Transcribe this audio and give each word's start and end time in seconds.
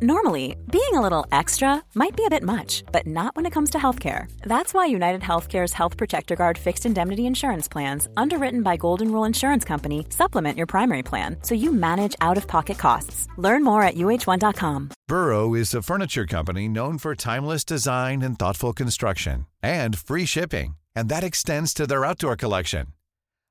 Normally, 0.00 0.54
being 0.70 0.94
a 0.94 1.00
little 1.00 1.26
extra 1.32 1.82
might 1.96 2.16
be 2.16 2.24
a 2.24 2.30
bit 2.30 2.44
much, 2.44 2.84
but 2.92 3.04
not 3.04 3.34
when 3.34 3.46
it 3.46 3.52
comes 3.52 3.70
to 3.70 3.78
healthcare. 3.78 4.30
That's 4.42 4.72
why 4.72 4.86
United 4.86 5.22
Healthcare's 5.22 5.72
Health 5.72 5.96
Protector 5.96 6.36
Guard 6.36 6.56
fixed 6.56 6.86
indemnity 6.86 7.26
insurance 7.26 7.66
plans, 7.66 8.08
underwritten 8.16 8.62
by 8.62 8.76
Golden 8.76 9.10
Rule 9.10 9.24
Insurance 9.24 9.64
Company, 9.64 10.06
supplement 10.10 10.56
your 10.56 10.68
primary 10.68 11.02
plan 11.02 11.38
so 11.42 11.56
you 11.56 11.72
manage 11.72 12.14
out 12.20 12.36
of 12.36 12.46
pocket 12.46 12.78
costs. 12.78 13.26
Learn 13.38 13.64
more 13.64 13.82
at 13.82 13.96
uh1.com. 13.96 14.90
Burrow 15.08 15.54
is 15.54 15.74
a 15.74 15.82
furniture 15.82 16.26
company 16.26 16.68
known 16.68 16.98
for 16.98 17.16
timeless 17.16 17.64
design 17.64 18.22
and 18.22 18.38
thoughtful 18.38 18.72
construction, 18.72 19.46
and 19.64 19.98
free 19.98 20.24
shipping, 20.24 20.76
and 20.94 21.08
that 21.08 21.24
extends 21.24 21.74
to 21.74 21.88
their 21.88 22.04
outdoor 22.04 22.36
collection. 22.36 22.86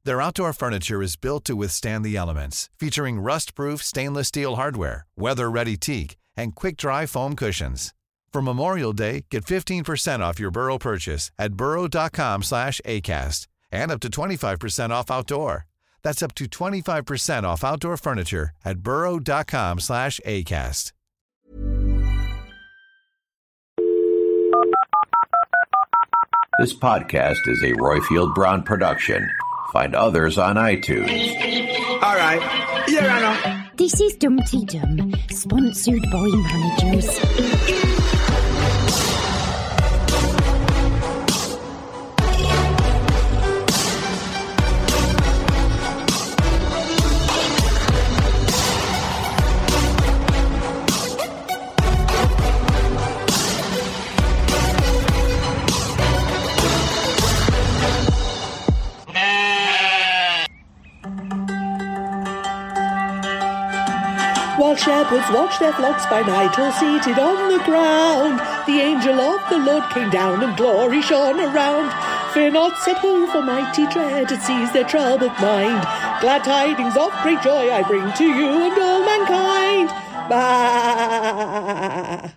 Their 0.05 0.21
outdoor 0.21 0.54
furniture 0.54 1.02
is 1.02 1.18
built 1.18 1.43
to 1.43 1.57
withstand 1.57 2.05
the 2.05 2.16
elements, 2.16 2.70
featuring 2.79 3.20
rust 3.20 3.54
proof 3.54 3.84
stainless 3.84 4.29
steel 4.29 4.55
hardware, 4.55 5.05
weather 5.18 5.52
ready 5.52 5.75
teak 5.75 6.16
and 6.38 6.55
quick-dry 6.55 7.05
foam 7.07 7.35
cushions. 7.35 7.93
For 8.31 8.41
Memorial 8.41 8.93
Day, 8.93 9.25
get 9.32 9.46
15% 9.46 10.19
off 10.19 10.39
your 10.39 10.51
Burrow 10.51 10.77
purchase 10.77 11.32
at 11.39 11.54
burrow.com 11.54 12.43
slash 12.43 12.79
ACAST 12.86 13.47
and 13.71 13.91
up 13.91 14.00
to 14.01 14.10
25% 14.10 14.91
off 14.91 15.10
outdoor. 15.10 15.65
That's 16.04 16.21
up 16.21 16.36
to 16.36 16.46
25% 16.46 17.43
off 17.43 17.63
outdoor 17.63 17.97
furniture 17.97 18.51
at 18.63 18.79
burrow.com 18.79 19.79
slash 19.79 20.19
ACAST. 20.25 20.91
This 26.60 26.74
podcast 26.74 27.47
is 27.47 27.61
a 27.61 27.74
Roifield 27.74 28.33
Brown 28.33 28.63
production. 28.63 29.29
Find 29.71 29.93
others 29.93 30.39
on 30.39 30.55
iTunes. 30.55 32.02
All 32.02 32.16
right. 32.16 32.88
Your 32.88 33.11
Honor. 33.11 33.56
This 33.77 34.02
is 34.02 34.16
Dumpty 34.16 34.66
Dum, 34.66 35.13
sponsored 35.30 36.02
by 36.11 36.25
managers. 36.25 38.06
Shepherds 64.80 65.25
watched 65.31 65.59
their 65.59 65.73
flocks 65.73 66.06
by 66.08 66.22
night, 66.22 66.58
all 66.58 66.72
seated 66.72 67.20
on 67.20 67.52
the 67.52 67.64
ground, 67.64 68.39
the 68.67 68.80
angel 68.80 69.20
of 69.20 69.42
the 69.50 69.58
Lord 69.58 69.83
came 69.92 70.09
down 70.09 70.44
and 70.44 70.58
glory 70.58 71.02
shone 71.02 71.39
around. 71.39 71.92
Fear 72.33 72.52
not, 72.52 72.78
said 72.80 72.98
he, 73.00 73.28
for 73.28 73.42
mighty 73.42 73.88
dread 73.88 74.30
had 74.30 74.42
seized 74.42 74.73
their 74.73 74.83
troubled 74.83 75.31
mind. 75.42 75.81
Glad 76.22 76.44
tidings 76.44 76.95
of 76.95 77.11
great 77.23 77.42
joy 77.42 77.72
I 77.72 77.83
bring 77.83 78.11
to 78.14 78.25
you 78.25 78.48
and 78.48 78.81
all 78.81 79.05
mankind. 79.05 79.89
Bah! 80.30 82.33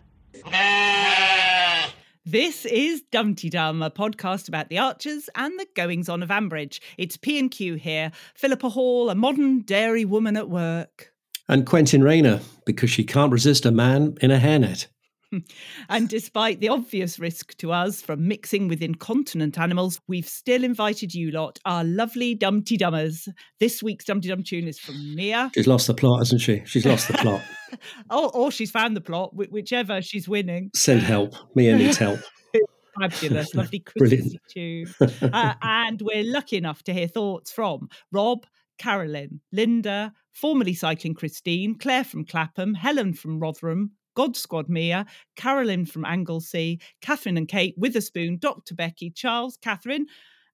This 2.31 2.65
is 2.65 3.03
Dumpty 3.11 3.51
Dum, 3.51 3.83
a 3.83 3.91
podcast 3.91 4.47
about 4.47 4.69
the 4.69 4.79
archers 4.79 5.29
and 5.35 5.59
the 5.59 5.67
goings 5.75 6.09
on 6.09 6.23
of 6.23 6.29
Ambridge. 6.29 6.79
It's 6.97 7.17
P 7.17 7.41
and 7.41 7.51
Q 7.51 7.75
here. 7.75 8.13
Philippa 8.35 8.69
Hall, 8.69 9.11
a 9.11 9.17
modern 9.17 9.63
dairy 9.63 10.05
woman 10.05 10.37
at 10.37 10.49
work. 10.49 11.13
And 11.51 11.67
Quentin 11.67 12.05
Rayner, 12.05 12.41
because 12.65 12.91
she 12.91 13.03
can't 13.03 13.33
resist 13.33 13.67
a 13.67 13.73
man 13.73 14.17
in 14.21 14.31
a 14.31 14.39
hairnet. 14.39 14.87
and 15.89 16.09
despite 16.09 16.61
the 16.61 16.69
obvious 16.69 17.19
risk 17.19 17.57
to 17.57 17.73
us 17.73 18.01
from 18.01 18.29
mixing 18.29 18.69
with 18.69 18.81
incontinent 18.81 19.59
animals, 19.59 20.01
we've 20.07 20.29
still 20.29 20.63
invited 20.63 21.13
you 21.13 21.33
lot, 21.33 21.59
our 21.65 21.83
lovely 21.83 22.37
Dumpty 22.37 22.79
Dummers. 22.79 23.27
This 23.59 23.83
week's 23.83 24.05
Dumpty 24.05 24.29
Dum 24.29 24.45
tune 24.45 24.69
is 24.69 24.79
from 24.79 25.17
Mia. 25.17 25.51
She's 25.53 25.67
lost 25.67 25.89
the 25.89 25.95
plot, 25.95 26.21
hasn't 26.21 26.41
she? 26.41 26.63
She's 26.67 26.87
lost 26.87 27.09
the 27.09 27.15
plot. 27.15 27.43
or, 28.13 28.31
or 28.33 28.53
she's 28.53 28.71
found 28.71 28.97
the 28.97 29.01
plot, 29.01 29.35
whichever 29.35 30.01
she's 30.03 30.29
winning. 30.29 30.71
Send 30.77 31.03
help. 31.03 31.35
Mia 31.57 31.77
needs 31.77 31.97
help. 31.97 32.21
Fabulous, 33.01 33.57
lovely 33.57 33.81
Christmas 33.81 34.37
tune. 34.49 34.87
Uh, 35.01 35.55
and 35.63 36.01
we're 36.01 36.23
lucky 36.23 36.59
enough 36.59 36.85
to 36.85 36.95
hear 36.95 37.09
thoughts 37.09 37.51
from 37.51 37.89
Rob, 38.13 38.47
Carolyn, 38.79 39.41
Linda, 39.51 40.13
formerly 40.33 40.75
cycling 40.75 41.15
Christine, 41.15 41.79
Claire 41.79 42.05
from 42.05 42.25
Clapham, 42.25 42.75
Helen 42.75 43.15
from 43.15 43.41
Rotherham, 43.41 43.93
God 44.15 44.37
Squad 44.37 44.69
Mia, 44.69 45.07
Carolyn 45.37 45.87
from 45.87 46.05
Anglesey, 46.05 46.81
Catherine 47.01 47.37
and 47.37 47.49
Kate 47.49 47.75
Witherspoon, 47.77 48.39
Dr. 48.39 48.75
Becky, 48.75 49.11
Charles, 49.11 49.57
Catherine, 49.61 50.07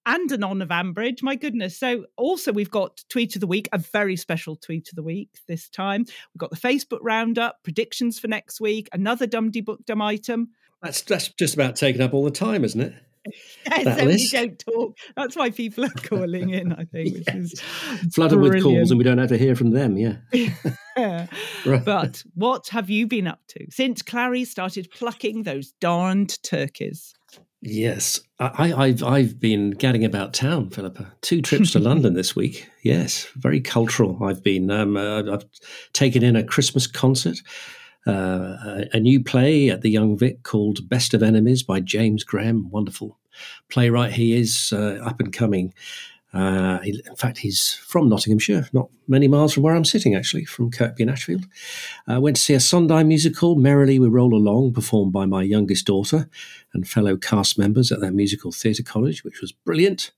and 0.04 0.30
Anon 0.30 0.62
of 0.62 0.68
Ambridge. 0.68 1.22
My 1.22 1.34
goodness. 1.34 1.78
So, 1.78 2.04
also, 2.16 2.52
we've 2.52 2.70
got 2.70 3.02
Tweet 3.08 3.34
of 3.34 3.40
the 3.40 3.46
Week, 3.46 3.68
a 3.72 3.78
very 3.78 4.16
special 4.16 4.56
Tweet 4.56 4.88
of 4.88 4.96
the 4.96 5.02
Week 5.02 5.30
this 5.48 5.68
time. 5.68 6.04
We've 6.06 6.38
got 6.38 6.50
the 6.50 6.56
Facebook 6.56 7.00
Roundup, 7.02 7.62
predictions 7.64 8.18
for 8.18 8.28
next 8.28 8.60
week, 8.60 8.88
another 8.92 9.26
Dumdy 9.26 9.64
Book 9.64 9.84
Dum 9.84 10.00
item. 10.00 10.50
That's, 10.82 11.02
that's 11.02 11.28
just 11.28 11.54
about 11.54 11.74
taken 11.74 12.00
up 12.02 12.14
all 12.14 12.24
the 12.24 12.30
time, 12.30 12.64
isn't 12.64 12.80
it? 12.80 12.94
so 13.84 14.06
we 14.06 14.28
don't 14.30 14.58
talk. 14.58 14.96
That's 15.16 15.36
why 15.36 15.50
people 15.50 15.84
are 15.84 15.90
calling 15.90 16.50
in, 16.50 16.72
I 16.72 16.84
think, 16.92 17.14
which 17.14 17.24
yes. 17.26 17.36
is 17.36 17.60
flooded 18.14 18.38
brilliant. 18.38 18.54
with 18.54 18.62
calls, 18.62 18.90
and 18.90 18.98
we 18.98 19.04
don't 19.04 19.18
have 19.18 19.28
to 19.28 19.38
hear 19.38 19.54
from 19.54 19.70
them. 19.70 19.96
Yeah. 19.96 20.16
yeah. 20.96 21.26
Right. 21.66 21.84
But 21.84 22.22
what 22.34 22.68
have 22.68 22.88
you 22.88 23.06
been 23.06 23.26
up 23.26 23.40
to 23.48 23.66
since 23.70 24.00
Clary 24.00 24.44
started 24.44 24.90
plucking 24.90 25.42
those 25.42 25.72
darned 25.72 26.42
turkeys? 26.42 27.12
Yes, 27.60 28.20
I, 28.38 28.68
have 28.68 29.02
I've 29.02 29.40
been 29.40 29.72
gadding 29.72 30.04
about 30.04 30.32
town, 30.32 30.70
Philippa. 30.70 31.12
Two 31.20 31.42
trips 31.42 31.72
to 31.72 31.80
London 31.80 32.14
this 32.14 32.36
week. 32.36 32.68
Yes, 32.82 33.26
very 33.36 33.60
cultural. 33.60 34.22
I've 34.22 34.42
been. 34.42 34.70
Um, 34.70 34.96
uh, 34.96 35.22
I've 35.32 35.44
taken 35.92 36.22
in 36.22 36.36
a 36.36 36.44
Christmas 36.44 36.86
concert. 36.86 37.38
Uh, 38.06 38.84
a, 38.92 39.00
new 39.00 39.22
play 39.22 39.68
at 39.68 39.82
the 39.82 39.90
Young 39.90 40.16
Vic 40.16 40.44
called 40.44 40.88
Best 40.88 41.12
of 41.12 41.22
Enemies 41.22 41.64
by 41.64 41.80
James 41.80 42.22
Graham. 42.22 42.70
Wonderful 42.70 43.18
playwright 43.68 44.12
he 44.12 44.36
is, 44.36 44.72
uh, 44.72 45.00
up 45.04 45.18
and 45.18 45.32
coming. 45.32 45.74
Uh, 46.32 46.78
in 46.84 47.16
fact, 47.16 47.38
he's 47.38 47.72
from 47.72 48.08
Nottinghamshire, 48.08 48.68
not 48.72 48.90
many 49.08 49.26
miles 49.26 49.54
from 49.54 49.62
where 49.62 49.74
I'm 49.74 49.86
sitting, 49.86 50.14
actually, 50.14 50.44
from 50.44 50.70
Kirkby-in-Ashfield. 50.70 51.46
I 52.06 52.18
went 52.18 52.36
to 52.36 52.42
see 52.42 52.52
a 52.52 52.60
Sunday 52.60 53.02
musical, 53.04 53.56
Merrily 53.56 53.98
We 53.98 54.08
Roll 54.08 54.34
Along, 54.34 54.74
performed 54.74 55.12
by 55.12 55.24
my 55.24 55.42
youngest 55.42 55.86
daughter 55.86 56.28
and 56.74 56.86
fellow 56.86 57.16
cast 57.16 57.58
members 57.58 57.90
at 57.90 58.00
their 58.00 58.12
musical 58.12 58.52
theatre 58.52 58.82
college, 58.82 59.24
which 59.24 59.40
was 59.40 59.52
brilliant. 59.52 60.10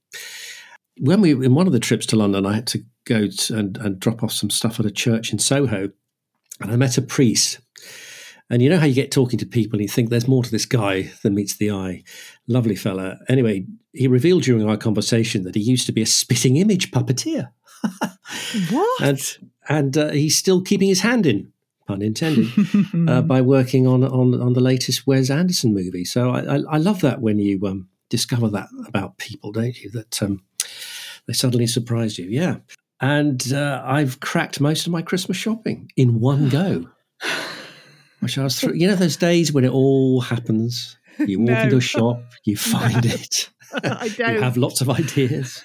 When 0.99 1.21
we 1.21 1.33
in 1.33 1.55
one 1.55 1.69
of 1.69 1.73
the 1.73 1.79
trips 1.79 2.07
to 2.07 2.17
London, 2.17 2.45
I 2.45 2.55
had 2.55 2.67
to 2.69 2.85
go 3.05 3.29
to, 3.29 3.57
and, 3.57 3.77
and 3.77 4.01
drop 4.01 4.25
off 4.25 4.33
some 4.33 4.51
stuff 4.51 4.81
at 4.81 4.87
a 4.87 4.91
church 4.91 5.33
in 5.33 5.39
Soho, 5.39 5.91
and 6.61 6.73
I 6.73 6.77
met 6.77 6.99
a 6.99 7.03
priest 7.03 7.61
and 8.51 8.63
you 8.63 8.71
know 8.71 8.79
how 8.79 8.87
you 8.87 8.95
get 8.95 9.11
talking 9.11 9.39
to 9.39 9.47
people 9.47 9.79
and 9.79 9.83
you 9.83 9.89
think 9.89 10.09
there's 10.09 10.29
more 10.29 10.43
to 10.43 10.51
this 10.51 10.65
guy 10.65 11.11
than 11.23 11.35
meets 11.35 11.57
the 11.57 11.71
eye. 11.71 12.03
Lovely 12.47 12.77
fella. 12.77 13.19
Anyway, 13.29 13.67
he 13.93 14.09
revealed 14.09 14.43
during 14.43 14.69
our 14.69 14.77
conversation 14.77 15.45
that 15.45 15.55
he 15.55 15.61
used 15.61 15.87
to 15.87 15.93
be 15.93 16.03
a 16.03 16.07
spitting 16.07 16.57
image 16.57 16.91
puppeteer. 16.91 17.51
what? 18.71 19.03
And 19.03 19.21
and 19.69 19.99
uh, 19.99 20.11
he's 20.11 20.37
still 20.37 20.63
keeping 20.63 20.89
his 20.89 21.03
hand 21.03 21.27
in, 21.27 21.53
pun 21.87 22.01
intended, 22.01 22.49
uh, 23.09 23.23
by 23.23 23.43
working 23.43 23.87
on 23.87 24.03
on 24.03 24.41
on 24.41 24.55
the 24.55 24.61
latest 24.61 25.07
Wes 25.07 25.31
Anderson 25.31 25.75
movie. 25.75 26.05
So 26.05 26.31
I, 26.31 26.57
I, 26.57 26.63
I 26.71 26.77
love 26.79 27.03
that 27.03 27.21
when 27.21 27.39
you 27.39 27.61
um, 27.67 27.89
discover 28.09 28.49
that 28.49 28.69
about 28.87 29.19
people, 29.19 29.53
don't 29.53 29.79
you? 29.79 29.91
That 29.91 30.23
um, 30.23 30.43
they 31.27 31.35
suddenly 31.35 31.67
surprise 31.67 32.19
you. 32.19 32.27
Yeah. 32.27 32.57
And 33.01 33.53
uh, 33.53 33.83
I've 33.85 34.19
cracked 34.19 34.61
most 34.61 34.87
of 34.87 34.93
my 34.93 35.03
Christmas 35.03 35.37
shopping 35.37 35.93
in 35.97 36.19
one 36.19 36.49
go. 36.49 36.89
Which 38.21 38.39
I 38.39 38.45
was 38.45 38.61
through. 38.61 38.75
You 38.75 38.89
know 38.89 38.97
those 38.97 39.17
days 39.17 39.53
when 39.53 39.65
it 39.65 39.71
all 39.71 40.21
happens. 40.21 40.97
You 41.19 41.41
walk 41.41 41.49
no. 41.49 41.63
into 41.63 41.77
a 41.77 41.81
shop, 41.81 42.23
you 42.45 42.57
find 42.57 43.05
no. 43.05 43.11
it. 43.15 43.51
I 43.85 44.09
don't. 44.09 44.19
you 44.35 44.41
have 44.41 44.57
lots 44.57 44.81
of 44.81 44.91
ideas. 44.91 45.65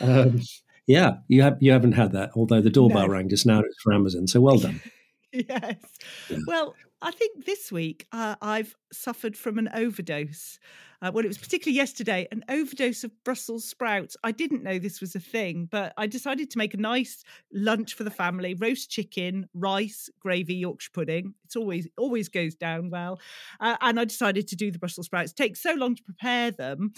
um, 0.00 0.40
yeah, 0.86 1.16
you 1.28 1.42
have. 1.42 1.58
You 1.60 1.72
haven't 1.72 1.92
had 1.92 2.12
that. 2.12 2.30
Although 2.34 2.60
the 2.60 2.70
doorbell 2.70 3.06
no. 3.06 3.12
rang 3.12 3.28
just 3.28 3.46
now. 3.46 3.60
It's 3.60 3.82
for 3.82 3.92
Amazon. 3.92 4.26
So 4.26 4.40
well 4.40 4.58
done. 4.58 4.80
yes. 5.32 5.76
Yeah. 6.28 6.38
Well, 6.46 6.74
I 7.02 7.10
think 7.10 7.44
this 7.44 7.70
week 7.70 8.06
uh, 8.12 8.36
I've 8.40 8.74
suffered 8.92 9.36
from 9.36 9.58
an 9.58 9.68
overdose 9.74 10.58
uh, 11.00 11.10
well, 11.14 11.24
it 11.24 11.28
was 11.28 11.38
particularly 11.38 11.76
yesterday, 11.76 12.26
an 12.32 12.44
overdose 12.48 13.04
of 13.04 13.12
Brussels 13.24 13.64
sprouts. 13.64 14.16
I 14.24 14.32
didn't 14.32 14.64
know 14.64 14.78
this 14.78 15.00
was 15.00 15.14
a 15.14 15.20
thing, 15.20 15.68
but 15.70 15.92
I 15.96 16.06
decided 16.06 16.50
to 16.50 16.58
make 16.58 16.74
a 16.74 16.78
nice 16.78 17.22
lunch 17.52 17.94
for 17.94 18.04
the 18.04 18.10
family: 18.10 18.54
roast 18.54 18.90
chicken, 18.90 19.48
rice, 19.54 20.10
gravy, 20.20 20.54
Yorkshire 20.54 20.90
pudding. 20.92 21.34
It's 21.44 21.56
always 21.56 21.86
always 21.96 22.28
goes 22.28 22.54
down 22.54 22.90
well. 22.90 23.20
Uh, 23.60 23.76
and 23.80 24.00
I 24.00 24.04
decided 24.04 24.48
to 24.48 24.56
do 24.56 24.72
the 24.72 24.78
Brussels 24.78 25.06
sprouts. 25.06 25.30
It 25.32 25.36
takes 25.36 25.62
so 25.62 25.74
long 25.74 25.94
to 25.94 26.02
prepare 26.02 26.50
them, 26.50 26.92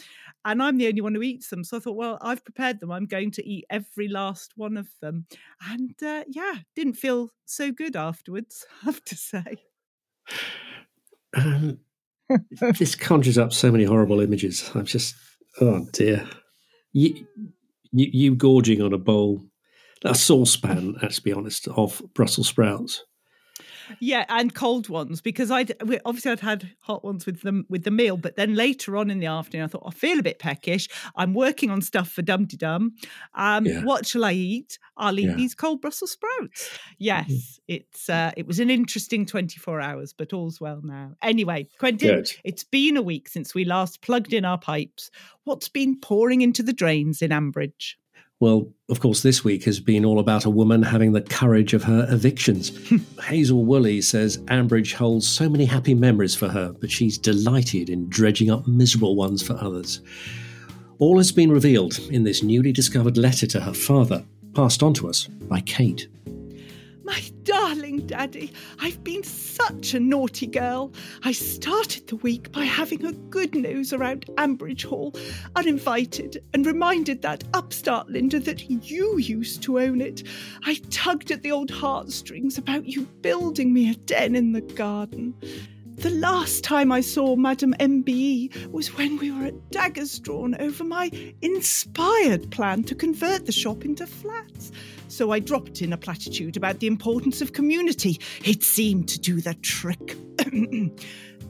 and 0.45 0.63
I'm 0.63 0.79
the 0.79 0.89
only 0.89 1.03
one 1.03 1.15
who 1.15 1.23
eats 1.23 1.49
them. 1.49 1.63
So 1.63 1.77
I 1.77 1.81
thought, 1.81 1.97
well, 1.97 2.19
I've 2.23 2.45
prepared 2.45 2.81
them. 2.81 2.91
I'm 2.91 3.07
going 3.07 3.31
to 3.33 3.47
eat 3.47 3.67
every 3.69 4.09
last 4.09 4.53
one 4.57 4.77
of 4.77 4.89
them. 5.03 5.27
And 5.69 5.95
uh, 6.03 6.25
yeah, 6.29 6.55
didn't 6.75 6.95
feel 6.95 7.31
so 7.45 7.71
good 7.71 7.97
afterwards. 7.97 8.65
I 8.83 8.85
have 8.87 9.05
to 9.05 9.17
say. 9.17 9.57
Um, 11.37 11.79
this 12.79 12.95
conjures 12.95 13.39
up 13.39 13.53
so 13.53 13.71
many 13.71 13.85
horrible 13.85 14.21
images. 14.21 14.71
I'm 14.75 14.85
just, 14.85 15.15
oh 15.61 15.87
dear. 15.93 16.29
You, 16.93 17.27
you, 17.93 18.09
you 18.13 18.35
gorging 18.35 18.83
on 18.83 18.93
a 18.93 18.99
bowl, 18.99 19.43
a 20.05 20.15
saucepan, 20.15 20.97
let's 21.03 21.21
be 21.21 21.33
honest, 21.33 21.69
of 21.69 22.03
Brussels 22.15 22.49
sprouts. 22.49 23.05
Yeah, 23.99 24.25
and 24.29 24.55
cold 24.55 24.89
ones 24.89 25.21
because 25.21 25.51
I 25.51 25.67
obviously 26.05 26.33
I'd 26.33 26.41
had 26.41 26.71
hot 26.81 27.05
ones 27.05 27.27
with 27.27 27.43
them 27.43 27.67
with 27.69 27.85
the 27.85 27.91
meal, 27.91 28.17
but 28.17 28.37
then 28.37 28.55
later 28.55 28.97
on 28.97 29.11
in 29.11 29.19
the 29.19 29.27
afternoon 29.27 29.65
I 29.65 29.69
thought 29.69 29.85
I 29.87 29.91
feel 29.91 30.19
a 30.19 30.23
bit 30.23 30.39
peckish. 30.39 30.89
I'm 31.17 31.35
working 31.35 31.71
on 31.71 31.83
stuff 31.83 32.11
for 32.11 32.23
Dum 32.23 32.47
Dum. 32.47 32.95
Um, 33.35 33.67
yeah. 33.67 33.85
What 33.85 34.07
shall 34.07 34.25
I 34.25 34.33
eat? 34.33 34.79
I'll 34.97 35.19
eat 35.19 35.29
yeah. 35.29 35.35
these 35.35 35.55
cold 35.55 35.81
Brussels 35.81 36.13
sprouts. 36.13 36.69
Mm-hmm. 36.69 36.95
Yes, 36.99 37.31
mm. 37.31 37.59
it's 37.69 38.09
uh, 38.09 38.33
it 38.37 38.47
was 38.47 38.61
an 38.61 38.71
interesting 38.71 39.27
24 39.27 39.81
hours, 39.81 40.13
but 40.13 40.33
all's 40.33 40.61
well 40.61 40.81
now. 40.83 41.13
Anyway, 41.23 41.69
Quentin, 41.79 42.17
Good. 42.17 42.31
it's 42.45 42.65
been 42.65 42.97
a 42.97 43.03
week 43.03 43.29
since 43.29 43.55
we 43.55 43.65
last 43.65 44.03
plugged 44.03 44.33
in 44.33 44.45
our 44.45 44.59
pipes. 44.59 45.11
What's 45.45 45.69
been 45.69 45.99
pouring 45.99 46.43
into 46.43 46.63
the 46.63 46.73
drains 46.73 47.23
in 47.23 47.31
Ambridge? 47.31 47.95
Well, 48.41 48.73
of 48.89 49.01
course, 49.01 49.23
this 49.23 49.45
week 49.45 49.65
has 49.65 49.81
been 49.81 50.07
all 50.07 50.19
about 50.19 50.47
a 50.47 50.51
woman 50.51 50.83
having 50.83 51.13
the 51.13 51.21
courage 51.21 51.75
of 51.75 51.85
her 51.85 52.07
evictions. 52.11 52.71
Hmm. 52.91 52.97
Hazel 53.23 53.65
Woolley 53.65 54.01
says 54.01 54.39
Ambridge 54.49 54.95
holds 54.95 55.29
so 55.29 55.49
many 55.49 55.65
happy 55.65 55.95
memories 55.95 56.35
for 56.35 56.49
her, 56.49 56.73
but 56.73 56.91
she's 56.91 57.19
delighted 57.19 57.89
in 57.89 58.09
dredging 58.09 58.51
up 58.51 58.67
miserable 58.67 59.15
ones 59.15 59.43
for 59.43 59.53
others. 59.61 60.01
All 60.99 61.19
has 61.19 61.31
been 61.31 61.53
revealed 61.53 61.99
in 62.11 62.25
this 62.25 62.43
newly 62.43 62.73
discovered 62.73 63.17
letter 63.17 63.47
to 63.47 63.61
her 63.61 63.75
father, 63.75 64.25
passed 64.55 64.83
on 64.83 64.95
to 64.95 65.09
us 65.09 65.27
by 65.27 65.61
Kate. 65.61 66.09
My 67.03 67.23
darling 67.45 68.07
daddy, 68.07 68.53
I've 68.79 69.03
been 69.03 69.23
such 69.23 69.95
a 69.95 70.01
naughty 70.01 70.47
girl. 70.47 70.93
I 71.23 71.33
started 71.33 72.07
the 72.07 72.17
week 72.17 72.53
by 72.53 72.65
having 72.65 73.05
a 73.05 73.13
good 73.13 73.55
news 73.55 73.93
around 73.93 74.27
Ambridge 74.37 74.85
Hall, 74.85 75.15
uninvited, 75.57 76.43
and 76.53 76.67
reminded 76.67 77.23
that 77.23 77.45
upstart 77.55 78.09
Lynda 78.09 78.45
that 78.45 78.69
you 78.71 79.19
used 79.19 79.63
to 79.63 79.81
own 79.81 80.01
it. 80.01 80.23
I 80.65 80.75
tugged 80.91 81.31
at 81.31 81.43
the 81.43 81.53
old 81.53 81.71
heartstrings 81.71 82.59
about 82.59 82.87
you 82.87 83.03
building 83.23 83.73
me 83.73 83.91
a 83.91 83.95
den 83.95 84.35
in 84.37 84.53
the 84.53 84.61
garden. 84.61 85.35
The 86.01 86.11
last 86.11 86.65
time 86.65 86.91
I 86.91 87.03
saw 87.03 87.37
Madame 87.37 87.75
MBE 87.75 88.71
was 88.73 88.97
when 88.97 89.19
we 89.19 89.31
were 89.31 89.45
at 89.45 89.71
daggers 89.71 90.19
drawn 90.19 90.55
over 90.61 90.83
my 90.83 91.11
inspired 91.43 92.51
plan 92.51 92.85
to 92.85 92.95
convert 92.95 93.45
the 93.45 93.53
shop 93.53 93.85
into 93.85 94.07
flats 94.07 94.73
so 95.11 95.33
I 95.33 95.41
dropped 95.41 95.83
in 95.83 95.93
a 95.93 95.99
platitude 95.99 96.57
about 96.57 96.81
the 96.81 96.87
importance 96.87 97.43
of 97.43 97.53
community. 97.53 98.19
It 98.45 98.63
seemed 98.63 99.09
to 99.11 99.19
do 99.19 99.41
the 99.41 99.55
trick. 99.55 100.17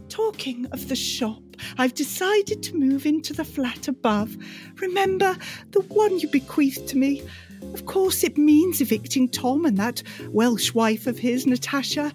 Talking 0.08 0.67
of 0.73 0.88
the 0.88 0.96
shop, 0.96 1.43
I've 1.79 1.94
decided 1.94 2.62
to 2.64 2.76
move 2.76 3.06
into 3.06 3.32
the 3.32 3.44
flat 3.44 3.87
above. 3.87 4.37
Remember 4.81 5.37
the 5.70 5.82
one 5.82 6.19
you 6.19 6.29
bequeathed 6.29 6.88
to 6.88 6.99
me? 6.99 7.23
Of 7.75 7.87
course, 7.87 8.25
it 8.25 8.37
means 8.37 8.81
evicting 8.81 9.29
Tom 9.29 9.65
and 9.65 9.77
that 9.79 10.03
Welsh 10.29 10.75
wife 10.75 11.07
of 11.07 11.19
his, 11.19 11.47
Natasha, 11.47 12.12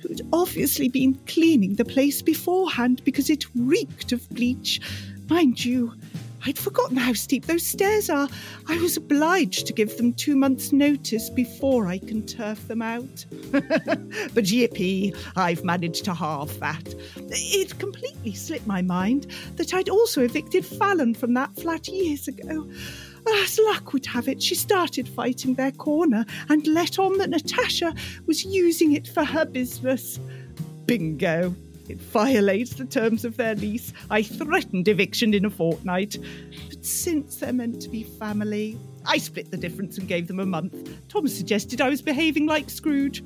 who'd 0.00 0.22
obviously 0.32 0.88
been 0.88 1.14
cleaning 1.26 1.74
the 1.74 1.84
place 1.84 2.22
beforehand 2.22 3.02
because 3.04 3.30
it 3.30 3.44
reeked 3.54 4.12
of 4.12 4.28
bleach. 4.30 4.80
Mind 5.28 5.64
you, 5.64 5.94
I'd 6.46 6.58
forgotten 6.58 6.96
how 6.96 7.12
steep 7.12 7.46
those 7.46 7.66
stairs 7.66 8.08
are. 8.08 8.28
I 8.68 8.78
was 8.78 8.96
obliged 8.96 9.66
to 9.66 9.72
give 9.72 9.96
them 9.96 10.12
two 10.12 10.36
months' 10.36 10.72
notice 10.72 11.30
before 11.30 11.88
I 11.88 11.98
can 11.98 12.24
turf 12.24 12.68
them 12.68 12.80
out. 12.80 13.26
but 13.50 14.44
yippee, 14.44 15.16
I've 15.36 15.64
managed 15.64 16.04
to 16.04 16.14
halve 16.14 16.58
that. 16.60 16.94
It 17.16 17.78
completely 17.78 18.32
slipped 18.32 18.66
my 18.66 18.82
mind 18.82 19.26
that 19.56 19.74
I'd 19.74 19.88
also 19.88 20.22
evicted 20.22 20.64
Fallon 20.64 21.14
from 21.14 21.34
that 21.34 21.54
flat 21.56 21.88
years 21.88 22.28
ago. 22.28 22.68
As 23.36 23.58
luck 23.58 23.92
would 23.92 24.06
have 24.06 24.28
it, 24.28 24.42
she 24.42 24.54
started 24.54 25.08
fighting 25.08 25.54
their 25.54 25.72
corner 25.72 26.24
and 26.48 26.66
let 26.66 26.98
on 26.98 27.18
that 27.18 27.30
Natasha 27.30 27.94
was 28.26 28.44
using 28.44 28.92
it 28.92 29.06
for 29.08 29.24
her 29.24 29.44
business. 29.44 30.18
Bingo. 30.86 31.54
It 31.88 32.00
violates 32.00 32.74
the 32.74 32.84
terms 32.84 33.24
of 33.24 33.38
their 33.38 33.54
lease. 33.54 33.94
I 34.10 34.22
threatened 34.22 34.88
eviction 34.88 35.32
in 35.32 35.46
a 35.46 35.50
fortnight. 35.50 36.18
But 36.68 36.84
since 36.84 37.36
they're 37.36 37.52
meant 37.52 37.80
to 37.82 37.88
be 37.88 38.02
family, 38.02 38.78
I 39.06 39.16
split 39.16 39.50
the 39.50 39.56
difference 39.56 39.96
and 39.96 40.06
gave 40.06 40.28
them 40.28 40.38
a 40.38 40.44
month. 40.44 40.74
Tom 41.08 41.26
suggested 41.28 41.80
I 41.80 41.88
was 41.88 42.02
behaving 42.02 42.46
like 42.46 42.68
Scrooge, 42.68 43.24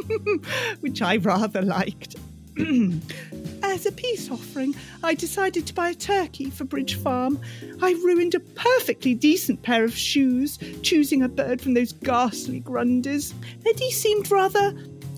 which 0.80 1.00
I 1.00 1.16
rather 1.16 1.62
liked. 1.62 2.16
As 3.62 3.86
a 3.86 3.92
peace 3.92 4.30
offering, 4.30 4.76
I 5.02 5.14
decided 5.14 5.66
to 5.66 5.74
buy 5.74 5.90
a 5.90 5.94
turkey 5.94 6.50
for 6.50 6.64
Bridge 6.64 6.94
Farm. 6.96 7.40
I 7.82 7.92
ruined 8.04 8.34
a 8.34 8.40
perfectly 8.40 9.14
decent 9.14 9.62
pair 9.62 9.84
of 9.84 9.96
shoes, 9.96 10.58
choosing 10.82 11.22
a 11.22 11.28
bird 11.28 11.60
from 11.60 11.74
those 11.74 11.92
ghastly 11.92 12.60
Grundys. 12.60 13.34
Eddie 13.66 13.90
seemed 13.90 14.30
rather 14.30 14.72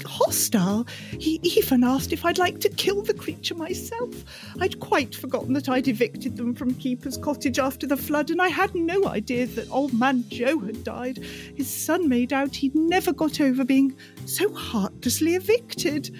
hostile. 0.06 0.86
He 1.18 1.40
even 1.42 1.84
asked 1.84 2.12
if 2.12 2.24
I'd 2.24 2.38
like 2.38 2.60
to 2.60 2.68
kill 2.68 3.02
the 3.02 3.14
creature 3.14 3.54
myself. 3.54 4.14
I'd 4.60 4.80
quite 4.80 5.14
forgotten 5.14 5.52
that 5.54 5.68
I'd 5.68 5.88
evicted 5.88 6.36
them 6.36 6.54
from 6.54 6.74
Keeper's 6.74 7.16
cottage 7.16 7.58
after 7.58 7.86
the 7.86 7.96
flood, 7.96 8.30
and 8.30 8.40
I 8.40 8.48
had 8.48 8.74
no 8.74 9.06
idea 9.08 9.46
that 9.46 9.70
old 9.70 9.92
man 9.92 10.24
Joe 10.28 10.58
had 10.60 10.84
died. 10.84 11.18
His 11.18 11.68
son 11.68 12.08
made 12.08 12.32
out 12.32 12.54
he'd 12.54 12.74
never 12.74 13.12
got 13.12 13.40
over 13.40 13.64
being 13.64 13.94
so 14.24 14.52
heartlessly 14.54 15.34
evicted. 15.34 16.14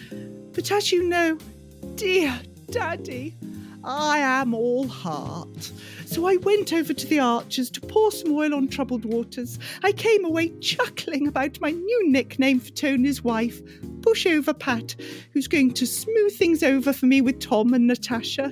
But 0.57 0.73
as 0.73 0.91
you 0.91 1.07
know, 1.07 1.39
dear 1.97 2.41
Daddy, 2.71 3.37
I 3.85 4.19
am 4.21 4.55
all 4.55 4.89
heart. 4.89 5.71
So 6.07 6.27
I 6.27 6.37
went 6.39 6.73
over 6.73 6.95
to 6.95 7.07
the 7.07 7.19
Archers 7.19 7.71
to 7.73 7.81
pour 7.83 8.11
some 8.11 8.33
oil 8.33 8.55
on 8.55 8.69
troubled 8.69 9.05
waters. 9.05 9.59
I 9.85 9.93
came 9.93 10.25
away 10.25 10.49
chuckling 10.61 11.29
about 11.29 11.61
my 11.61 11.73
new 11.73 12.11
nickname 12.11 12.61
for 12.61 12.71
Tony's 12.71 13.23
wife, 13.23 13.63
Pushover 14.01 14.59
Pat, 14.59 14.97
who's 15.35 15.47
going 15.47 15.75
to 15.75 15.87
smooth 15.87 16.35
things 16.35 16.63
over 16.63 16.95
for 16.95 17.05
me 17.05 17.21
with 17.21 17.39
Tom 17.39 17.75
and 17.75 17.87
Natasha. 17.87 18.51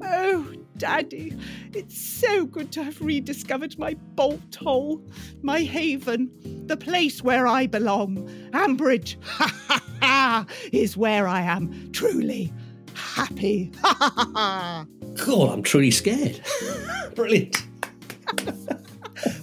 Oh, 0.00 0.52
Daddy, 0.78 1.36
it's 1.74 1.98
so 1.98 2.46
good 2.46 2.70
to 2.72 2.84
have 2.84 3.00
rediscovered 3.00 3.76
my 3.78 3.94
bolt 4.14 4.54
hole, 4.54 5.02
my 5.42 5.60
haven, 5.60 6.30
the 6.66 6.76
place 6.76 7.20
where 7.22 7.48
I 7.48 7.66
belong. 7.66 8.28
Ambridge, 8.52 9.16
ha 9.24 9.52
ha 9.66 9.84
ha, 10.00 10.46
is 10.72 10.96
where 10.96 11.26
I 11.26 11.40
am, 11.40 11.90
truly 11.90 12.52
happy. 12.94 13.72
Ha 13.82 13.96
ha 13.98 14.10
ha 14.14 14.30
ha. 14.34 14.86
God, 15.24 15.50
I'm 15.50 15.62
truly 15.64 15.90
scared. 15.90 16.40
Brilliant. 17.16 17.66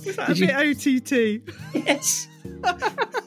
Was 0.06 0.16
that 0.16 0.28
Did 0.34 0.44
a 0.44 0.48
bit 0.48 0.86
you... 0.86 1.42
OTT? 1.42 1.86
Yes. 1.86 2.30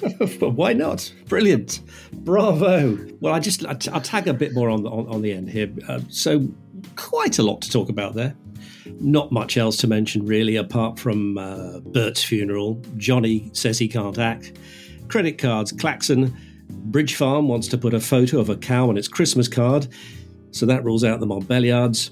Why 0.40 0.72
not? 0.72 1.12
Brilliant. 1.26 1.80
Bravo. 2.12 2.98
Well, 3.20 3.34
I 3.34 3.40
just, 3.40 3.64
I'll 3.66 4.00
tag 4.00 4.28
a 4.28 4.34
bit 4.34 4.54
more 4.54 4.68
on 4.70 4.86
on, 4.86 5.08
on 5.08 5.22
the 5.22 5.32
end 5.32 5.50
here. 5.50 5.70
Uh, 5.88 6.00
so, 6.08 6.48
quite 6.96 7.38
a 7.38 7.42
lot 7.42 7.62
to 7.62 7.70
talk 7.70 7.88
about 7.88 8.14
there. 8.14 8.34
Not 9.00 9.32
much 9.32 9.56
else 9.56 9.76
to 9.78 9.86
mention, 9.86 10.26
really, 10.26 10.56
apart 10.56 10.98
from 10.98 11.38
uh, 11.38 11.80
Bert's 11.80 12.22
funeral. 12.22 12.82
Johnny 12.96 13.50
says 13.52 13.78
he 13.78 13.88
can't 13.88 14.18
act. 14.18 14.58
Credit 15.08 15.38
cards, 15.38 15.72
klaxon 15.72 16.36
Bridge 16.70 17.14
Farm 17.14 17.48
wants 17.48 17.68
to 17.68 17.78
put 17.78 17.94
a 17.94 18.00
photo 18.00 18.38
of 18.38 18.48
a 18.48 18.56
cow 18.56 18.88
on 18.88 18.96
its 18.96 19.08
Christmas 19.08 19.48
card, 19.48 19.88
so 20.50 20.66
that 20.66 20.84
rules 20.84 21.04
out 21.04 21.20
the 21.20 21.26
Montbéliardes. 21.26 22.10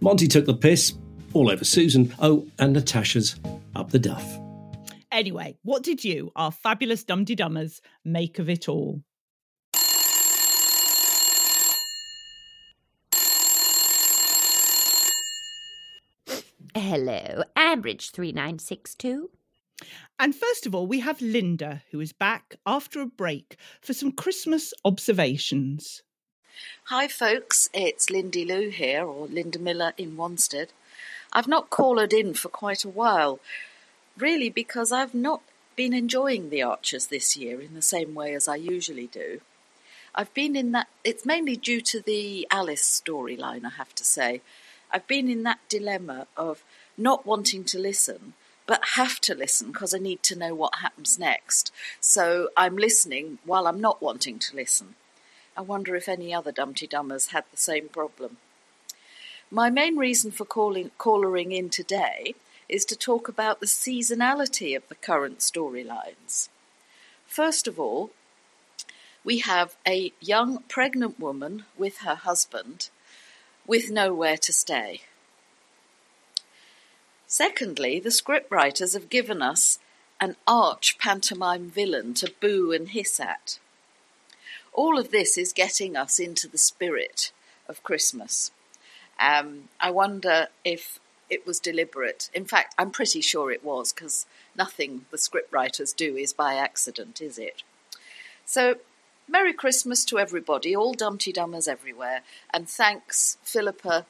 Monty 0.00 0.26
took 0.26 0.46
the 0.46 0.54
piss 0.54 0.94
all 1.32 1.50
over 1.50 1.64
Susan. 1.64 2.14
Oh, 2.20 2.46
and 2.58 2.72
Natasha's 2.72 3.36
up 3.74 3.90
the 3.90 3.98
duff. 3.98 4.41
Anyway, 5.12 5.58
what 5.62 5.82
did 5.82 6.02
you, 6.02 6.32
our 6.34 6.50
fabulous 6.50 7.04
Dum 7.04 7.26
Dummers, 7.26 7.82
make 8.02 8.38
of 8.38 8.48
it 8.48 8.66
all? 8.66 9.02
Hello, 16.74 17.44
Ambridge 17.54 18.10
3962. 18.12 19.28
And 20.18 20.34
first 20.34 20.64
of 20.64 20.74
all, 20.74 20.86
we 20.86 21.00
have 21.00 21.20
Linda, 21.20 21.82
who 21.90 22.00
is 22.00 22.14
back 22.14 22.56
after 22.64 23.02
a 23.02 23.06
break 23.06 23.58
for 23.82 23.92
some 23.92 24.12
Christmas 24.12 24.72
observations. 24.82 26.02
Hi, 26.84 27.06
folks, 27.06 27.68
it's 27.74 28.08
Lindy 28.08 28.46
Lou 28.46 28.70
here, 28.70 29.04
or 29.04 29.26
Linda 29.26 29.58
Miller 29.58 29.92
in 29.98 30.16
Wanstead. 30.16 30.68
I've 31.34 31.48
not 31.48 31.68
called 31.68 32.14
in 32.14 32.32
for 32.32 32.48
quite 32.48 32.84
a 32.84 32.88
while, 32.88 33.40
really 34.16 34.50
because 34.50 34.92
I've 34.92 35.14
not 35.14 35.42
been 35.76 35.92
enjoying 35.92 36.50
the 36.50 36.62
Archers 36.62 37.06
this 37.06 37.36
year 37.36 37.60
in 37.60 37.74
the 37.74 37.82
same 37.82 38.14
way 38.14 38.34
as 38.34 38.46
I 38.48 38.56
usually 38.56 39.06
do. 39.06 39.40
I've 40.14 40.32
been 40.34 40.54
in 40.54 40.72
that, 40.72 40.88
it's 41.04 41.24
mainly 41.24 41.56
due 41.56 41.80
to 41.80 42.00
the 42.00 42.46
Alice 42.50 43.02
storyline, 43.04 43.64
I 43.64 43.70
have 43.70 43.94
to 43.94 44.04
say. 44.04 44.42
I've 44.90 45.06
been 45.06 45.30
in 45.30 45.42
that 45.44 45.60
dilemma 45.68 46.26
of 46.36 46.62
not 46.98 47.24
wanting 47.24 47.64
to 47.64 47.78
listen 47.78 48.34
but 48.66 48.94
have 48.94 49.20
to 49.20 49.34
listen 49.34 49.72
because 49.72 49.94
I 49.94 49.98
need 49.98 50.22
to 50.24 50.38
know 50.38 50.54
what 50.54 50.76
happens 50.76 51.18
next. 51.18 51.72
So 52.00 52.48
I'm 52.56 52.76
listening 52.76 53.38
while 53.44 53.66
I'm 53.66 53.80
not 53.80 54.00
wanting 54.00 54.38
to 54.40 54.56
listen. 54.56 54.94
I 55.56 55.60
wonder 55.60 55.94
if 55.96 56.08
any 56.08 56.32
other 56.32 56.52
Dumpty 56.52 56.86
Dummers 56.86 57.30
had 57.32 57.44
the 57.50 57.56
same 57.56 57.88
problem. 57.88 58.38
My 59.50 59.68
main 59.68 59.96
reason 59.96 60.30
for 60.30 60.44
calling 60.44 60.90
callering 60.96 61.52
in 61.52 61.68
today 61.68 62.34
is 62.72 62.86
to 62.86 62.96
talk 62.96 63.28
about 63.28 63.60
the 63.60 63.66
seasonality 63.66 64.74
of 64.74 64.88
the 64.88 64.94
current 64.94 65.40
storylines. 65.40 66.48
First 67.26 67.68
of 67.68 67.78
all, 67.78 68.12
we 69.22 69.40
have 69.40 69.76
a 69.86 70.14
young 70.20 70.62
pregnant 70.68 71.20
woman 71.20 71.64
with 71.76 71.98
her 71.98 72.14
husband 72.14 72.88
with 73.66 73.90
nowhere 73.90 74.38
to 74.38 74.54
stay. 74.54 75.02
Secondly, 77.26 78.00
the 78.00 78.08
scriptwriters 78.08 78.94
have 78.94 79.10
given 79.10 79.42
us 79.42 79.78
an 80.18 80.36
arch 80.46 80.96
pantomime 80.98 81.68
villain 81.70 82.14
to 82.14 82.32
boo 82.40 82.72
and 82.72 82.88
hiss 82.88 83.20
at. 83.20 83.58
All 84.72 84.98
of 84.98 85.10
this 85.10 85.36
is 85.36 85.52
getting 85.52 85.94
us 85.94 86.18
into 86.18 86.48
the 86.48 86.58
spirit 86.58 87.32
of 87.68 87.82
Christmas. 87.82 88.50
Um, 89.20 89.68
I 89.78 89.90
wonder 89.90 90.48
if 90.64 90.98
it 91.32 91.46
was 91.46 91.58
deliberate. 91.58 92.28
In 92.34 92.44
fact, 92.44 92.74
I'm 92.78 92.90
pretty 92.90 93.22
sure 93.22 93.50
it 93.50 93.64
was 93.64 93.92
because 93.92 94.26
nothing 94.54 95.06
the 95.10 95.16
scriptwriters 95.16 95.96
do 95.96 96.14
is 96.14 96.34
by 96.34 96.54
accident, 96.54 97.22
is 97.22 97.38
it? 97.38 97.62
So, 98.44 98.76
Merry 99.26 99.54
Christmas 99.54 100.04
to 100.06 100.18
everybody, 100.18 100.76
all 100.76 100.92
Dumpty 100.92 101.32
Dummers 101.32 101.66
everywhere, 101.66 102.20
and 102.52 102.68
thanks, 102.68 103.38
Philippa 103.42 104.04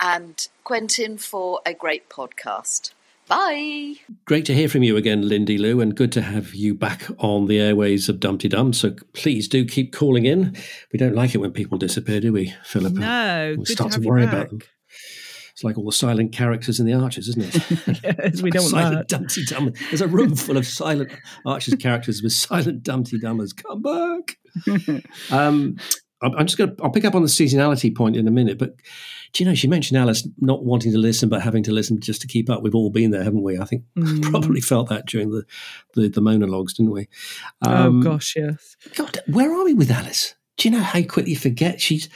and 0.00 0.48
Quentin, 0.64 1.18
for 1.18 1.60
a 1.66 1.74
great 1.74 2.08
podcast. 2.08 2.92
Bye. 3.28 3.96
Great 4.24 4.46
to 4.46 4.54
hear 4.54 4.68
from 4.68 4.82
you 4.82 4.96
again, 4.96 5.28
Lindy 5.28 5.58
Lou, 5.58 5.80
and 5.80 5.94
good 5.94 6.10
to 6.12 6.22
have 6.22 6.54
you 6.54 6.74
back 6.74 7.02
on 7.18 7.46
the 7.46 7.60
airways 7.60 8.08
of 8.08 8.18
Dumpty 8.18 8.48
Dum. 8.48 8.72
So 8.72 8.96
please 9.12 9.46
do 9.46 9.64
keep 9.64 9.92
calling 9.92 10.24
in. 10.24 10.56
We 10.92 10.98
don't 10.98 11.14
like 11.14 11.34
it 11.34 11.38
when 11.38 11.52
people 11.52 11.76
disappear, 11.76 12.20
do 12.20 12.32
we, 12.32 12.54
Philippa? 12.64 12.98
No, 12.98 13.54
we 13.58 13.64
good 13.64 13.68
start 13.68 13.92
to, 13.92 14.00
to, 14.00 14.08
worry 14.08 14.22
you 14.22 14.28
about 14.28 14.50
back. 14.50 14.50
them. 14.50 14.62
It's 15.62 15.64
like 15.64 15.78
all 15.78 15.84
the 15.84 15.92
silent 15.92 16.32
characters 16.32 16.80
in 16.80 16.86
the 16.86 16.92
Archers, 16.94 17.28
isn't 17.28 17.54
it? 17.54 18.00
yes, 18.02 18.42
we 18.42 18.50
don't 18.50 18.62
silent 18.68 19.08
that. 19.08 19.08
Dumpty 19.08 19.44
Dum. 19.44 19.72
There's 19.90 20.00
a 20.00 20.08
room 20.08 20.34
full 20.34 20.56
of 20.56 20.66
silent 20.66 21.12
Archers 21.46 21.74
characters 21.76 22.20
with 22.20 22.32
silent 22.32 22.82
Dumpty 22.82 23.16
Dummers. 23.20 23.54
Come 23.54 23.80
back. 23.80 24.38
um, 25.30 25.76
I'm 26.20 26.46
just 26.46 26.58
going 26.58 26.74
to. 26.76 26.82
I'll 26.82 26.90
pick 26.90 27.04
up 27.04 27.14
on 27.14 27.22
the 27.22 27.28
seasonality 27.28 27.94
point 27.94 28.16
in 28.16 28.26
a 28.26 28.30
minute, 28.32 28.58
but 28.58 28.74
do 29.32 29.42
you 29.44 29.48
know 29.48 29.54
she 29.54 29.68
mentioned 29.68 29.98
Alice 30.00 30.26
not 30.40 30.64
wanting 30.64 30.90
to 30.92 30.98
listen, 30.98 31.28
but 31.28 31.42
having 31.42 31.62
to 31.64 31.72
listen 31.72 32.00
just 32.00 32.20
to 32.22 32.26
keep 32.26 32.50
up. 32.50 32.62
We've 32.62 32.74
all 32.74 32.90
been 32.90 33.12
there, 33.12 33.22
haven't 33.22 33.42
we? 33.42 33.58
I 33.58 33.64
think 33.64 33.84
Mm. 33.96 34.30
probably 34.30 34.60
felt 34.60 34.88
that 34.88 35.06
during 35.06 35.30
the 35.30 35.44
the, 35.94 36.08
the 36.08 36.20
monologues, 36.20 36.74
didn't 36.74 36.92
we? 36.92 37.08
oh 37.64 37.70
Um, 37.72 38.00
gosh, 38.00 38.34
yes. 38.36 38.76
God, 38.96 39.18
where 39.28 39.52
are 39.52 39.64
we 39.64 39.74
with 39.74 39.90
Alice? 39.92 40.34
Do 40.58 40.68
you 40.68 40.74
know 40.76 40.82
how 40.82 41.00
quickly 41.02 41.30
you 41.30 41.36
forget 41.36 41.80
she's? 41.80 42.08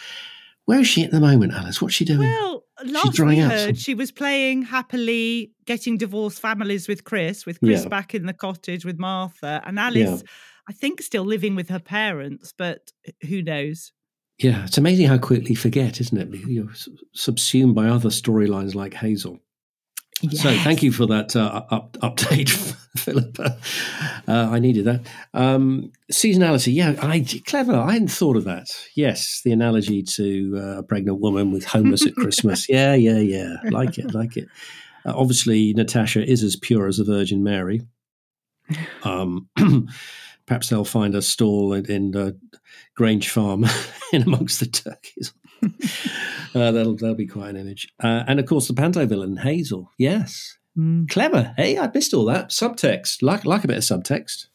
Where 0.65 0.81
is 0.81 0.89
she 0.89 1.05
at 1.05 1.13
the 1.13 1.21
moment, 1.21 1.53
Alice? 1.53 1.81
What's 1.81 1.95
she 1.95 2.05
doing? 2.05 2.29
Well, 2.29 2.65
last 2.85 3.19
we 3.21 3.37
heard, 3.39 3.69
some- 3.69 3.75
she 3.75 3.95
was 3.95 4.13
playing 4.13 4.63
happily, 4.63 5.53
getting 5.65 5.97
divorced 5.97 6.41
families 6.41 6.89
with 6.89 7.05
Chris, 7.05 7.47
with 7.47 7.61
Chris 7.61 7.83
Yeah. 7.83 7.89
back 7.89 8.15
in 8.15 8.27
the 8.27 8.33
cottage 8.33 8.85
with 8.85 8.99
Martha, 8.99 9.63
and 9.67 9.79
Alice, 9.79 10.23
I 10.69 10.73
think, 10.73 11.01
still 11.03 11.25
living 11.25 11.55
with 11.55 11.69
her 11.69 11.79
parents, 11.81 12.53
but 12.57 12.93
uh, 13.09 13.13
who 13.27 13.43
knows? 13.43 13.93
yeah, 14.39 14.65
it's 14.67 14.77
amazing 14.77 15.07
how 15.07 15.17
quickly 15.17 15.51
you 15.53 15.57
forget, 15.57 15.99
isn't 15.99 16.19
it? 16.19 16.29
You're 16.47 16.69
subsumed 17.15 17.75
by 17.75 17.89
other 17.89 18.11
storylines 18.11 18.75
like 18.75 18.93
Hazel. 18.93 19.39
So 20.31 20.57
thank 20.59 20.83
you 20.83 20.93
for 20.93 21.07
that 21.07 21.37
uh, 21.37 21.65
up, 21.71 21.93
update, 21.99 22.49
Philippa. 22.97 23.59
Uh, 24.27 24.49
I 24.51 24.59
needed 24.59 24.87
that. 24.87 25.03
Um, 25.35 25.93
seasonality, 26.11 26.75
yeah, 26.75 26.95
I 27.03 27.27
clever. 27.47 27.75
I 27.75 27.93
hadn't 27.93 28.09
thought 28.09 28.37
of 28.37 28.45
that. 28.45 28.69
Yes, 28.95 29.43
the 29.45 29.53
analogy 29.53 30.03
to 30.03 30.55
uh, 30.57 30.79
a 30.79 30.83
pregnant 30.83 31.21
woman 31.21 31.53
with 31.53 31.67
homeless 31.67 32.07
at 32.07 32.15
Christmas. 32.15 32.67
Yeah, 32.77 32.95
yeah, 32.95 33.19
yeah. 33.19 33.57
Like 33.71 33.99
it, 33.99 34.15
like 34.15 34.37
it. 34.37 34.49
Uh, 35.05 35.13
obviously, 35.15 35.73
Natasha 35.75 36.25
is 36.27 36.43
as 36.43 36.57
pure 36.57 36.87
as 36.87 36.97
the 36.97 37.05
Virgin 37.05 37.43
Mary. 37.45 37.83
Um, 39.05 39.49
perhaps 40.47 40.69
they'll 40.69 40.85
find 40.85 41.15
a 41.15 41.23
stall 41.23 41.75
in, 41.75 41.85
in 41.87 42.39
Grange 42.97 43.29
Farm 43.29 43.67
in 44.13 44.23
amongst 44.23 44.61
the 44.61 44.67
turkeys. 44.67 45.33
uh, 46.55 46.71
that'll 46.73 46.97
that'll 46.97 47.15
be 47.15 47.27
quite 47.27 47.51
an 47.51 47.57
image. 47.57 47.89
Uh, 48.03 48.25
and 48.27 48.39
of 48.41 48.47
course, 48.47 48.69
the 48.69 48.75
panto 48.75 49.07
villain 49.07 49.37
Hazel. 49.39 49.91
Yes, 49.99 50.57
Mm. 50.79 51.09
clever. 51.09 51.55
Hey, 51.57 51.79
I 51.79 51.91
missed 51.95 52.13
all 52.13 52.27
that 52.27 52.51
subtext. 52.51 53.23
Like 53.23 53.47
like 53.47 53.65
a 53.65 53.69
bit 53.69 53.79
of 53.79 53.83
subtext. 53.83 54.47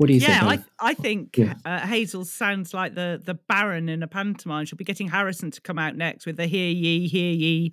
What 0.00 0.06
do 0.06 0.14
you 0.14 0.20
Yeah, 0.20 0.48
think? 0.48 0.62
I, 0.80 0.90
I 0.92 0.94
think 0.94 1.36
Yeah. 1.36 1.56
uh, 1.62 1.80
Hazel 1.86 2.24
sounds 2.24 2.72
like 2.72 2.94
the 2.94 3.20
the 3.22 3.34
Baron 3.34 3.90
in 3.90 4.02
a 4.02 4.06
pantomime. 4.06 4.64
She'll 4.64 4.78
be 4.78 4.84
getting 4.84 5.08
Harrison 5.08 5.50
to 5.50 5.60
come 5.60 5.78
out 5.78 5.94
next 5.94 6.24
with 6.24 6.38
the 6.38 6.46
"hear 6.46 6.70
ye, 6.70 7.06
hear 7.06 7.34
ye" 7.34 7.70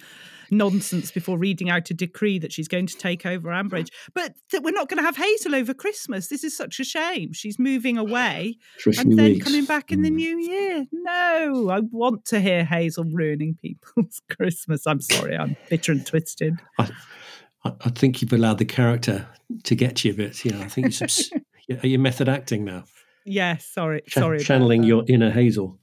nonsense 0.51 1.10
before 1.10 1.38
reading 1.38 1.69
out 1.69 1.89
a 1.89 1.93
decree 1.93 2.38
that 2.39 2.51
she's 2.51 2.67
going 2.67 2.86
to 2.88 2.98
take 2.98 3.25
over 3.25 3.48
Ambridge. 3.50 3.88
But 4.13 4.34
th- 4.51 4.62
we're 4.62 4.72
not 4.72 4.89
going 4.89 4.98
to 4.98 5.03
have 5.03 5.15
Hazel 5.15 5.55
over 5.55 5.74
Christmas. 5.74 6.27
This 6.27 6.43
is 6.43 6.55
such 6.55 6.81
a 6.81 6.84
shame. 6.84 7.31
She's 7.31 7.57
moving 7.57 7.98
away 7.98 8.57
and 8.98 9.17
then 9.17 9.31
weeks. 9.34 9.46
coming 9.46 9.63
back 9.63 9.93
in 9.93 10.01
the 10.01 10.10
Mm. 10.12 10.15
new 10.15 10.38
year. 10.39 10.86
No, 10.91 11.69
I 11.72 11.79
want 11.79 12.25
to 12.25 12.41
hear 12.41 12.65
Hazel 12.65 13.05
ruining 13.05 13.55
people's 13.55 14.22
Christmas. 14.38 14.86
I'm 14.86 15.00
sorry, 15.00 15.38
I'm 15.38 15.55
bitter 15.69 15.93
and 15.93 16.05
twisted. 16.05 16.55
I, 16.77 16.89
I, 17.63 17.72
I 17.86 17.89
think 17.91 18.22
you've 18.22 18.34
allowed 18.34 18.57
the 18.57 18.65
character 18.65 19.27
to 19.63 19.75
get 19.75 20.03
you 20.03 20.12
a 20.12 20.13
bit. 20.13 20.43
You 20.43 20.51
know, 20.51 20.60
I 20.60 20.67
think 20.67 20.88
you're, 20.88 20.91
subs- 21.07 21.31
are 21.69 21.88
you 21.88 22.00
method 22.00 22.29
acting 22.29 22.65
now? 22.65 22.86
Yes, 23.25 23.65
sorry, 23.65 24.01
Cha- 24.07 24.21
sorry. 24.21 24.39
channeling 24.39 24.83
your 24.83 25.03
inner 25.07 25.31
Hazel. 25.31 25.79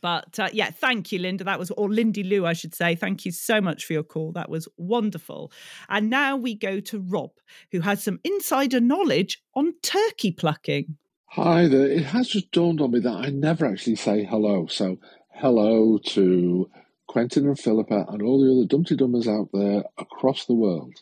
But 0.00 0.38
uh, 0.38 0.48
yeah, 0.52 0.70
thank 0.70 1.12
you, 1.12 1.18
Linda. 1.18 1.44
That 1.44 1.58
was, 1.58 1.70
or 1.72 1.88
Lindy 1.88 2.22
Lou, 2.22 2.46
I 2.46 2.54
should 2.54 2.74
say. 2.74 2.94
Thank 2.94 3.26
you 3.26 3.32
so 3.32 3.60
much 3.60 3.84
for 3.84 3.92
your 3.92 4.02
call. 4.02 4.32
That 4.32 4.48
was 4.48 4.66
wonderful. 4.78 5.52
And 5.88 6.08
now 6.08 6.36
we 6.36 6.54
go 6.54 6.80
to 6.80 7.00
Rob, 7.00 7.32
who 7.70 7.80
has 7.80 8.02
some 8.02 8.18
insider 8.24 8.80
knowledge 8.80 9.42
on 9.54 9.74
turkey 9.82 10.32
plucking. 10.32 10.96
Hi 11.26 11.68
there. 11.68 11.88
It 11.88 12.04
has 12.04 12.28
just 12.28 12.50
dawned 12.52 12.80
on 12.80 12.92
me 12.92 13.00
that 13.00 13.12
I 13.12 13.28
never 13.28 13.66
actually 13.66 13.96
say 13.96 14.24
hello. 14.24 14.66
So, 14.66 14.98
hello 15.34 15.98
to 15.98 16.70
Quentin 17.06 17.46
and 17.46 17.58
Philippa 17.58 18.06
and 18.08 18.22
all 18.22 18.40
the 18.42 18.52
other 18.52 18.66
Dumpty 18.66 18.96
Dummers 18.96 19.28
out 19.28 19.50
there 19.52 19.84
across 19.98 20.46
the 20.46 20.54
world. 20.54 20.94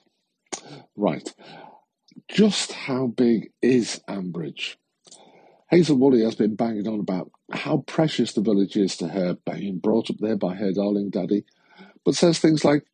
Right. 0.96 1.32
Just 2.28 2.72
how 2.72 3.08
big 3.08 3.52
is 3.62 4.00
Ambridge? 4.08 4.76
Hazel 5.70 5.96
Woolley 5.96 6.22
has 6.24 6.34
been 6.34 6.56
banging 6.56 6.88
on 6.88 7.00
about 7.00 7.30
how 7.52 7.78
precious 7.86 8.32
the 8.32 8.40
village 8.40 8.76
is 8.76 8.96
to 8.98 9.08
her, 9.08 9.36
being 9.50 9.78
brought 9.78 10.10
up 10.10 10.16
there 10.18 10.36
by 10.36 10.54
her 10.54 10.72
darling 10.72 11.10
daddy, 11.10 11.44
but 12.04 12.14
says 12.16 12.38
things 12.38 12.64
like, 12.64 12.86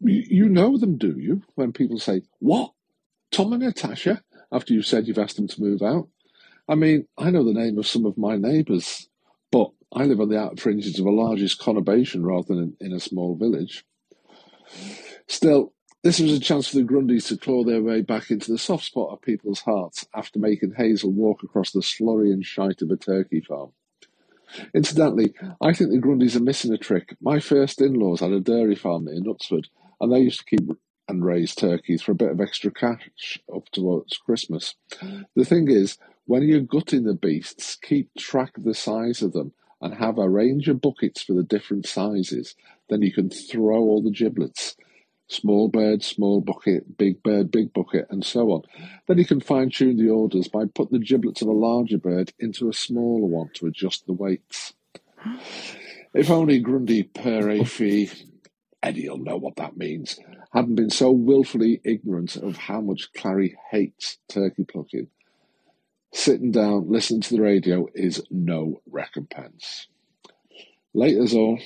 "You 0.00 0.48
know 0.48 0.78
them, 0.78 0.96
do 0.96 1.18
you? 1.18 1.42
When 1.54 1.72
people 1.72 1.98
say, 1.98 2.22
What? 2.38 2.72
Tom 3.30 3.52
and 3.52 3.62
Natasha? 3.62 4.22
After 4.52 4.72
you've 4.72 4.86
said 4.86 5.06
you've 5.08 5.18
asked 5.18 5.36
them 5.36 5.48
to 5.48 5.60
move 5.60 5.82
out? 5.82 6.08
I 6.68 6.76
mean, 6.76 7.06
I 7.18 7.30
know 7.30 7.44
the 7.44 7.52
name 7.52 7.78
of 7.78 7.86
some 7.86 8.06
of 8.06 8.16
my 8.16 8.36
neighbours, 8.36 9.08
but 9.50 9.70
I 9.92 10.04
live 10.04 10.20
on 10.20 10.28
the 10.28 10.38
outer 10.38 10.56
fringes 10.56 10.98
of 10.98 11.06
a 11.06 11.10
largest 11.10 11.60
conurbation 11.60 12.24
rather 12.24 12.54
than 12.54 12.76
in, 12.80 12.88
in 12.88 12.92
a 12.92 13.00
small 13.00 13.36
village. 13.36 13.84
Still, 15.26 15.72
this 16.04 16.20
was 16.20 16.32
a 16.32 16.40
chance 16.40 16.68
for 16.68 16.76
the 16.76 16.84
Grundys 16.84 17.28
to 17.28 17.38
claw 17.38 17.64
their 17.64 17.82
way 17.82 18.02
back 18.02 18.30
into 18.30 18.52
the 18.52 18.58
soft 18.58 18.84
spot 18.84 19.10
of 19.10 19.22
people's 19.22 19.60
hearts 19.60 20.06
after 20.14 20.38
making 20.38 20.74
Hazel 20.76 21.10
walk 21.10 21.42
across 21.42 21.70
the 21.72 21.80
slurry 21.80 22.30
and 22.30 22.44
shite 22.44 22.82
of 22.82 22.90
a 22.90 22.96
turkey 22.96 23.40
farm. 23.40 23.72
Incidentally, 24.74 25.32
I 25.62 25.72
think 25.72 25.90
the 25.90 25.98
Grundys 25.98 26.36
are 26.36 26.40
missing 26.40 26.74
a 26.74 26.78
trick. 26.78 27.16
My 27.22 27.40
first 27.40 27.80
in 27.80 27.94
laws 27.94 28.20
had 28.20 28.32
a 28.32 28.40
dairy 28.40 28.74
farm 28.74 29.06
near 29.06 29.14
Knutsford, 29.14 29.64
and 29.98 30.12
they 30.12 30.20
used 30.20 30.40
to 30.40 30.44
keep 30.44 30.68
and 31.08 31.24
raise 31.24 31.54
turkeys 31.54 32.02
for 32.02 32.12
a 32.12 32.16
bit 32.16 32.30
of 32.30 32.40
extra 32.40 32.70
cash 32.70 33.38
up 33.54 33.68
towards 33.70 34.18
Christmas. 34.18 34.74
The 35.34 35.44
thing 35.44 35.70
is, 35.70 35.98
when 36.26 36.42
you're 36.42 36.60
gutting 36.60 37.04
the 37.04 37.14
beasts, 37.14 37.76
keep 37.76 38.10
track 38.18 38.56
of 38.58 38.64
the 38.64 38.74
size 38.74 39.22
of 39.22 39.32
them 39.32 39.52
and 39.80 39.94
have 39.94 40.18
a 40.18 40.28
range 40.28 40.68
of 40.68 40.80
buckets 40.80 41.22
for 41.22 41.32
the 41.32 41.42
different 41.42 41.86
sizes. 41.86 42.54
Then 42.88 43.02
you 43.02 43.12
can 43.12 43.30
throw 43.30 43.80
all 43.80 44.02
the 44.02 44.10
giblets. 44.10 44.76
Small 45.28 45.68
bird, 45.68 46.02
small 46.02 46.40
bucket, 46.40 46.98
big 46.98 47.22
bird, 47.22 47.50
big 47.50 47.72
bucket, 47.72 48.06
and 48.10 48.24
so 48.24 48.50
on. 48.50 48.62
Then 49.08 49.18
you 49.18 49.24
can 49.24 49.40
fine 49.40 49.70
tune 49.70 49.96
the 49.96 50.10
orders 50.10 50.48
by 50.48 50.66
putting 50.66 50.98
the 50.98 51.04
giblets 51.04 51.40
of 51.40 51.48
a 51.48 51.52
larger 51.52 51.98
bird 51.98 52.32
into 52.38 52.68
a 52.68 52.74
smaller 52.74 53.26
one 53.26 53.48
to 53.54 53.66
adjust 53.66 54.06
the 54.06 54.12
weights. 54.12 54.74
If 56.12 56.30
only 56.30 56.60
Grundy 56.60 57.04
per 57.04 57.64
fee, 57.64 58.10
Eddie'll 58.82 59.16
know 59.16 59.38
what 59.38 59.56
that 59.56 59.78
means, 59.78 60.20
hadn't 60.52 60.74
been 60.74 60.90
so 60.90 61.10
willfully 61.10 61.80
ignorant 61.84 62.36
of 62.36 62.58
how 62.58 62.82
much 62.82 63.12
Clary 63.14 63.56
hates 63.70 64.18
turkey 64.28 64.64
plucking. 64.64 65.08
Sitting 66.12 66.52
down, 66.52 66.90
listening 66.90 67.22
to 67.22 67.34
the 67.34 67.40
radio 67.40 67.88
is 67.94 68.22
no 68.30 68.82
recompense. 68.88 69.88
Later's 70.92 71.34
all. 71.34 71.58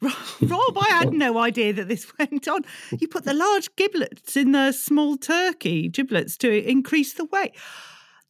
Rob, 0.40 0.78
I 0.78 0.88
had 0.90 1.12
no 1.12 1.38
idea 1.38 1.72
that 1.72 1.88
this 1.88 2.10
went 2.18 2.46
on. 2.46 2.62
You 2.98 3.08
put 3.08 3.24
the 3.24 3.34
large 3.34 3.74
giblets 3.76 4.36
in 4.36 4.52
the 4.52 4.72
small 4.72 5.16
turkey 5.16 5.88
giblets 5.88 6.36
to 6.38 6.68
increase 6.68 7.14
the 7.14 7.24
weight. 7.24 7.56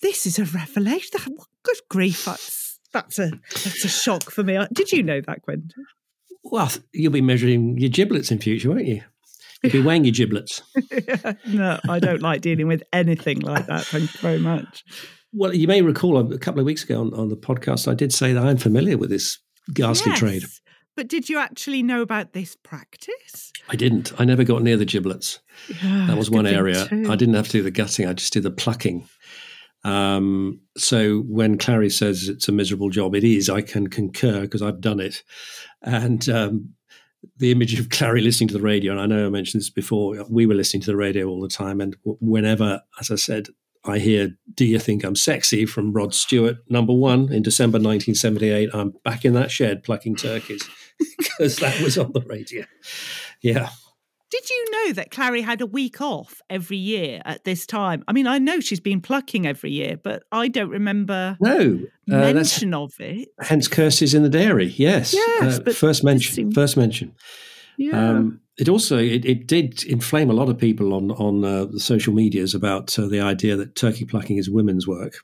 This 0.01 0.27
is 0.27 0.39
a 0.39 0.45
revelation. 0.45 1.21
Good 1.63 1.77
grief! 1.91 2.25
That's 2.25 2.79
that's 2.93 3.19
a 3.19 3.31
that's 3.51 3.85
a 3.85 3.89
shock 3.89 4.31
for 4.31 4.43
me. 4.43 4.59
Did 4.73 4.93
you 4.93 5.03
know 5.03 5.21
that, 5.21 5.43
Quentin? 5.43 5.71
Well, 6.45 6.71
you'll 6.93 7.13
be 7.13 7.21
measuring 7.21 7.77
your 7.77 7.91
giblets 7.91 8.31
in 8.31 8.39
future, 8.39 8.71
won't 8.71 8.87
you? 8.87 9.03
You'll 9.63 9.73
be 9.73 9.83
weighing 9.83 10.05
your 10.05 10.13
giblets. 10.13 10.63
no, 11.47 11.81
I 11.89 11.99
don't 11.99 12.23
like 12.23 12.41
dealing 12.41 12.69
with 12.69 12.83
anything 12.93 13.41
like 13.41 13.67
that. 13.67 13.85
Thank 13.85 14.15
you 14.15 14.21
very 14.21 14.39
much. 14.39 14.85
Well, 15.33 15.53
you 15.53 15.67
may 15.67 15.83
recall 15.83 16.33
a 16.33 16.39
couple 16.39 16.61
of 16.61 16.67
weeks 16.67 16.85
ago 16.85 17.01
on, 17.01 17.13
on 17.13 17.29
the 17.29 17.37
podcast, 17.37 17.91
I 17.91 17.95
did 17.95 18.13
say 18.13 18.33
that 18.33 18.45
I'm 18.45 18.57
familiar 18.57 18.97
with 18.97 19.11
this 19.11 19.39
ghastly 19.75 20.13
Yes, 20.13 20.19
trade. 20.19 20.45
But 20.99 21.07
did 21.07 21.29
you 21.29 21.39
actually 21.39 21.85
know 21.85 22.03
about 22.03 22.33
this 22.33 22.57
practice? 22.57 23.53
I 23.69 23.77
didn't. 23.77 24.13
I 24.19 24.25
never 24.25 24.43
got 24.43 24.63
near 24.63 24.77
the 24.77 24.85
giblets. 24.85 25.39
That 25.81 26.19
was 26.19 26.29
one 26.29 26.45
area. 26.45 26.89
I 26.91 27.15
didn't 27.15 27.35
have 27.35 27.47
to 27.47 27.53
do 27.53 27.63
the 27.63 27.71
gutting. 27.71 28.09
I 28.09 28.15
just 28.15 28.33
did 28.33 28.43
the 28.43 28.51
plucking. 28.51 29.09
Um, 29.85 30.61
so 30.77 31.21
when 31.21 31.57
Clary 31.57 31.89
says 31.89 32.29
it's 32.29 32.49
a 32.49 32.53
miserable 32.53 32.91
job, 32.91 33.15
it 33.15 33.23
is. 33.23 33.49
I 33.49 33.63
can 33.63 33.87
concur 33.87 34.41
because 34.41 34.61
I've 34.61 34.81
done 34.81 34.99
it. 34.99 35.23
And 35.83 36.29
um, 36.29 36.71
the 37.37 37.53
image 37.53 37.79
of 37.79 37.91
Clary 37.91 38.21
listening 38.21 38.49
to 38.49 38.55
the 38.55 38.61
radio, 38.61 38.91
and 38.91 39.01
I 39.01 39.07
know 39.07 39.25
I 39.25 39.31
mentioned 39.31 39.61
this 39.61 39.71
before, 39.71 40.27
we 40.29 40.47
were 40.47 40.55
listening 40.55 40.83
to 40.83 40.91
the 40.91 40.97
radio 40.97 41.29
all 41.29 41.41
the 41.41 41.49
time. 41.49 41.81
And 41.81 41.95
whenever, 42.03 42.83
as 43.01 43.13
I 43.13 43.15
said, 43.15 43.51
I 43.85 44.01
hear 44.01 44.31
Do 44.53 44.65
You 44.65 44.81
Think 44.81 45.05
I'm 45.05 45.15
Sexy 45.15 45.65
from 45.65 45.93
Rod 45.93 46.13
Stewart, 46.13 46.57
number 46.69 46.93
one 46.93 47.33
in 47.33 47.45
December 47.45 47.77
1978, 47.77 48.71
I'm 48.75 48.95
back 49.05 49.25
in 49.25 49.35
that 49.35 49.53
shed 49.53 49.85
plucking 49.85 50.17
turkeys 50.17 50.69
because 51.19 51.57
that 51.57 51.81
was 51.81 51.97
on 51.99 52.13
the 52.13 52.21
radio. 52.23 52.65
Yeah. 53.43 53.69
Did 54.31 54.51
you 54.51 54.65
know 54.71 54.93
that 54.93 55.11
Clary 55.11 55.41
had 55.41 55.63
a 55.63 55.67
week 55.67 56.03
off 56.03 56.43
every 56.51 56.77
year 56.77 57.23
at 57.25 57.45
this 57.45 57.65
time? 57.65 58.05
I 58.07 58.13
mean, 58.13 58.27
I 58.27 58.37
know 58.39 58.61
she's 58.61 58.79
been 58.81 59.01
plucking 59.01 59.47
every 59.47 59.71
year, 59.71 59.97
but 59.97 60.23
I 60.31 60.49
don't 60.49 60.69
remember 60.69 61.39
No. 61.41 61.81
uh, 62.13 62.33
mention 62.35 62.75
of 62.75 62.93
it. 63.01 63.29
hence 63.41 63.69
curses 63.69 64.13
in 64.13 64.23
the 64.25 64.29
dairy. 64.29 64.67
Yes. 64.77 65.15
Yes, 65.15 65.61
Uh, 65.67 65.73
first 65.73 66.05
mention. 66.05 66.35
seemed- 66.35 66.55
First 66.55 66.77
mention. 66.77 67.15
Yeah. 67.79 68.11
Um, 68.11 68.41
it 68.59 68.69
also 68.69 68.99
it, 68.99 69.25
it 69.25 69.47
did 69.47 69.85
inflame 69.85 70.29
a 70.31 70.35
lot 70.35 70.49
of 70.51 70.59
people 70.59 70.93
on 70.93 71.11
on 71.13 71.45
uh, 71.45 71.65
the 71.67 71.81
social 71.81 72.13
medias 72.13 72.55
about 72.55 72.99
uh, 72.99 73.07
the 73.07 73.21
idea 73.21 73.57
that 73.57 73.77
turkey 73.77 74.05
plucking 74.05 74.37
is 74.37 74.51
women's 74.51 74.87
work. 74.87 75.21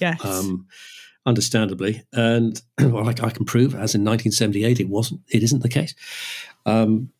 yes. 0.00 0.24
Um, 0.24 0.66
understandably, 1.26 2.02
and 2.12 2.60
well, 2.80 3.04
like 3.04 3.22
I 3.22 3.30
can 3.30 3.44
prove, 3.44 3.74
as 3.74 3.94
in 3.94 4.04
1978, 4.04 4.80
it 4.80 4.88
wasn't. 4.88 5.20
It 5.28 5.42
isn't 5.42 5.62
the 5.62 5.68
case. 5.68 5.94
Um, 6.66 7.10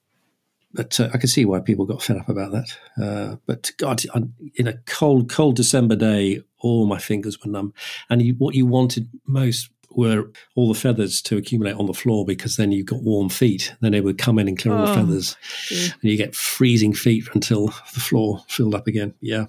but 0.72 1.00
uh, 1.00 1.08
I 1.12 1.18
can 1.18 1.28
see 1.28 1.44
why 1.44 1.58
people 1.60 1.84
got 1.84 2.02
fed 2.02 2.16
up 2.18 2.28
about 2.28 2.52
that. 2.52 2.76
Uh, 3.02 3.36
but 3.46 3.72
God, 3.76 4.02
on- 4.14 4.34
in 4.54 4.68
a 4.68 4.74
cold, 4.86 5.28
cold 5.28 5.56
December 5.56 5.96
day, 5.96 6.42
all 6.58 6.86
my 6.86 6.98
fingers 6.98 7.38
were 7.44 7.50
numb. 7.50 7.74
And 8.08 8.22
you, 8.22 8.34
what 8.34 8.54
you 8.54 8.66
wanted 8.66 9.08
most 9.26 9.68
were 9.90 10.30
all 10.54 10.72
the 10.72 10.78
feathers 10.78 11.20
to 11.22 11.36
accumulate 11.36 11.74
on 11.74 11.86
the 11.86 11.92
floor 11.92 12.24
because 12.24 12.54
then 12.56 12.70
you 12.70 12.84
got 12.84 13.02
warm 13.02 13.28
feet. 13.28 13.74
Then 13.80 13.90
they 13.90 14.00
would 14.00 14.18
come 14.18 14.38
in 14.38 14.46
and 14.46 14.56
clear 14.56 14.72
all 14.76 14.86
the 14.86 14.92
Oh, 14.92 14.94
feathers, 14.94 15.36
dear. 15.68 15.88
and 16.00 16.10
you 16.12 16.16
get 16.16 16.36
freezing 16.36 16.92
feet 16.94 17.24
until 17.34 17.66
the 17.92 17.98
floor 18.00 18.44
filled 18.46 18.76
up 18.76 18.86
again. 18.86 19.14
Yeah. 19.20 19.46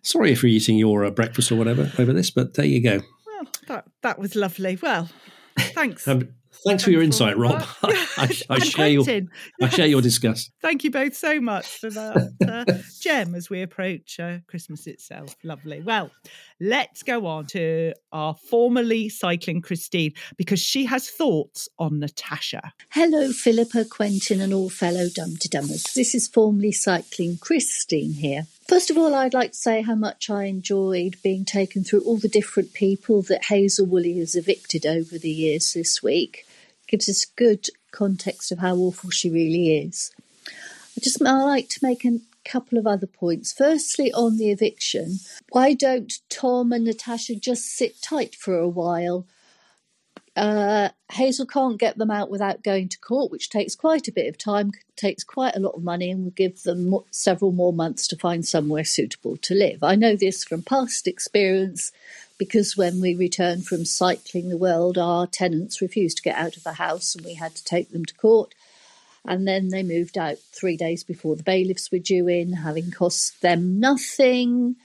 Sorry 0.00 0.32
if 0.32 0.42
you're 0.42 0.48
eating 0.50 0.78
your 0.78 1.04
uh, 1.04 1.10
breakfast 1.10 1.52
or 1.52 1.56
whatever 1.56 1.92
over 1.98 2.14
this, 2.14 2.30
but 2.30 2.54
there 2.54 2.64
you 2.64 2.82
go. 2.82 3.02
Well, 3.36 3.52
that, 3.68 3.84
that 4.02 4.18
was 4.18 4.34
lovely. 4.34 4.78
Well, 4.80 5.08
thanks. 5.58 6.08
Um, 6.08 6.28
thanks 6.64 6.84
for 6.84 6.90
your 6.90 7.02
insight, 7.02 7.36
Rob. 7.36 7.62
I, 7.82 8.34
I 8.48 8.58
share 8.60 8.88
your 8.88 9.04
Quentin, 9.04 9.30
I 9.60 9.68
share 9.68 9.86
your 9.86 10.00
disgust. 10.00 10.52
Thank 10.62 10.84
you 10.84 10.90
both 10.90 11.14
so 11.14 11.40
much 11.40 11.66
for 11.66 11.90
that 11.90 12.32
uh, 12.48 12.72
gem 13.00 13.34
as 13.34 13.50
we 13.50 13.60
approach 13.60 14.18
uh, 14.18 14.38
Christmas 14.46 14.86
itself. 14.86 15.36
Lovely. 15.42 15.82
Well, 15.82 16.10
let's 16.60 17.02
go 17.02 17.26
on 17.26 17.46
to 17.48 17.92
our 18.10 18.34
formerly 18.34 19.10
cycling 19.10 19.60
Christine 19.60 20.12
because 20.38 20.60
she 20.60 20.86
has 20.86 21.10
thoughts 21.10 21.68
on 21.78 22.00
Natasha. 22.00 22.72
Hello, 22.90 23.32
Philippa, 23.32 23.84
Quentin, 23.84 24.40
and 24.40 24.54
all 24.54 24.70
fellow 24.70 25.08
dum 25.14 25.36
to 25.40 25.48
dummers. 25.48 25.92
This 25.92 26.14
is 26.14 26.26
formerly 26.26 26.72
cycling 26.72 27.36
Christine 27.36 28.14
here. 28.14 28.46
First 28.68 28.90
of 28.90 28.98
all, 28.98 29.14
I'd 29.14 29.32
like 29.32 29.52
to 29.52 29.56
say 29.56 29.82
how 29.82 29.94
much 29.94 30.28
I 30.28 30.44
enjoyed 30.44 31.22
being 31.22 31.44
taken 31.44 31.84
through 31.84 32.00
all 32.00 32.16
the 32.16 32.28
different 32.28 32.72
people 32.74 33.22
that 33.22 33.44
Hazel 33.44 33.86
Woolley 33.86 34.18
has 34.18 34.34
evicted 34.34 34.84
over 34.84 35.18
the 35.18 35.30
years 35.30 35.72
this 35.72 36.02
week. 36.02 36.46
Gives 36.88 37.08
us 37.08 37.24
good 37.24 37.68
context 37.92 38.50
of 38.50 38.58
how 38.58 38.74
awful 38.74 39.10
she 39.10 39.30
really 39.30 39.78
is. 39.78 40.10
I 40.48 41.00
just 41.00 41.22
I 41.24 41.44
like 41.44 41.68
to 41.70 41.80
make 41.80 42.04
a 42.04 42.18
couple 42.44 42.76
of 42.76 42.88
other 42.88 43.06
points. 43.06 43.52
Firstly, 43.52 44.12
on 44.12 44.36
the 44.36 44.50
eviction, 44.50 45.20
why 45.50 45.72
don't 45.72 46.12
Tom 46.28 46.72
and 46.72 46.84
Natasha 46.84 47.36
just 47.36 47.66
sit 47.66 48.02
tight 48.02 48.34
for 48.34 48.58
a 48.58 48.68
while? 48.68 49.26
Uh, 50.36 50.90
Hazel 51.10 51.46
can't 51.46 51.78
get 51.78 51.96
them 51.96 52.10
out 52.10 52.30
without 52.30 52.62
going 52.62 52.90
to 52.90 52.98
court, 52.98 53.32
which 53.32 53.48
takes 53.48 53.74
quite 53.74 54.06
a 54.06 54.12
bit 54.12 54.28
of 54.28 54.36
time, 54.36 54.72
takes 54.94 55.24
quite 55.24 55.56
a 55.56 55.60
lot 55.60 55.74
of 55.74 55.82
money, 55.82 56.10
and 56.10 56.24
will 56.24 56.30
give 56.30 56.62
them 56.62 56.94
several 57.10 57.52
more 57.52 57.72
months 57.72 58.06
to 58.08 58.16
find 58.16 58.44
somewhere 58.44 58.84
suitable 58.84 59.38
to 59.38 59.54
live. 59.54 59.82
I 59.82 59.94
know 59.94 60.14
this 60.14 60.44
from 60.44 60.62
past 60.62 61.06
experience 61.06 61.90
because 62.38 62.76
when 62.76 63.00
we 63.00 63.14
returned 63.14 63.66
from 63.66 63.86
cycling 63.86 64.50
the 64.50 64.58
world, 64.58 64.98
our 64.98 65.26
tenants 65.26 65.80
refused 65.80 66.18
to 66.18 66.22
get 66.22 66.36
out 66.36 66.58
of 66.58 66.64
the 66.64 66.74
house 66.74 67.14
and 67.14 67.24
we 67.24 67.34
had 67.34 67.54
to 67.54 67.64
take 67.64 67.90
them 67.90 68.04
to 68.04 68.14
court. 68.14 68.54
And 69.24 69.48
then 69.48 69.70
they 69.70 69.82
moved 69.82 70.18
out 70.18 70.36
three 70.52 70.76
days 70.76 71.02
before 71.02 71.34
the 71.34 71.42
bailiffs 71.42 71.90
were 71.90 71.98
due 71.98 72.28
in, 72.28 72.52
having 72.52 72.90
cost 72.90 73.40
them 73.40 73.80
nothing, 73.80 74.76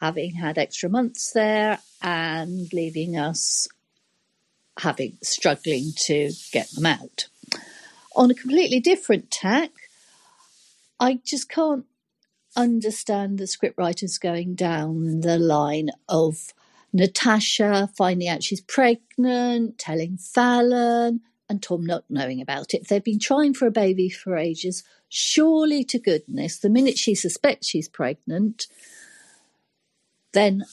having 0.00 0.36
had 0.36 0.58
extra 0.58 0.88
months 0.88 1.32
there, 1.32 1.80
and 2.00 2.72
leaving 2.72 3.16
us 3.16 3.68
having 4.78 5.16
struggling 5.22 5.92
to 5.96 6.32
get 6.52 6.70
them 6.72 6.86
out. 6.86 7.28
On 8.14 8.30
a 8.30 8.34
completely 8.34 8.80
different 8.80 9.30
tack, 9.30 9.70
I 10.98 11.20
just 11.24 11.48
can't 11.48 11.84
understand 12.56 13.38
the 13.38 13.44
scriptwriters 13.44 14.20
going 14.20 14.54
down 14.54 15.20
the 15.20 15.38
line 15.38 15.90
of 16.08 16.54
Natasha 16.92 17.90
finding 17.96 18.28
out 18.28 18.42
she's 18.42 18.62
pregnant, 18.62 19.78
telling 19.78 20.16
Fallon, 20.16 21.20
and 21.48 21.62
Tom 21.62 21.84
not 21.84 22.04
knowing 22.08 22.40
about 22.40 22.72
it. 22.72 22.88
They've 22.88 23.04
been 23.04 23.18
trying 23.18 23.54
for 23.54 23.66
a 23.66 23.70
baby 23.72 24.08
for 24.08 24.36
ages. 24.36 24.82
Surely 25.08 25.84
to 25.84 25.98
goodness, 25.98 26.58
the 26.58 26.70
minute 26.70 26.98
she 26.98 27.14
suspects 27.14 27.68
she's 27.68 27.88
pregnant, 27.88 28.66
then 30.32 30.64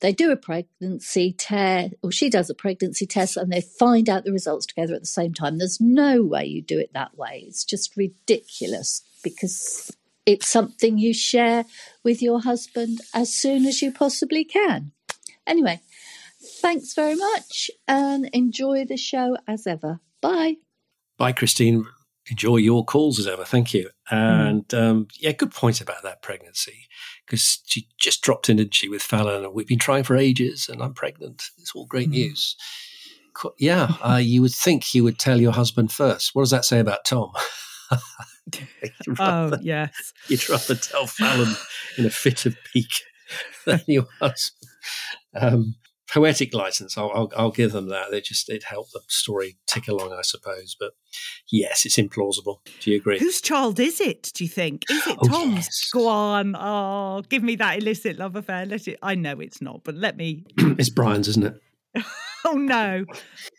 they 0.00 0.12
do 0.12 0.30
a 0.30 0.36
pregnancy 0.36 1.32
test, 1.32 1.94
or 2.02 2.12
she 2.12 2.28
does 2.28 2.50
a 2.50 2.54
pregnancy 2.54 3.06
test, 3.06 3.36
and 3.36 3.50
they 3.50 3.62
find 3.62 4.08
out 4.08 4.24
the 4.24 4.32
results 4.32 4.66
together 4.66 4.94
at 4.94 5.00
the 5.00 5.06
same 5.06 5.32
time. 5.32 5.58
There's 5.58 5.80
no 5.80 6.22
way 6.22 6.44
you 6.44 6.62
do 6.62 6.78
it 6.78 6.92
that 6.92 7.16
way. 7.16 7.44
It's 7.46 7.64
just 7.64 7.96
ridiculous 7.96 9.02
because 9.22 9.90
it's 10.26 10.48
something 10.48 10.98
you 10.98 11.14
share 11.14 11.64
with 12.04 12.20
your 12.20 12.42
husband 12.42 13.00
as 13.14 13.32
soon 13.32 13.64
as 13.64 13.80
you 13.80 13.90
possibly 13.92 14.44
can. 14.44 14.92
Anyway, 15.46 15.80
thanks 16.60 16.92
very 16.94 17.14
much 17.14 17.70
and 17.88 18.28
enjoy 18.32 18.84
the 18.84 18.96
show 18.96 19.36
as 19.48 19.66
ever. 19.66 20.00
Bye. 20.20 20.56
Bye, 21.16 21.32
Christine. 21.32 21.86
Enjoy 22.28 22.56
your 22.56 22.84
calls 22.84 23.20
as 23.20 23.28
ever. 23.28 23.44
Thank 23.44 23.72
you. 23.72 23.90
And 24.10 24.72
um, 24.74 25.06
yeah, 25.18 25.32
good 25.32 25.52
point 25.52 25.80
about 25.80 26.02
that 26.02 26.22
pregnancy 26.22 26.88
because 27.26 27.60
she 27.66 27.88
just 27.98 28.22
dropped 28.22 28.48
in, 28.48 28.56
didn't 28.56 28.74
she, 28.74 28.88
with 28.88 29.02
Fallon? 29.02 29.44
And 29.44 29.52
we've 29.54 29.66
been 29.66 29.78
trying 29.78 30.04
for 30.04 30.16
ages, 30.16 30.68
and 30.70 30.82
I'm 30.82 30.94
pregnant. 30.94 31.42
It's 31.58 31.72
all 31.74 31.86
great 31.86 32.08
news. 32.10 32.56
Co- 33.34 33.54
Yeah, 33.58 33.92
uh, 34.02 34.16
you 34.22 34.40
would 34.42 34.52
think 34.54 34.94
you 34.94 35.04
would 35.04 35.18
tell 35.18 35.40
your 35.40 35.52
husband 35.52 35.92
first. 35.92 36.34
What 36.34 36.42
does 36.42 36.50
that 36.52 36.64
say 36.64 36.78
about 36.80 37.04
Tom? 37.04 37.30
Oh, 39.08 39.12
rather- 39.18 39.58
yes. 39.62 40.12
You'd 40.28 40.48
rather 40.48 40.74
tell 40.76 41.06
Fallon 41.06 41.54
in 41.98 42.06
a 42.06 42.10
fit 42.10 42.46
of 42.46 42.56
pique 42.72 43.02
than 43.66 43.80
your 43.86 44.06
husband. 44.20 44.70
Um, 45.34 45.74
poetic 46.12 46.54
license, 46.54 46.96
I'll, 46.96 47.10
I'll, 47.14 47.32
I'll 47.36 47.50
give 47.50 47.72
them 47.72 47.88
that. 47.88 48.10
They 48.10 48.20
just 48.20 48.48
it 48.48 48.64
helped 48.64 48.92
the 48.92 49.00
story 49.08 49.56
tick 49.66 49.88
along, 49.88 50.12
I 50.12 50.22
suppose. 50.22 50.76
But 50.78 50.92
yes, 51.50 51.84
it's 51.86 51.96
implausible. 51.96 52.58
Do 52.80 52.90
you 52.90 52.96
agree? 52.96 53.18
Whose 53.18 53.40
child 53.40 53.80
is 53.80 54.00
it, 54.00 54.30
do 54.34 54.44
you 54.44 54.48
think? 54.50 54.84
Is 54.90 55.06
it 55.06 55.18
Oh, 55.22 55.28
Tom's? 55.28 55.54
yes. 55.56 55.90
Go 55.92 56.08
on. 56.08 56.54
Oh, 56.56 57.22
give 57.28 57.42
me 57.42 57.56
that 57.56 57.78
illicit 57.78 58.18
love 58.18 58.36
affair. 58.36 58.66
Let 58.66 58.86
it, 58.88 58.98
I 59.02 59.14
know 59.14 59.40
it's 59.40 59.60
not, 59.60 59.82
but 59.84 59.94
let 59.94 60.16
me. 60.16 60.44
it's 60.58 60.90
Brian's, 60.90 61.28
isn't 61.28 61.44
it? 61.44 61.60
Oh, 62.48 62.52
no. 62.52 63.04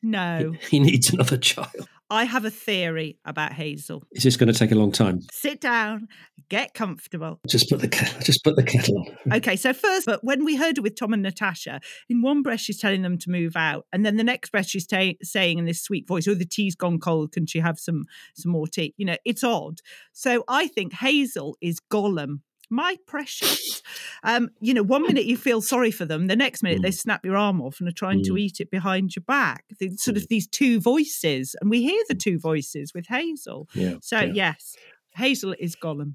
No. 0.01 0.53
He 0.69 0.79
needs 0.79 1.11
another 1.11 1.35
child. 1.35 1.89
I 2.09 2.23
have 2.23 2.45
a 2.45 2.49
theory 2.49 3.17
about 3.25 3.53
Hazel. 3.53 4.03
Is 4.13 4.23
this 4.23 4.37
going 4.37 4.51
to 4.51 4.57
take 4.57 4.71
a 4.71 4.75
long 4.75 4.91
time? 4.91 5.19
Sit 5.31 5.59
down, 5.59 6.07
get 6.49 6.73
comfortable. 6.73 7.39
Just 7.47 7.69
put 7.69 7.81
the 7.81 7.87
just 8.23 8.43
put 8.43 8.55
the 8.55 8.63
kettle 8.63 8.97
on. 8.99 9.17
Okay, 9.37 9.55
so 9.55 9.73
first, 9.73 10.05
but 10.05 10.23
when 10.23 10.45
we 10.45 10.55
heard 10.55 10.77
her 10.77 10.83
with 10.83 10.97
Tom 10.97 11.13
and 11.13 11.21
Natasha, 11.21 11.81
in 12.09 12.21
one 12.21 12.41
breath 12.41 12.61
she's 12.61 12.79
telling 12.79 13.01
them 13.01 13.17
to 13.19 13.29
move 13.29 13.55
out, 13.55 13.85
and 13.91 14.05
then 14.05 14.15
the 14.15 14.23
next 14.23 14.51
breath 14.51 14.67
she's 14.67 14.87
ta- 14.87 15.13
saying 15.21 15.59
in 15.59 15.65
this 15.65 15.81
sweet 15.81 16.07
voice, 16.07 16.27
"Oh, 16.27 16.33
the 16.33 16.45
tea's 16.45 16.75
gone 16.75 16.99
cold. 16.99 17.33
Can 17.33 17.45
she 17.45 17.59
have 17.59 17.77
some 17.77 18.05
some 18.35 18.51
more 18.51 18.67
tea?" 18.67 18.93
You 18.97 19.05
know, 19.05 19.17
it's 19.25 19.43
odd. 19.43 19.79
So 20.13 20.43
I 20.47 20.67
think 20.67 20.93
Hazel 20.93 21.57
is 21.61 21.79
Gollum 21.91 22.39
My 22.69 22.97
precious. 23.07 23.81
Um, 24.23 24.49
you 24.59 24.73
know, 24.73 24.83
one 24.83 25.03
minute 25.03 25.25
you 25.25 25.37
feel 25.37 25.61
sorry 25.61 25.91
for 25.91 26.05
them, 26.05 26.27
the 26.27 26.35
next 26.35 26.61
minute 26.63 26.79
Mm. 26.79 26.83
they 26.83 26.91
snap 26.91 27.23
your 27.25 27.37
arm 27.37 27.61
off 27.61 27.79
and 27.79 27.87
are 27.87 27.93
trying 27.93 28.23
to 28.23 28.33
Mm. 28.33 28.39
eat 28.39 28.59
it 28.59 28.69
behind 28.69 29.15
your 29.15 29.23
back. 29.23 29.63
The, 29.79 29.95
sort 29.97 30.17
of 30.17 30.27
these 30.27 30.47
two 30.47 30.79
voices, 30.81 31.55
and 31.61 31.69
we 31.69 31.81
hear 31.81 32.01
the 32.09 32.15
two 32.15 32.37
voices 32.39 32.93
with 32.93 33.07
Hazel. 33.07 33.69
Yeah, 33.73 33.95
So 34.01 34.19
yeah. 34.19 34.31
yes, 34.33 34.75
Hazel 35.15 35.55
is 35.59 35.75
Gollum. 35.75 36.13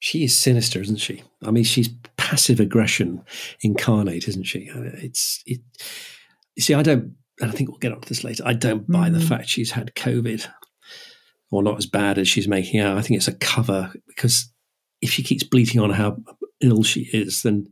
She 0.00 0.24
is 0.24 0.36
sinister, 0.36 0.80
isn't 0.80 0.96
she? 1.00 1.22
I 1.42 1.50
mean, 1.50 1.64
she's 1.64 1.88
passive 2.16 2.60
aggression 2.60 3.22
incarnate, 3.60 4.28
isn't 4.28 4.44
she? 4.44 4.68
Uh, 4.70 4.82
It's 4.94 5.42
it. 5.46 5.60
You 6.56 6.62
see, 6.62 6.74
I 6.74 6.82
don't, 6.82 7.14
and 7.40 7.50
I 7.50 7.54
think 7.54 7.68
we'll 7.70 7.78
get 7.78 7.92
onto 7.92 8.08
this 8.08 8.22
later. 8.24 8.42
I 8.46 8.52
don't 8.54 8.90
buy 8.90 9.10
the 9.10 9.18
Mm. 9.18 9.28
fact 9.28 9.48
she's 9.48 9.70
had 9.72 9.94
COVID, 9.94 10.46
or 11.50 11.62
not 11.62 11.78
as 11.78 11.86
bad 11.86 12.18
as 12.18 12.28
she's 12.28 12.48
making 12.48 12.80
out. 12.80 12.96
I 12.98 13.02
think 13.02 13.16
it's 13.18 13.28
a 13.28 13.34
cover 13.34 13.92
because 14.06 14.52
if 15.04 15.10
she 15.12 15.22
keeps 15.22 15.44
bleating 15.44 15.80
on 15.80 15.90
how 15.90 16.16
ill 16.60 16.82
she 16.82 17.02
is, 17.12 17.42
then 17.42 17.66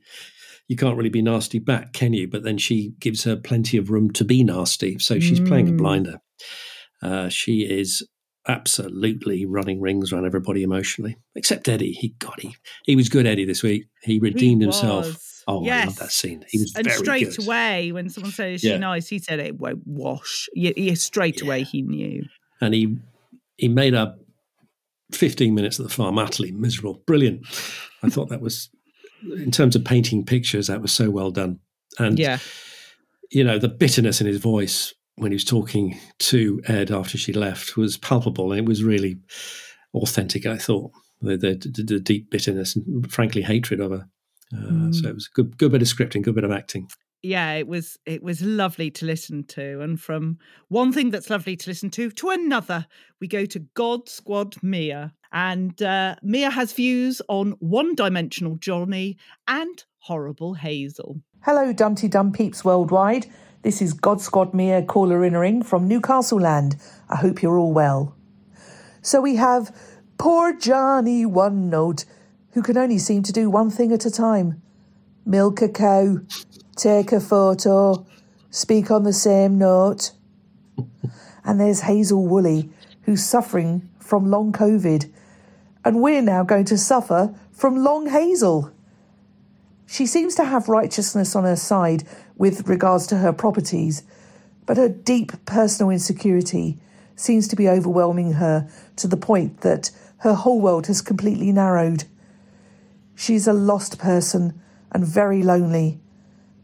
you 0.68 0.76
can't 0.76 0.96
really 0.96 1.10
be 1.10 1.22
nasty 1.22 1.58
back, 1.58 1.92
can 1.92 2.12
you? 2.12 2.28
But 2.28 2.44
then 2.44 2.58
she 2.58 2.92
gives 3.00 3.24
her 3.24 3.36
plenty 3.36 3.76
of 3.76 3.90
room 3.90 4.10
to 4.12 4.24
be 4.24 4.44
nasty, 4.44 4.98
so 4.98 5.18
she's 5.18 5.40
playing 5.40 5.68
a 5.68 5.72
Mm. 5.72 5.78
blinder. 5.78 6.18
Uh, 7.02 7.28
she 7.28 7.62
is 7.62 8.06
absolutely 8.48 9.44
running 9.46 9.80
rings 9.80 10.12
around 10.12 10.26
everybody 10.26 10.62
emotionally, 10.62 11.16
except 11.34 11.68
Eddie. 11.68 11.92
He 11.92 12.14
got 12.18 12.40
he 12.40 12.54
he 12.86 12.96
was 12.96 13.08
good, 13.08 13.26
Eddie, 13.26 13.44
this 13.44 13.62
week. 13.62 13.86
He 14.02 14.18
redeemed 14.18 14.62
himself. 14.62 15.06
was. 15.06 15.28
Oh, 15.48 15.66
I 15.66 15.84
love 15.86 15.96
that 15.96 16.12
scene. 16.12 16.44
He 16.48 16.58
was 16.60 16.72
and 16.76 16.84
very 16.86 16.98
straight 16.98 17.36
good. 17.36 17.44
away, 17.46 17.90
when 17.90 18.08
someone 18.08 18.30
says, 18.32 18.62
"Is 18.62 18.70
she 18.70 18.78
nice?" 18.78 19.08
He 19.08 19.18
said, 19.18 19.40
"It 19.40 19.58
won't 19.58 19.82
wash." 19.86 20.48
Yeah, 20.54 20.70
yeah 20.76 20.94
straight 20.94 21.42
away 21.42 21.64
he 21.64 21.82
knew. 21.82 22.24
and 22.60 22.74
he 22.74 22.96
he 23.56 23.66
made 23.68 23.94
up 23.94 24.18
15 25.14 25.54
minutes 25.54 25.78
at 25.80 25.86
the 25.86 25.92
farm 25.92 26.18
utterly 26.18 26.52
miserable. 26.52 27.02
Brilliant. 27.06 27.46
I 28.02 28.08
thought 28.08 28.28
that 28.30 28.40
was, 28.40 28.68
in 29.36 29.50
terms 29.50 29.76
of 29.76 29.84
painting 29.84 30.24
pictures, 30.24 30.66
that 30.66 30.82
was 30.82 30.92
so 30.92 31.10
well 31.10 31.30
done. 31.30 31.58
And 31.98 32.18
Yeah. 32.18 32.38
you 33.30 33.44
know, 33.44 33.58
the 33.58 33.68
bitterness 33.68 34.20
in 34.20 34.26
his 34.26 34.38
voice 34.38 34.94
when 35.16 35.30
he 35.30 35.36
was 35.36 35.44
talking 35.44 35.98
to 36.18 36.62
Ed 36.66 36.90
after 36.90 37.18
she 37.18 37.32
left 37.32 37.76
was 37.76 37.96
palpable. 37.98 38.50
And 38.52 38.58
it 38.58 38.66
was 38.66 38.82
really 38.82 39.18
authentic, 39.94 40.46
I 40.46 40.56
thought. 40.56 40.90
The, 41.20 41.36
the, 41.36 41.82
the, 41.84 42.00
deep 42.00 42.30
bitterness 42.30 42.74
and, 42.74 43.10
frankly, 43.12 43.42
hatred 43.42 43.78
of 43.78 43.92
her. 43.92 44.08
Uh, 44.52 44.90
So 44.92 45.08
it 45.08 45.14
was 45.14 45.28
a 45.32 45.34
good, 45.34 45.56
good 45.56 45.70
bit 45.70 45.82
of 45.82 45.88
scripting, 45.88 46.22
good 46.22 46.34
bit 46.34 46.42
of 46.44 46.50
acting. 46.50 46.88
Yeah 47.22 47.52
it 47.52 47.66
was 47.66 47.98
it 48.06 48.22
was 48.22 48.42
lovely 48.42 48.90
to 48.90 49.06
listen 49.06 49.44
to 49.44 49.80
and 49.80 50.00
from 50.00 50.38
one 50.68 50.92
thing 50.92 51.10
that's 51.10 51.30
lovely 51.30 51.56
to 51.56 51.70
listen 51.70 51.90
to 51.90 52.10
to 52.10 52.30
another 52.30 52.86
we 53.20 53.28
go 53.28 53.44
to 53.44 53.60
god 53.74 54.08
squad 54.08 54.56
mia 54.62 55.12
and 55.32 55.82
uh, 55.82 56.14
mia 56.22 56.50
has 56.50 56.72
views 56.72 57.22
on 57.28 57.52
one-dimensional 57.60 58.56
johnny 58.56 59.16
and 59.46 59.84
horrible 60.00 60.54
hazel 60.54 61.20
Hello, 61.44 61.72
Dumpty 61.72 62.06
Dum 62.06 62.30
peeps 62.30 62.64
worldwide. 62.64 63.26
This 63.62 63.82
is 63.82 63.94
God 63.94 64.20
Squad 64.20 64.54
Mia 64.54 64.80
caller 64.84 65.24
innering 65.24 65.64
from 65.64 65.88
Newcastle 65.88 66.38
Land. 66.38 66.76
I 67.08 67.16
hope 67.16 67.42
you're 67.42 67.58
all 67.58 67.72
well. 67.72 68.16
So 69.00 69.20
we 69.20 69.34
have 69.34 69.76
poor 70.18 70.56
Johnny 70.56 71.26
One 71.26 71.68
Note, 71.68 72.04
who 72.52 72.62
can 72.62 72.76
only 72.76 72.98
seem 72.98 73.24
to 73.24 73.32
do 73.32 73.50
one 73.50 73.70
thing 73.70 73.90
at 73.90 74.06
a 74.06 74.10
time 74.12 74.62
milk 75.26 75.62
a 75.62 75.68
cow, 75.68 76.18
take 76.76 77.12
a 77.12 77.20
photo, 77.20 78.06
speak 78.50 78.90
on 78.90 79.04
the 79.04 79.12
same 79.12 79.58
note. 79.58 80.12
And 81.44 81.58
there's 81.58 81.80
Hazel 81.80 82.24
Woolley, 82.24 82.70
who's 83.02 83.24
suffering 83.24 83.88
from 83.98 84.30
long 84.30 84.52
COVID. 84.52 85.10
And 85.84 86.00
we're 86.00 86.22
now 86.22 86.44
going 86.44 86.66
to 86.66 86.78
suffer 86.78 87.34
from 87.50 87.82
long 87.82 88.08
Hazel. 88.08 88.70
She 89.86 90.06
seems 90.06 90.36
to 90.36 90.44
have 90.44 90.68
righteousness 90.68 91.34
on 91.34 91.42
her 91.42 91.56
side 91.56 92.04
with 92.36 92.68
regards 92.68 93.06
to 93.08 93.16
her 93.16 93.32
properties, 93.32 94.04
but 94.66 94.76
her 94.76 94.88
deep 94.88 95.32
personal 95.44 95.90
insecurity 95.90 96.78
seems 97.16 97.46
to 97.48 97.56
be 97.56 97.68
overwhelming 97.68 98.34
her 98.34 98.68
to 98.96 99.06
the 99.06 99.16
point 99.16 99.60
that 99.60 99.90
her 100.18 100.34
whole 100.34 100.60
world 100.60 100.86
has 100.86 101.02
completely 101.02 101.52
narrowed. 101.52 102.04
She's 103.14 103.46
a 103.46 103.52
lost 103.52 103.98
person 103.98 104.60
and 104.92 105.04
very 105.04 105.42
lonely, 105.42 106.00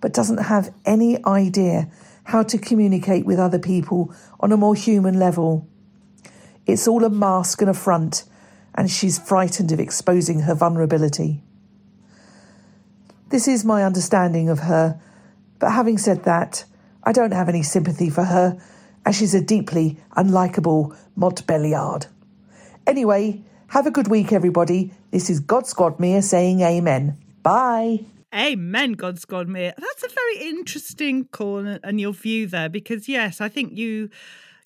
but 0.01 0.13
doesn't 0.13 0.39
have 0.39 0.73
any 0.85 1.23
idea 1.25 1.89
how 2.25 2.43
to 2.43 2.59
communicate 2.59 3.25
with 3.25 3.39
other 3.39 3.59
people 3.59 4.13
on 4.41 4.53
a 4.53 4.57
more 4.57 4.75
human 4.75 5.19
level. 5.19 5.67
It's 6.67 6.87
all 6.87 7.05
a 7.05 7.11
mask 7.11 7.63
and 7.63 7.71
a 7.71 7.75
front, 7.75 8.25
and 8.75 8.91
she's 8.91 9.19
frightened 9.19 9.73
of 9.73 9.81
exposing 9.81 10.41
her 10.41 10.55
vulnerability. 10.55 11.43
This 13.31 13.49
is 13.49 13.65
my 13.65 13.83
understanding 13.83 14.49
of 14.49 14.61
her, 14.61 15.01
but 15.59 15.73
having 15.73 15.99
said 15.99 16.25
that, 16.25 16.65
I 17.03 17.13
don't 17.13 17.33
have 17.33 17.49
any 17.49 17.63
sympathy 17.63 18.11
for 18.11 18.25
her, 18.25 18.61
as 19.07 19.17
she's 19.17 19.35
a 19.35 19.41
deeply 19.41 19.99
unlikable 20.17 20.97
Montbéliarde. 21.17 22.07
Anyway, 22.87 23.43
have 23.69 23.87
a 23.87 23.91
good 23.91 24.09
week, 24.09 24.33
everybody. 24.33 24.93
This 25.11 25.31
is 25.31 25.41
God 25.41 25.67
Squad 25.67 25.99
Mia 25.99 26.23
saying 26.23 26.61
amen. 26.61 27.17
Bye. 27.43 28.05
Amen, 28.35 28.93
God 28.93 29.19
Squad, 29.19 29.49
Mia. 29.49 29.75
That's 29.79 30.03
a 30.05 30.09
very 30.09 30.51
interesting 30.51 31.25
call 31.27 31.67
and 31.67 32.01
your 32.01 32.13
view 32.13 32.47
there, 32.47 32.69
because 32.69 33.09
yes, 33.09 33.41
I 33.41 33.49
think 33.49 33.73
you 33.73 34.11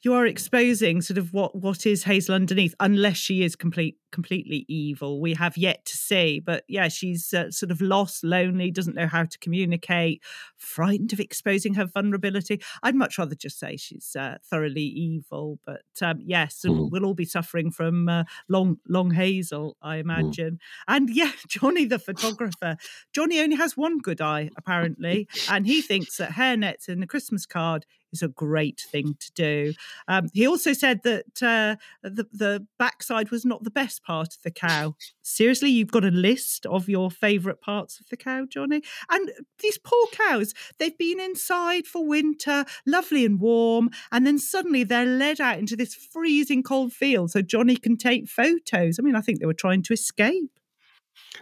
you 0.02 0.14
are 0.14 0.26
exposing 0.26 1.00
sort 1.00 1.18
of 1.18 1.32
what 1.32 1.54
what 1.54 1.86
is 1.86 2.04
Hazel 2.04 2.34
underneath, 2.34 2.74
unless 2.80 3.16
she 3.16 3.42
is 3.42 3.54
complete 3.56 3.96
completely 4.10 4.64
evil. 4.68 5.20
We 5.20 5.32
have 5.34 5.56
yet 5.56 5.84
to 5.86 5.96
see, 5.96 6.38
but 6.40 6.64
yeah, 6.68 6.88
she's 6.88 7.32
uh, 7.32 7.50
sort 7.50 7.70
of 7.70 7.80
lost, 7.80 8.22
lonely, 8.24 8.70
doesn't 8.70 8.94
know 8.96 9.06
how 9.06 9.24
to 9.24 9.38
communicate, 9.38 10.22
frightened 10.56 11.12
of 11.14 11.20
exposing 11.20 11.74
her 11.74 11.86
vulnerability. 11.86 12.60
I'd 12.82 12.94
much 12.94 13.16
rather 13.16 13.34
just 13.34 13.58
say 13.58 13.76
she's 13.76 14.14
uh, 14.14 14.36
thoroughly 14.44 14.82
evil, 14.82 15.58
but 15.64 15.82
um, 16.02 16.18
yes, 16.20 16.64
Mm. 16.66 16.90
we'll 16.90 17.04
all 17.06 17.14
be 17.14 17.24
suffering 17.24 17.70
from 17.70 18.08
uh, 18.08 18.24
long 18.48 18.78
long 18.88 19.12
Hazel, 19.12 19.76
I 19.82 19.96
imagine. 19.96 20.58
And 20.88 21.08
yeah, 21.10 21.32
Johnny 21.48 21.84
the 21.86 21.98
photographer. 21.98 22.76
Johnny 23.12 23.40
only 23.40 23.56
has 23.56 23.76
one 23.76 23.98
good 23.98 24.20
eye, 24.20 24.50
apparently, 24.56 25.28
and 25.48 25.66
he 25.66 25.80
thinks 25.80 26.16
that 26.18 26.32
hairnets 26.32 26.88
in 26.88 27.02
a 27.02 27.06
Christmas 27.06 27.46
card 27.46 27.86
is 28.12 28.22
a 28.22 28.28
great 28.28 28.80
thing 28.80 29.16
to 29.18 29.32
do. 29.32 29.72
Um, 30.08 30.28
he 30.32 30.46
also 30.46 30.72
said 30.72 31.02
that 31.04 31.42
uh, 31.42 31.76
the, 32.02 32.26
the 32.32 32.66
backside 32.78 33.30
was 33.30 33.44
not 33.44 33.64
the 33.64 33.70
best 33.70 34.02
part 34.02 34.34
of 34.34 34.42
the 34.42 34.50
cow. 34.50 34.94
Seriously, 35.22 35.70
you've 35.70 35.90
got 35.90 36.04
a 36.04 36.10
list 36.10 36.66
of 36.66 36.88
your 36.88 37.10
favourite 37.10 37.60
parts 37.60 38.00
of 38.00 38.08
the 38.08 38.16
cow, 38.16 38.44
Johnny? 38.48 38.82
And 39.10 39.32
these 39.60 39.78
poor 39.78 40.06
cows, 40.12 40.54
they've 40.78 40.96
been 40.96 41.20
inside 41.20 41.86
for 41.86 42.06
winter, 42.06 42.64
lovely 42.86 43.24
and 43.24 43.40
warm, 43.40 43.90
and 44.10 44.26
then 44.26 44.38
suddenly 44.38 44.84
they're 44.84 45.06
led 45.06 45.40
out 45.40 45.58
into 45.58 45.76
this 45.76 45.94
freezing 45.94 46.62
cold 46.62 46.92
field 46.92 47.30
so 47.30 47.42
Johnny 47.42 47.76
can 47.76 47.96
take 47.96 48.28
photos. 48.28 48.98
I 48.98 49.02
mean, 49.02 49.16
I 49.16 49.20
think 49.20 49.40
they 49.40 49.46
were 49.46 49.54
trying 49.54 49.82
to 49.84 49.92
escape. 49.92 50.50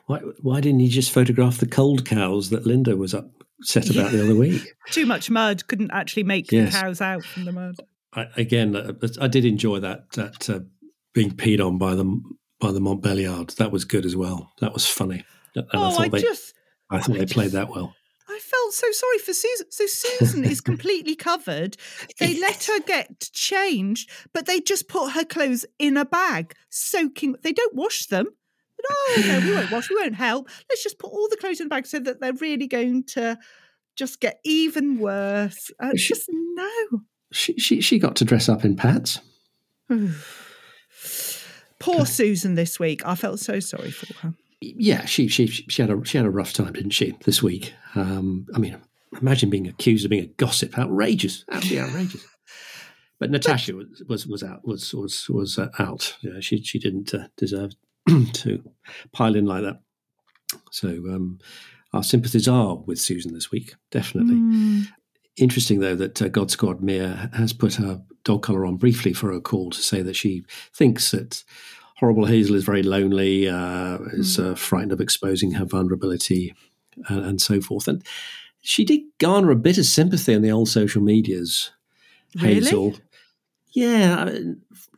Why, 0.06 0.18
why 0.18 0.60
didn't 0.60 0.80
he 0.80 0.88
just 0.88 1.12
photograph 1.12 1.58
the 1.58 1.66
cold 1.66 2.04
cows 2.04 2.50
that 2.50 2.66
Linda 2.66 2.96
was 2.96 3.14
upset 3.60 3.90
about 3.90 4.12
the 4.12 4.22
other 4.22 4.34
week? 4.34 4.74
Too 4.90 5.06
much 5.06 5.30
mud 5.30 5.66
couldn't 5.66 5.90
actually 5.92 6.24
make 6.24 6.50
Yes. 6.50 6.72
the 6.72 6.80
cows 6.80 7.00
out 7.00 7.24
from 7.24 7.44
the 7.44 7.52
mud. 7.52 7.76
I, 8.12 8.26
again, 8.36 8.74
uh, 8.74 8.92
I 9.20 9.28
did 9.28 9.44
enjoy 9.44 9.80
that 9.80 10.10
that 10.12 10.50
uh, 10.50 10.60
being 11.14 11.30
peed 11.30 11.64
on 11.64 11.78
by 11.78 11.94
the 11.94 12.04
by 12.58 12.72
the 12.72 12.80
Montbéliardes. 12.80 13.56
That 13.56 13.72
was 13.72 13.84
good 13.84 14.04
as 14.04 14.16
well. 14.16 14.52
That 14.60 14.72
was 14.72 14.86
funny. 14.86 15.24
And 15.54 15.66
I 15.72 15.88
oh, 15.88 15.90
thought 15.90 16.00
I, 16.06 16.08
they, 16.08 16.20
just 16.20 16.54
I 16.90 17.00
thought 17.00 17.18
they 17.18 17.26
played 17.26 17.52
that 17.52 17.70
well. 17.70 17.94
I 18.28 18.38
felt 18.38 18.72
so 18.72 18.90
sorry 18.92 19.18
for 19.18 19.32
Susan. 19.32 19.66
So 19.70 19.86
Susan 19.86 20.44
is 20.44 20.60
completely 20.70 21.16
covered. 21.16 21.76
They 22.18 22.38
let 22.38 22.64
her 22.64 22.80
get 22.80 23.28
changed, 23.32 24.10
but 24.32 24.46
they 24.46 24.60
just 24.60 24.88
put 24.88 25.10
her 25.10 25.24
clothes 25.24 25.66
in 25.78 25.96
a 25.96 26.04
bag, 26.04 26.54
soaking. 26.68 27.36
They 27.42 27.52
don't 27.52 27.74
wash 27.74 28.06
them. 28.06 28.26
But, 28.82 28.96
oh 28.96 29.22
no, 29.26 29.40
we 29.46 29.52
won't 29.54 29.70
wash. 29.70 29.90
We 29.90 29.96
won't 29.96 30.14
help. 30.14 30.48
Let's 30.68 30.82
just 30.82 30.98
put 30.98 31.12
all 31.12 31.28
the 31.28 31.36
clothes 31.36 31.60
in 31.60 31.66
the 31.66 31.74
bag 31.74 31.86
so 31.86 31.98
that 32.00 32.20
they're 32.20 32.32
really 32.34 32.66
going 32.66 33.04
to 33.08 33.38
just 33.96 34.20
get 34.20 34.40
even 34.44 34.98
worse. 34.98 35.70
Uh, 35.80 35.96
She- 35.96 36.08
just 36.14 36.28
no. 36.30 36.70
She, 37.32 37.54
she 37.58 37.80
she 37.80 37.98
got 38.00 38.16
to 38.16 38.24
dress 38.24 38.48
up 38.48 38.64
in 38.64 38.74
Pats. 38.76 39.20
Poor 41.78 42.04
Susan 42.04 42.54
this 42.56 42.78
week. 42.78 43.06
I 43.06 43.14
felt 43.14 43.40
so 43.40 43.58
sorry 43.60 43.90
for 43.90 44.12
her. 44.20 44.34
Yeah, 44.60 45.06
she 45.06 45.28
she 45.28 45.46
she 45.46 45.80
had 45.82 45.90
a 45.90 46.04
she 46.04 46.18
had 46.18 46.26
a 46.26 46.30
rough 46.30 46.52
time, 46.52 46.72
didn't 46.74 46.90
she? 46.90 47.16
This 47.24 47.42
week. 47.42 47.72
Um, 47.94 48.46
I 48.54 48.58
mean, 48.58 48.76
imagine 49.20 49.48
being 49.48 49.66
accused 49.66 50.04
of 50.04 50.10
being 50.10 50.24
a 50.24 50.26
gossip. 50.26 50.78
Outrageous, 50.78 51.44
absolutely 51.50 51.80
outrageous. 51.88 52.26
But 53.18 53.30
Natasha 53.30 53.74
was 53.74 54.02
was 54.06 54.26
was 54.26 54.42
out 54.42 54.66
was 54.66 54.92
was 54.92 55.26
was 55.30 55.58
uh, 55.58 55.68
out. 55.78 56.16
Yeah, 56.20 56.40
she 56.40 56.62
she 56.62 56.78
didn't 56.78 57.14
uh, 57.14 57.28
deserve 57.38 57.72
to 58.34 58.62
pile 59.12 59.36
in 59.36 59.46
like 59.46 59.62
that. 59.62 59.80
So 60.70 60.88
um, 60.88 61.38
our 61.92 62.02
sympathies 62.02 62.48
are 62.48 62.76
with 62.76 62.98
Susan 62.98 63.34
this 63.34 63.50
week, 63.50 63.74
definitely. 63.90 64.34
Mm. 64.34 64.88
Interesting 65.36 65.80
though 65.80 65.96
that 65.96 66.20
uh, 66.20 66.28
God 66.28 66.50
Squad 66.50 66.82
Mia 66.82 67.30
has 67.34 67.52
put 67.52 67.74
her 67.74 68.02
dog 68.24 68.42
collar 68.42 68.66
on 68.66 68.76
briefly 68.76 69.12
for 69.12 69.32
a 69.32 69.40
call 69.40 69.70
to 69.70 69.82
say 69.82 70.02
that 70.02 70.16
she 70.16 70.44
thinks 70.74 71.10
that 71.12 71.44
horrible 71.96 72.26
Hazel 72.26 72.56
is 72.56 72.64
very 72.64 72.82
lonely, 72.82 73.48
uh, 73.48 73.98
is 74.12 74.38
mm. 74.38 74.52
uh, 74.52 74.54
frightened 74.54 74.92
of 74.92 75.00
exposing 75.00 75.52
her 75.52 75.64
vulnerability, 75.64 76.54
and, 77.08 77.24
and, 77.24 77.40
so 77.40 77.60
forth. 77.60 77.88
And 77.88 78.04
she 78.62 78.84
did 78.84 79.02
garner 79.18 79.50
a 79.50 79.56
bit 79.56 79.78
of 79.78 79.86
sympathy 79.86 80.32
in 80.32 80.42
the 80.42 80.50
old 80.50 80.68
social 80.68 81.02
medias. 81.02 81.70
Really? 82.36 82.54
Hazel. 82.54 82.94
Yeah, 83.72 84.36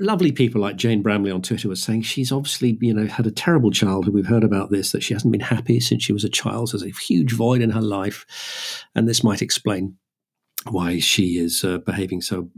lovely 0.00 0.32
people 0.32 0.60
like 0.62 0.76
Jane 0.76 1.02
Bramley 1.02 1.30
on 1.30 1.42
Twitter 1.42 1.68
were 1.68 1.76
saying 1.76 2.02
she's 2.02 2.32
obviously, 2.32 2.78
you 2.80 2.94
know, 2.94 3.06
had 3.06 3.26
a 3.26 3.30
terrible 3.30 3.70
childhood. 3.70 4.14
We've 4.14 4.26
heard 4.26 4.44
about 4.44 4.70
this, 4.70 4.92
that 4.92 5.02
she 5.02 5.12
hasn't 5.12 5.32
been 5.32 5.42
happy 5.42 5.78
since 5.78 6.02
she 6.02 6.14
was 6.14 6.24
a 6.24 6.30
child. 6.30 6.72
There's 6.72 6.82
a 6.82 6.88
huge 6.88 7.32
void 7.32 7.60
in 7.60 7.70
her 7.70 7.82
life. 7.82 8.84
And 8.94 9.06
this 9.06 9.22
might 9.22 9.42
explain 9.42 9.96
why 10.70 11.00
she 11.00 11.38
is 11.38 11.64
uh, 11.64 11.78
behaving 11.78 12.22
so 12.22 12.48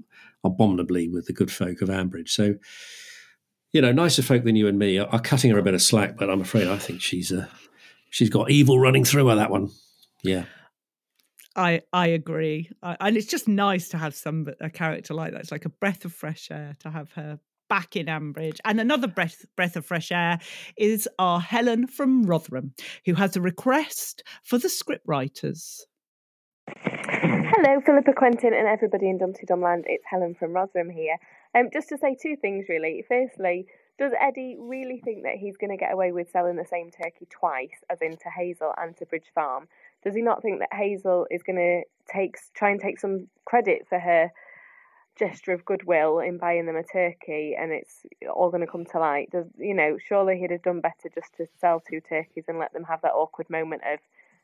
abominably 0.44 1.09
with 1.09 1.27
the 1.27 1.33
good 1.33 1.50
folk 1.50 1.83
of 1.83 1.88
Ambridge. 1.88 2.29
So, 2.29 2.55
you 3.72 3.81
know, 3.81 3.90
nicer 3.90 4.22
folk 4.22 4.44
than 4.44 4.57
you 4.57 4.68
and 4.68 4.79
me 4.79 4.98
are, 4.98 5.09
are 5.09 5.20
cutting 5.20 5.50
her 5.50 5.59
a 5.59 5.62
bit 5.62 5.74
of 5.74 5.83
slack, 5.83 6.16
but 6.16 6.31
I'm 6.31 6.40
afraid 6.40 6.68
I 6.68 6.79
think 6.79 7.00
she's 7.00 7.33
uh, 7.33 7.46
she's 8.11 8.31
got 8.31 8.50
evil 8.50 8.79
running 8.79 9.05
through 9.05 9.27
her, 9.29 9.35
that 9.35 9.50
one. 9.50 9.70
Yeah. 10.22 10.44
I 11.56 11.82
I 11.92 12.08
agree, 12.08 12.70
I, 12.82 12.96
and 13.00 13.16
it's 13.16 13.26
just 13.26 13.48
nice 13.48 13.88
to 13.90 13.98
have 13.98 14.14
some 14.14 14.48
a 14.60 14.70
character 14.70 15.14
like 15.14 15.32
that. 15.32 15.40
It's 15.40 15.52
like 15.52 15.64
a 15.64 15.70
breath 15.70 16.04
of 16.04 16.12
fresh 16.12 16.50
air 16.50 16.74
to 16.80 16.90
have 16.90 17.12
her 17.12 17.38
back 17.68 17.96
in 17.96 18.06
Ambridge. 18.06 18.58
And 18.64 18.80
another 18.80 19.06
breath 19.06 19.44
breath 19.56 19.76
of 19.76 19.86
fresh 19.86 20.10
air 20.12 20.38
is 20.76 21.08
our 21.18 21.40
Helen 21.40 21.86
from 21.86 22.24
Rotherham, 22.24 22.74
who 23.06 23.14
has 23.14 23.36
a 23.36 23.40
request 23.40 24.22
for 24.42 24.58
the 24.58 24.68
scriptwriters. 24.68 25.80
Hello, 26.66 27.80
Philippa 27.84 28.12
Quentin 28.14 28.52
and 28.54 28.66
everybody 28.66 29.08
in 29.08 29.18
Dumpty 29.18 29.46
Dumland. 29.46 29.84
It's 29.86 30.04
Helen 30.10 30.34
from 30.34 30.52
Rotherham 30.52 30.90
here. 30.90 31.16
Um, 31.56 31.68
just 31.72 31.88
to 31.90 31.98
say 31.98 32.16
two 32.20 32.36
things 32.40 32.66
really. 32.68 33.04
Firstly, 33.06 33.66
does 33.98 34.12
Eddie 34.20 34.56
really 34.58 35.00
think 35.04 35.22
that 35.22 35.36
he's 35.36 35.56
going 35.56 35.70
to 35.70 35.76
get 35.76 35.92
away 35.92 36.10
with 36.10 36.30
selling 36.30 36.56
the 36.56 36.64
same 36.64 36.90
turkey 36.90 37.28
twice, 37.30 37.84
as 37.88 37.98
in 38.02 38.16
to 38.16 38.30
Hazel 38.36 38.72
and 38.76 38.96
to 38.96 39.06
Bridge 39.06 39.30
Farm? 39.34 39.68
Does 40.04 40.14
he 40.14 40.22
not 40.22 40.42
think 40.42 40.60
that 40.60 40.72
Hazel 40.72 41.26
is 41.30 41.42
going 41.42 41.56
to 41.56 41.82
take 42.12 42.36
try 42.54 42.70
and 42.70 42.80
take 42.80 43.00
some 43.00 43.28
credit 43.44 43.86
for 43.88 43.98
her 43.98 44.30
gesture 45.16 45.52
of 45.52 45.64
goodwill 45.64 46.18
in 46.18 46.38
buying 46.38 46.66
them 46.66 46.76
a 46.76 46.82
turkey, 46.82 47.56
and 47.58 47.72
it's 47.72 48.04
all 48.32 48.50
going 48.50 48.60
to 48.60 48.70
come 48.70 48.84
to 48.84 48.98
light? 48.98 49.30
Does 49.30 49.46
you 49.58 49.74
know? 49.74 49.98
Surely 50.06 50.38
he'd 50.38 50.50
have 50.50 50.62
done 50.62 50.80
better 50.80 51.08
just 51.14 51.34
to 51.36 51.46
sell 51.60 51.80
two 51.80 52.00
turkeys 52.00 52.44
and 52.48 52.58
let 52.58 52.72
them 52.72 52.84
have 52.84 53.00
that 53.02 53.12
awkward 53.12 53.48
moment 53.48 53.82
of 53.90 53.98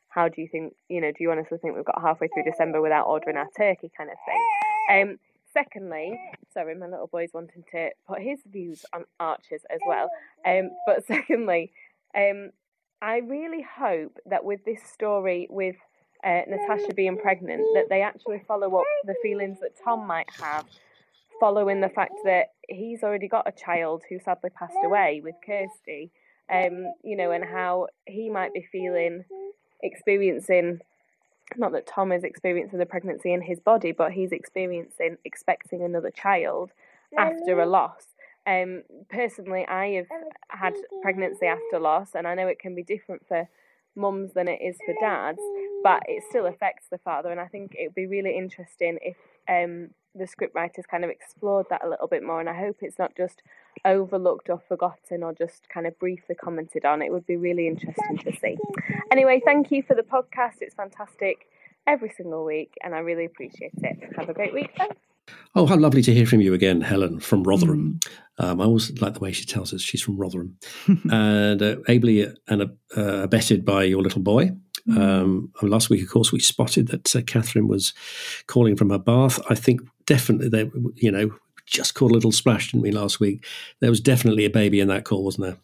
how 0.09 0.27
do 0.27 0.41
you 0.41 0.47
think 0.47 0.75
you 0.89 1.01
know? 1.01 1.11
Do 1.11 1.17
you 1.19 1.31
honestly 1.31 1.57
think 1.57 1.75
we've 1.75 1.85
got 1.85 2.01
halfway 2.01 2.27
through 2.27 2.43
December 2.43 2.81
without 2.81 3.07
ordering 3.07 3.37
our 3.37 3.49
turkey, 3.55 3.91
kind 3.95 4.09
of 4.09 4.17
thing? 4.25 5.01
Um, 5.01 5.19
secondly, 5.53 6.19
sorry, 6.53 6.75
my 6.75 6.87
little 6.87 7.07
boy's 7.07 7.33
wanting 7.33 7.63
to 7.71 7.89
put 8.07 8.21
his 8.21 8.39
views 8.45 8.85
on 8.93 9.05
arches 9.19 9.61
as 9.69 9.79
well. 9.85 10.09
Um, 10.45 10.71
but 10.85 11.05
secondly, 11.07 11.71
um, 12.15 12.51
I 13.01 13.17
really 13.17 13.65
hope 13.77 14.17
that 14.27 14.43
with 14.43 14.63
this 14.63 14.81
story, 14.83 15.47
with 15.49 15.75
uh, 16.23 16.41
Natasha 16.47 16.93
being 16.93 17.17
pregnant, 17.17 17.63
that 17.73 17.89
they 17.89 18.01
actually 18.01 18.43
follow 18.47 18.75
up 18.77 18.85
the 19.05 19.15
feelings 19.23 19.59
that 19.61 19.71
Tom 19.83 20.05
might 20.05 20.29
have 20.39 20.65
following 21.41 21.81
the 21.81 21.89
fact 21.89 22.13
that 22.23 22.51
he's 22.69 23.01
already 23.01 23.27
got 23.27 23.47
a 23.47 23.51
child 23.51 24.03
who 24.07 24.19
sadly 24.19 24.51
passed 24.51 24.77
away 24.85 25.21
with 25.23 25.33
Kirsty, 25.43 26.11
um, 26.53 26.85
you 27.03 27.17
know, 27.17 27.31
and 27.31 27.43
how 27.43 27.87
he 28.05 28.29
might 28.29 28.53
be 28.53 28.63
feeling, 28.71 29.25
experiencing, 29.81 30.79
not 31.57 31.71
that 31.71 31.87
Tom 31.87 32.11
is 32.11 32.23
experiencing 32.23 32.77
the 32.77 32.85
pregnancy 32.85 33.33
in 33.33 33.41
his 33.41 33.59
body, 33.59 33.91
but 33.91 34.11
he's 34.11 34.31
experiencing 34.31 35.17
expecting 35.25 35.81
another 35.81 36.11
child 36.11 36.69
after 37.17 37.59
a 37.59 37.65
loss. 37.65 38.05
Um, 38.47 38.83
personally, 39.09 39.65
I 39.67 39.87
have 39.97 40.07
had 40.49 40.73
pregnancy 41.01 41.45
after 41.45 41.79
loss, 41.79 42.09
and 42.15 42.27
I 42.27 42.33
know 42.33 42.47
it 42.47 42.59
can 42.59 42.75
be 42.75 42.83
different 42.83 43.27
for 43.27 43.47
mums 43.95 44.33
than 44.33 44.47
it 44.47 44.59
is 44.61 44.77
for 44.85 44.95
dads, 44.99 45.39
but 45.83 46.01
it 46.07 46.23
still 46.29 46.45
affects 46.45 46.87
the 46.89 46.97
father. 46.99 47.29
And 47.29 47.39
I 47.39 47.47
think 47.47 47.75
it 47.77 47.87
would 47.87 47.95
be 47.95 48.07
really 48.07 48.37
interesting 48.37 48.97
if 49.01 49.17
um, 49.49 49.89
the 50.15 50.25
scriptwriters 50.25 50.87
kind 50.89 51.03
of 51.03 51.09
explored 51.09 51.67
that 51.69 51.83
a 51.85 51.89
little 51.89 52.07
bit 52.07 52.23
more. 52.23 52.39
And 52.39 52.49
I 52.49 52.57
hope 52.57 52.77
it's 52.81 52.99
not 52.99 53.15
just 53.15 53.41
overlooked 53.85 54.49
or 54.49 54.61
forgotten 54.67 55.23
or 55.23 55.33
just 55.33 55.69
kind 55.69 55.87
of 55.87 55.97
briefly 55.99 56.35
commented 56.35 56.85
on. 56.85 57.01
It 57.01 57.11
would 57.11 57.27
be 57.27 57.37
really 57.37 57.67
interesting 57.67 58.17
to 58.19 58.31
see. 58.39 58.57
Anyway, 59.11 59.41
thank 59.45 59.71
you 59.71 59.83
for 59.83 59.95
the 59.95 60.03
podcast. 60.03 60.61
It's 60.61 60.75
fantastic 60.75 61.47
every 61.87 62.13
single 62.15 62.45
week, 62.45 62.73
and 62.83 62.93
I 62.93 62.99
really 62.99 63.25
appreciate 63.25 63.73
it. 63.77 64.15
Have 64.17 64.29
a 64.29 64.33
great 64.33 64.53
week. 64.53 64.71
Thanks. 64.77 65.10
Oh, 65.53 65.65
how 65.65 65.75
lovely 65.75 66.01
to 66.03 66.13
hear 66.13 66.25
from 66.25 66.41
you 66.41 66.53
again, 66.53 66.81
Helen 66.81 67.19
from 67.19 67.43
Rotherham. 67.43 67.99
Mm. 68.39 68.43
Um, 68.43 68.61
I 68.61 68.63
always 68.63 68.99
like 69.01 69.15
the 69.15 69.19
way 69.19 69.31
she 69.31 69.45
tells 69.45 69.73
us 69.73 69.81
she's 69.81 70.01
from 70.01 70.17
Rotherham, 70.17 70.57
and 71.11 71.61
uh, 71.61 71.75
ably 71.87 72.25
and 72.47 72.61
uh, 72.61 73.23
abetted 73.23 73.65
by 73.65 73.83
your 73.83 74.01
little 74.01 74.21
boy. 74.21 74.51
Mm. 74.87 74.97
Um, 74.97 75.51
last 75.61 75.89
week, 75.89 76.01
of 76.01 76.09
course, 76.09 76.31
we 76.31 76.39
spotted 76.39 76.87
that 76.87 77.15
uh, 77.15 77.21
Catherine 77.21 77.67
was 77.67 77.93
calling 78.47 78.75
from 78.75 78.89
her 78.89 78.97
bath. 78.97 79.39
I 79.49 79.55
think 79.55 79.81
definitely 80.05 80.49
that 80.49 80.71
you 80.95 81.11
know 81.11 81.31
just 81.65 81.95
caught 81.95 82.11
a 82.11 82.13
little 82.13 82.31
splash, 82.31 82.71
didn't 82.71 82.83
we, 82.83 82.91
last 82.91 83.19
week? 83.19 83.45
There 83.79 83.89
was 83.89 83.99
definitely 83.99 84.45
a 84.45 84.49
baby 84.49 84.79
in 84.79 84.87
that 84.89 85.05
call, 85.05 85.23
wasn't 85.23 85.47
there? 85.47 85.57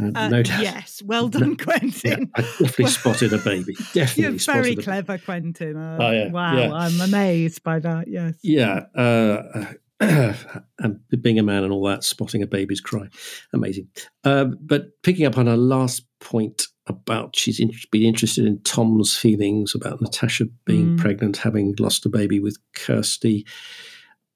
Uh, 0.00 0.18
uh, 0.18 0.28
no 0.28 0.42
doubt. 0.42 0.62
Yes, 0.62 1.02
well 1.04 1.28
done, 1.28 1.50
no, 1.50 1.56
Quentin. 1.56 2.00
Yeah, 2.04 2.26
I 2.34 2.40
definitely 2.42 2.86
spotted 2.86 3.32
a 3.32 3.38
baby. 3.38 3.74
Definitely, 3.92 4.22
you're 4.22 4.32
very 4.38 4.76
clever, 4.76 5.18
Quentin. 5.18 5.76
Uh, 5.76 5.98
oh, 6.00 6.10
yeah, 6.10 6.30
wow, 6.30 6.56
yeah. 6.56 6.72
I'm 6.72 7.00
amazed 7.00 7.62
by 7.62 7.78
that. 7.80 8.08
Yes. 8.08 8.34
Yeah, 8.42 8.84
uh, 8.94 9.74
and 10.80 11.00
being 11.20 11.38
a 11.38 11.42
man 11.42 11.64
and 11.64 11.72
all 11.72 11.84
that, 11.84 12.04
spotting 12.04 12.42
a 12.42 12.46
baby's 12.46 12.80
cry, 12.80 13.08
amazing. 13.52 13.88
Uh, 14.24 14.46
but 14.60 15.02
picking 15.02 15.26
up 15.26 15.38
on 15.38 15.46
her 15.46 15.56
last 15.56 16.04
point 16.20 16.66
about 16.86 17.36
she's 17.36 17.60
in, 17.60 17.70
been 17.90 18.02
interested 18.02 18.44
in 18.44 18.60
Tom's 18.62 19.16
feelings 19.16 19.74
about 19.74 20.00
Natasha 20.00 20.46
being 20.64 20.96
mm. 20.96 20.98
pregnant, 20.98 21.36
having 21.36 21.74
lost 21.78 22.06
a 22.06 22.08
baby 22.08 22.40
with 22.40 22.58
Kirsty. 22.74 23.46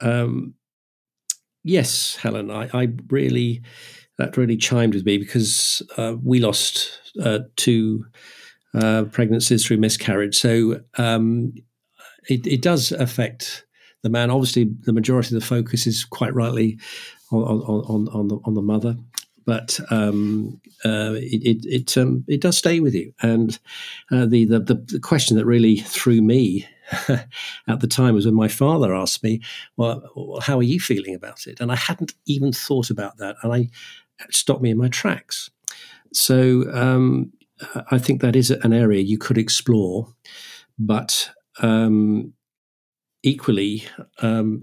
Um, 0.00 0.54
yes, 1.66 2.16
Helen, 2.16 2.50
I, 2.50 2.70
I, 2.72 2.88
really 3.08 3.60
that 4.18 4.36
really 4.36 4.56
chimed 4.56 4.94
with 4.94 5.04
me 5.04 5.18
because 5.18 5.82
uh, 5.98 6.14
we 6.22 6.40
lost 6.40 6.98
uh, 7.22 7.40
two 7.56 8.06
uh, 8.74 9.04
pregnancies 9.04 9.66
through 9.66 9.76
miscarriage, 9.78 10.36
so 10.36 10.80
um, 10.96 11.52
it, 12.28 12.46
it, 12.46 12.62
does 12.62 12.92
affect 12.92 13.66
the 14.02 14.08
man. 14.08 14.30
Obviously, 14.30 14.70
the 14.82 14.92
majority 14.92 15.34
of 15.34 15.40
the 15.40 15.46
focus 15.46 15.86
is 15.86 16.04
quite 16.04 16.34
rightly 16.34 16.78
on 17.30 17.42
on, 17.42 18.08
on, 18.08 18.28
the 18.28 18.38
on 18.44 18.54
the 18.54 18.62
mother, 18.62 18.96
but 19.44 19.78
um, 19.90 20.60
uh, 20.84 21.14
it 21.16 21.42
it 21.42 21.66
it, 21.66 21.98
um, 21.98 22.24
it, 22.28 22.40
does 22.40 22.56
stay 22.56 22.80
with 22.80 22.94
you. 22.94 23.12
And 23.22 23.58
uh, 24.10 24.26
the, 24.26 24.44
the 24.44 24.60
the 24.60 25.00
question 25.02 25.36
that 25.36 25.46
really 25.46 25.76
threw 25.76 26.22
me 26.22 26.66
at 27.68 27.80
the 27.80 27.86
time 27.86 28.14
was 28.14 28.26
when 28.26 28.34
my 28.34 28.48
father 28.48 28.94
asked 28.94 29.22
me, 29.22 29.40
well, 29.76 30.40
how 30.42 30.58
are 30.58 30.62
you 30.62 30.80
feeling 30.80 31.14
about 31.14 31.46
it? 31.46 31.60
And 31.60 31.72
I 31.72 31.76
hadn't 31.76 32.14
even 32.26 32.52
thought 32.52 32.90
about 32.90 33.18
that. 33.18 33.36
And 33.42 33.52
I 33.52 33.68
stopped 34.30 34.62
me 34.62 34.70
in 34.70 34.78
my 34.78 34.88
tracks. 34.88 35.50
So 36.12 36.64
um, 36.72 37.32
I 37.90 37.98
think 37.98 38.20
that 38.20 38.36
is 38.36 38.50
an 38.50 38.72
area 38.72 39.02
you 39.02 39.18
could 39.18 39.38
explore. 39.38 40.14
But 40.78 41.30
um, 41.60 42.34
equally, 43.22 43.84
um, 44.20 44.62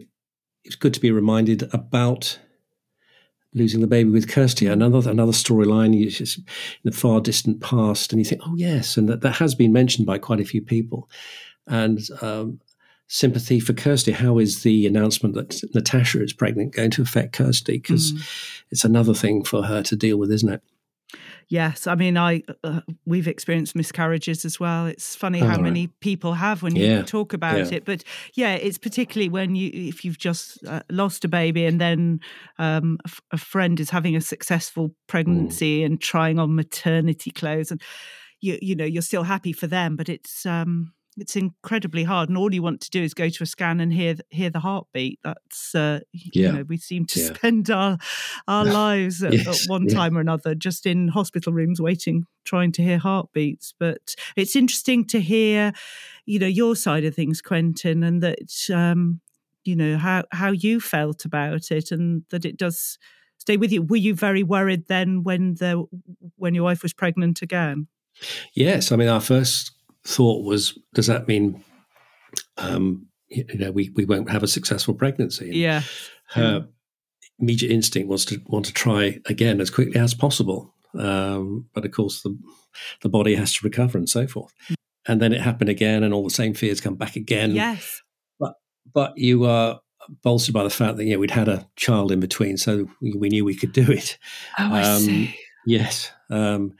it's 0.63 0.75
good 0.75 0.93
to 0.93 0.99
be 0.99 1.11
reminded 1.11 1.73
about 1.73 2.39
losing 3.55 3.81
the 3.81 3.87
baby 3.87 4.09
with 4.09 4.29
Kirsty, 4.29 4.65
another 4.65 5.07
another 5.09 5.31
storyline 5.31 5.93
in 5.93 6.43
the 6.83 6.91
far 6.91 7.21
distant 7.21 7.61
past, 7.61 8.11
and 8.11 8.19
you 8.19 8.25
think, 8.25 8.41
oh 8.45 8.55
yes, 8.55 8.97
and 8.97 9.07
that, 9.09 9.21
that 9.21 9.35
has 9.35 9.53
been 9.53 9.71
mentioned 9.71 10.07
by 10.07 10.17
quite 10.17 10.39
a 10.39 10.45
few 10.45 10.61
people 10.61 11.09
and 11.67 11.99
um, 12.21 12.59
sympathy 13.07 13.59
for 13.59 13.73
Kirsty. 13.73 14.11
How 14.11 14.39
is 14.39 14.63
the 14.63 14.87
announcement 14.87 15.35
that 15.35 15.61
Natasha 15.73 16.21
is 16.21 16.33
pregnant 16.33 16.73
going 16.73 16.91
to 16.91 17.01
affect 17.01 17.33
Kirsty? 17.33 17.73
Because 17.73 18.13
mm. 18.13 18.63
it's 18.71 18.83
another 18.83 19.13
thing 19.13 19.43
for 19.43 19.63
her 19.63 19.83
to 19.83 19.95
deal 19.95 20.17
with, 20.17 20.31
isn't 20.31 20.49
it? 20.49 20.61
Yes, 21.49 21.87
I 21.87 21.95
mean, 21.95 22.17
I 22.17 22.41
uh, 22.63 22.81
we've 23.05 23.27
experienced 23.27 23.75
miscarriages 23.75 24.45
as 24.45 24.59
well. 24.59 24.87
It's 24.87 25.15
funny 25.15 25.39
how 25.39 25.59
many 25.59 25.87
people 25.87 26.33
have 26.33 26.63
when 26.63 26.75
you 26.75 27.03
talk 27.03 27.33
about 27.33 27.57
yeah. 27.57 27.77
it, 27.77 27.85
but 27.85 28.03
yeah, 28.33 28.53
it's 28.53 28.77
particularly 28.79 29.29
when 29.29 29.55
you 29.55 29.69
if 29.71 30.03
you've 30.03 30.17
just 30.17 30.65
uh, 30.65 30.81
lost 30.89 31.25
a 31.25 31.27
baby 31.27 31.65
and 31.65 31.79
then 31.79 32.21
um, 32.57 32.97
a, 33.31 33.37
friend 33.37 33.79
is 33.79 33.89
having 33.89 34.15
a 34.15 34.21
successful 34.21 34.95
pregnancy 35.05 35.81
mm. 35.81 35.85
and 35.85 36.01
trying 36.01 36.39
on 36.39 36.55
maternity 36.55 37.29
clothes, 37.29 37.69
and 37.69 37.81
you 38.41 38.57
you 38.61 38.75
know 38.75 38.85
you're 38.85 39.01
still 39.01 39.23
happy 39.23 39.53
for 39.53 39.67
them, 39.67 39.95
but 39.95 40.09
it's 40.09 40.45
um, 40.45 40.93
it's 41.17 41.35
incredibly 41.35 42.03
hard 42.03 42.29
and 42.29 42.37
all 42.37 42.53
you 42.53 42.61
want 42.61 42.81
to 42.81 42.89
do 42.89 43.01
is 43.01 43.13
go 43.13 43.29
to 43.29 43.43
a 43.43 43.45
scan 43.45 43.79
and 43.79 43.93
hear 43.93 44.15
hear 44.29 44.49
the 44.49 44.59
heartbeat 44.59 45.19
that's 45.23 45.75
uh, 45.75 45.99
yeah. 46.11 46.47
you 46.47 46.51
know 46.51 46.63
we 46.63 46.77
seem 46.77 47.05
to 47.05 47.19
yeah. 47.19 47.33
spend 47.33 47.69
our 47.69 47.97
our 48.47 48.65
lives 48.81 49.23
at, 49.23 49.33
yes. 49.33 49.47
at 49.47 49.69
one 49.69 49.87
yeah. 49.87 49.95
time 49.95 50.17
or 50.17 50.21
another 50.21 50.55
just 50.55 50.85
in 50.85 51.07
hospital 51.07 51.53
rooms 51.53 51.81
waiting 51.81 52.25
trying 52.45 52.71
to 52.71 52.81
hear 52.81 52.97
heartbeats 52.97 53.73
but 53.79 54.15
it's 54.35 54.55
interesting 54.55 55.05
to 55.05 55.19
hear 55.19 55.71
you 56.25 56.39
know 56.39 56.47
your 56.47 56.75
side 56.75 57.05
of 57.05 57.15
things 57.15 57.41
quentin 57.41 58.03
and 58.03 58.21
that 58.21 58.69
um 58.73 59.19
you 59.63 59.75
know 59.75 59.97
how 59.97 60.23
how 60.31 60.51
you 60.51 60.79
felt 60.79 61.25
about 61.25 61.71
it 61.71 61.91
and 61.91 62.23
that 62.29 62.45
it 62.45 62.57
does 62.57 62.97
stay 63.43 63.57
with 63.57 63.71
you. 63.73 63.81
Were 63.81 63.97
you 63.97 64.15
very 64.15 64.41
worried 64.41 64.87
then 64.87 65.23
when 65.23 65.55
the 65.55 65.85
when 66.37 66.55
your 66.55 66.63
wife 66.63 66.81
was 66.81 66.93
pregnant 66.93 67.41
again? 67.41 67.87
Yes, 68.53 68.91
I 68.91 68.95
mean 68.95 69.09
our 69.09 69.21
first 69.21 69.71
thought 70.05 70.43
was, 70.43 70.77
does 70.93 71.07
that 71.07 71.27
mean 71.27 71.63
um, 72.57 73.07
you 73.29 73.45
know 73.57 73.71
we, 73.71 73.89
we 73.95 74.05
won't 74.05 74.29
have 74.29 74.43
a 74.43 74.47
successful 74.47 74.93
pregnancy? 74.93 75.45
And 75.47 75.55
yeah. 75.55 75.81
Her 76.29 76.67
immediate 77.39 77.71
instinct 77.71 78.07
was 78.09 78.25
to 78.25 78.39
want 78.47 78.65
to 78.65 78.73
try 78.73 79.19
again 79.25 79.59
as 79.61 79.69
quickly 79.69 79.99
as 79.99 80.13
possible, 80.13 80.73
um, 80.97 81.67
but 81.73 81.85
of 81.85 81.91
course 81.91 82.21
the 82.21 82.37
the 83.01 83.09
body 83.09 83.35
has 83.35 83.53
to 83.53 83.59
recover 83.63 83.97
and 83.97 84.09
so 84.09 84.25
forth. 84.27 84.53
And 85.05 85.21
then 85.21 85.33
it 85.33 85.41
happened 85.41 85.69
again, 85.69 86.01
and 86.03 86.13
all 86.13 86.23
the 86.23 86.29
same 86.29 86.53
fears 86.53 86.81
come 86.81 86.95
back 86.95 87.15
again. 87.15 87.51
Yes. 87.51 88.01
But 88.39 88.53
but 88.93 89.13
you 89.17 89.45
are 89.45 89.81
bolstered 90.23 90.53
by 90.53 90.63
the 90.63 90.69
fact 90.69 90.97
that 90.97 91.05
you 91.05 91.13
know 91.13 91.19
we'd 91.19 91.31
had 91.31 91.49
a 91.49 91.67
child 91.75 92.11
in 92.11 92.19
between, 92.19 92.57
so 92.57 92.87
we, 93.01 93.13
we 93.13 93.29
knew 93.29 93.45
we 93.45 93.55
could 93.55 93.73
do 93.73 93.91
it. 93.91 94.17
Oh, 94.57 94.73
I 94.73 94.81
Um, 94.81 95.01
see. 95.01 95.35
Yes. 95.65 96.11
Um, 96.29 96.73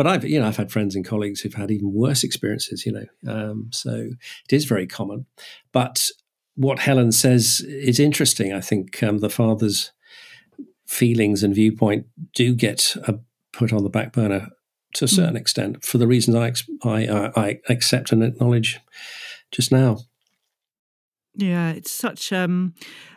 but 0.00 0.06
I've 0.06 0.24
you 0.24 0.40
know 0.40 0.48
I've 0.48 0.56
had 0.56 0.72
friends 0.72 0.96
and 0.96 1.04
colleagues 1.04 1.42
who've 1.42 1.52
had 1.52 1.70
even 1.70 1.92
worse 1.92 2.24
experiences. 2.24 2.86
You 2.86 2.92
know, 2.92 3.06
um, 3.30 3.68
so 3.70 4.08
it 4.48 4.54
is 4.54 4.64
very 4.64 4.86
common. 4.86 5.26
But 5.72 6.08
what 6.54 6.78
Helen 6.78 7.12
says 7.12 7.60
is 7.68 8.00
interesting. 8.00 8.50
I 8.50 8.62
think 8.62 9.02
um, 9.02 9.18
the 9.18 9.28
father's 9.28 9.92
feelings 10.86 11.42
and 11.42 11.54
viewpoint 11.54 12.06
do 12.34 12.54
get 12.54 12.96
uh, 13.06 13.18
put 13.52 13.74
on 13.74 13.84
the 13.84 13.90
back 13.90 14.14
burner 14.14 14.48
to 14.94 15.04
a 15.04 15.08
certain 15.08 15.36
extent 15.36 15.84
for 15.84 15.98
the 15.98 16.06
reasons 16.06 16.34
I, 16.34 16.46
ex- 16.46 16.70
I, 16.82 17.06
I, 17.06 17.32
I 17.36 17.58
accept 17.68 18.10
and 18.10 18.24
acknowledge 18.24 18.80
just 19.52 19.70
now. 19.70 19.98
Yeah, 21.34 21.72
it's 21.72 21.92
such 21.92 22.32
um, 22.32 22.72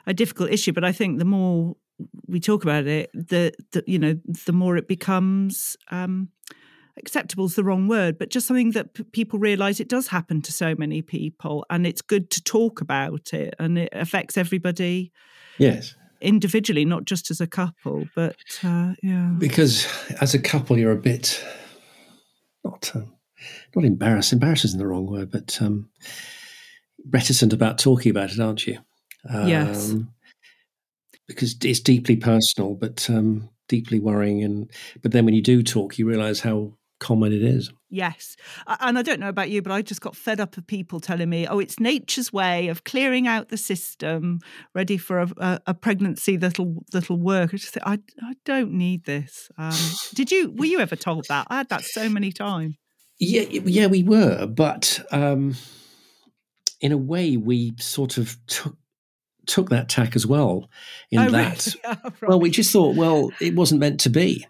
a 0.05 0.13
difficult 0.13 0.51
issue, 0.51 0.73
but 0.73 0.83
I 0.83 0.91
think 0.91 1.17
the 1.17 1.23
more 1.23 1.77
we 2.27 2.41
talk 2.41 2.63
about 2.63 2.87
it, 2.87 3.09
the, 3.13 3.53
the 3.71 3.85
you 3.87 3.99
know, 3.99 4.19
the 4.45 4.51
more 4.51 4.75
it 4.75 4.89
becomes 4.89 5.77
um, 5.89 6.27
acceptable 6.97 7.45
is 7.45 7.55
the 7.55 7.63
wrong 7.63 7.87
word, 7.87 8.17
but 8.17 8.29
just 8.29 8.47
something 8.47 8.71
that 8.71 8.93
p- 8.93 9.03
people 9.03 9.39
realise 9.39 9.79
it 9.79 9.89
does 9.89 10.07
happen 10.07 10.41
to 10.43 10.51
so 10.51 10.75
many 10.77 11.01
people, 11.01 11.65
and 11.69 11.87
it's 11.87 12.01
good 12.01 12.29
to 12.31 12.43
talk 12.43 12.81
about 12.81 13.33
it, 13.33 13.53
and 13.59 13.77
it 13.77 13.89
affects 13.93 14.37
everybody 14.37 15.11
Yes. 15.57 15.95
individually, 16.21 16.85
not 16.85 17.05
just 17.05 17.31
as 17.31 17.41
a 17.41 17.47
couple. 17.47 18.07
But 18.15 18.35
uh, 18.63 18.93
yeah, 19.01 19.33
Because 19.37 19.87
as 20.21 20.33
a 20.33 20.39
couple, 20.39 20.77
you're 20.77 20.91
a 20.91 20.95
bit 20.95 21.43
not 22.63 22.91
um, 22.95 23.13
not 23.75 23.85
embarrassed. 23.85 24.33
Embarrassed 24.33 24.65
isn't 24.65 24.79
the 24.79 24.87
wrong 24.87 25.05
word, 25.05 25.31
but 25.31 25.61
um, 25.61 25.89
reticent 27.09 27.53
about 27.53 27.77
talking 27.77 28.09
about 28.09 28.31
it, 28.31 28.39
aren't 28.39 28.65
you? 28.67 28.77
Um, 29.29 29.47
Yes. 29.47 29.93
Because 31.27 31.55
it's 31.63 31.79
deeply 31.79 32.17
personal, 32.17 32.75
but 32.75 33.09
um, 33.09 33.49
deeply 33.69 33.99
worrying. 33.99 34.43
And 34.43 34.69
but 35.01 35.13
then 35.13 35.25
when 35.25 35.33
you 35.33 35.41
do 35.41 35.63
talk, 35.63 35.97
you 35.97 36.05
realise 36.05 36.41
how 36.41 36.73
common 37.03 37.33
it 37.33 37.43
is. 37.43 37.71
Yes. 37.89 38.35
And 38.79 38.97
I 38.97 39.03
don't 39.03 39.19
know 39.19 39.29
about 39.29 39.51
you, 39.51 39.61
but 39.61 39.71
I 39.71 39.83
just 39.83 40.01
got 40.01 40.15
fed 40.15 40.39
up 40.39 40.57
of 40.57 40.65
people 40.65 40.99
telling 40.99 41.29
me, 41.29 41.45
oh, 41.45 41.59
it's 41.59 41.79
nature's 41.79 42.33
way 42.33 42.69
of 42.69 42.83
clearing 42.83 43.27
out 43.27 43.49
the 43.49 43.57
system, 43.57 44.39
ready 44.73 44.97
for 44.97 45.19
a, 45.19 45.29
a, 45.37 45.59
a 45.67 45.73
pregnancy 45.73 46.37
that'll 46.37 46.83
that'll 46.91 47.19
work. 47.19 47.53
I 47.53 47.57
just 47.57 47.73
think, 47.73 47.85
I, 47.85 47.99
I 48.23 48.33
don't 48.45 48.71
need 48.71 49.05
this. 49.05 49.51
Um, 49.57 49.77
did 50.15 50.31
you, 50.31 50.51
were 50.51 50.65
you 50.65 50.79
ever 50.79 50.95
told 50.95 51.25
that? 51.27 51.45
I 51.49 51.57
had 51.57 51.69
that 51.69 51.83
so 51.83 52.09
many 52.09 52.31
times. 52.31 52.75
Yeah, 53.19 53.43
yeah, 53.43 53.87
we 53.87 54.01
were, 54.01 54.47
but 54.47 54.99
um, 55.11 55.55
in 56.81 56.91
a 56.91 56.97
way, 56.97 57.37
we 57.37 57.73
sort 57.79 58.17
of 58.17 58.37
took 58.47 58.75
took 59.45 59.69
that 59.69 59.89
tack 59.89 60.15
as 60.15 60.25
well. 60.25 60.69
In 61.11 61.19
Oh, 61.19 61.25
really? 61.25 61.37
that, 61.37 61.75
Yeah, 61.83 62.09
well, 62.21 62.39
we 62.39 62.49
just 62.49 62.71
thought, 62.71 62.95
well, 62.95 63.31
it 63.41 63.55
wasn't 63.55 63.81
meant 63.81 63.99
to 64.01 64.09
be, 64.09 64.45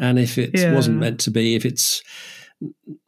and 0.00 0.18
if 0.18 0.38
it 0.38 0.50
Yeah. 0.54 0.74
wasn't 0.74 0.98
meant 0.98 1.20
to 1.20 1.30
be, 1.30 1.54
if 1.54 1.64
it's 1.64 2.02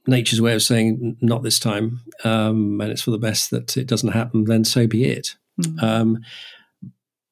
nature's 0.06 0.40
way 0.40 0.54
of 0.54 0.62
saying 0.62 1.16
not 1.20 1.42
this 1.42 1.58
time, 1.58 2.00
um, 2.24 2.80
and 2.80 2.90
it's 2.92 3.02
for 3.02 3.10
the 3.10 3.18
best 3.18 3.50
that 3.50 3.76
it 3.76 3.86
doesn't 3.86 4.12
happen, 4.12 4.44
then 4.44 4.64
so 4.64 4.86
be 4.86 5.04
it. 5.04 5.36
Mm. 5.60 5.82
Um, 5.82 6.18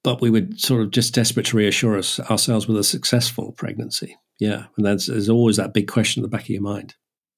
but 0.02 0.20
we 0.20 0.30
were 0.30 0.46
sort 0.56 0.82
of 0.82 0.90
just 0.90 1.14
desperate 1.14 1.46
to 1.46 1.56
reassure 1.56 1.96
us 1.96 2.18
ourselves 2.20 2.66
with 2.66 2.76
a 2.78 2.84
successful 2.84 3.52
pregnancy. 3.52 4.16
Yeah, 4.38 4.66
and 4.76 4.86
there's, 4.86 5.06
there's 5.06 5.28
always 5.28 5.56
that 5.56 5.74
big 5.74 5.88
question 5.88 6.20
in 6.20 6.22
the 6.22 6.28
back 6.34 6.44
of 6.44 6.50
your 6.50 6.62
mind. 6.62 6.94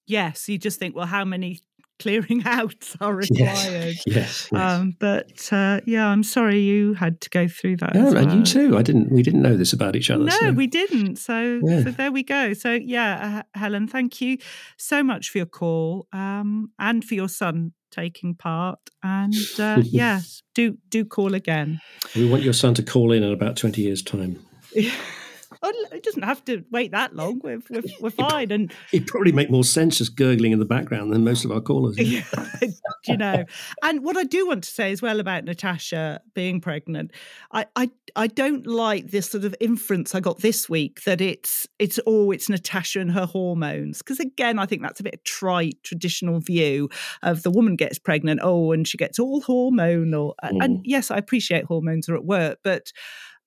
Yes, 0.06 0.48
you 0.48 0.58
just 0.58 0.78
think, 0.78 0.94
well, 0.96 1.06
how 1.06 1.24
many 1.24 1.61
clearing 2.02 2.42
outs 2.46 2.96
are 3.00 3.14
required? 3.14 3.96
Yes, 4.04 4.04
yes, 4.06 4.48
yes. 4.52 4.52
Um, 4.52 4.96
but 4.98 5.48
uh, 5.52 5.80
yeah, 5.86 6.08
I'm 6.08 6.24
sorry 6.24 6.60
you 6.60 6.94
had 6.94 7.20
to 7.20 7.30
go 7.30 7.46
through 7.46 7.76
that. 7.78 7.94
Yeah, 7.94 8.06
as 8.06 8.14
and 8.14 8.32
you 8.32 8.42
too. 8.42 8.76
I 8.76 8.82
didn't. 8.82 9.12
We 9.12 9.22
didn't 9.22 9.42
know 9.42 9.56
this 9.56 9.72
about 9.72 9.94
each 9.94 10.10
other. 10.10 10.24
No, 10.24 10.30
so. 10.32 10.50
we 10.52 10.66
didn't. 10.66 11.16
So, 11.16 11.60
Yeah. 11.64 11.84
so 11.84 11.90
there 11.92 12.10
we 12.10 12.24
go. 12.24 12.54
So, 12.54 12.72
yeah, 12.72 13.44
uh, 13.54 13.58
Helen, 13.58 13.86
thank 13.86 14.20
you 14.20 14.38
so 14.76 15.02
much 15.02 15.30
for 15.30 15.38
your 15.38 15.46
call 15.46 16.08
um, 16.12 16.70
and 16.78 17.04
for 17.04 17.14
your 17.14 17.28
son 17.28 17.72
taking 17.92 18.34
part. 18.34 18.80
And 19.02 19.34
uh, 19.58 19.82
yes, 19.84 20.42
do 20.54 20.76
do 20.88 21.04
call 21.04 21.34
again. 21.34 21.80
we 22.16 22.28
want 22.28 22.42
your 22.42 22.54
son 22.54 22.74
to 22.74 22.82
call 22.82 23.12
in 23.12 23.22
in 23.22 23.32
about 23.32 23.56
twenty 23.56 23.82
years' 23.82 24.02
time. 24.02 24.44
Oh, 25.64 25.72
It 25.92 26.03
doesn't 26.03 26.22
have 26.25 26.44
to 26.46 26.64
wait 26.70 26.90
that 26.90 27.14
long. 27.14 27.40
We're 27.42 27.61
we're, 27.70 27.83
we're 28.01 28.11
fine. 28.11 28.51
And 28.51 28.72
it'd 28.92 29.07
probably 29.07 29.33
make 29.33 29.51
more 29.51 29.64
sense 29.64 29.98
just 29.98 30.16
gurgling 30.16 30.53
in 30.53 30.59
the 30.59 30.64
background 30.64 31.12
than 31.12 31.22
most 31.25 31.44
of 31.44 31.53
our 31.53 31.61
callers. 31.61 31.96
Yeah, 31.98 32.25
you 33.07 33.16
know. 33.16 33.44
And 33.83 34.03
what 34.05 34.16
I 34.16 34.25
do 34.25 34.46
want 34.46 34.64
to 34.64 34.70
say 34.70 34.90
as 34.92 35.01
well 35.01 35.20
about 35.20 35.44
Natasha 35.44 36.20
being 36.35 36.61
pregnant, 36.61 37.12
I, 37.53 37.66
I 37.77 37.90
I 38.16 38.27
don't 38.27 38.66
like 38.66 39.11
this 39.11 39.31
sort 39.31 39.44
of 39.44 39.55
inference 39.61 40.14
I 40.14 40.20
got 40.20 40.38
this 40.40 40.68
week 40.68 41.03
that 41.05 41.20
it's 41.20 41.66
it's 41.79 41.98
oh 42.07 42.31
it's 42.31 42.48
Natasha 42.48 43.01
and 43.01 43.12
her 43.12 43.27
hormones 43.27 43.98
because 43.98 44.18
again 44.20 44.59
I 44.59 44.66
think 44.66 44.83
that's 44.83 45.01
a 45.01 45.05
bit 45.05 45.25
trite 45.25 45.79
traditional 45.85 46.40
view 46.40 46.88
of 47.22 47.42
the 47.42 47.51
woman 47.51 47.77
gets 47.77 47.98
pregnant 47.98 48.40
oh 48.42 48.72
and 48.72 48.87
she 48.87 48.98
gets 48.98 49.18
all 49.18 49.40
hormonal 49.42 50.35
A- 50.42 50.48
and 50.48 50.79
Mm. 50.79 50.83
yes 50.85 51.11
I 51.11 51.16
appreciate 51.18 51.64
hormones 51.64 52.09
are 52.09 52.16
at 52.16 52.25
work 52.25 52.59
but. 52.64 52.92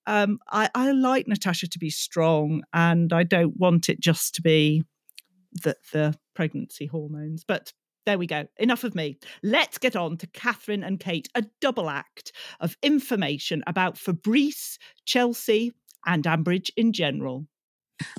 Um, 0.06 0.38
I, 0.50 0.70
I 0.74 0.92
like 0.92 1.26
Natasha 1.26 1.68
to 1.68 1.78
be 1.78 1.90
strong, 1.90 2.62
and 2.72 3.12
I 3.12 3.22
don't 3.22 3.56
want 3.56 3.88
it 3.88 4.00
just 4.00 4.34
to 4.36 4.42
be 4.42 4.84
the 5.52 5.76
the 5.92 6.14
pregnancy 6.34 6.86
hormones. 6.86 7.44
But 7.46 7.72
there 8.04 8.18
we 8.18 8.26
go. 8.26 8.46
Enough 8.58 8.84
of 8.84 8.94
me. 8.94 9.18
Let's 9.42 9.78
get 9.78 9.96
on 9.96 10.16
to 10.18 10.26
Catherine 10.28 10.84
and 10.84 11.00
Kate, 11.00 11.28
a 11.34 11.44
double 11.60 11.90
act 11.90 12.32
of 12.60 12.76
information 12.82 13.64
about 13.66 13.98
Fabrice, 13.98 14.78
Chelsea, 15.04 15.72
and 16.06 16.24
Ambridge 16.24 16.70
in 16.76 16.92
general. 16.92 17.46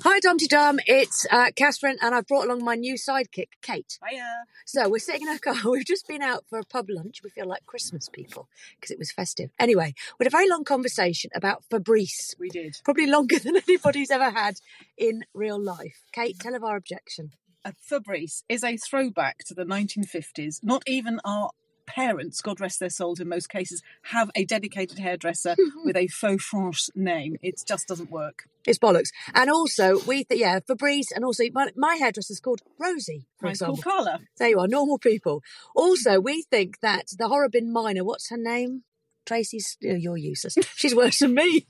Hi, 0.02 0.18
Dumpty 0.20 0.46
Dum. 0.46 0.80
It's 0.86 1.26
uh, 1.30 1.50
Catherine, 1.54 1.98
and 2.00 2.14
I've 2.14 2.26
brought 2.26 2.46
along 2.46 2.64
my 2.64 2.74
new 2.74 2.94
sidekick, 2.94 3.48
Kate. 3.62 3.98
Hiya. 4.08 4.44
So 4.66 4.88
we're 4.88 4.98
sitting 4.98 5.22
in 5.22 5.28
our 5.28 5.38
car. 5.38 5.54
We've 5.70 5.84
just 5.84 6.08
been 6.08 6.22
out 6.22 6.44
for 6.50 6.58
a 6.58 6.64
pub 6.64 6.86
lunch. 6.88 7.20
We 7.22 7.30
feel 7.30 7.46
like 7.46 7.64
Christmas 7.66 8.08
people 8.08 8.48
because 8.76 8.90
it 8.90 8.98
was 8.98 9.12
festive. 9.12 9.50
Anyway, 9.58 9.94
we 10.18 10.24
had 10.24 10.32
a 10.32 10.36
very 10.36 10.48
long 10.48 10.64
conversation 10.64 11.30
about 11.34 11.64
Fabrice. 11.70 12.34
We 12.38 12.48
did. 12.48 12.76
Probably 12.84 13.06
longer 13.06 13.38
than 13.42 13.56
anybody's 13.56 14.10
ever 14.10 14.30
had 14.30 14.56
in 14.96 15.24
real 15.32 15.60
life. 15.60 16.02
Kate, 16.12 16.38
tell 16.38 16.54
of 16.54 16.64
our 16.64 16.76
objection. 16.76 17.30
A 17.64 17.72
Fabrice 17.80 18.44
is 18.48 18.64
a 18.64 18.76
throwback 18.76 19.38
to 19.46 19.54
the 19.54 19.64
1950s. 19.64 20.60
Not 20.62 20.82
even 20.86 21.20
our 21.24 21.50
parents, 21.88 22.40
God 22.40 22.60
rest 22.60 22.80
their 22.80 22.90
souls 22.90 23.18
in 23.20 23.28
most 23.28 23.48
cases, 23.48 23.82
have 24.02 24.30
a 24.34 24.44
dedicated 24.44 24.98
hairdresser 24.98 25.50
mm-hmm. 25.50 25.84
with 25.84 25.96
a 25.96 26.06
faux 26.08 26.44
franche 26.44 26.90
name. 26.94 27.36
It 27.42 27.62
just 27.66 27.88
doesn't 27.88 28.10
work. 28.10 28.44
It's 28.66 28.78
bollocks. 28.78 29.08
And 29.34 29.50
also, 29.50 29.98
we, 30.06 30.24
th- 30.24 30.40
yeah, 30.40 30.60
Fabrice, 30.66 31.10
and 31.14 31.24
also 31.24 31.44
my, 31.52 31.70
my 31.74 31.96
hairdresser's 31.96 32.40
called 32.40 32.60
Rosie, 32.78 33.26
for 33.38 33.46
Mine's 33.46 33.62
example. 33.62 33.82
called 33.82 34.06
Carla. 34.06 34.18
There 34.38 34.48
you 34.48 34.60
are, 34.60 34.68
normal 34.68 34.98
people. 34.98 35.42
Also, 35.74 36.20
we 36.20 36.42
think 36.42 36.80
that 36.80 37.06
the 37.16 37.28
Horrobin 37.28 37.72
Minor, 37.72 38.04
what's 38.04 38.28
her 38.30 38.36
name? 38.36 38.84
Tracy's, 39.28 39.76
oh, 39.84 39.94
you're 39.94 40.16
useless. 40.16 40.56
She's 40.74 40.94
worse 40.94 41.18
than 41.18 41.34
me. 41.34 41.66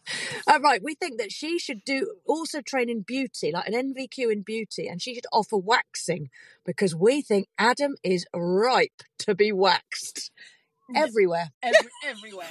Uh, 0.47 0.61
right, 0.62 0.81
we 0.81 0.94
think 0.94 1.18
that 1.18 1.33
she 1.33 1.59
should 1.59 1.85
do 1.85 2.14
also 2.25 2.61
train 2.61 2.88
in 2.88 3.01
beauty, 3.01 3.51
like 3.53 3.66
an 3.66 3.75
NVQ 3.75 4.33
in 4.33 4.42
beauty, 4.42 4.87
and 4.87 5.03
she 5.03 5.12
should 5.12 5.27
offer 5.33 5.57
waxing 5.57 6.30
because 6.64 6.95
we 6.95 7.20
think 7.20 7.49
Adam 7.59 7.97
is 8.05 8.26
ripe 8.32 9.03
to 9.18 9.35
be 9.35 9.51
waxed 9.51 10.30
everywhere. 10.95 11.49
Every, 11.61 11.91
everywhere. 12.07 12.47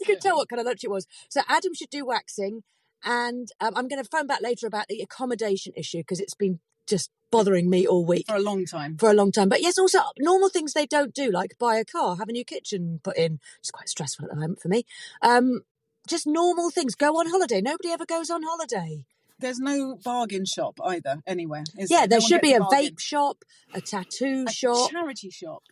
You 0.00 0.06
can 0.06 0.18
tell 0.18 0.36
what 0.36 0.48
kind 0.48 0.58
of 0.58 0.66
lunch 0.66 0.82
it 0.82 0.90
was. 0.90 1.06
So 1.28 1.42
Adam 1.48 1.72
should 1.74 1.90
do 1.90 2.04
waxing, 2.04 2.64
and 3.04 3.48
um, 3.60 3.74
I'm 3.76 3.86
going 3.86 4.02
to 4.02 4.10
phone 4.10 4.26
back 4.26 4.42
later 4.42 4.66
about 4.66 4.88
the 4.88 5.00
accommodation 5.02 5.72
issue 5.76 5.98
because 5.98 6.18
it's 6.18 6.34
been 6.34 6.58
just 6.88 7.10
bothering 7.32 7.68
me 7.68 7.84
all 7.84 8.04
week 8.04 8.26
For 8.28 8.36
a 8.36 8.40
long 8.40 8.64
time. 8.64 8.96
for 8.96 9.10
a 9.10 9.14
long 9.14 9.32
time. 9.32 9.48
But 9.48 9.62
yes, 9.62 9.76
also 9.78 9.98
normal 10.20 10.50
things 10.50 10.72
they 10.72 10.86
don't 10.86 11.12
do, 11.12 11.32
like 11.32 11.58
buy 11.58 11.76
a 11.78 11.84
car, 11.84 12.16
have 12.18 12.28
a 12.28 12.32
new 12.32 12.44
kitchen 12.44 13.00
put 13.02 13.16
in. 13.16 13.40
It's 13.58 13.72
quite 13.72 13.88
stressful 13.88 14.26
at 14.26 14.30
the 14.30 14.36
moment 14.36 14.60
for 14.60 14.68
me. 14.68 14.84
Um, 15.20 15.62
just 16.06 16.26
normal 16.26 16.70
things. 16.70 16.94
Go 16.94 17.14
on 17.18 17.28
holiday. 17.28 17.60
Nobody 17.60 17.90
ever 17.90 18.06
goes 18.06 18.30
on 18.30 18.42
holiday. 18.44 19.04
There's 19.40 19.58
no 19.58 19.96
bargain 20.04 20.44
shop 20.44 20.78
either, 20.84 21.22
anywhere. 21.26 21.64
Is 21.76 21.90
yeah, 21.90 22.00
there 22.00 22.08
there? 22.08 22.18
No 22.20 22.26
should 22.26 22.40
be 22.42 22.52
a 22.52 22.60
bargain. 22.60 22.78
vape 22.90 23.00
shop, 23.00 23.44
a 23.74 23.80
tattoo 23.80 24.44
A 24.48 24.52
shop. 24.52 24.90
charity 24.90 25.30
shop. 25.30 25.64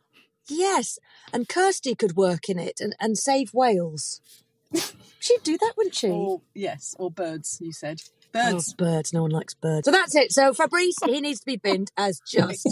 Yes, 0.49 0.99
and 1.33 1.49
Kirsty 1.49 1.95
could 1.95 2.17
work 2.17 2.49
in 2.49 2.59
it 2.59 2.81
and, 2.81 2.97
and 2.99 3.17
save 3.17 3.55
whales. 3.55 4.21
She'd 5.21 5.43
do 5.45 5.57
that, 5.59 5.75
wouldn't 5.77 5.95
she? 5.95 6.09
Or 6.09 6.41
yes, 6.55 6.97
or 6.99 7.11
birds. 7.11 7.59
You 7.61 7.73
said 7.73 8.01
Oh, 8.35 8.53
birds. 8.53 8.75
birds. 8.75 9.13
No 9.13 9.23
one 9.23 9.31
likes 9.31 9.55
birds. 9.55 9.85
So 9.85 9.91
that's 9.91 10.15
it. 10.15 10.33
So 10.33 10.53
Fabrice, 10.53 10.97
he 11.05 11.21
needs 11.21 11.41
to 11.41 11.47
be 11.47 11.57
binned 11.57 11.91
as 11.97 12.21
just. 12.27 12.67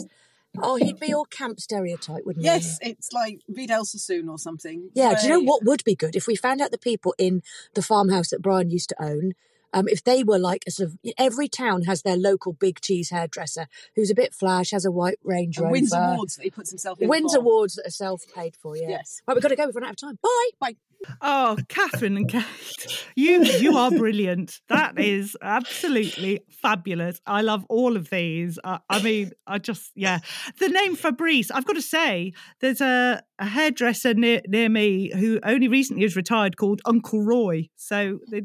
Oh, 0.61 0.77
he'd 0.77 0.99
be 0.99 1.13
all 1.13 1.27
camp 1.27 1.61
stereotype, 1.61 2.25
wouldn't 2.25 2.45
he? 2.45 2.51
Yes, 2.51 2.79
it's 2.81 3.13
like 3.13 3.43
Vidal 3.49 3.85
Sassoon 3.85 4.29
or 4.29 4.39
something. 4.39 4.91
Yeah, 4.95 5.15
do 5.15 5.27
you 5.27 5.33
know 5.33 5.41
what 5.41 5.63
would 5.65 5.85
be 5.85 5.95
good 5.95 6.17
if 6.17 6.27
we 6.27 6.37
found 6.37 6.61
out 6.61 6.71
the 6.71 6.79
people 6.79 7.15
in 7.19 7.43
the 7.75 7.83
farmhouse 7.83 8.31
that 8.31 8.41
Brian 8.43 8.71
used 8.71 8.89
to 8.89 8.97
own, 9.01 9.35
um, 9.75 9.87
if 9.89 10.03
they 10.03 10.25
were 10.25 10.39
like 10.39 10.65
a 10.67 10.71
sort 10.71 10.89
of 10.89 10.99
every 11.19 11.49
town 11.49 11.83
has 11.83 12.03
their 12.03 12.17
local 12.17 12.55
big 12.55 12.81
cheese 12.81 13.11
hairdresser 13.11 13.67
who's 13.95 14.11
a 14.11 14.15
bit 14.15 14.35
flash, 14.35 14.71
has 14.71 14.87
a 14.87 14.91
white 14.91 15.19
Range 15.23 15.59
Rover, 15.59 15.71
wins 15.73 15.93
awards 15.95 16.37
that 16.37 16.43
he 16.45 16.51
puts 16.51 16.71
himself 16.71 16.99
in. 17.01 17.09
wins 17.09 17.35
awards 17.35 17.75
that 17.75 17.87
are 17.87 17.91
self 17.91 18.23
paid 18.35 18.57
for. 18.57 18.75
Yeah. 18.77 18.89
Yes. 18.89 19.21
Right, 19.29 19.35
we've 19.35 19.43
got 19.43 19.49
to 19.51 19.57
go. 19.57 19.67
We've 19.67 19.77
run 19.77 19.85
out 19.85 19.91
of 19.91 19.97
time. 19.97 20.19
Bye. 20.23 20.49
Bye. 20.59 20.77
Oh, 21.21 21.57
Catherine 21.69 22.17
and 22.17 22.29
Kate, 22.29 23.07
you 23.15 23.45
you 23.45 23.77
are 23.77 23.91
brilliant. 23.91 24.61
That 24.69 24.99
is 24.99 25.37
absolutely 25.43 26.41
fabulous. 26.51 27.21
I 27.27 27.43
love 27.43 27.65
all 27.69 27.97
of 27.97 28.11
these. 28.11 28.59
Uh, 28.65 28.79
I 28.91 29.03
mean, 29.03 29.33
I 29.47 29.59
just 29.59 29.93
yeah. 29.95 30.19
The 30.59 30.69
name 30.69 30.97
Fabrice. 30.97 31.51
I've 31.51 31.65
got 31.65 31.77
to 31.77 31.83
say, 31.83 32.33
there's 32.61 32.81
a, 32.81 33.23
a 33.39 33.47
hairdresser 33.47 34.15
near 34.15 34.41
near 34.49 34.69
me 34.69 35.11
who 35.15 35.39
only 35.45 35.69
recently 35.69 36.03
has 36.03 36.17
retired 36.17 36.57
called 36.57 36.81
Uncle 36.85 37.23
Roy. 37.23 37.69
So, 37.77 38.19
they, 38.31 38.43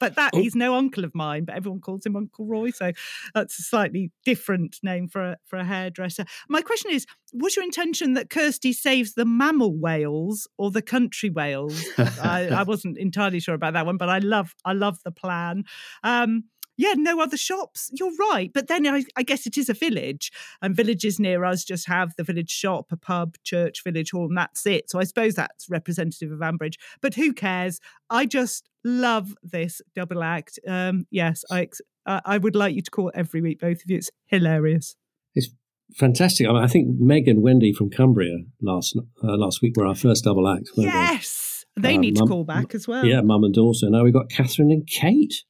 but 0.00 0.16
that 0.16 0.30
Oh. 0.34 0.40
he's 0.40 0.54
no 0.56 0.74
uncle 0.74 1.04
of 1.04 1.14
mine, 1.14 1.44
but 1.44 1.54
everyone 1.56 1.80
calls 1.80 2.04
him 2.04 2.16
Uncle 2.16 2.46
Roy. 2.46 2.70
So 2.70 2.92
that's 3.34 3.58
a 3.58 3.62
slightly 3.62 4.10
different 4.24 4.78
name 4.82 5.08
for 5.08 5.22
a, 5.22 5.36
for 5.44 5.58
a 5.58 5.64
hairdresser. 5.64 6.24
My 6.48 6.62
question 6.62 6.90
is: 6.90 7.06
Was 7.32 7.56
your 7.56 7.64
intention 7.64 8.14
that 8.14 8.30
Kirsty 8.30 8.72
saves 8.72 9.14
the 9.14 9.24
mammal 9.24 9.76
whales 9.76 10.48
or 10.58 10.70
the 10.70 10.82
country 10.82 11.30
whales? 11.30 11.84
I, 11.98 12.48
I 12.50 12.62
wasn't 12.66 12.98
entirely 12.98 13.40
sure 13.40 13.54
about 13.54 13.74
that 13.74 13.86
one, 13.86 13.96
but 13.96 14.08
I 14.08 14.18
love 14.18 14.54
I 14.64 14.72
love 14.72 14.98
the 15.04 15.12
plan. 15.12 15.64
Um, 16.02 16.44
yeah, 16.76 16.94
no 16.96 17.20
other 17.20 17.36
shops. 17.36 17.90
You're 17.92 18.14
right, 18.32 18.50
but 18.52 18.68
then 18.68 18.86
I, 18.86 19.04
I 19.16 19.22
guess 19.22 19.46
it 19.46 19.56
is 19.58 19.68
a 19.68 19.74
village, 19.74 20.30
and 20.62 20.74
villages 20.76 21.18
near 21.18 21.44
us 21.44 21.64
just 21.64 21.86
have 21.88 22.14
the 22.16 22.24
village 22.24 22.50
shop, 22.50 22.86
a 22.92 22.96
pub, 22.96 23.36
church, 23.44 23.82
village 23.84 24.10
hall, 24.10 24.26
and 24.26 24.36
that's 24.36 24.66
it. 24.66 24.90
So 24.90 24.98
I 24.98 25.04
suppose 25.04 25.34
that's 25.34 25.68
representative 25.70 26.30
of 26.32 26.40
Ambridge. 26.40 26.74
But 27.00 27.14
who 27.14 27.32
cares? 27.32 27.80
I 28.10 28.26
just 28.26 28.68
love 28.84 29.34
this 29.42 29.80
double 29.94 30.22
act. 30.22 30.58
Um, 30.66 31.06
yes, 31.10 31.44
I 31.50 31.62
ex- 31.62 31.80
I 32.06 32.38
would 32.38 32.54
like 32.54 32.74
you 32.76 32.82
to 32.82 32.90
call 32.90 33.10
every 33.16 33.40
week, 33.40 33.58
both 33.60 33.78
of 33.82 33.90
you. 33.90 33.96
It's 33.96 34.10
hilarious. 34.26 34.94
It's 35.34 35.48
fantastic. 35.96 36.46
I, 36.46 36.52
mean, 36.52 36.62
I 36.62 36.68
think 36.68 37.00
Meg 37.00 37.26
and 37.26 37.42
Wendy 37.42 37.72
from 37.72 37.90
Cumbria 37.90 38.38
last 38.62 38.96
uh, 39.24 39.36
last 39.36 39.60
week 39.60 39.76
were 39.76 39.86
our 39.86 39.94
first 39.96 40.22
double 40.24 40.46
act. 40.48 40.68
weren't 40.76 40.92
they? 40.92 40.96
Yes, 40.98 41.64
they 41.76 41.96
Uh, 41.96 42.00
need 42.00 42.16
to 42.16 42.24
call 42.26 42.44
back 42.44 42.74
as 42.76 42.86
well. 42.86 43.04
Yeah, 43.04 43.22
mum 43.22 43.42
and 43.42 43.52
daughter. 43.54 43.90
Now 43.90 44.04
we've 44.04 44.12
got 44.12 44.30
Catherine 44.30 44.70
and 44.70 44.86
Kate. 44.86 45.42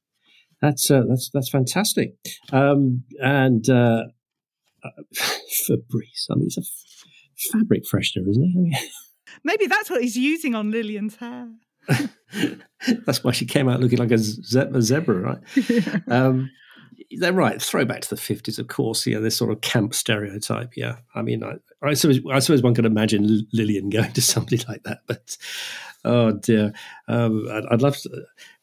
That's 0.61 0.89
uh, 0.89 1.03
that's 1.07 1.29
that's 1.33 1.49
fantastic. 1.49 2.15
Um, 2.51 3.03
and 3.19 3.69
uh, 3.69 4.03
uh, 4.83 4.89
Fabrice. 5.67 6.27
I 6.31 6.35
mean, 6.35 6.45
he's 6.45 6.57
a 6.57 6.61
f- 6.61 7.51
fabric 7.51 7.83
freshener, 7.83 8.27
isn't 8.29 8.43
he? 8.43 8.53
I 8.57 8.61
mean, 8.61 8.73
Maybe 9.43 9.67
that's 9.67 9.89
what 9.89 10.01
he's 10.01 10.17
using 10.17 10.55
on 10.55 10.71
Lilian's 10.71 11.17
hair. 11.17 11.49
that's 13.05 13.23
why 13.23 13.31
she 13.31 13.45
came 13.45 13.69
out 13.69 13.79
looking 13.79 13.99
like 13.99 14.11
a, 14.11 14.17
ze- 14.17 14.59
a 14.73 14.81
zebra, 14.81 15.15
right? 15.19 16.01
um, 16.07 16.49
they're 17.19 17.33
right. 17.33 17.61
Throwback 17.61 18.01
to 18.01 18.09
the 18.09 18.17
fifties, 18.21 18.59
of 18.59 18.67
course. 18.67 19.05
Yeah, 19.05 19.19
this 19.19 19.37
sort 19.37 19.51
of 19.51 19.61
camp 19.61 19.93
stereotype. 19.93 20.73
Yeah, 20.75 20.97
I 21.15 21.21
mean, 21.21 21.43
I, 21.43 21.55
I 21.81 21.93
suppose 21.93 22.19
I 22.31 22.39
suppose 22.39 22.61
one 22.61 22.73
could 22.73 22.85
imagine 22.85 23.47
Lilian 23.53 23.89
going 23.89 24.13
to 24.13 24.21
somebody 24.33 24.61
like 24.67 24.83
that, 24.83 24.99
but 25.07 25.37
oh 26.05 26.31
dear, 26.31 26.73
um, 27.07 27.47
I'd, 27.51 27.65
I'd 27.71 27.81
love. 27.81 27.97
To, 27.97 28.09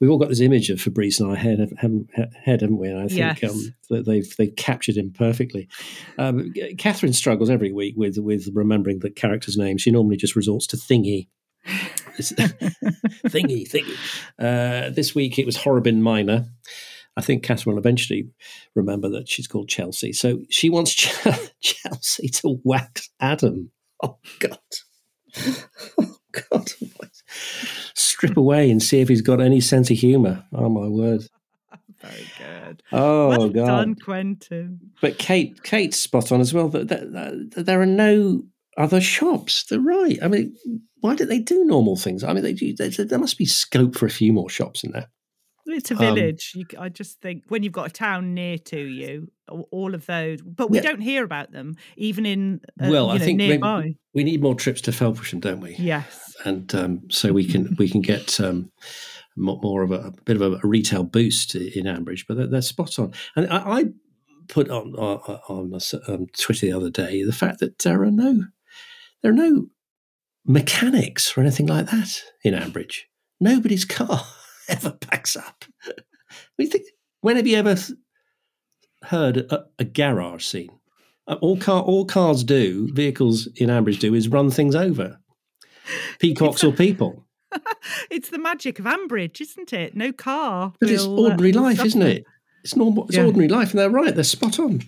we've 0.01 0.11
all 0.11 0.19
got 0.19 0.29
this 0.29 0.41
image 0.41 0.71
of 0.71 0.81
Fabrice 0.81 1.21
in 1.21 1.27
our 1.27 1.37
head, 1.37 1.59
haven't, 1.79 2.11
head, 2.15 2.61
haven't 2.61 2.79
we? 2.79 2.89
And 2.89 2.99
I 3.01 3.09
think 3.09 3.43
Yes. 3.43 3.51
um, 3.51 3.75
that 3.91 4.07
they've 4.07 4.37
they've 4.37 4.57
captured 4.57 4.97
him 4.97 5.13
perfectly. 5.13 5.69
Um, 6.19 6.53
Catherine 6.79 7.13
struggles 7.13 7.51
every 7.51 7.73
week 7.73 7.95
with 7.97 8.19
with 8.19 8.49
remembering 8.53 9.01
the 9.01 9.11
character's 9.11 9.57
name. 9.57 9.79
She 9.79 9.91
normally 9.91 10.17
just 10.17 10.37
resorts 10.37 10.67
to 10.69 10.77
Thingy. 10.77 11.29
thingy, 13.27 13.69
thingy. 13.69 13.97
Uh, 14.39 14.91
this 14.91 15.15
week 15.15 15.39
it 15.39 15.47
was 15.47 15.57
Horrobin 15.57 16.03
Minor. 16.03 16.47
I 17.17 17.23
think 17.23 17.43
Catherine 17.43 17.75
will 17.75 17.81
eventually 17.81 18.29
remember 18.75 19.09
that 19.11 19.29
she's 19.29 19.47
called 19.47 19.69
Chelsea. 19.69 20.13
So 20.13 20.41
she 20.51 20.69
wants 20.69 20.93
Ch- 20.93 21.15
Chelsea 21.61 22.29
to 22.29 22.61
wax 22.65 23.11
Adam. 23.21 23.71
Oh, 24.03 24.19
God. 24.41 24.59
Oh, 25.99 26.17
God. 26.51 26.71
Strip 27.95 28.37
away 28.37 28.71
and 28.71 28.83
see 28.83 29.01
if 29.01 29.09
he's 29.09 29.23
got 29.23 29.41
any 29.41 29.61
sense 29.61 29.91
of 29.91 29.99
humour. 29.99 30.45
Oh, 30.53 30.69
my 30.69 30.89
word. 30.89 31.25
Very 32.01 32.27
good. 32.39 32.83
Oh, 32.93 33.29
well 33.29 33.49
God. 33.49 33.67
done, 33.67 33.95
Quentin. 33.95 34.81
But 35.01 35.19
Kate, 35.19 35.63
Kate's 35.63 35.99
spot 35.99 36.33
on 36.33 36.41
as 36.41 36.53
well. 36.53 36.69
That, 36.69 36.89
that, 36.89 37.51
that 37.55 37.67
there 37.67 37.81
are 37.81 37.87
no 37.87 38.43
other 38.77 39.01
shops. 39.01 39.65
They're 39.65 39.81
right. 39.81 40.19
I 40.23 40.29
mean, 40.29 40.55
why 41.01 41.15
don't 41.15 41.29
they 41.29 41.39
do 41.39 41.65
normal 41.65 41.97
things? 41.97 42.25
I 42.25 42.33
mean, 42.33 42.43
they, 42.43 42.73
there, 42.73 43.05
there 43.05 43.19
must 43.19 43.39
be 43.39 43.47
scope 43.47 43.97
for 43.97 44.07
a 44.07 44.11
few 44.11 44.33
more 44.33 44.51
shops 44.51 44.83
in 44.83 44.91
there. 44.93 45.09
It's 45.67 45.91
a 45.91 45.95
Um, 45.95 46.01
village. 46.01 46.53
you, 46.55 46.65
c- 46.71 46.77
I 46.77 46.89
just 46.89 47.21
think 47.21 47.45
when 47.49 47.63
you've 47.63 47.73
got 47.73 47.87
a 47.87 47.93
town 47.93 48.35
near 48.35 48.59
to 48.59 48.79
you, 48.79 49.31
all 49.71 49.95
of 49.95 50.07
those, 50.07 50.41
but 50.43 50.71
we 50.71 50.79
Yeah. 50.79 50.83
don't 50.83 51.01
hear 51.01 51.25
about 51.25 51.53
them 51.53 51.75
even 51.97 52.27
in 52.27 52.61
uh, 52.81 52.89
well, 52.91 53.07
you 53.07 53.13
I 53.13 53.19
know, 53.19 53.25
think 53.25 53.39
nearby. 53.39 53.95
we 54.15 54.25
need 54.25 54.43
more 54.43 54.55
trips 54.55 54.81
to 54.83 54.91
Felpersham, 54.91 55.41
don't 55.41 55.61
we? 55.61 55.75
Yes. 55.77 56.35
and 56.45 56.75
um, 56.75 57.03
so 57.11 57.33
we 57.33 57.45
can 57.47 57.75
we 57.79 57.89
can 57.89 58.01
get 58.03 58.39
um, 58.41 58.71
more 59.37 59.83
of 59.83 59.91
a, 59.91 60.01
a 60.01 60.13
bit 60.25 60.41
of 60.41 60.43
a, 60.43 60.61
retail 60.67 61.03
boost 61.05 61.55
in 61.55 61.87
Ambridge. 61.87 62.25
But 62.29 62.37
they're, 62.37 62.47
they're 62.47 62.63
spot 62.63 62.99
on. 62.99 63.13
And 63.37 63.49
I, 63.51 63.57
I 63.81 63.85
put 64.49 64.69
on 64.71 64.95
on, 64.97 65.41
on 65.49 65.81
um, 66.09 66.27
Twitter 66.39 66.67
the 66.67 66.73
other 66.73 66.91
day 66.91 67.23
the 67.25 67.33
fact 67.33 67.61
that 67.61 67.79
there 67.81 68.03
are 68.03 68.11
no 68.11 68.45
there 69.23 69.33
are 69.33 69.35
no 69.35 69.67
mechanics 70.47 71.37
or 71.37 71.41
anything 71.41 71.67
like 71.67 71.87
that 71.91 72.23
in 72.43 72.55
Ambridge. 72.55 73.03
Nobody's 73.41 73.85
car 73.99 74.25
ever 74.69 74.97
backs 75.11 75.37
up. 75.37 75.65
We 76.59 76.67
think. 76.67 76.87
When 77.21 77.37
have 77.37 77.47
you 77.47 77.57
ever 77.57 77.77
heard 79.05 79.39
a, 79.39 79.65
a 79.79 79.85
garage 79.85 80.45
scene? 80.45 80.71
Uh, 81.27 81.37
All 81.41 81.57
car 81.57 81.83
all 81.83 82.05
cars 82.05 82.45
do, 82.45 82.93
vehicles 82.93 83.47
in 83.57 83.71
Ambridge 83.71 83.99
do, 83.99 84.15
is 84.15 84.29
run 84.29 84.51
things 84.51 84.75
over. 84.75 85.19
Peacocks 86.19 86.63
or 86.65 86.73
people. 86.73 87.25
It's 88.11 88.31
the 88.31 88.39
magic 88.39 88.79
of 88.79 88.85
Ambridge, 88.87 89.41
isn't 89.41 89.73
it? 89.73 89.95
No 89.95 90.13
car. 90.13 90.73
But 90.81 90.91
it's 90.91 91.05
will, 91.05 91.21
uh, 91.27 91.31
ordinary 91.31 91.53
life, 91.53 91.85
isn't 91.85 92.03
it? 92.03 92.25
It's 92.65 92.75
normal. 92.75 93.07
It's 93.07 93.17
Yeah. 93.17 93.25
ordinary 93.27 93.49
life, 93.49 93.71
and 93.71 93.79
they're 93.79 93.91
right. 93.91 94.15
They're 94.15 94.25
spot 94.25 94.59
on. 94.59 94.83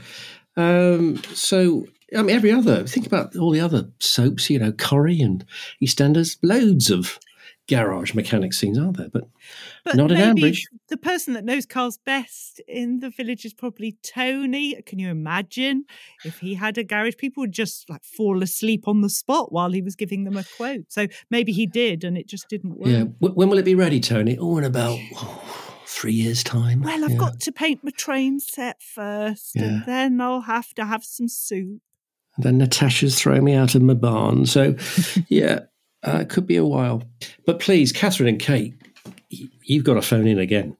Um, 0.57 1.23
so, 1.33 1.87
I 2.17 2.23
mean, 2.23 2.35
every 2.35 2.51
other. 2.51 2.85
Think 2.87 3.07
about 3.07 3.37
all 3.37 3.51
the 3.51 3.61
other 3.61 3.91
soaps. 4.01 4.51
You 4.51 4.59
know, 4.59 4.73
Corrie 4.73 5.21
and 5.21 5.45
EastEnders. 5.83 6.39
Loads 6.43 6.91
of 6.91 7.19
garage 7.69 8.15
mechanic 8.15 8.53
scenes, 8.53 8.79
aren't 8.79 8.97
there? 8.97 9.09
But, 9.09 9.25
But 9.85 9.97
not 9.97 10.13
in 10.13 10.19
Ambridge. 10.19 10.61
the 10.89 10.97
person 10.97 11.35
that 11.35 11.45
knows 11.45 11.67
cars 11.67 11.99
best 12.05 12.61
in 12.69 13.01
the 13.01 13.11
village 13.11 13.45
is 13.45 13.53
probably 13.55 13.97
Tony. 14.03 14.81
Can 14.83 14.99
you 14.99 15.09
imagine 15.11 15.85
if 16.25 16.39
he 16.39 16.55
had 16.55 16.79
a 16.79 16.85
garage? 16.85 17.17
People 17.19 17.41
would 17.43 17.53
just 17.53 17.89
like 17.91 18.05
fall 18.05 18.43
asleep 18.43 18.87
on 18.87 19.01
the 19.01 19.09
spot 19.11 19.53
while 19.53 19.73
he 19.73 19.83
was 19.83 19.97
giving 19.97 20.25
them 20.25 20.37
a 20.37 20.45
quote. 20.57 20.85
So 20.89 21.07
maybe 21.31 21.53
he 21.53 21.67
did, 21.67 22.05
and 22.05 22.17
it 22.17 22.27
just 22.29 22.49
didn't 22.49 22.79
work. 22.79 22.89
Yeah. 22.89 23.05
When 23.21 23.49
will 23.49 23.59
it 23.59 23.65
be 23.65 23.75
ready, 23.75 24.01
Tony? 24.01 24.37
Oh, 24.39 24.59
in 24.59 24.65
about 24.65 24.99
oh, 25.17 25.43
three 25.87 26.13
years' 26.15 26.45
time. 26.45 26.83
Well, 26.83 27.05
I've 27.05 27.11
Yeah. 27.13 27.17
got 27.17 27.41
to 27.41 27.53
paint 27.53 27.83
my 27.83 27.91
train 27.91 28.39
set 28.41 28.81
first, 28.83 29.53
Yeah. 29.57 29.63
and 29.65 29.85
then 29.87 30.21
I'll 30.21 30.43
have 30.43 30.73
to 30.75 30.85
have 30.85 31.05
some 31.05 31.29
soup. 31.29 31.81
And 32.37 32.45
then 32.45 32.59
Natasha's 32.59 33.19
throwing 33.19 33.45
me 33.45 33.55
out 33.55 33.75
of 33.75 33.83
my 33.83 33.95
barn. 33.95 34.45
So, 34.47 34.77
yeah, 35.29 35.61
uh, 36.07 36.19
it 36.19 36.29
could 36.29 36.47
be 36.47 36.57
a 36.57 36.65
while. 36.65 37.03
But 37.45 37.61
please, 37.61 37.93
Catherine 37.93 38.29
and 38.29 38.39
Kate, 38.39 38.75
you've 39.29 39.85
got 39.85 39.95
to 39.95 40.03
phone 40.03 40.27
in 40.27 40.39
again. 40.39 40.77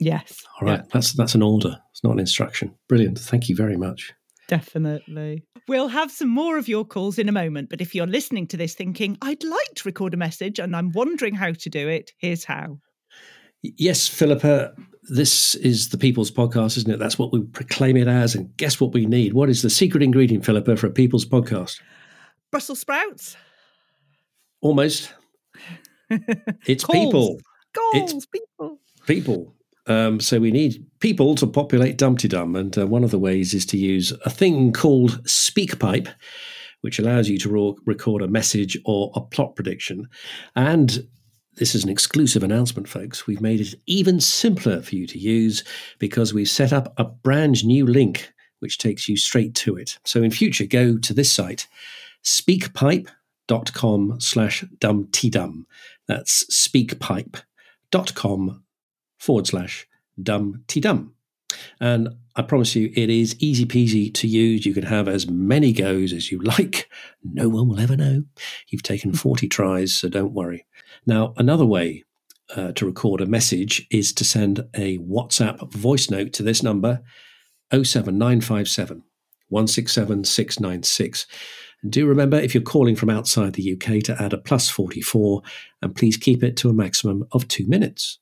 Yes. 0.00 0.42
All 0.60 0.68
right, 0.68 0.88
that's 0.90 1.12
that's 1.12 1.34
an 1.34 1.42
order. 1.42 1.78
It's 1.92 2.02
not 2.02 2.12
an 2.12 2.18
instruction. 2.18 2.74
Brilliant. 2.88 3.18
Thank 3.18 3.48
you 3.48 3.56
very 3.56 3.76
much. 3.76 4.12
Definitely. 4.48 5.44
We'll 5.68 5.88
have 5.88 6.10
some 6.10 6.28
more 6.28 6.58
of 6.58 6.68
your 6.68 6.84
calls 6.84 7.18
in 7.18 7.28
a 7.28 7.32
moment, 7.32 7.70
but 7.70 7.80
if 7.80 7.94
you're 7.94 8.06
listening 8.06 8.46
to 8.48 8.56
this 8.58 8.74
thinking, 8.74 9.16
I'd 9.22 9.42
like 9.42 9.74
to 9.76 9.88
record 9.88 10.12
a 10.12 10.18
message 10.18 10.58
and 10.58 10.76
I'm 10.76 10.92
wondering 10.92 11.34
how 11.34 11.52
to 11.52 11.70
do 11.70 11.88
it, 11.88 12.12
here's 12.18 12.44
how. 12.44 12.80
Yes, 13.62 14.06
Philippa, 14.06 14.74
this 15.04 15.54
is 15.54 15.88
the 15.88 15.96
People's 15.96 16.30
Podcast, 16.30 16.76
isn't 16.76 16.90
it? 16.90 16.98
That's 16.98 17.18
what 17.18 17.32
we 17.32 17.40
proclaim 17.44 17.96
it 17.96 18.08
as. 18.08 18.34
And 18.34 18.54
guess 18.58 18.78
what 18.78 18.92
we 18.92 19.06
need? 19.06 19.32
What 19.32 19.48
is 19.48 19.62
the 19.62 19.70
secret 19.70 20.02
ingredient, 20.02 20.44
Philippa, 20.44 20.76
for 20.76 20.88
a 20.88 20.90
People's 20.90 21.24
Podcast? 21.24 21.80
Brussels 22.50 22.80
sprouts? 22.80 23.38
Almost. 24.64 25.12
It's 26.66 26.84
people. 26.84 27.38
Goals, 27.74 27.94
It's- 28.12 28.26
people. 28.26 28.78
people. 29.06 29.54
Um, 29.86 30.20
so 30.20 30.38
we 30.40 30.50
need 30.50 30.84
people 31.00 31.34
to 31.36 31.46
populate 31.46 31.98
Dumpty 31.98 32.28
Dum, 32.28 32.56
and 32.56 32.76
uh, 32.78 32.86
one 32.86 33.04
of 33.04 33.10
the 33.10 33.18
ways 33.18 33.52
is 33.52 33.66
to 33.66 33.76
use 33.78 34.12
a 34.24 34.30
thing 34.30 34.72
called 34.72 35.22
SpeakPipe, 35.24 36.08
which 36.82 36.98
allows 36.98 37.28
you 37.28 37.38
to 37.38 37.48
ro- 37.50 37.76
record 37.84 38.22
a 38.22 38.28
message 38.28 38.78
or 38.86 39.10
a 39.14 39.20
plot 39.20 39.54
prediction. 39.56 40.08
And 40.56 41.06
this 41.56 41.74
is 41.74 41.84
an 41.84 41.90
exclusive 41.90 42.42
announcement, 42.42 42.88
folks. 42.88 43.26
We've 43.26 43.40
made 43.42 43.60
it 43.60 43.74
even 43.86 44.20
simpler 44.20 44.80
for 44.82 44.94
you 44.94 45.06
to 45.08 45.18
use 45.18 45.64
because 45.98 46.32
we've 46.32 46.48
set 46.48 46.72
up 46.72 46.94
a 46.98 47.04
brand 47.04 47.64
new 47.64 47.86
link 47.86 48.32
which 48.60 48.78
takes 48.78 49.08
you 49.08 49.16
straight 49.16 49.54
to 49.56 49.76
it. 49.76 49.98
So 50.04 50.22
in 50.22 50.30
future, 50.30 50.64
go 50.66 50.96
to 50.96 51.12
this 51.12 51.30
site, 51.32 51.66
speakpipe.com 53.48 54.20
slash 54.20 54.64
dumptydum. 54.78 55.64
That's 56.06 56.44
speakpipe.com 56.44 58.62
forward 59.18 59.46
slash 59.46 59.86
dumptydum. 60.20 61.10
And 61.80 62.08
I 62.36 62.42
promise 62.42 62.74
you, 62.74 62.90
it 62.94 63.10
is 63.10 63.36
easy 63.38 63.64
peasy 63.64 64.12
to 64.14 64.26
use. 64.26 64.66
You 64.66 64.74
can 64.74 64.84
have 64.84 65.06
as 65.06 65.28
many 65.28 65.72
goes 65.72 66.12
as 66.12 66.32
you 66.32 66.40
like. 66.40 66.90
No 67.22 67.48
one 67.48 67.68
will 67.68 67.80
ever 67.80 67.96
know. 67.96 68.24
You've 68.68 68.82
taken 68.82 69.12
40 69.14 69.48
tries, 69.48 69.94
so 69.94 70.08
don't 70.08 70.32
worry. 70.32 70.66
Now, 71.06 71.32
another 71.36 71.64
way 71.64 72.04
uh, 72.56 72.72
to 72.72 72.86
record 72.86 73.20
a 73.20 73.26
message 73.26 73.86
is 73.90 74.12
to 74.14 74.24
send 74.24 74.66
a 74.74 74.98
WhatsApp 74.98 75.72
voice 75.72 76.10
note 76.10 76.32
to 76.34 76.42
this 76.42 76.62
number 76.62 77.02
07957 77.72 79.02
167 79.48 80.24
696. 80.24 81.26
And 81.84 81.92
do 81.92 82.06
remember, 82.06 82.38
if 82.38 82.54
you're 82.54 82.62
calling 82.62 82.96
from 82.96 83.10
outside 83.10 83.52
the 83.52 83.74
UK, 83.74 84.02
to 84.04 84.16
add 84.18 84.32
a 84.32 84.38
plus 84.38 84.70
44 84.70 85.42
and 85.82 85.94
please 85.94 86.16
keep 86.16 86.42
it 86.42 86.56
to 86.56 86.70
a 86.70 86.72
maximum 86.72 87.26
of 87.32 87.46
two 87.46 87.66
minutes. 87.66 88.18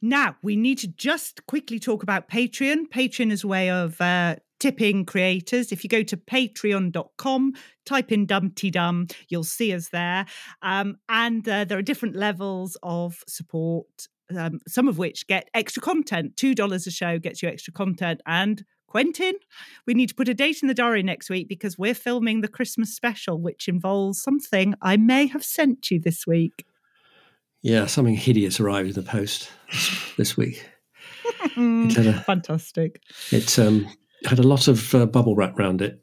Now, 0.00 0.36
we 0.42 0.56
need 0.56 0.78
to 0.78 0.88
just 0.88 1.46
quickly 1.46 1.78
talk 1.78 2.02
about 2.02 2.30
Patreon. 2.30 2.88
Patreon 2.88 3.30
is 3.30 3.44
a 3.44 3.46
way 3.46 3.68
of 3.68 4.00
uh, 4.00 4.36
tipping 4.58 5.04
creators. 5.04 5.70
If 5.70 5.84
you 5.84 5.90
go 5.90 6.02
to 6.02 6.16
patreon.com, 6.16 7.52
type 7.84 8.10
in 8.10 8.24
Dumpty 8.24 8.70
Dum, 8.70 9.06
you'll 9.28 9.44
see 9.44 9.74
us 9.74 9.90
there. 9.90 10.24
Um, 10.62 10.96
and 11.10 11.46
uh, 11.46 11.64
there 11.64 11.76
are 11.76 11.82
different 11.82 12.16
levels 12.16 12.78
of 12.82 13.22
support, 13.28 13.86
um, 14.34 14.60
some 14.66 14.88
of 14.88 14.96
which 14.96 15.26
get 15.26 15.50
extra 15.52 15.82
content. 15.82 16.36
$2 16.36 16.86
a 16.86 16.90
show 16.90 17.18
gets 17.18 17.42
you 17.42 17.50
extra 17.50 17.72
content. 17.74 18.22
And 18.26 18.64
Quentin, 18.94 19.34
we 19.86 19.94
need 19.94 20.08
to 20.10 20.14
put 20.14 20.28
a 20.28 20.34
date 20.34 20.62
in 20.62 20.68
the 20.68 20.72
diary 20.72 21.02
next 21.02 21.28
week 21.28 21.48
because 21.48 21.76
we're 21.76 21.94
filming 21.94 22.42
the 22.42 22.48
Christmas 22.48 22.94
special, 22.94 23.40
which 23.40 23.66
involves 23.66 24.22
something 24.22 24.76
I 24.80 24.96
may 24.96 25.26
have 25.26 25.44
sent 25.44 25.90
you 25.90 25.98
this 25.98 26.28
week. 26.28 26.64
Yeah, 27.60 27.86
something 27.86 28.14
hideous 28.14 28.60
arrived 28.60 28.90
in 28.90 28.94
the 28.94 29.02
post 29.02 29.50
this 30.16 30.36
week. 30.36 30.64
it 31.56 32.06
a, 32.06 32.12
Fantastic. 32.24 33.02
It 33.32 33.58
um, 33.58 33.88
had 34.26 34.38
a 34.38 34.44
lot 34.44 34.68
of 34.68 34.94
uh, 34.94 35.06
bubble 35.06 35.34
wrap 35.34 35.58
around 35.58 35.82
it. 35.82 36.00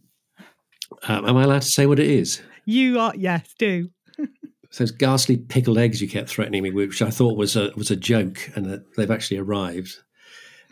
Um, 1.03 1.25
am 1.25 1.37
I 1.37 1.43
allowed 1.43 1.61
to 1.61 1.69
say 1.69 1.85
what 1.85 1.97
it 1.97 2.09
is? 2.09 2.41
You 2.65 2.99
are, 2.99 3.13
yes, 3.15 3.55
do. 3.57 3.89
Those 4.77 4.91
ghastly 4.91 5.37
pickled 5.37 5.77
eggs 5.77 6.01
you 6.01 6.09
kept 6.09 6.27
threatening 6.27 6.61
me 6.61 6.71
which 6.71 7.01
I 7.01 7.09
thought 7.09 7.37
was 7.37 7.55
a 7.55 7.71
was 7.77 7.89
a 7.89 7.95
joke, 7.95 8.51
and 8.53 8.65
that 8.65 8.83
they've 8.97 9.09
actually 9.09 9.37
arrived. 9.37 9.99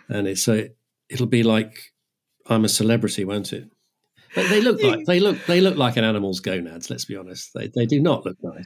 And 0.10 0.28
it's 0.28 0.50
a, 0.50 0.72
it'll 1.10 1.26
be 1.26 1.44
like 1.44 1.94
I'm 2.50 2.66
a 2.66 2.70
celebrity, 2.70 3.26
won't 3.26 3.54
it? 3.54 3.70
But 4.36 4.50
they 4.50 4.62
look 4.62 4.82
like 4.82 5.06
they 5.06 5.20
look 5.20 5.44
they 5.46 5.62
look 5.62 5.78
like 5.78 5.98
an 5.98 6.04
animal's 6.04 6.40
gonads. 6.40 6.90
Let's 6.90 7.06
be 7.06 7.16
honest; 7.16 7.52
they 7.56 7.72
they 7.76 7.86
do 7.86 8.00
not 8.00 8.26
look 8.26 8.38
nice. 8.42 8.66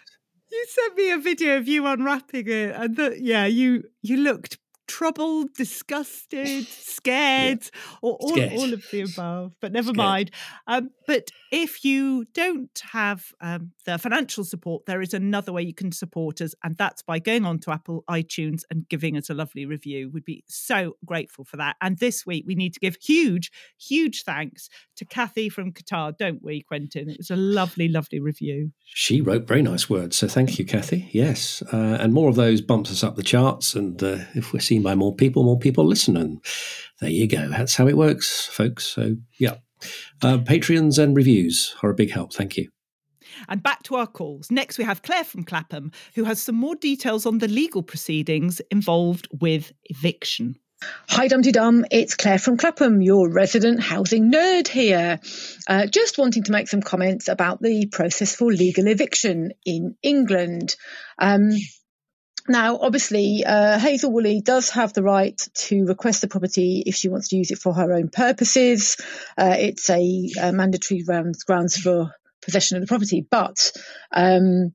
You 0.51 0.65
sent 0.69 0.95
me 0.95 1.11
a 1.11 1.17
video 1.17 1.57
of 1.57 1.67
you 1.67 1.87
unwrapping 1.87 2.47
it, 2.47 2.75
and 2.75 2.95
the, 2.95 3.17
yeah, 3.19 3.45
you 3.45 3.83
you 4.01 4.17
looked 4.17 4.57
troubled, 4.93 5.51
disgusted, 5.55 6.67
scared, 6.67 7.63
yeah. 7.63 7.79
or 8.03 8.13
all, 8.19 8.29
scared. 8.29 8.53
all, 8.53 8.73
of 8.73 8.83
the 8.91 9.01
above. 9.01 9.55
But 9.59 9.71
never 9.71 9.87
scared. 9.87 9.97
mind. 9.97 10.31
Um, 10.67 10.91
but 11.07 11.29
if 11.51 11.83
you 11.83 12.25
don't 12.33 12.81
have 12.91 13.25
um, 13.41 13.71
the 13.85 13.97
financial 13.97 14.43
support, 14.43 14.85
there 14.85 15.01
is 15.01 15.13
another 15.13 15.51
way 15.51 15.63
you 15.63 15.73
can 15.73 15.91
support 15.91 16.41
us, 16.41 16.53
and 16.63 16.77
that's 16.77 17.01
by 17.01 17.17
going 17.17 17.43
on 17.45 17.59
to 17.59 17.71
Apple 17.71 18.03
iTunes 18.09 18.61
and 18.69 18.87
giving 18.87 19.17
us 19.17 19.29
a 19.29 19.33
lovely 19.33 19.65
review. 19.65 20.11
We'd 20.13 20.25
be 20.25 20.43
so 20.47 20.95
grateful 21.05 21.43
for 21.43 21.57
that. 21.57 21.75
And 21.81 21.97
this 21.97 22.25
week, 22.25 22.45
we 22.47 22.53
need 22.53 22.73
to 22.75 22.79
give 22.79 22.97
huge, 23.01 23.51
huge 23.79 24.23
thanks 24.23 24.69
to 24.97 25.05
Kathy 25.05 25.49
from 25.49 25.71
Qatar, 25.71 26.15
don't 26.15 26.43
we, 26.43 26.61
Quentin? 26.61 27.09
It 27.09 27.17
was 27.17 27.31
a 27.31 27.35
lovely, 27.35 27.87
lovely 27.87 28.19
review. 28.19 28.71
She 28.85 29.21
wrote 29.21 29.47
very 29.47 29.63
nice 29.63 29.89
words, 29.89 30.17
so 30.17 30.27
thank 30.27 30.59
you, 30.59 30.65
Kathy. 30.65 31.09
Yes, 31.11 31.63
uh, 31.73 31.97
and 31.99 32.13
more 32.13 32.29
of 32.29 32.35
those 32.35 32.61
bumps 32.61 32.91
us 32.91 33.03
up 33.03 33.15
the 33.15 33.23
charts, 33.23 33.73
and 33.73 34.01
uh, 34.03 34.19
if 34.35 34.53
we're 34.53 34.59
seen 34.59 34.82
by 34.83 34.95
more 34.95 35.15
people, 35.15 35.43
more 35.43 35.59
people 35.59 35.85
listen. 35.85 36.17
And 36.17 36.43
there 36.99 37.09
you 37.09 37.27
go. 37.27 37.47
That's 37.49 37.75
how 37.75 37.87
it 37.87 37.97
works, 37.97 38.45
folks. 38.47 38.85
So, 38.85 39.15
yeah. 39.39 39.55
Uh, 40.21 40.37
Patreons 40.37 41.01
and 41.01 41.15
reviews 41.15 41.75
are 41.83 41.89
a 41.89 41.95
big 41.95 42.11
help. 42.11 42.33
Thank 42.33 42.57
you. 42.57 42.69
And 43.49 43.63
back 43.63 43.83
to 43.83 43.95
our 43.95 44.07
calls. 44.07 44.51
Next, 44.51 44.77
we 44.77 44.83
have 44.83 45.01
Claire 45.01 45.23
from 45.23 45.43
Clapham, 45.43 45.91
who 46.15 46.23
has 46.23 46.41
some 46.41 46.55
more 46.55 46.75
details 46.75 47.25
on 47.25 47.39
the 47.39 47.47
legal 47.47 47.83
proceedings 47.83 48.61
involved 48.69 49.27
with 49.41 49.73
eviction. 49.85 50.55
Hi, 51.09 51.27
Dumpty 51.27 51.51
Dum. 51.51 51.85
It's 51.91 52.15
Claire 52.15 52.39
from 52.39 52.57
Clapham, 52.57 53.01
your 53.01 53.31
resident 53.31 53.81
housing 53.81 54.31
nerd 54.31 54.67
here. 54.67 55.19
Uh, 55.67 55.85
just 55.85 56.17
wanting 56.17 56.43
to 56.43 56.51
make 56.51 56.67
some 56.67 56.81
comments 56.81 57.27
about 57.27 57.61
the 57.61 57.85
process 57.87 58.35
for 58.35 58.51
legal 58.51 58.87
eviction 58.87 59.51
in 59.65 59.95
England. 60.03 60.75
Um, 61.19 61.51
now, 62.47 62.77
obviously, 62.77 63.43
uh, 63.45 63.79
Hazel 63.79 64.11
Woolley 64.11 64.41
does 64.41 64.69
have 64.71 64.93
the 64.93 65.03
right 65.03 65.37
to 65.53 65.85
request 65.85 66.21
the 66.21 66.27
property 66.27 66.83
if 66.85 66.95
she 66.95 67.07
wants 67.07 67.29
to 67.29 67.37
use 67.37 67.51
it 67.51 67.57
for 67.57 67.73
her 67.73 67.93
own 67.93 68.09
purposes. 68.09 68.97
Uh, 69.37 69.55
it's 69.57 69.89
a, 69.89 70.29
a 70.41 70.51
mandatory 70.51 71.03
grounds, 71.03 71.43
grounds 71.43 71.77
for 71.77 72.13
possession 72.41 72.75
of 72.75 72.81
the 72.81 72.87
property, 72.87 73.25
but 73.29 73.71
um, 74.11 74.73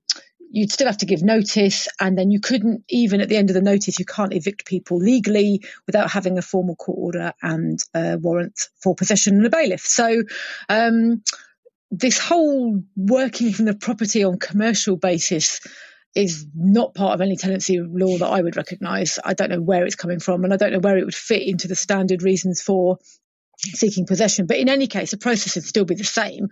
you'd 0.51 0.73
still 0.73 0.87
have 0.87 0.97
to 0.99 1.07
give 1.07 1.23
notice, 1.23 1.89
and 2.01 2.17
then 2.17 2.31
you 2.31 2.41
couldn't 2.41 2.85
even 2.89 3.21
at 3.21 3.29
the 3.29 3.37
end 3.37 3.51
of 3.51 3.55
the 3.55 3.61
notice, 3.61 3.99
you 3.99 4.07
can't 4.07 4.33
evict 4.33 4.65
people 4.65 4.97
legally 4.97 5.63
without 5.87 6.11
having 6.11 6.39
a 6.39 6.43
formal 6.43 6.77
court 6.77 6.99
order 6.99 7.33
and 7.43 7.81
a 7.95 8.17
warrant 8.17 8.69
for 8.83 8.95
possession 8.95 9.37
and 9.37 9.47
a 9.47 9.51
bailiff. 9.51 9.83
So. 9.83 10.23
Um, 10.69 11.23
this 11.91 12.19
whole 12.19 12.83
working 12.97 13.51
from 13.51 13.65
the 13.65 13.73
property 13.73 14.23
on 14.23 14.39
commercial 14.39 14.99
basis 14.99 15.61
is 16.15 16.47
not 16.55 16.95
part 16.95 17.15
of 17.15 17.21
any 17.21 17.37
tenancy 17.37 17.79
law 17.81 18.19
that 18.19 18.27
I 18.27 18.41
would 18.41 18.57
recognise. 18.57 19.19
I 19.25 19.35
don't 19.35 19.51
know 19.51 19.61
where 19.61 19.85
it's 19.85 19.95
coming 19.95 20.21
from, 20.21 20.45
and 20.45 20.53
I 20.53 20.57
don't 20.57 20.73
know 20.73 20.81
where 20.81 20.99
it 20.99 21.05
would 21.05 21.15
fit 21.15 21.47
into 21.47 21.69
the 21.69 21.75
standard 21.75 22.23
reasons 22.23 22.63
for 22.63 22.99
seeking 23.59 24.07
possession. 24.07 24.47
But 24.47 24.59
in 24.59 24.69
any 24.69 24.87
case, 24.87 25.11
the 25.11 25.19
process 25.19 25.55
would 25.55 25.65
still 25.65 25.85
be 25.85 25.95
the 25.95 26.05
same. 26.05 26.49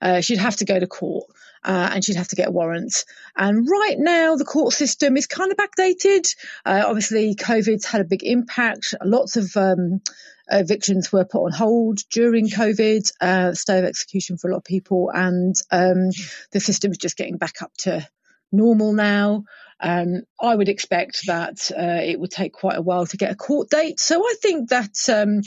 Uh, 0.00 0.20
she'd 0.20 0.38
have 0.38 0.56
to 0.56 0.64
go 0.64 0.78
to 0.78 0.86
court. 0.86 1.26
Uh, 1.64 1.90
and 1.94 2.04
she'd 2.04 2.14
have 2.14 2.28
to 2.28 2.36
get 2.36 2.46
a 2.46 2.52
warrant. 2.52 3.04
And 3.36 3.66
right 3.68 3.96
now, 3.98 4.36
the 4.36 4.44
court 4.44 4.72
system 4.72 5.16
is 5.16 5.26
kind 5.26 5.50
of 5.50 5.58
backdated. 5.58 6.32
Uh, 6.64 6.84
obviously, 6.86 7.34
COVID's 7.34 7.84
had 7.84 8.00
a 8.00 8.04
big 8.04 8.22
impact. 8.22 8.94
Lots 9.02 9.36
of 9.36 9.56
um, 9.56 10.00
evictions 10.48 11.10
were 11.10 11.24
put 11.24 11.44
on 11.44 11.52
hold 11.52 11.98
during 12.10 12.48
COVID, 12.48 13.12
uh, 13.20 13.54
stay 13.54 13.78
of 13.78 13.84
execution 13.84 14.36
for 14.36 14.48
a 14.48 14.52
lot 14.52 14.58
of 14.58 14.64
people, 14.64 15.10
and 15.12 15.54
um, 15.72 16.10
the 16.52 16.60
system 16.60 16.92
is 16.92 16.98
just 16.98 17.16
getting 17.16 17.36
back 17.36 17.62
up 17.62 17.72
to 17.78 18.06
normal 18.52 18.92
now. 18.92 19.44
Um, 19.78 20.22
I 20.40 20.54
would 20.54 20.68
expect 20.68 21.26
that 21.26 21.70
uh, 21.70 22.00
it 22.02 22.18
would 22.18 22.30
take 22.30 22.52
quite 22.52 22.78
a 22.78 22.82
while 22.82 23.06
to 23.06 23.16
get 23.16 23.30
a 23.30 23.36
court 23.36 23.68
date. 23.68 24.00
So 24.00 24.22
I 24.22 24.34
think 24.40 24.70
that, 24.70 24.96
um, 25.10 25.42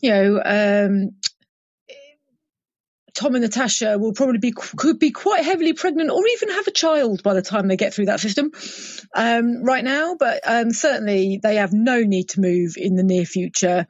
you 0.00 0.10
know, 0.10 0.42
um, 0.42 1.10
Tom 3.14 3.36
and 3.36 3.42
Natasha 3.42 3.96
will 3.96 4.12
probably 4.12 4.38
be 4.38 4.52
could 4.52 4.98
be 4.98 5.12
quite 5.12 5.44
heavily 5.44 5.72
pregnant 5.72 6.10
or 6.10 6.26
even 6.26 6.50
have 6.50 6.66
a 6.66 6.72
child 6.72 7.22
by 7.22 7.34
the 7.34 7.42
time 7.42 7.68
they 7.68 7.76
get 7.76 7.94
through 7.94 8.06
that 8.06 8.18
system 8.18 8.50
um, 9.14 9.62
right 9.62 9.84
now. 9.84 10.16
But 10.18 10.40
um, 10.44 10.72
certainly 10.72 11.38
they 11.40 11.56
have 11.56 11.72
no 11.72 12.00
need 12.00 12.30
to 12.30 12.40
move 12.40 12.74
in 12.76 12.96
the 12.96 13.04
near 13.04 13.24
future. 13.24 13.86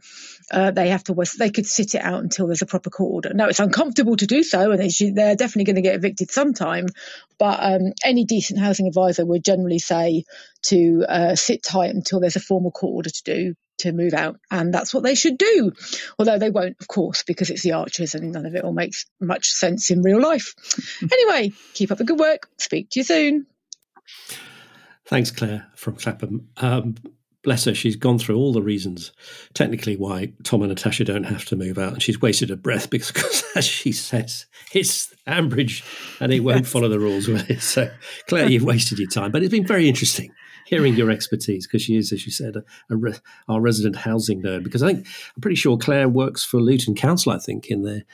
Uh, 0.51 0.70
they 0.70 0.88
have 0.88 1.05
to 1.05 1.14
they 1.38 1.51
could 1.51 1.66
sit 1.66 1.95
it 1.95 2.03
out 2.03 2.22
until 2.22 2.47
there's 2.47 2.62
a 2.62 2.66
proper 2.66 2.90
court 2.90 3.12
order. 3.12 3.34
Now 3.34 3.49
it's 3.49 3.61
uncomfortable 3.61 4.16
to 4.16 4.26
do 4.26 4.42
so, 4.42 4.70
and 4.70 4.80
they're 4.80 5.36
definitely 5.36 5.64
going 5.64 5.76
to 5.76 5.82
get 5.82 5.95
evicted 5.95 6.30
sometime. 6.30 6.86
But 7.38 7.59
um, 7.62 7.92
any 8.05 8.24
decent 8.24 8.61
housing 8.61 8.86
advisor 8.86 9.24
would 9.24 9.45
generally 9.45 9.78
say 9.78 10.24
to 10.66 11.05
uh, 11.09 11.34
sit 11.34 11.62
tight 11.62 11.95
until 11.95 12.20
there's 12.20 12.36
a 12.36 12.40
formal 12.40 12.70
court 12.70 12.95
order 12.95 13.11
to 13.11 13.22
do 13.24 13.55
to 13.78 13.92
move 13.92 14.14
out, 14.14 14.38
and 14.51 14.72
that's 14.72 14.95
what 14.95 15.03
they 15.03 15.14
should 15.14 15.38
do. 15.38 15.72
Although 16.18 16.38
they 16.38 16.51
won't, 16.51 16.76
of 16.80 16.88
course, 16.88 17.22
because 17.24 17.51
it's 17.51 17.62
the 17.62 17.72
Archers, 17.72 18.14
and 18.14 18.32
none 18.32 18.47
of 18.47 18.55
it 18.55 18.64
all 18.64 18.72
makes 18.72 19.07
much 19.20 19.49
sense 19.49 19.90
in 19.90 20.03
real 20.03 20.20
life. 20.20 20.55
anyway, 21.12 21.53
keep 21.74 21.90
up 21.90 21.99
the 21.99 22.05
good 22.05 22.18
work. 22.18 22.49
Speak 22.59 22.90
to 22.90 23.01
you 23.01 23.05
soon. 23.05 23.47
Thanks, 25.07 25.30
Claire 25.30 25.66
from 25.74 25.97
Clapham. 25.97 26.49
Um, 26.57 26.95
bless 27.45 27.64
her, 27.66 27.74
she's 27.74 27.95
gone 27.97 28.18
through 28.18 28.36
all 28.36 28.53
the 28.53 28.62
reasons 28.62 29.12
technically 29.53 29.97
why 29.97 30.32
Tom 30.42 30.62
and 30.62 30.70
Natasha 30.70 31.05
don't 31.05 31.24
have 31.24 31.45
to 31.47 31.57
move 31.57 31.78
out, 31.78 31.92
and 31.92 32.03
she's 32.03 32.20
wasted 32.20 32.49
her 32.49 32.57
breath 32.57 32.90
because, 32.90 33.45
as 33.55 33.64
she 33.64 33.92
says, 33.92 34.47
it's 34.72 35.14
Ambridge 35.26 35.84
and 36.20 36.32
it 36.32 36.40
won't 36.40 36.64
yes. 36.64 36.72
follow 36.72 36.88
the 36.88 36.99
rules, 36.99 37.28
it? 37.28 37.61
So, 37.61 37.90
Claire, 38.28 38.51
you've 38.51 38.64
wasted 38.64 38.99
your 38.99 39.09
time, 39.09 39.30
but 39.30 39.42
it's 39.42 39.53
been 39.53 39.66
very 39.66 39.88
interesting 39.88 40.32
hearing 40.66 40.95
your 40.95 41.11
expertise 41.11 41.66
because 41.66 41.82
she 41.82 41.97
is, 41.97 42.12
as 42.12 42.24
you 42.24 42.32
said, 42.32 42.57
a, 42.57 42.64
a 42.90 42.97
re, 42.97 43.12
our 43.49 43.61
resident 43.61 43.97
housing 43.97 44.42
nerd. 44.42 44.64
Because 44.64 44.82
I 44.82 44.92
think 44.92 45.07
I'm 45.36 45.40
pretty 45.40 45.57
sure 45.57 45.76
Claire 45.76 46.09
works 46.09 46.45
for 46.45 46.61
Luton 46.61 46.95
Council. 46.95 47.32
I 47.32 47.38
think 47.38 47.68
in 47.68 47.82
their 47.82 48.05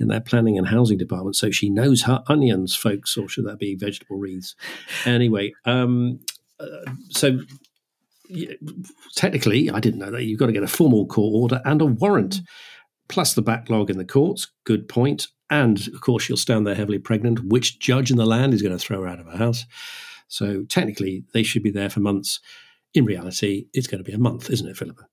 in 0.00 0.08
their 0.08 0.20
planning 0.20 0.58
and 0.58 0.66
housing 0.66 0.98
department, 0.98 1.36
so 1.36 1.50
she 1.50 1.70
knows 1.70 2.02
her 2.02 2.22
onions, 2.26 2.74
folks, 2.74 3.16
or 3.16 3.28
should 3.28 3.46
that 3.46 3.58
be 3.58 3.76
vegetable 3.76 4.16
wreaths? 4.16 4.56
Anyway, 5.04 5.52
um, 5.64 6.18
uh, 6.58 6.66
so 7.10 7.38
technically, 9.14 9.70
I 9.70 9.80
didn't 9.80 10.00
know 10.00 10.10
that 10.10 10.24
you've 10.24 10.38
got 10.38 10.46
to 10.46 10.52
get 10.52 10.62
a 10.62 10.68
formal 10.68 11.06
court 11.06 11.34
order 11.34 11.62
and 11.64 11.80
a 11.80 11.86
warrant, 11.86 12.36
mm. 12.36 12.44
plus 13.08 13.34
the 13.34 13.42
backlog 13.42 13.90
in 13.90 13.98
the 13.98 14.04
courts. 14.04 14.48
Good 14.64 14.88
point. 14.88 15.28
And 15.50 15.86
of 15.88 16.00
course, 16.00 16.22
she'll 16.22 16.36
stand 16.36 16.66
there 16.66 16.74
heavily 16.74 16.98
pregnant. 16.98 17.44
Which 17.44 17.78
judge 17.78 18.10
in 18.10 18.16
the 18.16 18.26
land 18.26 18.54
is 18.54 18.62
going 18.62 18.76
to 18.76 18.78
throw 18.78 19.02
her 19.02 19.08
out 19.08 19.20
of 19.20 19.26
her 19.26 19.36
house? 19.36 19.66
So 20.28 20.64
technically, 20.64 21.24
they 21.34 21.42
should 21.42 21.62
be 21.62 21.70
there 21.70 21.90
for 21.90 22.00
months. 22.00 22.40
In 22.94 23.04
reality, 23.04 23.66
it's 23.74 23.86
going 23.86 24.02
to 24.02 24.08
be 24.08 24.14
a 24.14 24.18
month, 24.18 24.50
isn't 24.50 24.68
it, 24.68 24.76
Philippa? 24.76 25.06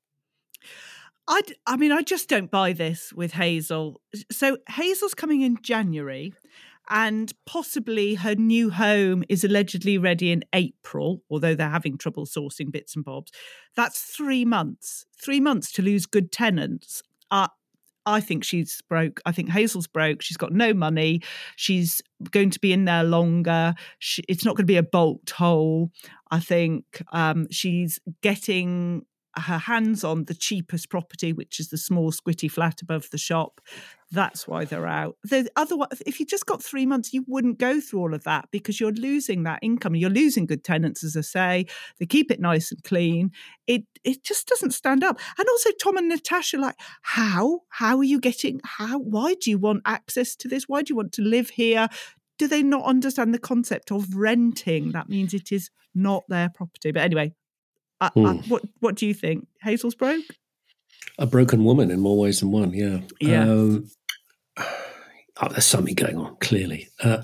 I, 1.27 1.41
I 1.67 1.77
mean, 1.77 1.91
I 1.91 2.01
just 2.01 2.27
don't 2.27 2.49
buy 2.49 2.73
this 2.73 3.13
with 3.13 3.33
Hazel. 3.33 4.01
So 4.31 4.57
Hazel's 4.67 5.13
coming 5.13 5.41
in 5.41 5.57
January, 5.61 6.33
and 6.89 7.31
possibly 7.45 8.15
her 8.15 8.35
new 8.35 8.69
home 8.69 9.23
is 9.29 9.43
allegedly 9.43 9.97
ready 9.97 10.31
in 10.31 10.43
April, 10.53 11.21
although 11.29 11.55
they're 11.55 11.69
having 11.69 11.97
trouble 11.97 12.25
sourcing 12.25 12.71
bits 12.71 12.95
and 12.95 13.05
bobs. 13.05 13.31
That's 13.75 14.01
three 14.01 14.45
months. 14.45 15.05
Three 15.21 15.39
months 15.39 15.71
to 15.73 15.81
lose 15.81 16.05
good 16.05 16.31
tenants. 16.31 17.01
Uh, 17.29 17.47
I 18.05 18.21
think 18.21 18.43
she's 18.43 18.81
broke. 18.89 19.21
I 19.25 19.31
think 19.31 19.49
Hazel's 19.49 19.87
broke. 19.87 20.21
She's 20.21 20.37
got 20.37 20.51
no 20.51 20.73
money. 20.73 21.21
She's 21.55 22.01
going 22.31 22.49
to 22.49 22.59
be 22.59 22.73
in 22.73 22.85
there 22.85 23.03
longer. 23.03 23.75
She, 23.99 24.23
it's 24.27 24.43
not 24.43 24.55
going 24.55 24.65
to 24.65 24.71
be 24.71 24.77
a 24.77 24.83
bolt 24.83 25.29
hole. 25.29 25.91
I 26.31 26.39
think 26.39 27.03
um, 27.11 27.47
she's 27.51 27.99
getting 28.21 29.05
her 29.39 29.57
hands 29.57 30.03
on 30.03 30.25
the 30.25 30.33
cheapest 30.33 30.89
property, 30.89 31.33
which 31.33 31.59
is 31.59 31.69
the 31.69 31.77
small 31.77 32.11
squitty 32.11 32.49
flat 32.49 32.81
above 32.81 33.09
the 33.11 33.17
shop. 33.17 33.61
That's 34.11 34.47
why 34.47 34.65
they're 34.65 34.87
out. 34.87 35.17
The 35.23 35.49
otherwise, 35.55 36.01
if 36.05 36.19
you 36.19 36.25
just 36.25 36.47
got 36.47 36.63
three 36.63 36.85
months, 36.85 37.13
you 37.13 37.23
wouldn't 37.27 37.59
go 37.59 37.79
through 37.79 37.99
all 37.99 38.13
of 38.13 38.23
that 38.23 38.49
because 38.51 38.79
you're 38.79 38.91
losing 38.91 39.43
that 39.43 39.59
income. 39.61 39.95
You're 39.95 40.09
losing 40.09 40.47
good 40.47 40.63
tenants, 40.63 41.03
as 41.03 41.15
I 41.15 41.21
say. 41.21 41.65
They 41.99 42.07
keep 42.07 42.31
it 42.31 42.39
nice 42.39 42.71
and 42.71 42.83
clean. 42.83 43.31
It 43.67 43.83
it 44.03 44.23
just 44.23 44.47
doesn't 44.47 44.71
stand 44.71 45.03
up. 45.03 45.19
And 45.37 45.47
also, 45.47 45.69
Tom 45.81 45.97
and 45.97 46.09
Natasha, 46.09 46.57
like, 46.57 46.75
how 47.03 47.61
how 47.69 47.97
are 47.97 48.03
you 48.03 48.19
getting? 48.19 48.61
How 48.63 48.97
why 48.97 49.35
do 49.35 49.51
you 49.51 49.59
want 49.59 49.83
access 49.85 50.35
to 50.37 50.47
this? 50.47 50.67
Why 50.67 50.81
do 50.81 50.91
you 50.91 50.95
want 50.95 51.11
to 51.13 51.21
live 51.21 51.51
here? 51.51 51.87
Do 52.39 52.47
they 52.47 52.63
not 52.63 52.85
understand 52.85 53.33
the 53.33 53.39
concept 53.39 53.91
of 53.91 54.15
renting? 54.15 54.91
That 54.91 55.09
means 55.09 55.33
it 55.33 55.51
is 55.51 55.69
not 55.93 56.23
their 56.29 56.49
property. 56.49 56.91
But 56.91 57.03
anyway, 57.03 57.33
I, 58.01 58.07
I, 58.07 58.09
hmm. 58.09 58.49
what 58.49 58.63
what 58.79 58.95
do 58.95 59.05
you 59.05 59.13
think? 59.13 59.47
Hazel's 59.61 59.95
broke. 59.95 60.23
A 61.17 61.25
broken 61.25 61.63
woman 61.65 61.91
in 61.91 61.99
more 61.99 62.17
ways 62.17 62.39
than 62.39 62.51
one. 62.51 62.73
Yeah. 62.73 62.99
Yeah. 63.19 63.43
Um, 63.43 63.89
oh, 64.57 65.49
there's 65.49 65.65
something 65.65 65.95
going 65.95 66.17
on 66.17 66.37
clearly, 66.37 66.89
uh, 67.03 67.23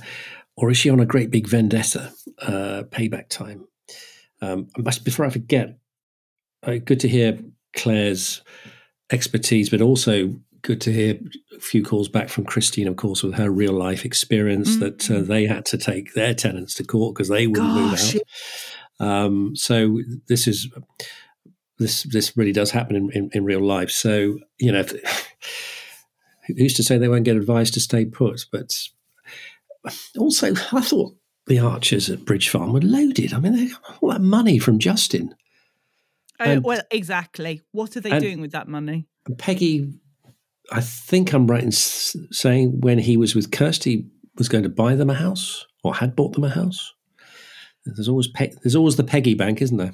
or 0.57 0.69
is 0.71 0.77
she 0.77 0.89
on 0.89 0.99
a 0.99 1.05
great 1.05 1.31
big 1.31 1.47
vendetta? 1.47 2.11
Uh, 2.41 2.83
payback 2.89 3.29
time. 3.29 3.65
Um, 4.41 4.67
before 5.03 5.25
I 5.25 5.29
forget, 5.29 5.77
uh, 6.63 6.75
good 6.83 6.99
to 6.99 7.07
hear 7.07 7.39
Claire's 7.73 8.41
expertise, 9.11 9.69
but 9.69 9.81
also 9.81 10.35
good 10.61 10.81
to 10.81 10.91
hear 10.91 11.19
a 11.55 11.59
few 11.59 11.83
calls 11.83 12.09
back 12.09 12.27
from 12.27 12.43
Christine, 12.43 12.87
of 12.87 12.95
course, 12.95 13.21
with 13.21 13.35
her 13.35 13.49
real 13.51 13.73
life 13.73 14.03
experience 14.03 14.71
mm-hmm. 14.71 14.79
that 14.79 15.11
uh, 15.11 15.21
they 15.21 15.45
had 15.45 15.65
to 15.65 15.77
take 15.77 16.13
their 16.13 16.33
tenants 16.33 16.73
to 16.75 16.83
court 16.83 17.15
because 17.15 17.29
they 17.29 17.47
wouldn't 17.47 17.67
Gosh, 17.67 18.13
move 18.15 18.21
out. 18.21 18.27
Um, 18.99 19.55
so 19.55 19.99
this 20.27 20.47
is 20.47 20.69
this 21.77 22.03
this 22.03 22.37
really 22.37 22.53
does 22.53 22.71
happen 22.71 22.95
in, 22.95 23.11
in, 23.11 23.29
in 23.33 23.45
real 23.45 23.61
life. 23.61 23.91
So 23.91 24.39
you 24.57 24.71
know, 24.71 24.85
who's 26.47 26.73
to 26.75 26.83
say 26.83 26.97
they 26.97 27.09
won't 27.09 27.25
get 27.25 27.37
advised 27.37 27.73
to 27.75 27.79
stay 27.79 28.05
put? 28.05 28.45
But 28.51 28.77
also, 30.17 30.53
I 30.71 30.81
thought 30.81 31.15
the 31.47 31.59
archers 31.59 32.09
at 32.09 32.25
Bridge 32.25 32.49
Farm 32.49 32.73
were 32.73 32.81
loaded. 32.81 33.33
I 33.33 33.39
mean, 33.39 33.53
they 33.53 33.67
got 33.67 33.97
all 34.01 34.09
that 34.09 34.21
money 34.21 34.59
from 34.59 34.79
Justin. 34.79 35.35
Uh, 36.39 36.59
well, 36.61 36.81
exactly. 36.91 37.61
What 37.71 37.95
are 37.95 38.01
they 38.01 38.19
doing 38.19 38.41
with 38.41 38.51
that 38.51 38.67
money? 38.67 39.07
Peggy, 39.37 39.93
I 40.71 40.81
think 40.81 41.33
I'm 41.33 41.47
right 41.47 41.63
in 41.63 41.71
saying 41.71 42.81
when 42.81 42.99
he 42.99 43.15
was 43.15 43.35
with 43.35 43.51
Kirsty, 43.51 44.05
was 44.37 44.49
going 44.49 44.63
to 44.63 44.69
buy 44.69 44.95
them 44.95 45.09
a 45.09 45.13
house 45.13 45.65
or 45.83 45.95
had 45.95 46.15
bought 46.15 46.33
them 46.33 46.43
a 46.43 46.49
house. 46.49 46.93
There's 47.85 48.09
always 48.09 48.27
pe- 48.27 48.53
there's 48.63 48.75
always 48.75 48.95
the 48.95 49.03
Peggy 49.03 49.35
Bank, 49.35 49.61
isn't 49.61 49.77
there? 49.77 49.93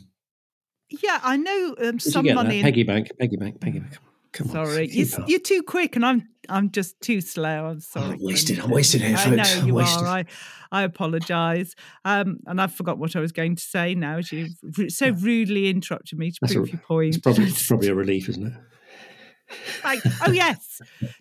Yeah, 0.89 1.19
I 1.23 1.37
know 1.37 1.75
um, 1.81 1.99
some 1.99 2.25
money. 2.33 2.59
In... 2.59 2.63
Peggy 2.63 2.83
Bank, 2.83 3.09
Peggy 3.19 3.37
Bank, 3.37 3.59
Peggy 3.59 3.79
Bank. 3.79 3.97
Come 4.33 4.47
sorry, 4.47 4.89
on, 4.89 4.93
you're, 4.93 5.07
you're, 5.27 5.39
too 5.41 5.61
quick, 5.61 5.97
and 5.97 6.05
I'm 6.05 6.29
I'm 6.47 6.71
just 6.71 6.99
too 7.01 7.19
slow. 7.19 7.65
I'm 7.65 7.81
sorry. 7.81 8.13
I'm 8.13 8.19
wasted. 8.21 8.59
I'm 8.59 8.69
wasted 8.69 9.01
here, 9.01 9.17
folks. 9.17 9.27
I 9.27 9.59
know 9.59 9.65
you 9.65 9.77
are. 9.79 10.05
I 10.07 10.25
I 10.71 10.83
apologise. 10.83 11.75
Um, 12.05 12.39
and 12.45 12.61
I 12.61 12.67
forgot 12.67 12.97
what 12.97 13.15
I 13.15 13.19
was 13.19 13.33
going 13.33 13.57
to 13.57 13.61
say 13.61 13.93
now. 13.93 14.19
As 14.19 14.31
you 14.31 14.47
so 14.87 15.09
rudely 15.09 15.69
interrupted 15.69 16.17
me 16.17 16.31
to 16.31 16.37
That's 16.39 16.53
prove 16.53 16.69
a, 16.69 16.71
your 16.71 16.79
point. 16.79 17.15
It's 17.15 17.17
probably, 17.17 17.43
it's 17.47 17.67
probably 17.67 17.89
a 17.89 17.95
relief, 17.95 18.29
isn't 18.29 18.47
it? 18.47 18.53
Like, 19.83 19.99
oh 20.25 20.31
yes, 20.31 20.70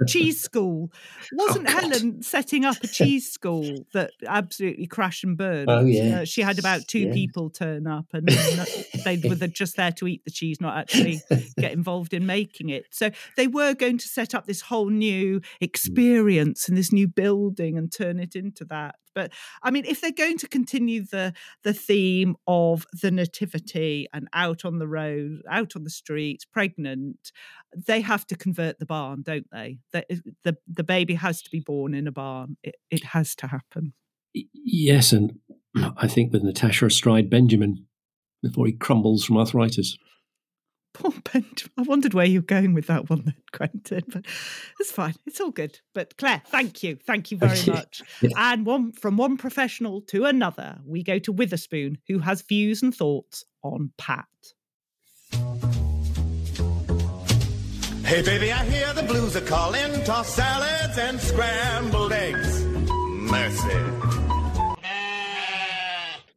cheese 0.06 0.40
school. 0.40 0.90
Wasn't 1.32 1.68
oh, 1.68 1.70
Helen 1.70 2.22
setting 2.22 2.64
up 2.64 2.76
a 2.82 2.86
cheese 2.86 3.30
school 3.30 3.86
that 3.92 4.12
absolutely 4.26 4.86
crashed 4.86 5.24
and 5.24 5.36
burned? 5.36 5.70
Oh 5.70 5.84
yeah. 5.84 6.20
Uh, 6.20 6.24
she 6.24 6.42
had 6.42 6.58
about 6.58 6.86
two 6.86 7.00
yeah. 7.00 7.12
people 7.12 7.50
turn 7.50 7.86
up, 7.86 8.06
and 8.12 8.28
they 9.04 9.20
were 9.24 9.34
just 9.46 9.76
there 9.76 9.92
to 9.92 10.06
eat 10.06 10.24
the 10.24 10.30
cheese, 10.30 10.60
not 10.60 10.76
actually 10.76 11.20
get 11.58 11.72
involved 11.72 12.14
in 12.14 12.26
making 12.26 12.68
it. 12.68 12.86
So 12.90 13.10
they 13.36 13.46
were 13.46 13.74
going 13.74 13.98
to 13.98 14.08
set 14.08 14.34
up 14.34 14.46
this 14.46 14.62
whole 14.62 14.90
new 14.90 15.40
experience 15.60 16.68
and 16.68 16.76
this 16.76 16.92
new 16.92 17.08
building 17.08 17.76
and 17.76 17.92
turn 17.92 18.18
it 18.18 18.34
into 18.36 18.64
that. 18.66 18.96
But 19.14 19.32
I 19.62 19.70
mean, 19.70 19.84
if 19.86 20.00
they're 20.00 20.12
going 20.12 20.38
to 20.38 20.48
continue 20.48 21.04
the 21.04 21.32
the 21.62 21.74
theme 21.74 22.36
of 22.46 22.86
the 23.02 23.10
nativity 23.10 24.06
and 24.12 24.28
out 24.32 24.64
on 24.64 24.78
the 24.78 24.88
road, 24.88 25.42
out 25.50 25.74
on 25.76 25.84
the 25.84 25.90
streets, 25.90 26.44
pregnant, 26.44 27.32
they 27.76 28.00
have 28.00 28.26
to 28.28 28.36
convert 28.36 28.78
the 28.78 28.86
barn, 28.86 29.22
don't 29.22 29.46
they? 29.52 29.78
The 29.92 30.04
the, 30.44 30.56
the 30.66 30.84
baby 30.84 31.14
has 31.14 31.42
to 31.42 31.50
be 31.50 31.60
born 31.60 31.94
in 31.94 32.06
a 32.06 32.12
barn. 32.12 32.56
It, 32.62 32.76
it 32.90 33.04
has 33.04 33.34
to 33.36 33.46
happen. 33.46 33.94
Yes, 34.34 35.12
and 35.12 35.38
I 35.96 36.06
think 36.06 36.32
with 36.32 36.42
Natasha 36.42 36.86
astride 36.86 37.30
Benjamin 37.30 37.86
before 38.42 38.66
he 38.66 38.72
crumbles 38.72 39.24
from 39.24 39.36
arthritis. 39.36 39.98
Poor 40.92 41.12
Benjamin. 41.32 41.72
I 41.78 41.82
wondered 41.82 42.14
where 42.14 42.26
you're 42.26 42.42
going 42.42 42.74
with 42.74 42.88
that 42.88 43.08
one, 43.08 43.22
then, 43.24 43.36
Quentin. 43.52 44.02
But 44.08 44.26
it's 44.80 44.90
fine. 44.90 45.14
It's 45.26 45.40
all 45.40 45.50
good. 45.52 45.78
But 45.94 46.16
Claire, 46.16 46.42
thank 46.46 46.82
you, 46.82 46.96
thank 46.96 47.30
you 47.30 47.38
very 47.38 47.64
much. 47.66 48.02
yeah. 48.20 48.30
And 48.36 48.66
one 48.66 48.92
from 48.92 49.16
one 49.16 49.36
professional 49.36 50.00
to 50.02 50.24
another, 50.24 50.78
we 50.84 51.02
go 51.04 51.18
to 51.20 51.32
Witherspoon, 51.32 51.98
who 52.08 52.18
has 52.18 52.42
views 52.42 52.82
and 52.82 52.94
thoughts 52.94 53.44
on 53.62 53.92
Pat. 53.98 54.26
Hey, 58.10 58.22
baby, 58.22 58.50
I 58.50 58.64
hear 58.64 58.92
the 58.92 59.04
blues 59.04 59.36
are 59.36 59.40
calling. 59.42 60.02
Toss 60.02 60.34
salads 60.34 60.98
and 60.98 61.20
scrambled 61.20 62.10
eggs. 62.10 62.64
Mercy. 62.90 63.78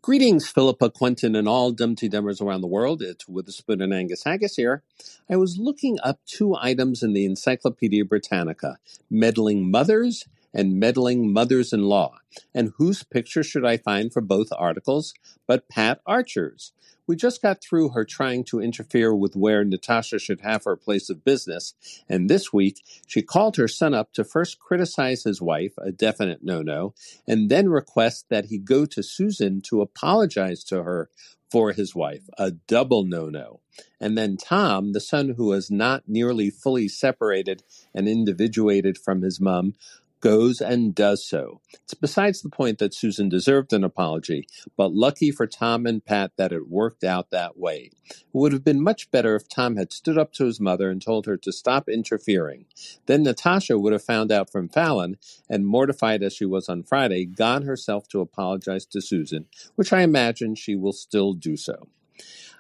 Greetings, 0.03 0.47
Philippa, 0.47 0.91
Quentin, 0.91 1.36
and 1.36 1.47
all 1.47 1.71
Dumpty 1.71 2.07
Dummers 2.07 2.39
around 2.39 2.61
the 2.61 2.67
world. 2.67 3.01
It's 3.01 3.28
Witherspoon 3.28 3.82
and 3.82 3.91
Angus 3.91 4.24
Haggis 4.24 4.55
here. 4.55 4.84
I 5.28 5.36
was 5.36 5.57
looking 5.57 5.97
up 6.03 6.19
two 6.28 6.55
items 6.55 7.01
in 7.01 7.13
the 7.13 7.26
Encyclopedia 7.26 8.05
Britannica 8.05 8.78
meddling 9.09 9.71
mothers 9.71 10.26
and 10.53 10.80
meddling 10.80 11.34
mothers 11.34 11.74
in 11.74 11.86
law. 11.86 12.19
And 12.53 12.74
whose 12.78 13.01
picture 13.01 13.43
should 13.43 13.65
I 13.65 13.78
find 13.78 14.13
for 14.13 14.21
both 14.21 14.49
articles 14.55 15.15
but 15.47 15.69
Pat 15.69 16.01
Archer's? 16.05 16.71
We 17.08 17.16
just 17.16 17.41
got 17.41 17.62
through 17.62 17.89
her 17.89 18.06
trying 18.06 18.45
to 18.45 18.62
interfere 18.62 19.14
with 19.14 19.36
where 19.36 19.66
Natasha 19.66 20.20
should 20.20 20.41
have 20.41 20.64
her 20.64 20.76
place 20.76 21.10
of 21.10 21.26
business, 21.26 21.74
and 22.08 22.30
this 22.30 22.54
week 22.54 22.82
she 23.08 23.22
called 23.22 23.58
her 23.58 23.68
son 23.68 23.93
up 23.93 24.14
to 24.14 24.24
first 24.24 24.60
criticize 24.60 25.24
his 25.24 25.41
wife, 25.41 25.74
a 25.78 25.91
definite 25.91 26.43
no 26.43 26.62
no, 26.62 26.93
and 27.28 27.49
then 27.49 27.70
request 27.70 28.28
that 28.30 28.45
he 28.45 28.58
go 28.58 28.86
to 28.86 29.04
Susan 29.04 29.62
to 29.62 29.82
apologize 29.82 30.64
to 30.66 30.84
her 30.84 31.10
for 31.51 31.72
his 31.72 31.93
wife, 31.93 32.24
a 32.38 32.49
double 32.51 33.04
no 33.04 33.30
no. 33.30 33.60
And 33.99 34.18
then 34.18 34.38
Tom, 34.38 34.93
the 34.93 34.99
son 34.99 35.36
who 35.38 35.45
was 35.47 35.70
not 35.70 36.04
nearly 36.08 36.49
fully 36.49 36.88
separated 36.88 37.64
and 37.93 38.08
individuated 38.08 38.97
from 38.97 39.22
his 39.22 39.39
mum, 39.39 39.76
goes 40.24 40.61
and 40.61 40.95
does 40.95 41.28
so. 41.28 41.59
It's 41.84 41.93
besides 41.93 42.41
the 42.41 42.49
point 42.49 42.80
that 42.80 42.93
Susan 42.93 43.28
deserved 43.28 43.74
an 43.74 43.84
apology, 43.84 44.47
but 44.78 44.93
lucky 44.93 45.32
for 45.32 45.45
Tom 45.45 45.86
and 45.86 46.03
Pat 46.03 46.32
that 46.38 46.53
it 46.53 46.69
worked 46.69 47.03
out 47.03 47.30
that 47.32 47.57
way. 47.57 47.91
It 48.09 48.24
would 48.32 48.53
have 48.53 48.63
been 48.63 48.82
much 48.82 49.11
better 49.11 49.36
if 49.36 49.49
Tom 49.49 49.76
had 49.76 49.91
stood 49.91 50.17
up 50.17 50.32
to 50.34 50.45
his 50.45 50.61
mother 50.61 50.89
and 50.89 51.01
told 51.01 51.26
her 51.26 51.36
to 51.36 51.51
stop 51.51 51.89
interfering. 51.89 52.67
Then 53.05 53.24
Natasha 53.24 53.78
would 53.78 53.91
have 53.91 54.01
found 54.03 54.32
out 54.32 54.49
from 54.49 54.69
Fallon, 54.69 55.17
and 55.49 55.67
mortified 55.67 56.24
as 56.24 56.32
she 56.32 56.45
was 56.45 56.69
on 56.69 56.84
Friday, 56.84 57.26
gone 57.26 57.63
herself 57.63 58.07
to 58.07 58.21
apologize 58.21 58.86
to 58.86 59.01
Susan, 59.01 59.47
which 59.76 59.91
I 59.91 60.03
imagine 60.03 60.55
she 60.55 60.78
will 60.78 60.93
still 60.93 61.34
do 61.34 61.57
so. 61.57 61.89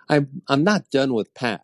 I'm, 0.09 0.41
I'm 0.49 0.65
not 0.65 0.89
done 0.89 1.13
with 1.13 1.33
Pat. 1.33 1.63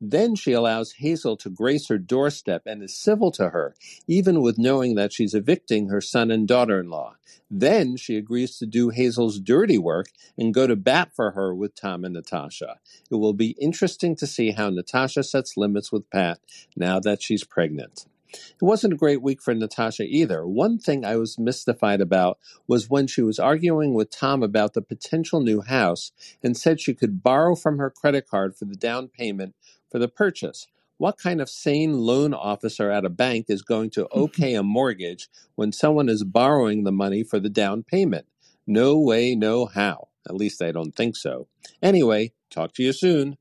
Then 0.00 0.34
she 0.34 0.52
allows 0.52 0.92
Hazel 0.92 1.36
to 1.38 1.50
grace 1.50 1.88
her 1.88 1.98
doorstep 1.98 2.62
and 2.66 2.82
is 2.82 2.96
civil 2.96 3.30
to 3.32 3.50
her, 3.50 3.74
even 4.06 4.40
with 4.40 4.58
knowing 4.58 4.94
that 4.94 5.12
she's 5.12 5.34
evicting 5.34 5.88
her 5.88 6.00
son 6.00 6.30
and 6.30 6.48
daughter 6.48 6.80
in 6.80 6.88
law. 6.88 7.16
Then 7.50 7.96
she 7.96 8.16
agrees 8.16 8.56
to 8.58 8.66
do 8.66 8.90
Hazel's 8.90 9.40
dirty 9.40 9.78
work 9.78 10.06
and 10.38 10.54
go 10.54 10.66
to 10.66 10.76
bat 10.76 11.10
for 11.14 11.32
her 11.32 11.54
with 11.54 11.74
Tom 11.74 12.04
and 12.04 12.14
Natasha. 12.14 12.78
It 13.10 13.16
will 13.16 13.34
be 13.34 13.56
interesting 13.60 14.16
to 14.16 14.26
see 14.26 14.52
how 14.52 14.70
Natasha 14.70 15.22
sets 15.22 15.56
limits 15.56 15.92
with 15.92 16.08
Pat 16.10 16.38
now 16.76 17.00
that 17.00 17.22
she's 17.22 17.44
pregnant. 17.44 18.06
It 18.32 18.62
wasn't 18.64 18.92
a 18.92 18.96
great 18.96 19.22
week 19.22 19.42
for 19.42 19.54
Natasha 19.54 20.04
either. 20.04 20.46
One 20.46 20.78
thing 20.78 21.04
I 21.04 21.16
was 21.16 21.38
mystified 21.38 22.00
about 22.00 22.38
was 22.68 22.88
when 22.88 23.08
she 23.08 23.22
was 23.22 23.40
arguing 23.40 23.92
with 23.92 24.10
Tom 24.10 24.42
about 24.44 24.74
the 24.74 24.82
potential 24.82 25.40
new 25.40 25.62
house 25.62 26.12
and 26.42 26.56
said 26.56 26.80
she 26.80 26.94
could 26.94 27.24
borrow 27.24 27.56
from 27.56 27.78
her 27.78 27.90
credit 27.90 28.28
card 28.28 28.56
for 28.56 28.66
the 28.66 28.76
down 28.76 29.08
payment 29.08 29.56
for 29.90 29.98
the 29.98 30.08
purchase. 30.08 30.66
What 30.98 31.18
kind 31.18 31.40
of 31.40 31.48
sane 31.48 31.94
loan 31.94 32.34
officer 32.34 32.90
at 32.90 33.06
a 33.06 33.10
bank 33.10 33.46
is 33.48 33.62
going 33.62 33.90
to 33.90 34.06
okay 34.14 34.54
a 34.54 34.62
mortgage 34.62 35.28
when 35.54 35.72
someone 35.72 36.08
is 36.08 36.24
borrowing 36.24 36.84
the 36.84 36.92
money 36.92 37.22
for 37.22 37.40
the 37.40 37.48
down 37.48 37.82
payment? 37.82 38.26
No 38.66 38.98
way, 38.98 39.34
no 39.34 39.66
how. 39.66 40.08
At 40.28 40.36
least 40.36 40.62
I 40.62 40.72
don't 40.72 40.94
think 40.94 41.16
so. 41.16 41.48
Anyway, 41.82 42.32
talk 42.50 42.74
to 42.74 42.82
you 42.82 42.92
soon. 42.92 43.36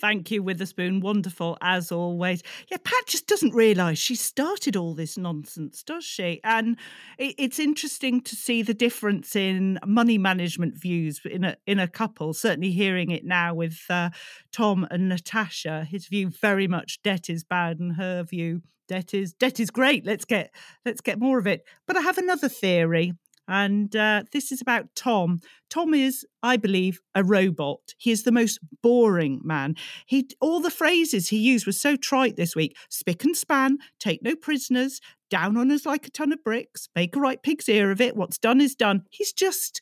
Thank 0.00 0.30
you, 0.30 0.42
Witherspoon. 0.42 1.00
Wonderful 1.00 1.58
as 1.60 1.92
always. 1.92 2.42
Yeah, 2.70 2.78
Pat 2.82 3.06
just 3.06 3.26
doesn't 3.26 3.54
realise 3.54 3.98
she 3.98 4.14
started 4.14 4.74
all 4.74 4.94
this 4.94 5.18
nonsense, 5.18 5.82
does 5.82 6.04
she? 6.04 6.40
And 6.42 6.78
it, 7.18 7.34
it's 7.36 7.58
interesting 7.58 8.22
to 8.22 8.34
see 8.34 8.62
the 8.62 8.72
difference 8.72 9.36
in 9.36 9.78
money 9.84 10.16
management 10.16 10.80
views 10.80 11.20
in 11.24 11.44
a 11.44 11.56
in 11.66 11.78
a 11.78 11.86
couple. 11.86 12.32
Certainly, 12.32 12.70
hearing 12.70 13.10
it 13.10 13.24
now 13.26 13.52
with 13.52 13.82
uh, 13.90 14.08
Tom 14.52 14.86
and 14.90 15.10
Natasha, 15.10 15.84
his 15.84 16.06
view 16.06 16.30
very 16.30 16.66
much 16.66 17.02
debt 17.02 17.28
is 17.28 17.44
bad, 17.44 17.78
and 17.78 17.96
her 17.96 18.22
view 18.22 18.62
debt 18.88 19.12
is 19.12 19.34
debt 19.34 19.60
is 19.60 19.70
great. 19.70 20.06
Let's 20.06 20.24
get 20.24 20.50
let's 20.86 21.02
get 21.02 21.20
more 21.20 21.38
of 21.38 21.46
it. 21.46 21.64
But 21.86 21.98
I 21.98 22.00
have 22.00 22.16
another 22.16 22.48
theory. 22.48 23.12
And 23.50 23.94
uh, 23.96 24.22
this 24.32 24.52
is 24.52 24.60
about 24.60 24.86
Tom. 24.94 25.40
Tom 25.68 25.92
is, 25.92 26.24
I 26.42 26.56
believe, 26.56 27.00
a 27.16 27.24
robot. 27.24 27.94
He 27.98 28.12
is 28.12 28.22
the 28.22 28.32
most 28.32 28.60
boring 28.80 29.40
man. 29.42 29.74
He 30.06 30.28
all 30.40 30.60
the 30.60 30.70
phrases 30.70 31.28
he 31.28 31.38
used 31.38 31.66
were 31.66 31.72
so 31.72 31.96
trite 31.96 32.36
this 32.36 32.54
week: 32.54 32.76
spick 32.88 33.24
and 33.24 33.36
span, 33.36 33.78
take 33.98 34.22
no 34.22 34.36
prisoners, 34.36 35.00
down 35.30 35.56
on 35.56 35.70
us 35.72 35.84
like 35.84 36.06
a 36.06 36.10
ton 36.10 36.32
of 36.32 36.44
bricks, 36.44 36.88
make 36.94 37.16
a 37.16 37.20
right 37.20 37.42
pig's 37.42 37.68
ear 37.68 37.90
of 37.90 38.00
it. 38.00 38.16
What's 38.16 38.38
done 38.38 38.60
is 38.60 38.76
done. 38.76 39.02
He's 39.10 39.32
just 39.32 39.80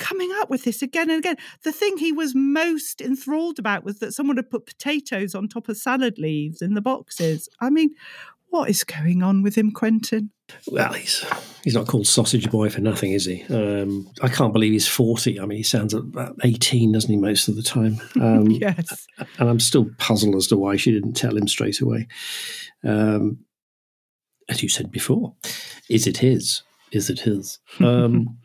coming 0.00 0.32
up 0.40 0.48
with 0.48 0.64
this 0.64 0.82
again 0.82 1.10
and 1.10 1.18
again. 1.18 1.36
The 1.62 1.72
thing 1.72 1.98
he 1.98 2.10
was 2.10 2.34
most 2.34 3.00
enthralled 3.00 3.58
about 3.58 3.84
was 3.84 3.98
that 3.98 4.14
someone 4.14 4.36
had 4.36 4.50
put 4.50 4.66
potatoes 4.66 5.34
on 5.34 5.46
top 5.46 5.68
of 5.68 5.76
salad 5.76 6.18
leaves 6.18 6.62
in 6.62 6.74
the 6.74 6.80
boxes. 6.80 7.48
I 7.60 7.70
mean, 7.70 7.90
what 8.50 8.68
is 8.68 8.84
going 8.84 9.22
on 9.22 9.42
with 9.42 9.56
him, 9.56 9.70
Quentin? 9.70 10.30
Well, 10.66 10.92
he's 10.92 11.24
he's 11.62 11.74
not 11.74 11.86
called 11.86 12.06
Sausage 12.06 12.50
Boy 12.50 12.68
for 12.68 12.80
nothing, 12.80 13.12
is 13.12 13.24
he? 13.24 13.44
Um, 13.44 14.10
I 14.22 14.28
can't 14.28 14.52
believe 14.52 14.72
he's 14.72 14.88
forty. 14.88 15.40
I 15.40 15.46
mean, 15.46 15.58
he 15.58 15.62
sounds 15.62 15.94
about 15.94 16.36
eighteen, 16.42 16.92
doesn't 16.92 17.10
he, 17.10 17.16
most 17.16 17.48
of 17.48 17.56
the 17.56 17.62
time? 17.62 18.00
Um, 18.16 18.46
yes. 18.50 19.06
And 19.38 19.48
I'm 19.48 19.60
still 19.60 19.90
puzzled 19.98 20.34
as 20.34 20.48
to 20.48 20.56
why 20.56 20.76
she 20.76 20.92
didn't 20.92 21.14
tell 21.14 21.36
him 21.36 21.48
straight 21.48 21.80
away. 21.80 22.08
Um, 22.84 23.38
as 24.48 24.62
you 24.62 24.68
said 24.68 24.90
before, 24.90 25.34
is 25.88 26.06
it 26.06 26.18
his? 26.18 26.62
Is 26.92 27.10
it 27.10 27.20
his? 27.20 27.58
Um, 27.80 28.38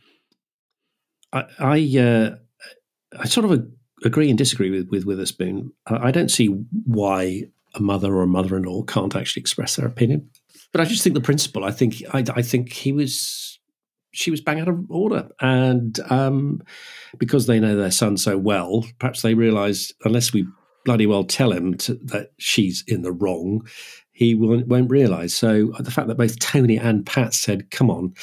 I 1.34 1.45
I, 1.60 1.99
uh, 1.99 2.36
I 3.20 3.26
sort 3.26 3.49
of 3.49 3.68
agree 4.03 4.30
and 4.30 4.38
disagree 4.38 4.70
with 4.70 4.89
with 4.89 5.06
Witherspoon. 5.06 5.74
I, 5.88 6.08
I 6.08 6.12
don't 6.12 6.30
see 6.30 6.47
why 6.86 7.45
a 7.76 7.82
mother 7.82 8.14
or 8.16 8.24
a 8.24 8.28
mother-in-law 8.28 8.84
can't 8.84 9.16
actually 9.16 9.42
express 9.42 9.76
their 9.76 9.88
opinion. 9.88 10.30
But 10.72 10.82
I 10.82 10.86
just 10.86 11.04
think 11.04 11.14
the 11.14 11.22
principle. 11.22 11.64
I 11.64 11.72
think 11.72 11.96
I, 12.14 12.24
I 12.36 12.42
think 12.42 12.74
he 12.74 12.92
was 12.92 13.60
she 14.12 14.32
was 14.32 14.42
bang 14.42 14.60
out 14.60 14.68
of 14.68 14.90
order, 14.90 15.30
and 15.40 16.00
um, 16.10 16.62
because 17.18 17.48
they 17.48 17.60
know 17.60 17.76
their 17.76 17.92
son 17.92 18.18
so 18.18 18.38
well, 18.38 18.86
perhaps 19.00 19.22
they 19.22 19.34
realise 19.34 19.94
unless 20.04 20.34
we 20.34 20.48
bloody 20.86 21.08
well 21.08 21.24
tell 21.24 21.52
him 21.52 21.76
to, 21.76 21.96
that 21.96 22.32
she's 22.38 22.84
in 22.88 23.02
the 23.02 23.12
wrong, 23.12 23.68
he 24.16 24.34
won't, 24.34 24.66
won't 24.68 24.89
realise. 24.89 25.36
So 25.36 25.74
uh, 25.74 25.82
the 25.82 25.91
fact 25.91 26.07
that 26.07 26.16
both 26.16 26.39
Tony 26.39 26.78
and 26.78 27.05
Pat 27.05 27.34
said, 27.34 27.70
"Come 27.70 27.91
on, 27.91 28.13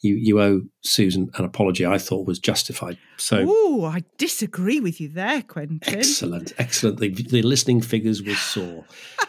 you 0.00 0.14
you 0.14 0.40
owe 0.40 0.62
Susan 0.80 1.30
an 1.34 1.44
apology," 1.44 1.84
I 1.84 1.98
thought 1.98 2.26
was 2.26 2.38
justified. 2.38 2.96
So, 3.18 3.44
oh, 3.46 3.84
I 3.84 4.04
disagree 4.16 4.80
with 4.80 5.02
you 5.02 5.10
there, 5.10 5.42
Quentin. 5.42 5.80
Excellent, 5.82 6.54
excellent. 6.56 6.98
The, 6.98 7.10
the 7.10 7.42
listening 7.42 7.82
figures 7.82 8.22
were 8.22 8.34
sore. 8.34 8.86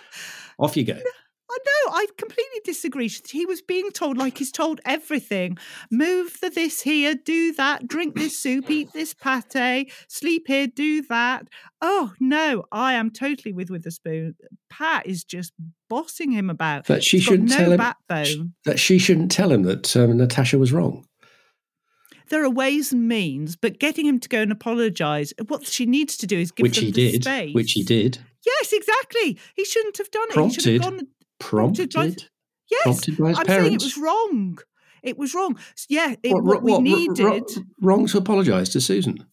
Off 0.58 0.78
you 0.78 0.86
go. 0.86 0.98
Know, 1.66 1.94
I 1.94 2.06
completely 2.18 2.62
disagree. 2.64 3.10
He 3.30 3.46
was 3.46 3.62
being 3.62 3.90
told, 3.92 4.18
like 4.18 4.38
he's 4.38 4.52
told 4.52 4.82
everything 4.86 5.58
move 5.90 6.38
the 6.42 6.50
this 6.50 6.82
here, 6.82 7.16
do 7.16 7.54
that, 7.54 7.88
drink 7.88 8.16
this 8.16 8.38
soup, 8.38 8.70
eat 8.70 8.92
this 8.94 9.14
pate, 9.14 9.92
sleep 10.08 10.44
here, 10.48 10.68
do 10.68 11.02
that. 11.04 11.48
Oh, 11.82 12.14
no, 12.20 12.66
I 12.72 12.94
am 12.94 13.10
totally 13.10 13.54
with 13.54 13.70
Witherspoon. 13.70 14.36
Pat 14.70 15.06
is 15.08 15.24
just 15.24 15.54
bossing 15.90 16.32
him 16.32 16.50
about. 16.50 16.86
That 16.86 17.04
she 17.04 17.18
He's 17.18 17.26
shouldn't 17.26 17.50
no 17.50 17.58
tell 17.58 17.72
him. 17.72 17.78
backbone. 17.78 18.54
That 18.66 18.80
she 18.80 19.00
shouldn't 19.00 19.32
tell 19.32 19.52
him 19.52 19.64
that 19.64 19.96
um, 19.96 20.18
Natasha 20.18 20.58
was 20.58 20.74
wrong. 20.74 21.08
There 22.30 22.44
are 22.44 22.50
ways 22.50 22.92
and 22.92 23.08
means, 23.08 23.56
but 23.56 23.80
getting 23.80 24.06
him 24.06 24.20
to 24.20 24.30
go 24.30 24.42
and 24.42 24.52
apologise, 24.52 25.32
what 25.48 25.66
she 25.66 25.86
needs 25.86 26.18
to 26.18 26.28
do 26.28 26.40
is 26.40 26.52
give 26.52 26.64
which 26.64 26.76
them 26.78 26.86
he 26.86 26.92
the 26.92 27.12
did. 27.12 27.24
space. 27.24 27.54
Which 27.56 27.72
he 27.74 27.84
did. 27.84 28.18
Yes, 28.46 28.74
exactly. 28.74 29.38
He 29.56 29.64
shouldn't 29.66 29.98
have 29.98 30.10
done 30.12 30.28
it. 30.30 30.44
He 30.46 30.54
should 30.60 30.82
have 30.82 30.82
gone. 30.82 31.08
Prompted. 31.40 31.94
by- 31.94 32.16
Yes, 32.72 32.82
Prompted 32.84 33.18
by 33.18 33.30
his 33.30 33.40
I'm 33.40 33.46
saying 33.46 33.74
it 33.74 33.84
was 33.84 33.98
wrong. 33.98 34.58
It 35.04 35.18
was 35.20 35.36
wrong. 35.36 35.58
Yeah, 35.88 36.16
it, 36.24 36.34
What- 36.34 36.44
what, 36.44 36.64
we 36.64 36.72
what- 36.72 36.82
needed. 36.82 37.20
ro- 37.24 37.46
wrong 37.80 38.08
to 38.08 38.18
apologise 38.18 38.70
to 38.70 38.82
Susan. 38.82 39.24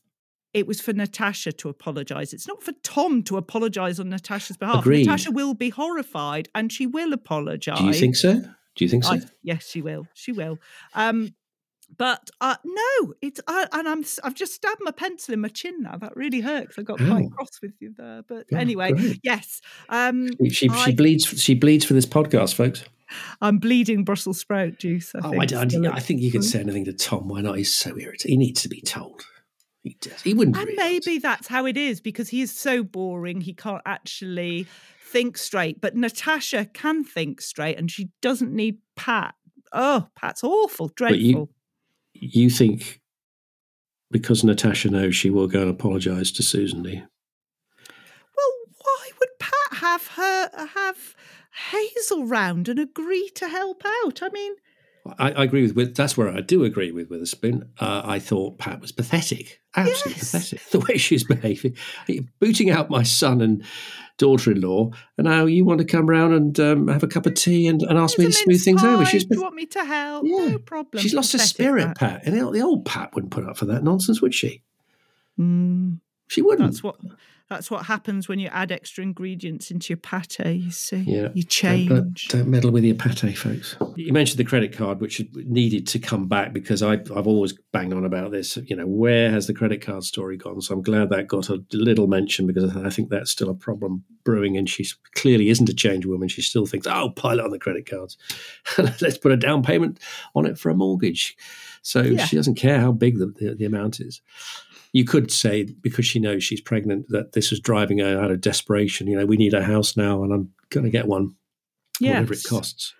it 0.53 0.66
was 0.66 0.82
for 0.82 0.92
Natasha 0.92 1.50
to 1.50 1.70
apologise. 1.70 2.34
It's 2.34 2.46
not 2.46 2.62
for 2.62 2.72
Tom 2.82 3.22
to 3.22 3.38
apologise 3.38 3.98
on 3.98 4.11
Natasha's 4.11 4.59
behalf. 4.59 4.80
Agreed. 4.80 5.07
Natasha 5.07 5.30
will 5.30 5.55
be 5.55 5.70
horrified 5.70 6.50
and 6.55 6.70
she 6.70 6.86
will 6.86 7.14
apologise. 7.14 7.78
Do 7.78 7.86
you 7.86 7.94
think 7.94 8.16
so? 8.16 8.34
Do 8.74 8.84
you 8.84 8.88
think 8.90 9.05
so? 9.05 9.12
I, 9.14 9.20
yes, 9.42 9.66
she 9.70 9.80
will. 9.80 10.07
She 10.12 10.30
will. 10.32 10.59
Um, 10.94 11.34
but 11.97 12.30
uh, 12.40 12.57
no, 12.64 13.14
it's 13.20 13.40
uh, 13.47 13.66
and 13.72 13.88
I'm 13.88 14.05
I've 14.24 14.34
just 14.34 14.55
stabbed 14.55 14.80
my 14.82 14.90
pencil 14.93 15.34
in 15.34 15.40
my 15.40 15.49
chin 15.49 15.82
now. 15.82 15.97
That 15.99 16.16
really 16.16 16.40
hurts. 16.40 16.78
I 16.78 16.82
got 16.82 16.99
quite 16.99 17.30
cross 17.30 17.61
with 17.62 17.72
you 17.80 17.95
there. 17.97 18.22
But 18.26 18.47
Oh, 18.53 18.57
anyway, 18.57 18.93
great. 18.93 19.20
yes. 19.22 19.61
Um, 19.88 20.28
She, 20.45 20.51
she, 20.51 20.68
I, 20.68 20.84
she 20.86 20.93
bleeds. 20.95 21.24
She 21.26 21.55
bleeds 21.55 21.84
for 21.84 21.95
this 21.95 22.07
podcast, 22.07 22.55
folks. 22.55 22.84
I'm 23.43 23.59
bleeding 23.59 24.05
Brussels 24.05 24.40
sprout 24.40 24.78
juice. 24.78 25.14
I 25.14 25.18
Oh, 25.22 25.30
think. 25.30 25.43
I, 25.43 25.47
don't- 25.47 25.70
still 25.70 25.93
I 25.93 26.01
think 26.01 26.22
you 26.22 26.30
could 26.32 26.45
say 26.45 26.61
anything 26.61 26.86
to 26.86 26.93
Tom. 26.95 27.28
Why 27.28 27.43
not? 27.43 27.59
He's 27.59 27.74
so 27.74 27.90
irritating. 27.90 28.30
He 28.30 28.36
needs 28.47 28.62
to 28.62 28.68
be 28.70 28.80
told. 28.80 29.22
He 29.82 29.97
does. 30.01 30.22
He 30.22 30.32
wouldn't. 30.32 30.57
And 30.57 30.66
really. 30.68 30.76
maybe 30.78 31.18
that's 31.18 31.49
how 31.49 31.66
it 31.66 31.76
is 31.76 32.01
because 32.01 32.28
he 32.30 32.40
is 32.40 32.51
so 32.53 32.82
boring. 32.84 33.40
He 33.43 33.53
can't 33.53 33.82
actually 33.84 34.66
think 35.05 35.36
straight. 35.36 35.80
But 35.80 35.95
Natasha 35.97 36.64
can 36.72 37.05
think 37.05 37.40
straight, 37.43 37.76
and 37.78 37.90
she 37.90 38.09
doesn't 38.22 38.53
need 38.55 38.78
Pat. 38.97 39.34
Oh, 39.72 40.07
Pat's 40.16 40.43
awful, 40.45 40.88
dreadful. 40.88 41.51
You, 42.22 42.50
think 42.50 43.00
because 44.10 44.44
Natasha 44.44 44.90
knows 44.90 45.16
she 45.16 45.30
will 45.30 45.48
go 45.48 45.62
and 45.62 45.70
apologise 45.70 46.30
to 46.32 46.42
Susan, 46.42 46.84
you? 46.84 47.02
Well, 48.36 48.52
why 48.78 49.10
would 49.18 49.30
Pat 49.38 49.78
have 49.78 50.06
her 50.08 50.50
have 50.74 51.14
Hazel 51.70 52.26
round 52.26 52.68
and 52.68 52.78
agree 52.78 53.30
to 53.34 53.48
help 53.48 53.82
out? 54.04 54.22
I 54.22 54.28
mean, 54.28 54.54
I, 55.18 55.32
I 55.32 55.44
agree 55.44 55.62
with, 55.62 55.74
with. 55.74 55.96
That's 55.96 56.16
where 56.16 56.28
I 56.28 56.40
do 56.40 56.62
agree 56.64 56.92
with 56.92 57.11
Witherspoon. 57.11 57.70
Uh, 57.80 58.03
I 58.05 58.18
thought 58.20 58.59
Pat 58.59 58.80
was 58.80 58.92
pathetic, 58.92 59.61
absolutely 59.74 60.20
pathetic. 60.20 60.61
The 60.70 60.78
way 60.80 60.96
she's 60.96 61.24
behaving, 61.24 61.76
booting 62.38 62.70
out 62.70 62.88
my 62.88 63.03
son 63.03 63.40
and 63.40 63.64
daughter-in-law, 64.18 64.90
and 65.18 65.24
now 65.26 65.46
you 65.46 65.64
want 65.64 65.78
to 65.80 65.84
come 65.84 66.09
round 66.09 66.34
and 66.34 66.61
um, 66.61 66.88
have 66.88 67.03
a 67.03 67.09
cup 67.09 67.26
of 67.26 67.34
tea 67.34 67.66
and, 67.66 67.82
and 67.82 67.98
ask 67.98 68.16
me 68.18 68.26
to 68.26 68.32
smooth 68.32 68.62
things 68.64 68.84
over. 68.84 69.05
She's 69.05 69.26
you 69.28 69.40
want 69.42 69.57
me 69.57 69.66
to 69.66 69.84
help? 69.84 70.24
No 70.24 70.59
problem. 70.59 71.03
she's 71.03 71.14
lost 71.14 71.32
her 71.32 71.38
Pathetic, 71.38 71.55
spirit, 71.55 71.96
Pat. 71.96 72.22
And 72.24 72.38
the, 72.38 72.50
the 72.50 72.62
old 72.62 72.84
Pat 72.84 73.12
wouldn't 73.14 73.32
put 73.32 73.44
up 73.44 73.57
for 73.57 73.64
that 73.66 73.82
nonsense, 73.82 74.22
would 74.22 74.34
she? 74.34 74.62
Mm, 75.38 75.98
She 76.28 76.42
wouldn't. 76.42 76.70
that's 76.70 76.82
what 76.82 76.96
that's 77.53 77.70
what 77.70 77.86
happens 77.86 78.28
when 78.28 78.38
you 78.38 78.48
add 78.48 78.72
extra 78.72 79.03
ingredients 79.03 79.70
into 79.70 79.90
your 79.92 79.98
pate. 79.98 80.38
You 80.40 80.70
see, 80.70 80.98
Yeah. 81.07 81.28
you 81.34 81.42
change. 81.42 81.88
don't, 81.88 82.18
don't 82.28 82.48
meddle 82.48 82.70
with 82.70 82.84
your 82.84 82.94
pate, 82.94 83.36
folks. 83.36 83.76
You 83.96 84.12
mentioned 84.12 84.38
the 84.38 84.44
credit 84.44 84.76
card, 84.76 85.00
which 85.00 85.22
needed 85.34 85.86
to 85.88 85.98
come 85.98 86.26
back 86.28 86.53
because 86.53 86.82
I, 86.82 86.94
I've 86.94 87.26
always 87.26 87.53
banged 87.72 87.92
on 87.92 88.05
about 88.05 88.30
this. 88.32 88.57
You 88.57 88.76
know, 88.76 88.86
where 88.86 89.30
has 89.30 89.46
the 89.46 89.55
credit 89.55 89.80
card 89.80 90.05
story 90.05 90.36
gone? 90.36 90.61
So 90.61 90.74
I'm 90.74 90.82
glad 90.82 91.11
that 91.11 91.28
got 91.28 91.48
a 91.48 91.62
little 91.72 92.07
mention 92.07 92.46
because 92.46 92.74
I 92.76 92.90
think 92.90 93.11
that's 93.11 93.30
still 93.30 93.48
a 93.50 93.55
problem 93.55 94.05
brewing. 94.24 94.57
And 94.57 94.68
she 94.68 94.86
clearly 95.14 95.48
isn't 95.50 95.68
a 95.68 95.74
change 95.74 96.07
woman. 96.07 96.28
She 96.28 96.42
still 96.42 96.66
thinks, 96.66 96.86
oh, 96.86 97.11
pile 97.11 97.38
it 97.38 97.44
on 97.44 97.50
the 97.50 97.59
credit 97.59 97.88
cards. 97.88 98.16
Let's 98.78 99.18
put 99.18 99.32
a 99.32 99.36
down 99.36 99.62
payment 99.62 99.98
on 100.34 100.46
it 100.46 100.59
for 100.59 100.70
a 100.70 100.74
mortgage. 100.74 101.36
So 101.82 102.03
Yeah. 102.03 102.24
she 102.26 102.36
doesn't 102.36 102.55
care 102.55 102.80
how 102.80 102.92
big 102.92 103.18
the, 103.18 103.26
the, 103.26 103.55
the 103.57 103.64
amount 103.64 104.00
is. 104.00 104.20
You 104.93 105.05
could 105.05 105.30
say 105.30 105.64
because 105.64 106.07
she 106.07 106.18
knows 106.18 106.45
she's 106.45 106.61
pregnant 106.61 107.09
that 107.09 107.32
this 107.32 107.51
is 107.51 107.61
driving 107.61 107.99
her 107.99 108.20
out 108.20 108.30
of 108.30 108.40
desperation. 108.40 109.07
You 109.07 109.18
know, 109.18 109.26
we 109.26 109.36
need 109.36 109.55
a 109.55 109.62
house 109.62 109.97
now, 109.97 110.22
and 110.22 110.32
I'm 110.32 110.53
going 110.70 110.84
to 110.84 110.90
get 110.90 111.07
one, 111.07 111.34
yes. 111.99 112.14
whatever 112.14 112.34
it 112.34 112.45
costs. 112.47 112.95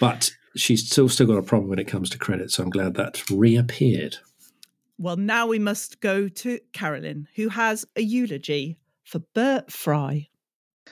But 0.00 0.30
she's 0.56 0.86
still 0.86 1.08
still 1.08 1.26
got 1.26 1.36
a 1.36 1.42
problem 1.42 1.68
when 1.70 1.78
it 1.78 1.88
comes 1.88 2.10
to 2.10 2.18
credit. 2.18 2.50
So 2.50 2.62
I'm 2.62 2.70
glad 2.70 2.94
that 2.94 3.22
reappeared. 3.30 4.16
Well, 4.98 5.16
now 5.16 5.46
we 5.46 5.58
must 5.58 6.00
go 6.00 6.28
to 6.28 6.58
Carolyn, 6.72 7.28
who 7.36 7.50
has 7.50 7.84
a 7.96 8.00
eulogy 8.00 8.78
for 9.04 9.18
Bert 9.34 9.70
Fry. 9.70 10.28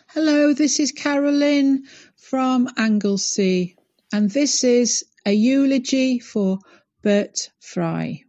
Hello, 0.08 0.52
this 0.52 0.78
is 0.78 0.92
Carolyn 0.92 1.84
from 2.16 2.68
Anglesey, 2.76 3.76
and 4.12 4.30
this 4.30 4.62
is 4.62 5.04
a 5.24 5.32
eulogy 5.32 6.18
for 6.18 6.58
Bert 7.02 7.50
Fry. 7.60 8.24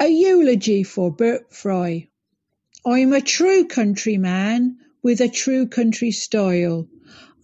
A 0.00 0.08
eulogy 0.08 0.82
for 0.82 1.12
Bert 1.12 1.54
Fry. 1.54 2.08
I'm 2.84 3.12
a 3.12 3.20
true 3.20 3.64
countryman 3.64 4.76
with 5.04 5.20
a 5.20 5.28
true 5.28 5.68
country 5.68 6.10
style. 6.10 6.88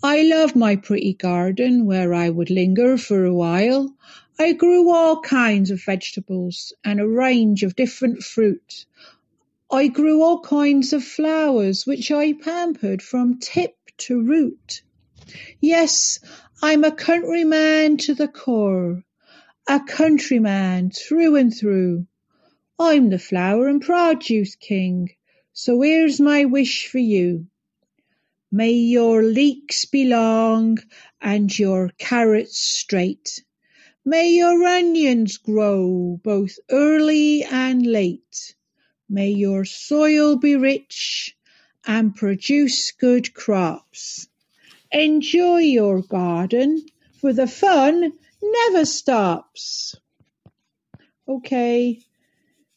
I 0.03 0.23
love 0.23 0.57
my 0.57 0.75
pretty 0.75 1.15
garden 1.15 1.87
where 1.87 2.13
I 2.13 2.29
would 2.29 2.51
linger 2.51 2.99
for 2.99 3.25
a 3.25 3.33
while. 3.33 3.95
I 4.37 4.53
grew 4.53 4.91
all 4.91 5.21
kinds 5.21 5.71
of 5.71 5.85
vegetables 5.85 6.73
and 6.83 7.01
a 7.01 7.07
range 7.07 7.63
of 7.63 7.77
different 7.77 8.25
fruit. 8.25 8.85
I 9.71 9.87
grew 9.87 10.21
all 10.21 10.41
kinds 10.41 10.93
of 10.93 11.05
flowers 11.05 11.87
which 11.87 12.11
I 12.11 12.33
pampered 12.33 13.01
from 13.01 13.39
tip 13.39 13.77
to 13.99 14.21
root. 14.21 14.83
Yes, 15.61 16.19
I'm 16.61 16.83
a 16.83 16.91
countryman 16.91 17.97
to 17.99 18.15
the 18.15 18.29
core, 18.29 19.05
a 19.69 19.79
countryman 19.79 20.91
through 20.91 21.37
and 21.37 21.57
through. 21.57 22.09
I'm 22.83 23.11
the 23.11 23.19
flower 23.19 23.69
and 23.69 23.83
produce 23.83 24.55
king, 24.55 25.11
so 25.53 25.83
here's 25.83 26.19
my 26.19 26.47
wish 26.47 26.89
for 26.89 26.97
you. 26.97 27.47
May 28.51 28.73
your 28.73 29.23
leeks 29.23 29.85
be 29.85 30.07
long 30.07 30.79
and 31.21 31.59
your 31.59 31.91
carrots 31.99 32.59
straight. 32.59 33.45
May 34.03 34.31
your 34.31 34.65
onions 34.65 35.37
grow 35.37 36.19
both 36.25 36.59
early 36.71 37.45
and 37.45 37.85
late. 37.87 38.55
May 39.11 39.29
your 39.29 39.67
soil 39.67 40.37
be 40.37 40.57
rich 40.57 41.37
and 41.87 42.17
produce 42.17 42.93
good 42.93 43.35
crops. 43.35 44.27
Enjoy 44.91 45.59
your 45.59 46.01
garden, 46.01 46.87
for 47.21 47.35
the 47.35 47.47
fun 47.47 48.15
never 48.43 48.87
stops. 48.87 49.97
Okay, 51.29 52.03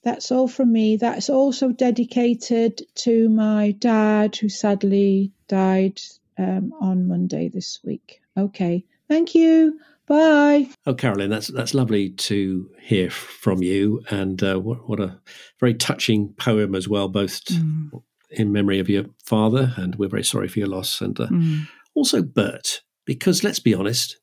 that's 0.04 0.32
all 0.32 0.48
from 0.48 0.72
me. 0.72 0.98
That's 0.98 1.30
also 1.30 1.72
dedicated 1.72 2.82
to 2.96 3.30
my 3.30 3.72
dad, 3.72 4.36
who 4.36 4.50
sadly 4.50 5.32
died 5.48 6.02
um, 6.38 6.74
on 6.80 7.08
Monday 7.08 7.50
this 7.50 7.80
week. 7.84 8.22
Okay, 8.38 8.86
thank 9.08 9.34
you. 9.34 9.80
Bye. 10.06 10.70
Oh, 10.86 10.94
Carolyn, 10.94 11.30
that's 11.30 11.48
that's 11.48 11.74
lovely 11.74 12.10
to 12.10 12.70
hear 12.82 13.10
from 13.10 13.64
you, 13.64 14.04
and 14.10 14.44
uh, 14.44 14.60
what, 14.60 14.90
what 14.90 15.00
a 15.00 15.18
very 15.60 15.74
touching 15.74 16.34
poem 16.34 16.76
as 16.76 16.90
well, 16.90 17.08
both 17.08 17.46
mm. 17.46 18.04
in 18.30 18.52
memory 18.52 18.80
of 18.80 18.90
your 18.90 19.06
father, 19.24 19.74
and 19.78 19.96
we're 19.96 20.10
very 20.10 20.24
sorry 20.24 20.50
for 20.50 20.60
your 20.60 20.68
loss, 20.68 21.00
and 21.00 21.18
uh, 21.20 21.28
mm. 21.28 21.68
also 21.96 22.22
Bert, 22.22 22.82
because 23.06 23.46
let's 23.46 23.60
be 23.60 23.74
honest, 23.74 24.18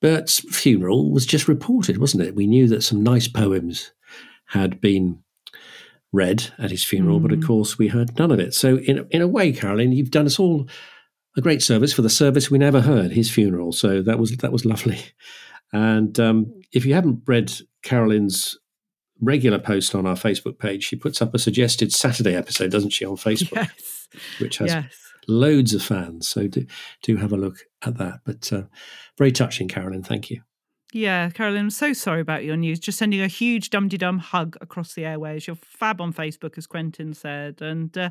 Bert's 0.00 0.38
funeral 0.54 1.10
was 1.10 1.26
just 1.26 1.48
reported, 1.48 1.98
wasn't 1.98 2.22
it? 2.22 2.36
We 2.36 2.46
knew 2.46 2.68
that 2.68 2.84
some 2.84 3.02
nice 3.02 3.26
poems 3.26 3.92
had 4.52 4.80
been 4.80 5.22
read 6.12 6.52
at 6.58 6.70
his 6.70 6.84
funeral, 6.84 7.18
mm. 7.18 7.22
but 7.22 7.32
of 7.32 7.40
mm. 7.40 7.46
course 7.46 7.78
we 7.78 7.88
heard 7.88 8.18
none 8.18 8.30
of 8.30 8.40
it. 8.40 8.54
So, 8.54 8.78
in 8.78 9.06
in 9.10 9.22
a 9.22 9.28
way, 9.28 9.52
Carolyn, 9.52 9.92
you've 9.92 10.10
done 10.10 10.26
us 10.26 10.38
all 10.38 10.68
a 11.36 11.40
great 11.40 11.62
service 11.62 11.92
for 11.92 12.02
the 12.02 12.10
service 12.10 12.50
we 12.50 12.58
never 12.58 12.80
heard, 12.80 13.12
his 13.12 13.30
funeral. 13.30 13.72
So 13.72 14.02
that 14.02 14.18
was 14.18 14.36
that 14.38 14.52
was 14.52 14.64
lovely. 14.64 15.00
And 15.74 16.20
um, 16.20 16.52
if 16.72 16.84
you 16.84 16.92
haven't 16.92 17.22
read 17.26 17.50
Carolyn's 17.82 18.58
regular 19.22 19.58
post 19.58 19.94
on 19.94 20.04
our 20.04 20.16
Facebook 20.16 20.58
page, 20.58 20.84
she 20.84 20.96
puts 20.96 21.22
up 21.22 21.32
a 21.32 21.38
suggested 21.38 21.94
Saturday 21.94 22.34
episode, 22.34 22.70
doesn't 22.70 22.90
she, 22.90 23.06
on 23.06 23.16
Facebook, 23.16 23.56
yes. 23.56 24.08
which 24.38 24.58
has 24.58 24.68
yes. 24.68 24.94
loads 25.26 25.72
of 25.72 25.82
fans. 25.82 26.28
So 26.28 26.46
do 26.46 26.66
do 27.02 27.16
have 27.16 27.32
a 27.32 27.38
look 27.38 27.56
at 27.80 27.96
that. 27.96 28.20
But 28.26 28.52
uh, 28.52 28.64
very 29.16 29.32
touching, 29.32 29.66
Carolyn. 29.66 30.02
Thank 30.02 30.28
you. 30.28 30.42
Yeah, 30.94 31.30
Carolyn, 31.30 31.62
I'm 31.62 31.70
so 31.70 31.94
sorry 31.94 32.20
about 32.20 32.44
your 32.44 32.56
news. 32.56 32.78
Just 32.78 32.98
sending 32.98 33.22
a 33.22 33.26
huge 33.26 33.70
dum 33.70 33.88
dum 33.88 34.18
hug 34.18 34.56
across 34.60 34.92
the 34.92 35.06
airways. 35.06 35.46
You're 35.46 35.56
fab 35.56 36.02
on 36.02 36.12
Facebook, 36.12 36.58
as 36.58 36.66
Quentin 36.66 37.14
said. 37.14 37.62
And 37.62 37.96
uh, 37.96 38.10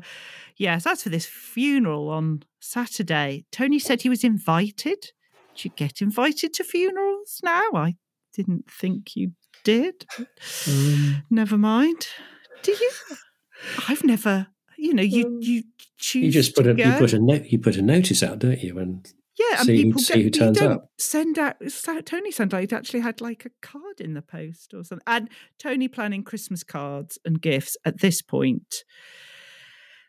yes, 0.56 0.84
as 0.86 1.04
for 1.04 1.08
this 1.08 1.26
funeral 1.26 2.10
on 2.10 2.42
Saturday, 2.60 3.44
Tony 3.52 3.78
said 3.78 4.02
he 4.02 4.08
was 4.08 4.24
invited. 4.24 5.10
Did 5.54 5.64
you 5.64 5.70
get 5.76 6.02
invited 6.02 6.54
to 6.54 6.64
funerals 6.64 7.40
now? 7.44 7.68
I 7.74 7.94
didn't 8.34 8.68
think 8.68 9.14
you 9.14 9.32
did. 9.62 10.04
Um, 10.66 11.22
never 11.30 11.56
mind. 11.56 12.08
Do 12.62 12.72
you? 12.72 12.90
I've 13.88 14.02
never. 14.02 14.48
You 14.76 14.94
know, 14.94 15.02
you 15.02 15.26
um, 15.26 15.38
you 15.40 15.62
choose. 15.98 16.24
You 16.24 16.30
just 16.32 16.56
put 16.56 16.66
a 16.66 16.74
go. 16.74 16.82
you 16.82 16.92
put 16.98 17.12
a 17.12 17.18
note 17.20 17.44
you 17.44 17.58
put 17.60 17.76
a 17.76 17.82
notice 17.82 18.22
out, 18.24 18.40
don't 18.40 18.60
you? 18.60 18.78
And 18.78 19.06
yeah, 19.50 19.58
and 19.58 19.66
see, 19.66 19.84
people 19.84 20.00
see 20.00 20.22
who 20.22 20.30
turns 20.30 20.60
up. 20.60 20.90
Send 20.98 21.38
out. 21.38 21.56
Tony 22.04 22.30
sent 22.30 22.54
out. 22.54 22.72
Actually 22.72 23.00
had 23.00 23.20
like 23.20 23.44
a 23.44 23.50
card 23.60 24.00
in 24.00 24.14
the 24.14 24.22
post 24.22 24.74
or 24.74 24.84
something. 24.84 25.04
And 25.06 25.28
Tony 25.58 25.88
planning 25.88 26.24
Christmas 26.24 26.62
cards 26.62 27.18
and 27.24 27.40
gifts 27.40 27.76
at 27.84 28.00
this 28.00 28.22
point 28.22 28.84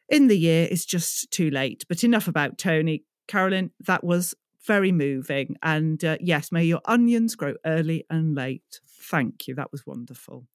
in 0.10 0.28
the 0.28 0.38
year 0.38 0.68
is 0.70 0.86
just 0.86 1.32
too 1.32 1.50
late. 1.50 1.86
But 1.88 2.04
enough 2.04 2.28
about 2.28 2.58
Tony. 2.58 3.04
Carolyn, 3.28 3.72
that 3.88 4.04
was 4.04 4.36
very 4.66 4.92
moving. 4.92 5.56
And 5.62 6.04
uh, 6.04 6.18
yes, 6.20 6.52
may 6.52 6.64
your 6.64 6.82
onions 6.86 7.36
grow 7.36 7.54
early 7.66 8.06
and 8.10 8.36
late. 8.36 8.82
Thank 9.02 9.48
you. 9.48 9.56
That 9.56 9.72
was 9.72 9.86
wonderful. 9.86 10.46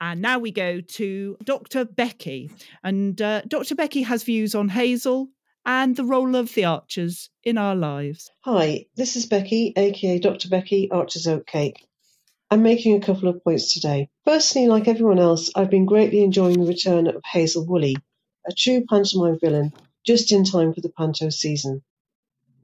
And 0.00 0.20
now 0.20 0.40
we 0.40 0.50
go 0.50 0.80
to 0.80 1.36
Dr. 1.44 1.84
Becky. 1.84 2.50
And 2.82 3.22
uh, 3.22 3.42
Dr. 3.46 3.76
Becky 3.76 4.02
has 4.02 4.24
views 4.24 4.54
on 4.54 4.68
Hazel, 4.68 5.28
and 5.64 5.96
the 5.96 6.04
role 6.04 6.34
of 6.34 6.54
the 6.54 6.64
archers 6.64 7.30
in 7.44 7.56
our 7.56 7.74
lives. 7.74 8.30
Hi, 8.40 8.86
this 8.96 9.16
is 9.16 9.26
Becky, 9.26 9.72
aka 9.76 10.18
Dr. 10.18 10.48
Becky, 10.48 10.90
Archer's 10.90 11.26
Oatcake. 11.26 11.76
I'm 12.50 12.62
making 12.62 12.96
a 12.96 13.04
couple 13.04 13.28
of 13.28 13.42
points 13.42 13.72
today. 13.72 14.10
Firstly, 14.24 14.66
like 14.66 14.88
everyone 14.88 15.18
else, 15.18 15.50
I've 15.54 15.70
been 15.70 15.86
greatly 15.86 16.22
enjoying 16.22 16.60
the 16.60 16.66
return 16.66 17.06
of 17.06 17.22
Hazel 17.24 17.66
Woolley, 17.66 17.96
a 18.46 18.52
true 18.52 18.84
pantomime 18.88 19.38
villain, 19.38 19.72
just 20.04 20.32
in 20.32 20.44
time 20.44 20.74
for 20.74 20.80
the 20.80 20.90
panto 20.90 21.30
season. 21.30 21.82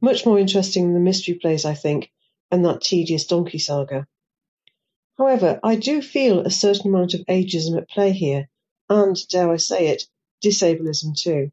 Much 0.01 0.27
more 0.27 0.39
interesting 0.39 0.85
than 0.85 0.95
the 0.95 1.01
mystery 1.01 1.35
plays, 1.35 1.65
I 1.65 1.75
think, 1.75 2.11
and 2.51 2.65
that 2.65 2.83
tedious 2.83 3.27
donkey 3.27 3.59
saga. 3.59 4.07
However, 5.17 5.59
I 5.63 5.77
do 5.77 6.03
feel 6.03 6.41
a 6.41 6.51
certain 6.51 6.89
amount 6.95 7.15
of 7.15 7.25
ageism 7.27 7.77
at 7.77 7.89
play 7.89 8.13
here, 8.13 8.49
and, 8.89 9.17
dare 9.29 9.51
I 9.51 9.57
say 9.57 9.89
it, 9.89 10.05
disableism 10.45 11.17
too. 11.17 11.51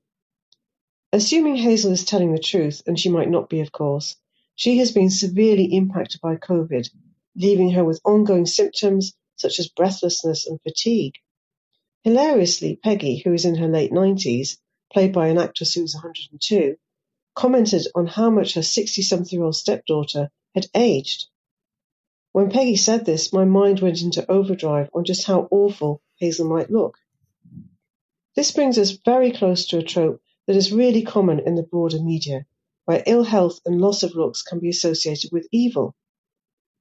Assuming 1.15 1.55
Hazel 1.55 1.93
is 1.93 2.03
telling 2.03 2.33
the 2.33 2.39
truth, 2.39 2.83
and 2.85 2.99
she 2.99 3.07
might 3.07 3.29
not 3.29 3.47
be, 3.47 3.61
of 3.61 3.71
course, 3.71 4.17
she 4.53 4.79
has 4.79 4.91
been 4.91 5.09
severely 5.09 5.63
impacted 5.63 6.19
by 6.19 6.35
COVID, 6.35 6.89
leaving 7.37 7.69
her 7.69 7.85
with 7.85 8.01
ongoing 8.03 8.45
symptoms 8.45 9.13
such 9.37 9.57
as 9.57 9.69
breathlessness 9.69 10.45
and 10.45 10.59
fatigue. 10.61 11.13
Hilariously, 12.03 12.75
Peggy, 12.75 13.19
who 13.19 13.31
is 13.31 13.45
in 13.45 13.55
her 13.55 13.69
late 13.69 13.93
90s, 13.93 14.57
played 14.91 15.13
by 15.13 15.29
an 15.29 15.37
actress 15.37 15.73
who 15.73 15.85
is 15.85 15.95
102, 15.95 16.75
commented 17.33 17.87
on 17.95 18.07
how 18.07 18.29
much 18.29 18.55
her 18.55 18.61
60 18.61 19.01
something 19.01 19.39
year 19.39 19.45
old 19.45 19.55
stepdaughter 19.55 20.29
had 20.53 20.67
aged. 20.75 21.27
When 22.33 22.49
Peggy 22.51 22.75
said 22.75 23.05
this, 23.05 23.31
my 23.31 23.45
mind 23.45 23.79
went 23.79 24.01
into 24.01 24.29
overdrive 24.29 24.89
on 24.93 25.05
just 25.05 25.25
how 25.25 25.47
awful 25.49 26.01
Hazel 26.17 26.49
might 26.49 26.69
look. 26.69 26.97
This 28.35 28.51
brings 28.51 28.77
us 28.77 28.91
very 28.91 29.31
close 29.31 29.67
to 29.67 29.77
a 29.77 29.81
trope 29.81 30.21
that 30.47 30.55
is 30.55 30.71
really 30.71 31.01
common 31.01 31.39
in 31.39 31.55
the 31.55 31.63
broader 31.63 32.01
media, 32.01 32.45
where 32.85 33.03
ill 33.05 33.23
health 33.23 33.59
and 33.65 33.81
loss 33.81 34.03
of 34.03 34.15
looks 34.15 34.41
can 34.41 34.59
be 34.59 34.69
associated 34.69 35.31
with 35.31 35.47
evil. 35.51 35.95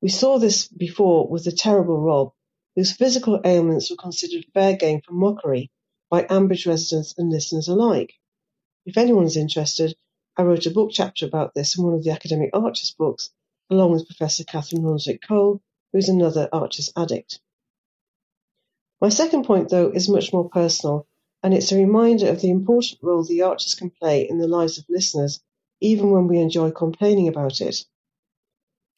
We 0.03 0.09
saw 0.09 0.39
this 0.39 0.69
before 0.69 1.29
with 1.29 1.45
the 1.45 1.53
terrible 1.53 2.01
Rob, 2.01 2.33
whose 2.77 2.93
physical 2.93 3.41
ailments 3.45 3.91
were 3.91 3.97
considered 3.97 4.45
fair 4.53 4.77
game 4.77 5.01
for 5.01 5.12
mockery 5.12 5.71
by 6.11 6.25
Ambridge 6.25 6.67
residents 6.67 7.15
and 7.17 7.31
listeners 7.31 7.69
alike. 7.69 8.12
If 8.85 8.99
anyone's 8.99 9.37
interested, 9.37 9.97
I 10.37 10.43
wrote 10.43 10.67
a 10.67 10.71
book 10.71 10.91
chapter 10.93 11.27
about 11.27 11.55
this 11.55 11.79
in 11.79 11.85
one 11.85 11.95
of 11.95 12.05
the 12.05 12.11
academic 12.11 12.51
Archers 12.53 12.95
books, 12.99 13.31
along 13.71 13.93
with 13.93 14.07
Professor 14.07 14.45
Katherine 14.45 14.83
Runswick-Cole, 14.83 15.62
who 15.93 15.99
is 15.99 16.09
another 16.09 16.49
Archers 16.53 16.93
addict. 16.97 17.41
My 19.01 19.09
second 19.09 19.45
point, 19.45 19.71
though, 19.71 19.91
is 19.91 20.09
much 20.09 20.33
more 20.33 20.49
personal 20.51 21.07
and 21.45 21.53
it's 21.53 21.73
a 21.73 21.77
reminder 21.77 22.27
of 22.31 22.41
the 22.41 22.49
important 22.49 22.99
role 23.03 23.23
the 23.23 23.43
archers 23.43 23.75
can 23.75 23.91
play 23.91 24.27
in 24.27 24.39
the 24.39 24.49
lives 24.49 24.79
of 24.79 24.87
listeners, 24.89 25.41
even 25.79 26.11
when 26.11 26.27
we 26.27 26.39
enjoy 26.39 26.71
complaining 26.71 27.29
about 27.29 27.61
it. 27.61 27.85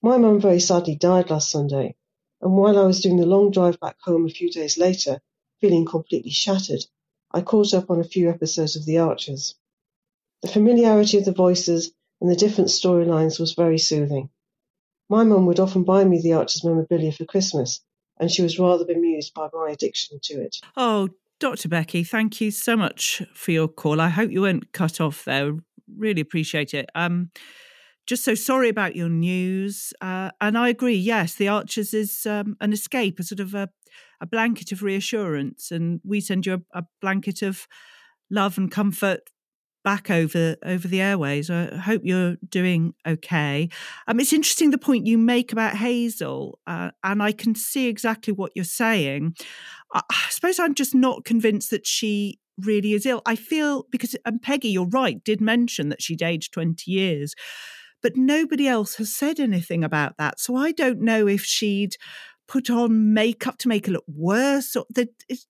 My 0.00 0.16
mum 0.16 0.40
very 0.40 0.60
sadly 0.60 0.94
died 0.94 1.28
last 1.28 1.50
Sunday, 1.50 1.96
and 2.40 2.56
while 2.56 2.78
I 2.78 2.86
was 2.86 3.00
doing 3.00 3.16
the 3.16 3.26
long 3.26 3.50
drive 3.50 3.80
back 3.80 4.00
home 4.00 4.26
a 4.26 4.30
few 4.30 4.48
days 4.48 4.78
later, 4.78 5.20
feeling 5.60 5.84
completely 5.84 6.30
shattered, 6.30 6.86
I 7.32 7.40
caught 7.40 7.74
up 7.74 7.90
on 7.90 7.98
a 7.98 8.04
few 8.04 8.30
episodes 8.30 8.76
of 8.76 8.84
The 8.84 8.98
Archers. 8.98 9.56
The 10.42 10.48
familiarity 10.48 11.18
of 11.18 11.24
the 11.24 11.32
voices 11.32 11.90
and 12.20 12.30
the 12.30 12.36
different 12.36 12.70
storylines 12.70 13.40
was 13.40 13.54
very 13.54 13.78
soothing. 13.78 14.30
My 15.08 15.24
mum 15.24 15.46
would 15.46 15.58
often 15.58 15.82
buy 15.82 16.04
me 16.04 16.20
The 16.20 16.34
Archers 16.34 16.62
memorabilia 16.62 17.10
for 17.10 17.24
Christmas, 17.24 17.80
and 18.20 18.30
she 18.30 18.42
was 18.42 18.56
rather 18.56 18.84
bemused 18.84 19.34
by 19.34 19.48
my 19.52 19.70
addiction 19.70 20.20
to 20.22 20.42
it. 20.42 20.58
Oh, 20.76 21.08
Dr. 21.38 21.68
Becky, 21.68 22.02
thank 22.02 22.40
you 22.40 22.50
so 22.50 22.76
much 22.76 23.22
for 23.34 23.50
your 23.50 23.68
call. 23.68 24.00
I 24.00 24.08
hope 24.08 24.30
you 24.30 24.40
weren't 24.40 24.72
cut 24.72 25.00
off 25.00 25.24
there. 25.24 25.52
Really 25.96 26.22
appreciate 26.22 26.72
it. 26.72 26.88
Um, 26.94 27.30
just 28.06 28.24
so 28.24 28.34
sorry 28.34 28.68
about 28.68 28.96
your 28.96 29.08
news. 29.10 29.92
Uh, 30.00 30.30
and 30.40 30.56
I 30.56 30.68
agree, 30.68 30.94
yes, 30.94 31.34
The 31.34 31.48
Archers 31.48 31.92
is 31.92 32.24
um, 32.24 32.56
an 32.60 32.72
escape, 32.72 33.18
a 33.18 33.22
sort 33.22 33.40
of 33.40 33.54
a, 33.54 33.68
a 34.20 34.26
blanket 34.26 34.72
of 34.72 34.82
reassurance. 34.82 35.70
And 35.70 36.00
we 36.04 36.20
send 36.20 36.46
you 36.46 36.54
a, 36.54 36.78
a 36.78 36.84
blanket 37.02 37.42
of 37.42 37.66
love 38.30 38.56
and 38.56 38.70
comfort 38.70 39.20
back 39.86 40.10
over 40.10 40.56
over 40.64 40.88
the 40.88 41.00
airways. 41.00 41.48
I 41.48 41.76
hope 41.76 42.00
you're 42.04 42.34
doing 42.48 42.92
okay. 43.06 43.68
Um, 44.08 44.18
it's 44.18 44.32
interesting 44.32 44.72
the 44.72 44.78
point 44.78 45.06
you 45.06 45.16
make 45.16 45.52
about 45.52 45.76
Hazel, 45.76 46.58
uh, 46.66 46.90
and 47.04 47.22
I 47.22 47.30
can 47.30 47.54
see 47.54 47.86
exactly 47.86 48.32
what 48.32 48.50
you're 48.56 48.64
saying. 48.64 49.36
I, 49.94 50.02
I 50.10 50.26
suppose 50.30 50.58
I'm 50.58 50.74
just 50.74 50.92
not 50.92 51.24
convinced 51.24 51.70
that 51.70 51.86
she 51.86 52.40
really 52.58 52.94
is 52.94 53.06
ill. 53.06 53.22
I 53.26 53.36
feel 53.36 53.86
because 53.92 54.16
and 54.24 54.42
Peggy, 54.42 54.70
you're 54.70 54.88
right, 54.88 55.22
did 55.22 55.40
mention 55.40 55.88
that 55.90 56.02
she'd 56.02 56.20
aged 56.20 56.52
20 56.52 56.90
years. 56.90 57.36
But 58.02 58.16
nobody 58.16 58.66
else 58.66 58.96
has 58.96 59.14
said 59.14 59.38
anything 59.40 59.82
about 59.84 60.16
that. 60.18 60.38
So 60.40 60.56
I 60.56 60.72
don't 60.72 61.00
know 61.00 61.28
if 61.28 61.44
she'd 61.44 61.96
put 62.48 62.70
on 62.70 63.12
makeup 63.12 63.58
to 63.58 63.68
make 63.68 63.86
her 63.86 63.92
look 63.92 64.04
worse. 64.06 64.76
Or 64.76 64.86
there, 64.90 65.06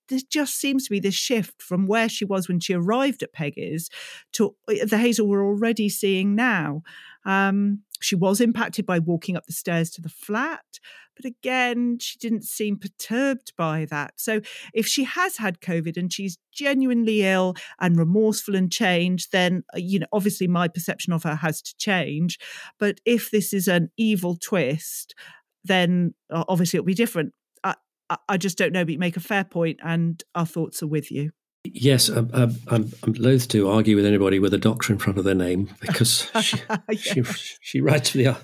there 0.09 0.19
just 0.29 0.55
seems 0.55 0.85
to 0.85 0.89
be 0.89 0.99
this 0.99 1.15
shift 1.15 1.61
from 1.61 1.87
where 1.87 2.09
she 2.09 2.25
was 2.25 2.47
when 2.47 2.59
she 2.59 2.73
arrived 2.73 3.23
at 3.23 3.33
Peggy's 3.33 3.89
to 4.33 4.55
uh, 4.67 4.85
the 4.85 4.97
Hazel 4.97 5.27
we're 5.27 5.45
already 5.45 5.89
seeing 5.89 6.35
now. 6.35 6.81
Um, 7.25 7.83
she 7.99 8.15
was 8.15 8.39
impacted 8.39 8.85
by 8.85 8.99
walking 8.99 9.35
up 9.35 9.45
the 9.45 9.53
stairs 9.53 9.89
to 9.91 10.01
the 10.01 10.09
flat, 10.09 10.79
but 11.17 11.25
again, 11.25 11.97
she 11.99 12.17
didn't 12.19 12.43
seem 12.43 12.77
perturbed 12.77 13.53
by 13.57 13.85
that. 13.85 14.13
So, 14.17 14.39
if 14.73 14.85
she 14.85 15.03
has 15.03 15.37
had 15.37 15.59
COVID 15.59 15.97
and 15.97 16.13
she's 16.13 16.37
genuinely 16.53 17.23
ill 17.23 17.55
and 17.79 17.97
remorseful 17.97 18.55
and 18.55 18.71
changed, 18.71 19.31
then, 19.31 19.63
uh, 19.73 19.79
you 19.79 19.99
know, 19.99 20.07
obviously 20.13 20.47
my 20.47 20.67
perception 20.67 21.11
of 21.11 21.23
her 21.23 21.35
has 21.35 21.61
to 21.63 21.75
change. 21.77 22.39
But 22.79 23.01
if 23.03 23.31
this 23.31 23.51
is 23.51 23.67
an 23.67 23.89
evil 23.97 24.37
twist, 24.37 25.15
then 25.67 26.13
obviously 26.31 26.77
it'll 26.77 26.85
be 26.85 26.93
different. 26.93 27.33
I, 28.09 28.17
I 28.29 28.37
just 28.37 28.57
don't 28.57 28.73
know, 28.73 28.85
but 28.85 28.93
you 28.93 28.99
make 28.99 29.17
a 29.17 29.21
fair 29.21 29.43
point, 29.43 29.79
and 29.83 30.23
our 30.35 30.45
thoughts 30.45 30.81
are 30.81 30.87
with 30.87 31.11
you. 31.11 31.31
Yes, 31.65 32.07
I'm, 32.07 32.29
I'm, 32.33 32.91
I'm 33.03 33.13
loath 33.13 33.49
to 33.49 33.69
argue 33.69 33.97
with 33.97 34.05
anybody 34.05 34.39
with 34.39 34.53
a 34.53 34.57
doctor 34.57 34.93
in 34.93 34.99
front 34.99 35.19
of 35.19 35.25
their 35.25 35.35
name 35.35 35.69
because 35.81 36.31
she, 36.41 36.57
she, 36.97 37.23
she, 37.59 37.81
writes 37.81 38.11
for 38.11 38.19
the 38.19 38.37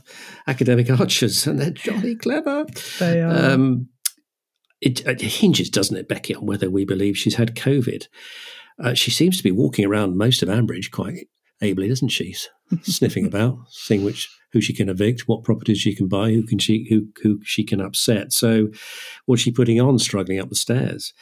academic 0.45 0.89
archers 0.89 1.47
and 1.47 1.59
they're 1.59 1.71
jolly 1.71 2.15
clever. 2.21 2.65
They 2.99 3.21
are. 3.21 3.51
Um, 3.51 3.88
it, 4.82 5.05
it, 5.05 5.21
hinges, 5.21 5.69
doesn't 5.69 5.95
it, 5.95 6.09
Becky, 6.09 6.36
on 6.36 6.45
whether 6.45 6.69
we 6.69 6.84
believe 6.84 7.17
she's 7.17 7.36
had 7.36 7.55
COVID. 7.55 8.07
Uh, 8.84 8.93
she 8.93 9.09
seems 9.11 9.38
to 9.38 9.43
be 9.43 9.51
walking 9.51 9.86
around 9.86 10.17
most 10.17 10.43
of 10.43 10.49
Ambridge 10.49 10.91
quite 10.91 11.30
ably, 11.64 11.88
doesn't 11.88 12.09
she? 12.09 12.36
Sniffing 12.84 13.26
about, 13.26 13.57
seeing 13.70 14.03
which 14.03 14.30
who 14.51 14.61
she 14.61 14.74
can 14.74 14.88
evict, 14.88 15.28
what 15.28 15.43
properties 15.43 15.80
she 15.80 15.95
can 15.95 16.07
buy, 16.07 16.32
who 16.32 16.43
can 16.43 16.59
she 16.59 16.88
who 16.89 17.07
who 17.22 17.39
she 17.43 17.64
can 17.64 17.82
upset. 17.82 18.32
So, 18.32 18.70
what's 19.26 19.41
she 19.41 19.51
putting 19.51 19.82
on 19.82 19.99
struggling 19.99 20.39
up 20.39 20.49
the 20.49 20.55
stairs? 20.55 21.14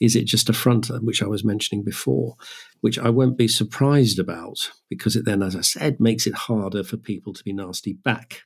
Is 0.00 0.14
it 0.14 0.26
just 0.26 0.48
a 0.48 0.52
front, 0.52 0.88
which 1.02 1.22
I 1.22 1.26
was 1.26 1.44
mentioning 1.44 1.82
before, 1.82 2.36
which 2.80 2.98
I 2.98 3.10
won't 3.10 3.38
be 3.38 3.48
surprised 3.48 4.18
about 4.18 4.70
because 4.88 5.16
it 5.16 5.24
then, 5.24 5.42
as 5.42 5.56
I 5.56 5.62
said, 5.62 6.00
makes 6.00 6.26
it 6.26 6.34
harder 6.34 6.84
for 6.84 6.96
people 6.96 7.32
to 7.32 7.42
be 7.42 7.52
nasty 7.52 7.94
back. 7.94 8.42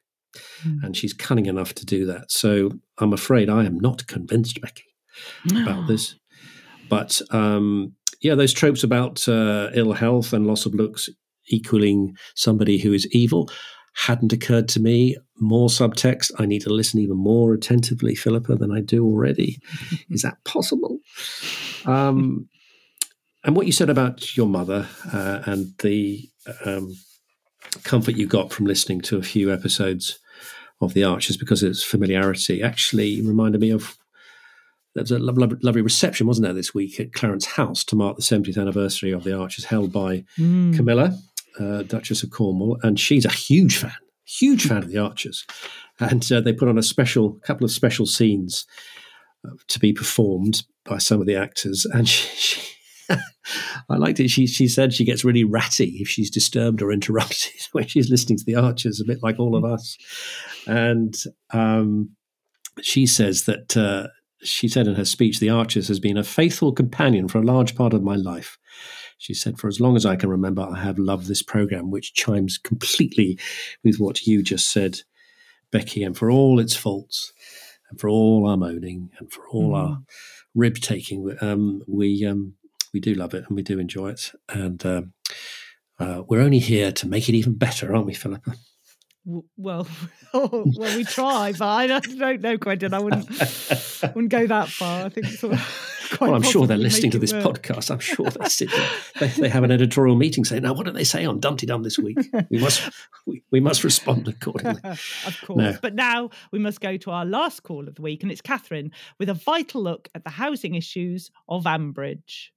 Mm. 0.64 0.84
And 0.84 0.96
she's 0.96 1.12
cunning 1.12 1.46
enough 1.46 1.74
to 1.74 1.84
do 1.84 2.07
that. 2.07 2.30
So 2.30 2.70
I'm 2.98 3.12
afraid 3.12 3.51
I 3.51 3.64
am 3.64 3.78
not 3.80 4.07
convinced, 4.07 4.61
Becky, 4.61 4.84
no. 5.44 5.62
about 5.62 5.88
this. 5.88 6.14
But 6.88 7.22
um, 7.30 7.94
yeah, 8.20 8.34
those 8.34 8.53
tropes 8.53 8.82
about 8.82 9.28
uh, 9.28 9.70
ill 9.74 9.92
health 9.92 10.32
and 10.32 10.44
loss 10.44 10.66
of 10.66 10.74
looks 10.74 11.09
equaling 11.51 12.16
somebody 12.34 12.78
who 12.78 12.92
is 12.92 13.07
evil 13.14 13.51
hadn't 13.94 14.32
occurred 14.32 14.68
to 14.68 14.80
me. 14.80 15.16
More 15.38 15.68
subtext. 15.68 16.30
I 16.38 16.46
need 16.46 16.62
to 16.62 16.70
listen 16.70 17.01
even 17.01 17.16
more 17.16 17.53
attentively, 17.53 18.14
Philippa, 18.14 18.57
than 18.57 18.70
I 18.70 18.80
do 18.80 19.05
already. 19.05 19.59
Is 20.11 20.22
that 20.22 20.42
possible? 20.44 20.98
Um, 21.86 22.48
and 23.44 23.57
what 23.57 23.66
you 23.66 23.72
said 23.72 23.90
about 23.90 24.36
your 24.36 24.46
mother 24.46 24.86
uh, 25.12 25.42
and 25.46 25.72
the 25.78 26.28
um, 26.64 26.94
comfort 27.84 28.16
you 28.16 28.26
got 28.26 28.53
from 28.53 28.66
listening 28.66 29.01
to 29.03 29.18
a 29.18 29.22
few 29.22 29.53
episodes 29.53 30.18
of 30.80 30.94
The 30.94 31.05
Archers 31.05 31.36
because 31.36 31.62
of 31.62 31.70
its 31.70 31.82
familiarity 31.82 32.62
actually 32.62 33.20
reminded 33.20 33.61
me 33.61 33.70
of 33.70 33.96
there 34.94 35.03
was 35.03 35.12
a 35.12 35.18
lovely, 35.18 35.46
lovely 35.62 35.82
reception, 35.82 36.26
wasn't 36.26 36.46
there, 36.46 36.55
this 36.55 36.74
week 36.74 36.98
at 36.98 37.12
Clarence 37.12 37.46
House 37.46 37.84
to 37.84 37.96
mark 37.96 38.16
the 38.16 38.22
70th 38.22 38.59
anniversary 38.59 39.12
of 39.12 39.22
The 39.22 39.38
Archers, 39.38 39.66
held 39.66 39.92
by 39.92 40.24
mm. 40.36 40.74
Camilla, 40.74 41.16
uh, 41.59 41.82
Duchess 41.82 42.22
of 42.22 42.30
Cornwall, 42.30 42.78
and 42.82 42.98
she's 42.98 43.24
a 43.24 43.30
huge 43.30 43.78
fan, 43.78 43.92
huge 44.24 44.66
fan 44.66 44.78
of 44.78 44.88
the 44.88 44.98
Archers. 44.98 45.46
And 45.98 46.30
uh, 46.32 46.40
they 46.40 46.53
put 46.53 46.68
on 46.68 46.78
a 46.78 46.82
special 46.82 47.38
couple 47.44 47.64
of 47.64 47.70
special 47.70 48.07
scenes 48.07 48.66
uh, 49.46 49.53
to 49.68 49.78
be 49.78 49.92
performed 49.92 50.64
by 50.84 50.98
some 50.98 51.20
of 51.20 51.26
the 51.26 51.36
actors, 51.36 51.86
and 51.92 52.09
she, 52.09 52.36
she 52.36 52.70
I 53.88 53.96
liked 53.96 54.20
it. 54.20 54.28
She 54.28 54.46
she 54.46 54.68
said 54.68 54.92
she 54.92 55.05
gets 55.05 55.24
really 55.24 55.44
ratty 55.44 55.98
if 56.01 56.09
she's 56.09 56.30
disturbed 56.30 56.82
or 56.82 56.92
interrupted 56.92 57.61
when 57.72 57.86
she's 57.86 58.11
listening 58.11 58.38
to 58.38 58.44
the 58.44 58.57
Archers, 58.57 59.01
a 59.01 59.05
bit 59.05 59.22
like 59.22 59.38
all 59.38 59.57
of 59.57 59.64
us. 59.64 59.96
And 60.66 61.14
um, 61.53 62.11
she 62.80 63.07
says 63.07 63.44
that 63.44 63.76
uh, 63.76 64.09
she 64.42 64.68
said 64.68 64.86
in 64.86 64.94
her 64.94 65.05
speech, 65.05 65.40
"The 65.40 65.51
Archers 65.51 65.88
has 65.88 66.01
been 66.01 66.16
a 66.16 66.24
faithful 66.24 66.72
companion 66.72 67.28
for 67.28 67.38
a 67.38 67.44
large 67.44 67.74
part 67.74 67.92
of 67.92 68.03
my 68.03 68.16
life. 68.16 68.59
She 69.20 69.34
said, 69.34 69.58
For 69.58 69.68
as 69.68 69.80
long 69.80 69.96
as 69.96 70.06
I 70.06 70.16
can 70.16 70.30
remember, 70.30 70.62
I 70.62 70.80
have 70.80 70.98
loved 70.98 71.28
this 71.28 71.42
program, 71.42 71.90
which 71.90 72.14
chimes 72.14 72.56
completely 72.56 73.38
with 73.84 73.96
what 73.96 74.26
you 74.26 74.42
just 74.42 74.72
said, 74.72 75.00
Becky, 75.70 76.02
and 76.02 76.16
for 76.16 76.30
all 76.30 76.58
its 76.58 76.74
faults, 76.74 77.32
and 77.90 78.00
for 78.00 78.08
all 78.08 78.48
our 78.48 78.56
moaning, 78.56 79.10
and 79.18 79.30
for 79.30 79.46
all 79.48 79.72
mm. 79.72 79.76
our 79.76 79.98
rib 80.54 80.76
taking, 80.76 81.36
um, 81.42 81.82
we 81.86 82.24
um, 82.24 82.54
we 82.94 83.00
do 83.00 83.12
love 83.12 83.34
it 83.34 83.44
and 83.46 83.56
we 83.56 83.62
do 83.62 83.78
enjoy 83.78 84.08
it. 84.08 84.32
And 84.48 84.84
um, 84.86 85.12
uh, 85.98 86.22
we're 86.26 86.40
only 86.40 86.58
here 86.58 86.90
to 86.90 87.06
make 87.06 87.28
it 87.28 87.34
even 87.34 87.56
better, 87.56 87.94
aren't 87.94 88.06
we, 88.06 88.14
Philippa? 88.14 88.54
Well, 89.24 89.86
well, 90.34 90.74
we 90.76 91.04
try, 91.04 91.52
but 91.52 91.68
I 91.68 91.86
don't, 91.86 92.18
don't 92.18 92.40
know, 92.40 92.58
Quentin. 92.58 92.94
I 92.94 93.00
wouldn't 93.00 93.28
wouldn't 94.14 94.30
go 94.30 94.46
that 94.46 94.68
far. 94.68 95.06
I 95.06 95.08
think. 95.10 95.26
Sort 95.26 95.52
of 96.12 96.20
well, 96.20 96.34
I'm 96.34 96.42
sure 96.42 96.66
they're 96.66 96.76
listening 96.76 97.10
to 97.12 97.18
this 97.18 97.32
work. 97.32 97.44
podcast. 97.44 97.90
I'm 97.90 98.00
sure 98.00 98.28
they 98.30 98.48
sit 98.48 98.70
there, 98.70 98.88
they, 99.20 99.26
they, 99.28 99.48
have 99.48 99.62
an 99.62 99.70
editorial 99.70 100.16
meeting 100.16 100.44
saying, 100.44 100.62
"Now, 100.62 100.72
what 100.72 100.86
do 100.86 100.92
they 100.92 101.04
say 101.04 101.24
on 101.24 101.38
Dumpty 101.38 101.66
Dum 101.66 101.82
this 101.82 101.98
week? 101.98 102.18
We 102.50 102.58
must 102.58 102.90
we, 103.26 103.42
we 103.50 103.60
must 103.60 103.84
respond 103.84 104.26
accordingly." 104.26 104.80
of 104.84 105.40
course. 105.44 105.58
No. 105.58 105.78
But 105.80 105.94
now 105.94 106.30
we 106.52 106.58
must 106.58 106.80
go 106.80 106.96
to 106.96 107.10
our 107.10 107.24
last 107.24 107.62
call 107.62 107.86
of 107.86 107.94
the 107.94 108.02
week, 108.02 108.22
and 108.22 108.32
it's 108.32 108.40
Catherine 108.40 108.90
with 109.18 109.28
a 109.28 109.34
vital 109.34 109.82
look 109.82 110.08
at 110.14 110.24
the 110.24 110.30
housing 110.30 110.74
issues 110.74 111.30
of 111.48 111.64
Ambridge. 111.64 112.48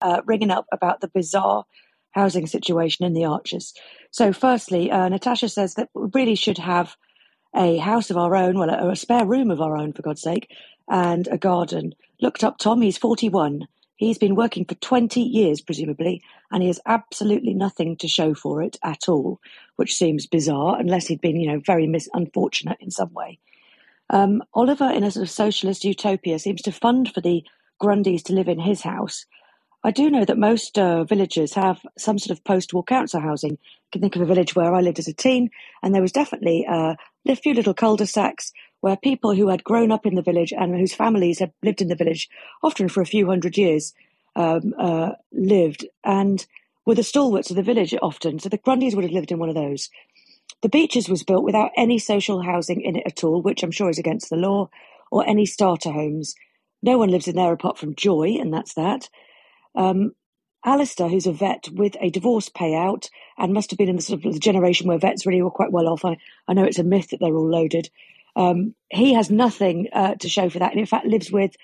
Uh, 0.00 0.20
ringing 0.26 0.50
up 0.50 0.66
about 0.72 1.00
the 1.00 1.06
bizarre 1.06 1.64
housing 2.12 2.46
situation 2.46 3.04
in 3.04 3.12
the 3.12 3.24
Archers. 3.24 3.74
So, 4.10 4.32
firstly, 4.32 4.90
uh, 4.90 5.08
Natasha 5.08 5.48
says 5.48 5.74
that 5.74 5.88
we 5.94 6.08
really 6.14 6.34
should 6.34 6.58
have 6.58 6.96
a 7.54 7.78
house 7.78 8.10
of 8.10 8.16
our 8.16 8.34
own, 8.34 8.58
well, 8.58 8.70
a, 8.70 8.90
a 8.90 8.96
spare 8.96 9.26
room 9.26 9.50
of 9.50 9.60
our 9.60 9.76
own, 9.76 9.92
for 9.92 10.02
God's 10.02 10.22
sake, 10.22 10.50
and 10.88 11.28
a 11.28 11.38
garden. 11.38 11.94
Looked 12.20 12.44
up 12.44 12.58
Tom, 12.58 12.82
he's 12.82 12.98
41. 12.98 13.66
He's 13.96 14.18
been 14.18 14.34
working 14.34 14.64
for 14.64 14.74
20 14.76 15.20
years, 15.20 15.60
presumably, 15.60 16.22
and 16.50 16.62
he 16.62 16.68
has 16.68 16.80
absolutely 16.86 17.54
nothing 17.54 17.96
to 17.98 18.08
show 18.08 18.34
for 18.34 18.62
it 18.62 18.78
at 18.82 19.08
all, 19.08 19.40
which 19.76 19.94
seems 19.94 20.26
bizarre, 20.26 20.78
unless 20.78 21.06
he'd 21.06 21.20
been, 21.20 21.36
you 21.40 21.46
know, 21.52 21.60
very 21.64 21.86
mis- 21.86 22.08
unfortunate 22.12 22.78
in 22.80 22.90
some 22.90 23.12
way. 23.12 23.38
Um, 24.10 24.42
Oliver, 24.54 24.90
in 24.90 25.04
a 25.04 25.10
sort 25.10 25.22
of 25.24 25.30
socialist 25.30 25.84
utopia, 25.84 26.38
seems 26.38 26.62
to 26.62 26.72
fund 26.72 27.12
for 27.12 27.20
the 27.20 27.44
Grundys 27.80 28.22
to 28.24 28.32
live 28.32 28.48
in 28.48 28.58
his 28.58 28.82
house. 28.82 29.24
I 29.84 29.90
do 29.92 30.10
know 30.10 30.24
that 30.26 30.38
most 30.38 30.78
uh, 30.78 31.04
villages 31.04 31.54
have 31.54 31.80
some 31.98 32.18
sort 32.18 32.36
of 32.36 32.44
post-war 32.44 32.84
council 32.84 33.20
housing. 33.20 33.52
I 33.54 33.88
can 33.92 34.02
think 34.02 34.16
of 34.16 34.22
a 34.22 34.26
village 34.26 34.54
where 34.54 34.74
I 34.74 34.80
lived 34.82 34.98
as 34.98 35.08
a 35.08 35.14
teen, 35.14 35.50
and 35.82 35.94
there 35.94 36.02
was 36.02 36.12
definitely 36.12 36.66
uh, 36.68 36.94
a 37.26 37.36
few 37.36 37.54
little 37.54 37.74
cul-de-sacs 37.74 38.52
where 38.82 38.96
people 38.96 39.34
who 39.34 39.48
had 39.48 39.64
grown 39.64 39.90
up 39.90 40.06
in 40.06 40.14
the 40.16 40.22
village 40.22 40.52
and 40.52 40.76
whose 40.76 40.94
families 40.94 41.38
had 41.38 41.52
lived 41.62 41.80
in 41.82 41.88
the 41.88 41.96
village, 41.96 42.28
often 42.62 42.88
for 42.88 43.00
a 43.00 43.06
few 43.06 43.26
hundred 43.26 43.56
years, 43.56 43.94
um, 44.36 44.74
uh, 44.78 45.12
lived 45.32 45.86
and 46.04 46.46
were 46.86 46.94
the 46.94 47.02
stalwarts 47.02 47.50
of 47.50 47.56
the 47.56 47.62
village 47.62 47.94
often. 48.02 48.38
So 48.38 48.48
the 48.50 48.58
Grundys 48.58 48.94
would 48.94 49.04
have 49.04 49.12
lived 49.12 49.32
in 49.32 49.38
one 49.38 49.48
of 49.48 49.54
those. 49.54 49.90
The 50.62 50.68
Beaches 50.68 51.08
was 51.08 51.22
built 51.24 51.44
without 51.44 51.70
any 51.76 51.98
social 51.98 52.42
housing 52.42 52.82
in 52.82 52.96
it 52.96 53.04
at 53.06 53.24
all, 53.24 53.42
which 53.42 53.62
I'm 53.62 53.70
sure 53.72 53.90
is 53.90 53.98
against 53.98 54.30
the 54.30 54.36
law, 54.36 54.70
or 55.10 55.26
any 55.28 55.46
starter 55.46 55.92
homes. 55.92 56.34
no 56.82 56.98
one 56.98 57.10
lives 57.10 57.28
in 57.28 57.36
there 57.36 57.52
apart 57.52 57.78
from 57.78 57.94
Joy, 57.96 58.36
and 58.40 58.52
that's 58.52 58.74
that. 58.74 59.08
Um, 59.74 60.12
Alistair, 60.64 61.08
who's 61.08 61.26
a 61.26 61.32
vet 61.32 61.68
with 61.72 61.96
a 62.00 62.10
divorce 62.10 62.48
payout 62.48 63.08
and 63.36 63.52
must 63.52 63.70
have 63.70 63.78
been 63.78 63.88
in 63.88 63.96
the 63.96 64.02
sort 64.02 64.24
of 64.24 64.32
the 64.32 64.38
generation 64.38 64.86
where 64.86 64.98
vets 64.98 65.26
really 65.26 65.42
were 65.42 65.50
quite 65.50 65.72
well 65.72 65.88
off. 65.88 66.04
I, 66.04 66.16
I 66.46 66.54
know 66.54 66.64
it's 66.64 66.78
a 66.78 66.84
myth 66.84 67.10
that 67.10 67.18
they're 67.20 67.34
all 67.34 67.48
loaded. 67.48 67.90
Um, 68.36 68.74
he 68.90 69.14
has 69.14 69.30
nothing 69.30 69.88
uh, 69.92 70.14
to 70.16 70.28
show 70.28 70.48
for 70.48 70.60
that, 70.60 70.70
and 70.70 70.80
in 70.80 70.86
fact 70.86 71.06
lives 71.06 71.30
with 71.32 71.56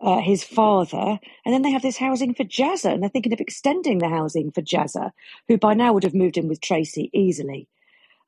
uh, 0.00 0.20
his 0.20 0.42
father. 0.42 1.18
And 1.44 1.54
then 1.54 1.62
they 1.62 1.72
have 1.72 1.82
this 1.82 1.98
housing 1.98 2.34
for 2.34 2.44
Jazza, 2.44 2.92
and 2.92 3.02
they're 3.02 3.10
thinking 3.10 3.32
of 3.32 3.40
extending 3.40 3.98
the 3.98 4.08
housing 4.08 4.50
for 4.50 4.62
Jazza, 4.62 5.10
who 5.46 5.58
by 5.58 5.74
now 5.74 5.92
would 5.92 6.04
have 6.04 6.14
moved 6.14 6.38
in 6.38 6.48
with 6.48 6.60
Tracy 6.60 7.10
easily. 7.12 7.68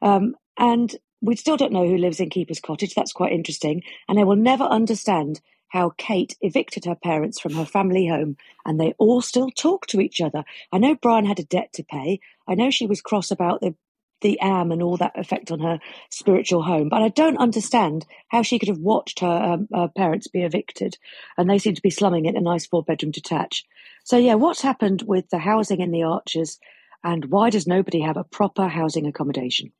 Um, 0.02 0.36
and 0.58 0.94
we 1.22 1.36
still 1.36 1.56
don't 1.56 1.72
know 1.72 1.86
who 1.86 1.96
lives 1.96 2.20
in 2.20 2.30
Keeper's 2.30 2.60
Cottage. 2.60 2.94
That's 2.94 3.12
quite 3.12 3.32
interesting. 3.32 3.82
And 4.08 4.18
I 4.18 4.24
will 4.24 4.36
never 4.36 4.64
understand 4.64 5.40
how 5.70 5.92
Kate 5.96 6.36
evicted 6.40 6.84
her 6.84 6.94
parents 6.94 7.40
from 7.40 7.54
her 7.54 7.64
family 7.64 8.06
home 8.06 8.36
and 8.64 8.78
they 8.78 8.92
all 8.98 9.22
still 9.22 9.50
talk 9.50 9.86
to 9.86 10.00
each 10.00 10.20
other. 10.20 10.44
I 10.72 10.78
know 10.78 10.94
Brian 10.94 11.24
had 11.24 11.40
a 11.40 11.44
debt 11.44 11.72
to 11.74 11.84
pay. 11.84 12.20
I 12.46 12.54
know 12.54 12.70
she 12.70 12.86
was 12.86 13.00
cross 13.00 13.30
about 13.30 13.60
the 13.60 13.74
the 14.20 14.38
am 14.40 14.70
and 14.70 14.82
all 14.82 14.96
that 14.98 15.18
effect 15.18 15.50
on 15.50 15.60
her 15.60 15.78
spiritual 16.10 16.62
home. 16.62 16.88
But 16.88 17.02
I 17.02 17.08
don't 17.08 17.38
understand 17.38 18.06
how 18.28 18.42
she 18.42 18.58
could 18.58 18.68
have 18.68 18.78
watched 18.78 19.20
her, 19.20 19.26
um, 19.26 19.68
her 19.72 19.88
parents 19.88 20.28
be 20.28 20.42
evicted, 20.42 20.98
and 21.38 21.48
they 21.48 21.58
seem 21.58 21.74
to 21.74 21.82
be 21.82 21.88
slumming 21.88 22.26
in 22.26 22.36
a 22.36 22.40
nice 22.40 22.66
four 22.66 22.82
bedroom 22.82 23.12
detached. 23.12 23.66
So 24.04 24.16
yeah, 24.16 24.34
what's 24.34 24.60
happened 24.60 25.04
with 25.06 25.28
the 25.30 25.38
housing 25.38 25.80
in 25.80 25.90
the 25.90 26.02
Archers, 26.02 26.58
and 27.02 27.26
why 27.26 27.50
does 27.50 27.66
nobody 27.66 28.00
have 28.00 28.16
a 28.16 28.24
proper 28.24 28.68
housing 28.68 29.06
accommodation? 29.06 29.72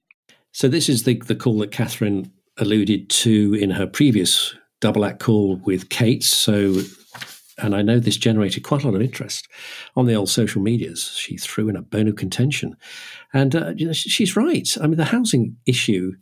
So 0.53 0.68
this 0.68 0.88
is 0.88 1.05
the 1.05 1.16
the 1.16 1.36
call 1.36 1.59
that 1.59 1.70
Catherine 1.70 2.32
alluded 2.57 3.09
to 3.09 3.55
in 3.55 3.70
her 3.72 3.86
previous 3.86 4.55
double 4.80 5.04
act 5.04 5.20
call 5.20 5.56
with 5.56 5.88
Kate. 5.90 6.24
So, 6.24 6.80
and 7.58 7.74
I 7.74 7.82
know 7.82 7.98
this 7.98 8.16
generated 8.16 8.64
quite 8.64 8.82
a 8.82 8.86
lot 8.86 8.96
of 8.96 9.02
interest 9.02 9.48
on 9.94 10.06
the 10.06 10.14
old 10.14 10.30
social 10.30 10.62
medias. 10.62 11.12
She 11.16 11.36
threw 11.36 11.68
in 11.68 11.76
a 11.76 11.82
bone 11.82 12.08
of 12.08 12.16
contention, 12.16 12.76
and 13.32 13.54
uh, 13.54 13.72
you 13.76 13.86
know, 13.86 13.92
she's 13.92 14.36
right. 14.36 14.68
I 14.80 14.86
mean, 14.86 14.96
the 14.96 15.04
housing 15.04 15.56
issue 15.66 16.12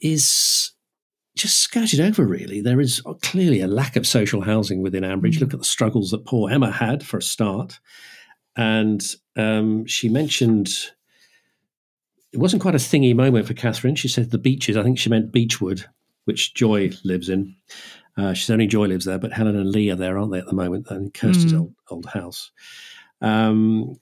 is 0.00 0.72
just 1.36 1.60
skirted 1.60 2.00
over. 2.00 2.26
Really, 2.26 2.60
there 2.60 2.80
is 2.80 3.00
clearly 3.22 3.60
a 3.60 3.68
lack 3.68 3.96
of 3.96 4.06
social 4.06 4.42
housing 4.42 4.82
within 4.82 5.04
Ambridge. 5.04 5.36
Mm. 5.36 5.40
Look 5.40 5.54
at 5.54 5.60
the 5.60 5.64
struggles 5.64 6.10
that 6.10 6.26
poor 6.26 6.50
Emma 6.50 6.70
had 6.70 7.04
for 7.04 7.18
a 7.18 7.22
start, 7.22 7.78
and 8.56 9.02
um, 9.36 9.86
she 9.86 10.08
mentioned 10.08 10.68
it 12.32 12.38
wasn't 12.38 12.62
quite 12.62 12.74
a 12.74 12.78
thingy 12.78 13.14
moment 13.14 13.46
for 13.46 13.54
Catherine. 13.54 13.94
She 13.94 14.08
said 14.08 14.30
the 14.30 14.38
beaches. 14.38 14.76
I 14.76 14.82
think 14.82 14.98
she 14.98 15.08
meant 15.08 15.32
Beechwood 15.32 15.86
which 16.28 16.54
Joy 16.54 16.92
lives 17.04 17.28
in. 17.28 17.56
Uh, 18.16 18.34
she's 18.34 18.50
only 18.50 18.66
Joy 18.66 18.86
lives 18.86 19.06
there, 19.06 19.18
but 19.18 19.32
Helen 19.32 19.56
and 19.56 19.70
Lee 19.70 19.90
are 19.90 19.96
there, 19.96 20.18
aren't 20.18 20.32
they, 20.32 20.38
at 20.38 20.46
the 20.46 20.52
moment? 20.52 20.86
And 20.90 21.14
Kirsty's 21.14 21.52
mm. 21.52 21.60
old, 21.60 21.74
old 21.90 22.06
house. 22.06 22.50
Um, 23.22 23.96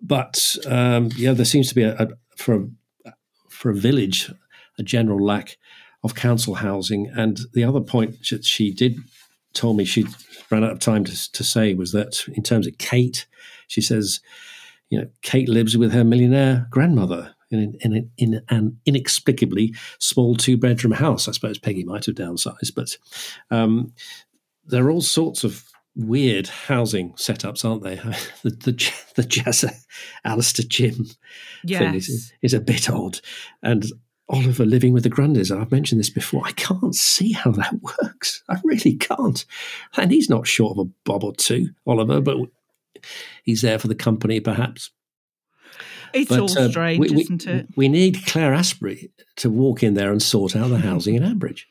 but 0.00 0.56
um, 0.68 1.10
yeah, 1.16 1.32
there 1.32 1.46
seems 1.46 1.70
to 1.70 1.74
be 1.74 1.82
a, 1.82 1.94
a, 1.94 2.08
for 2.36 2.66
a, 3.06 3.12
for 3.48 3.70
a 3.70 3.74
village 3.74 4.30
a 4.78 4.82
general 4.82 5.24
lack 5.24 5.56
of 6.02 6.14
council 6.14 6.56
housing. 6.56 7.10
And 7.16 7.40
the 7.52 7.64
other 7.64 7.80
point 7.80 8.16
that 8.30 8.44
she 8.44 8.70
did 8.70 8.98
told 9.54 9.76
me 9.76 9.84
she 9.84 10.04
ran 10.50 10.64
out 10.64 10.72
of 10.72 10.80
time 10.80 11.04
to, 11.04 11.32
to 11.32 11.44
say 11.44 11.74
was 11.74 11.92
that 11.92 12.26
in 12.28 12.42
terms 12.42 12.66
of 12.66 12.76
Kate, 12.78 13.26
she 13.68 13.80
says, 13.80 14.20
you 14.90 14.98
know, 14.98 15.08
Kate 15.22 15.48
lives 15.48 15.76
with 15.78 15.92
her 15.92 16.04
millionaire 16.04 16.66
grandmother 16.70 17.33
in, 17.50 17.76
in, 17.80 18.10
in 18.16 18.42
an 18.48 18.78
inexplicably 18.86 19.74
small 19.98 20.36
two 20.36 20.56
bedroom 20.56 20.92
house. 20.92 21.28
I 21.28 21.32
suppose 21.32 21.58
Peggy 21.58 21.84
might 21.84 22.06
have 22.06 22.14
downsized, 22.14 22.74
but 22.74 22.96
um, 23.50 23.92
there 24.66 24.84
are 24.86 24.90
all 24.90 25.02
sorts 25.02 25.44
of 25.44 25.64
weird 25.96 26.48
housing 26.48 27.12
setups, 27.12 27.64
aren't 27.64 27.82
they? 27.82 27.96
the 28.42 28.50
the, 28.50 28.92
the 29.16 29.22
Jazza 29.22 29.72
Alistair 30.24 30.66
Jim 30.68 31.06
yes. 31.64 31.80
thing 31.80 31.94
is, 31.94 32.32
is 32.42 32.54
a 32.54 32.60
bit 32.60 32.90
odd, 32.90 33.20
and 33.62 33.86
Oliver 34.28 34.64
living 34.64 34.92
with 34.92 35.02
the 35.02 35.10
Grundys. 35.10 35.54
I've 35.54 35.70
mentioned 35.70 36.00
this 36.00 36.10
before. 36.10 36.42
I 36.44 36.52
can't 36.52 36.94
see 36.94 37.32
how 37.32 37.52
that 37.52 37.74
works. 38.02 38.42
I 38.48 38.58
really 38.64 38.94
can't. 38.94 39.44
And 39.96 40.10
he's 40.10 40.30
not 40.30 40.46
short 40.46 40.78
of 40.78 40.86
a 40.86 40.90
bob 41.04 41.24
or 41.24 41.34
two, 41.34 41.70
Oliver, 41.86 42.20
but 42.20 42.38
he's 43.44 43.62
there 43.62 43.78
for 43.78 43.88
the 43.88 43.94
company, 43.94 44.40
perhaps. 44.40 44.90
It's 46.14 46.28
but, 46.28 46.40
all 46.40 46.58
uh, 46.58 46.68
strange, 46.70 46.98
we, 47.00 47.22
isn't 47.22 47.46
it? 47.46 47.66
We 47.76 47.88
need 47.88 48.24
Claire 48.26 48.54
Asprey 48.54 49.10
to 49.36 49.50
walk 49.50 49.82
in 49.82 49.94
there 49.94 50.12
and 50.12 50.22
sort 50.22 50.54
out 50.54 50.68
the 50.68 50.78
housing 50.78 51.16
in 51.16 51.22
Ambridge. 51.24 51.62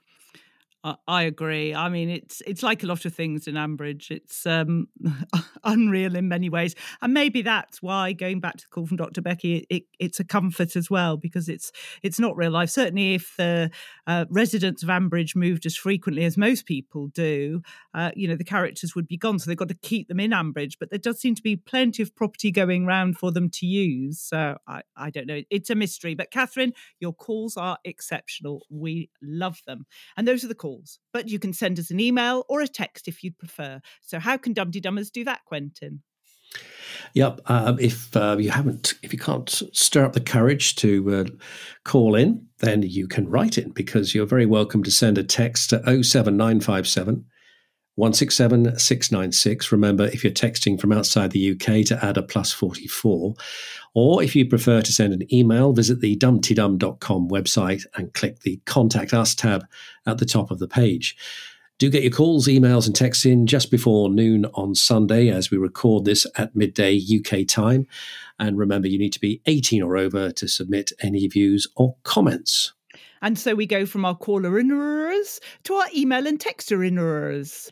I 1.07 1.23
agree. 1.23 1.73
I 1.73 1.88
mean, 1.88 2.09
it's 2.09 2.41
it's 2.45 2.61
like 2.61 2.84
a 2.84 2.88
lot 2.88 3.05
of 3.05 3.13
things 3.13 3.47
in 3.47 3.55
Ambridge. 3.55 4.11
It's 4.11 4.45
um, 4.45 4.89
unreal 5.63 6.17
in 6.17 6.27
many 6.27 6.49
ways, 6.49 6.75
and 7.01 7.13
maybe 7.13 7.41
that's 7.41 7.81
why 7.81 8.11
going 8.11 8.41
back 8.41 8.57
to 8.57 8.65
the 8.65 8.69
call 8.69 8.86
from 8.86 8.97
Dr. 8.97 9.21
Becky, 9.21 9.59
it, 9.59 9.65
it, 9.69 9.84
it's 9.97 10.19
a 10.19 10.25
comfort 10.25 10.75
as 10.75 10.89
well 10.89 11.15
because 11.15 11.47
it's 11.47 11.71
it's 12.01 12.19
not 12.19 12.36
real 12.36 12.51
life. 12.51 12.69
Certainly, 12.69 13.13
if 13.13 13.34
the 13.38 13.71
uh, 14.07 14.25
residents 14.29 14.84
of 14.84 14.89
Ambridge 14.89 15.38
moved 15.38 15.65
as 15.65 15.77
frequently 15.77 16.25
as 16.25 16.38
most 16.38 16.65
people 16.65 17.07
do, 17.07 17.61
uh, 17.93 18.11
you 18.13 18.27
know, 18.27 18.36
the 18.36 18.43
characters 18.43 18.93
would 18.93 19.07
be 19.07 19.17
gone. 19.17 19.39
So 19.39 19.49
they've 19.49 19.57
got 19.57 19.69
to 19.69 19.75
keep 19.75 20.09
them 20.09 20.19
in 20.19 20.31
Ambridge. 20.31 20.73
But 20.77 20.89
there 20.89 20.99
does 20.99 21.17
seem 21.17 21.34
to 21.36 21.41
be 21.41 21.55
plenty 21.55 22.03
of 22.03 22.13
property 22.13 22.51
going 22.51 22.86
around 22.86 23.17
for 23.17 23.31
them 23.31 23.49
to 23.51 23.65
use. 23.65 24.19
So 24.19 24.57
I 24.67 24.81
I 24.97 25.11
don't 25.11 25.27
know. 25.27 25.43
It's 25.49 25.69
a 25.69 25.75
mystery. 25.75 26.13
But 26.13 26.29
Catherine, 26.29 26.73
your 26.99 27.13
calls 27.13 27.55
are 27.55 27.77
exceptional. 27.86 28.65
We 28.69 29.09
love 29.21 29.61
them, 29.65 29.86
and 30.17 30.27
those 30.27 30.43
are 30.43 30.49
the 30.49 30.55
calls 30.55 30.72
calls, 30.74 30.99
but 31.11 31.28
you 31.28 31.39
can 31.39 31.53
send 31.53 31.80
us 31.80 31.91
an 31.91 31.99
email 31.99 32.45
or 32.49 32.61
a 32.61 32.67
text 32.67 33.07
if 33.07 33.24
you'd 33.24 33.38
prefer. 33.38 33.82
So, 34.01 34.19
how 34.19 34.38
can 34.38 34.53
Dumpty 34.53 34.82
Dummers 34.82 35.11
do 35.11 35.24
that, 35.26 35.41
Quentin? 35.45 36.01
Yep. 37.15 37.41
Uh, 37.47 37.76
if 37.80 38.15
uh, 38.15 38.38
you 38.39 38.51
haven't, 38.51 38.93
if 39.01 39.11
you 39.11 39.19
can't 39.19 39.49
stir 39.49 40.05
up 40.05 40.13
the 40.13 40.21
courage 40.21 40.76
to 40.78 41.15
uh, 41.15 41.26
call 41.84 42.15
in, 42.15 42.45
then 42.59 42.84
you 42.84 43.07
can 43.07 43.28
write 43.30 43.57
in 43.57 43.71
because 43.71 44.13
you're 44.13 44.28
very 44.28 44.45
welcome 44.45 44.84
to 44.84 44.91
send 44.91 45.17
a 45.17 45.24
text 45.24 45.71
to 45.71 46.03
07957 46.03 47.26
167 47.95 48.79
696. 48.79 49.71
Remember, 49.71 50.05
if 50.05 50.23
you're 50.23 50.33
texting 50.33 50.79
from 50.79 50.91
outside 50.91 51.31
the 51.31 51.51
UK, 51.51 51.85
to 51.85 51.99
add 52.01 52.17
a 52.17 52.23
plus 52.23 52.51
44. 52.51 53.35
Or 53.93 54.23
if 54.23 54.35
you 54.35 54.47
prefer 54.47 54.81
to 54.81 54.91
send 54.91 55.13
an 55.13 55.33
email, 55.33 55.73
visit 55.73 56.01
the 56.01 56.17
dumptydum.com 56.17 57.29
website 57.29 57.85
and 57.95 58.13
click 58.13 58.39
the 58.39 58.59
Contact 58.65 59.13
Us 59.13 59.35
tab 59.35 59.65
at 60.07 60.17
the 60.17 60.25
top 60.25 60.49
of 60.49 60.59
the 60.59 60.67
page. 60.67 61.15
Do 61.77 61.89
get 61.89 62.03
your 62.03 62.11
calls, 62.11 62.47
emails, 62.47 62.87
and 62.87 62.95
texts 62.95 63.25
in 63.25 63.45
just 63.45 63.69
before 63.69 64.09
noon 64.09 64.45
on 64.53 64.73
Sunday 64.73 65.29
as 65.29 65.51
we 65.51 65.57
record 65.57 66.05
this 66.05 66.25
at 66.37 66.55
midday 66.55 66.97
UK 66.97 67.47
time. 67.47 67.87
And 68.39 68.57
remember, 68.57 68.87
you 68.87 68.97
need 68.97 69.13
to 69.13 69.19
be 69.19 69.41
18 69.45 69.83
or 69.83 69.97
over 69.97 70.31
to 70.31 70.47
submit 70.47 70.91
any 71.01 71.27
views 71.27 71.67
or 71.75 71.95
comments. 72.03 72.73
And 73.21 73.37
so 73.37 73.55
we 73.55 73.65
go 73.65 73.85
from 73.85 74.05
our 74.05 74.15
caller 74.15 74.51
inners 74.51 75.39
to 75.63 75.73
our 75.75 75.87
email 75.95 76.27
and 76.27 76.39
texter 76.39 76.77
inners. 76.79 77.71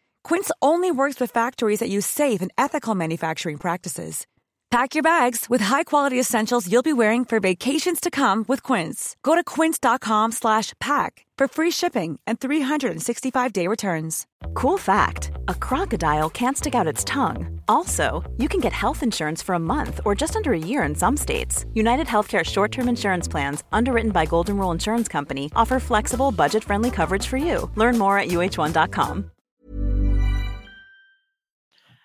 Quince 0.23 0.51
only 0.61 0.91
works 0.91 1.19
with 1.19 1.31
factories 1.31 1.79
that 1.79 1.89
use 1.89 2.05
safe 2.07 2.41
and 2.41 2.51
ethical 2.57 2.95
manufacturing 2.95 3.57
practices. 3.57 4.25
Pack 4.71 4.95
your 4.95 5.03
bags 5.03 5.49
with 5.49 5.59
high-quality 5.59 6.17
essentials 6.17 6.71
you'll 6.71 6.81
be 6.81 6.93
wearing 6.93 7.25
for 7.25 7.41
vacations 7.41 7.99
to 7.99 8.09
come 8.09 8.45
with 8.47 8.63
Quince. 8.63 9.17
Go 9.21 9.35
to 9.35 9.43
quince.com 9.43 10.31
slash 10.31 10.71
pack 10.79 11.25
for 11.37 11.49
free 11.49 11.71
shipping 11.71 12.17
and 12.25 12.39
365-day 12.39 13.67
returns. 13.67 14.25
Cool 14.53 14.77
fact 14.77 15.31
a 15.49 15.53
crocodile 15.53 16.29
can't 16.29 16.57
stick 16.57 16.73
out 16.73 16.87
its 16.87 17.03
tongue. 17.03 17.59
Also, 17.67 18.23
you 18.37 18.47
can 18.47 18.61
get 18.61 18.71
health 18.71 19.03
insurance 19.03 19.41
for 19.41 19.55
a 19.55 19.59
month 19.59 19.99
or 20.05 20.15
just 20.15 20.37
under 20.37 20.53
a 20.53 20.57
year 20.71 20.83
in 20.83 20.95
some 20.95 21.17
states. 21.17 21.65
United 21.73 22.07
Healthcare 22.07 22.45
short 22.45 22.71
term 22.71 22.87
insurance 22.87 23.27
plans, 23.27 23.65
underwritten 23.73 24.11
by 24.11 24.25
Golden 24.25 24.57
Rule 24.57 24.71
Insurance 24.71 25.09
Company, 25.09 25.51
offer 25.53 25.81
flexible, 25.81 26.31
budget 26.31 26.63
friendly 26.63 26.91
coverage 26.91 27.27
for 27.27 27.37
you. 27.37 27.69
Learn 27.75 27.97
more 27.97 28.17
at 28.17 28.29
uh1.com. 28.29 29.31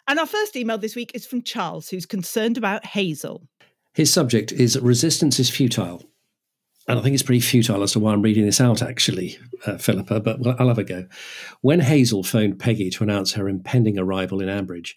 And 0.08 0.18
our 0.18 0.26
first 0.26 0.56
email 0.56 0.78
this 0.78 0.94
week 0.94 1.10
is 1.14 1.26
from 1.26 1.42
Charles, 1.42 1.88
who's 1.88 2.06
concerned 2.06 2.56
about 2.56 2.86
Hazel. 2.86 3.48
His 3.92 4.12
subject 4.12 4.52
is 4.52 4.78
Resistance 4.78 5.40
is 5.40 5.50
Futile. 5.50 6.02
And 6.88 6.98
I 6.98 7.02
think 7.02 7.14
it's 7.14 7.22
pretty 7.24 7.40
futile 7.40 7.82
as 7.82 7.92
to 7.92 8.00
why 8.00 8.12
I'm 8.12 8.22
reading 8.22 8.46
this 8.46 8.60
out, 8.60 8.80
actually, 8.80 9.38
uh, 9.66 9.76
Philippa, 9.76 10.20
but 10.20 10.60
I'll 10.60 10.68
have 10.68 10.78
a 10.78 10.84
go. 10.84 11.06
When 11.60 11.80
Hazel 11.80 12.22
phoned 12.22 12.60
Peggy 12.60 12.90
to 12.90 13.02
announce 13.02 13.32
her 13.32 13.48
impending 13.48 13.98
arrival 13.98 14.40
in 14.40 14.48
Ambridge, 14.48 14.94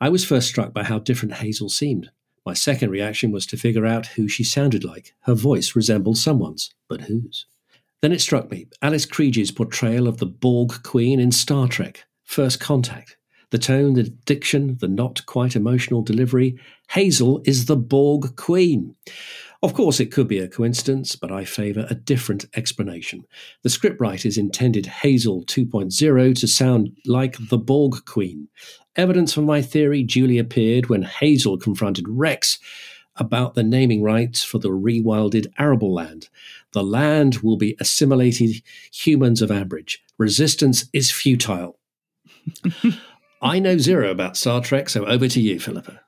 I 0.00 0.08
was 0.08 0.24
first 0.24 0.48
struck 0.48 0.72
by 0.72 0.84
how 0.84 0.98
different 0.98 1.34
Hazel 1.34 1.68
seemed. 1.68 2.10
My 2.46 2.54
second 2.54 2.90
reaction 2.90 3.32
was 3.32 3.44
to 3.46 3.58
figure 3.58 3.84
out 3.84 4.06
who 4.06 4.28
she 4.28 4.44
sounded 4.44 4.84
like. 4.84 5.12
Her 5.22 5.34
voice 5.34 5.76
resembled 5.76 6.16
someone's, 6.16 6.72
but 6.88 7.02
whose? 7.02 7.46
Then 8.00 8.12
it 8.12 8.20
struck 8.20 8.50
me 8.50 8.68
Alice 8.80 9.04
Krige's 9.04 9.50
portrayal 9.50 10.08
of 10.08 10.18
the 10.18 10.26
Borg 10.26 10.82
Queen 10.82 11.20
in 11.20 11.32
Star 11.32 11.68
Trek, 11.68 12.04
First 12.24 12.60
Contact. 12.60 13.15
The 13.50 13.58
tone, 13.58 13.94
the 13.94 14.04
diction, 14.04 14.76
the 14.80 14.88
not 14.88 15.24
quite 15.26 15.54
emotional 15.54 16.02
delivery. 16.02 16.58
Hazel 16.90 17.40
is 17.44 17.66
the 17.66 17.76
Borg 17.76 18.36
Queen. 18.36 18.96
Of 19.62 19.72
course, 19.74 20.00
it 20.00 20.12
could 20.12 20.28
be 20.28 20.38
a 20.38 20.48
coincidence, 20.48 21.16
but 21.16 21.32
I 21.32 21.44
favour 21.44 21.86
a 21.88 21.94
different 21.94 22.44
explanation. 22.54 23.24
The 23.62 23.68
scriptwriters 23.68 24.36
intended 24.36 24.86
Hazel 24.86 25.44
2.0 25.44 26.38
to 26.40 26.46
sound 26.46 26.96
like 27.06 27.36
the 27.48 27.58
Borg 27.58 28.04
Queen. 28.04 28.48
Evidence 28.96 29.32
for 29.32 29.42
my 29.42 29.62
theory 29.62 30.02
duly 30.02 30.38
appeared 30.38 30.88
when 30.88 31.02
Hazel 31.02 31.58
confronted 31.58 32.08
Rex 32.08 32.58
about 33.16 33.54
the 33.54 33.62
naming 33.62 34.02
rights 34.02 34.42
for 34.42 34.58
the 34.58 34.70
rewilded 34.70 35.46
arable 35.58 35.94
land. 35.94 36.28
The 36.72 36.82
land 36.82 37.38
will 37.38 37.56
be 37.56 37.76
assimilated 37.80 38.62
humans 38.92 39.40
of 39.40 39.50
average. 39.50 40.02
Resistance 40.18 40.86
is 40.92 41.10
futile. 41.10 41.78
I 43.42 43.58
know 43.58 43.78
zero 43.78 44.10
about 44.10 44.36
Star 44.36 44.60
Trek, 44.60 44.88
so 44.88 45.06
over 45.06 45.28
to 45.28 45.40
you, 45.40 45.60
Philippa. 45.60 46.00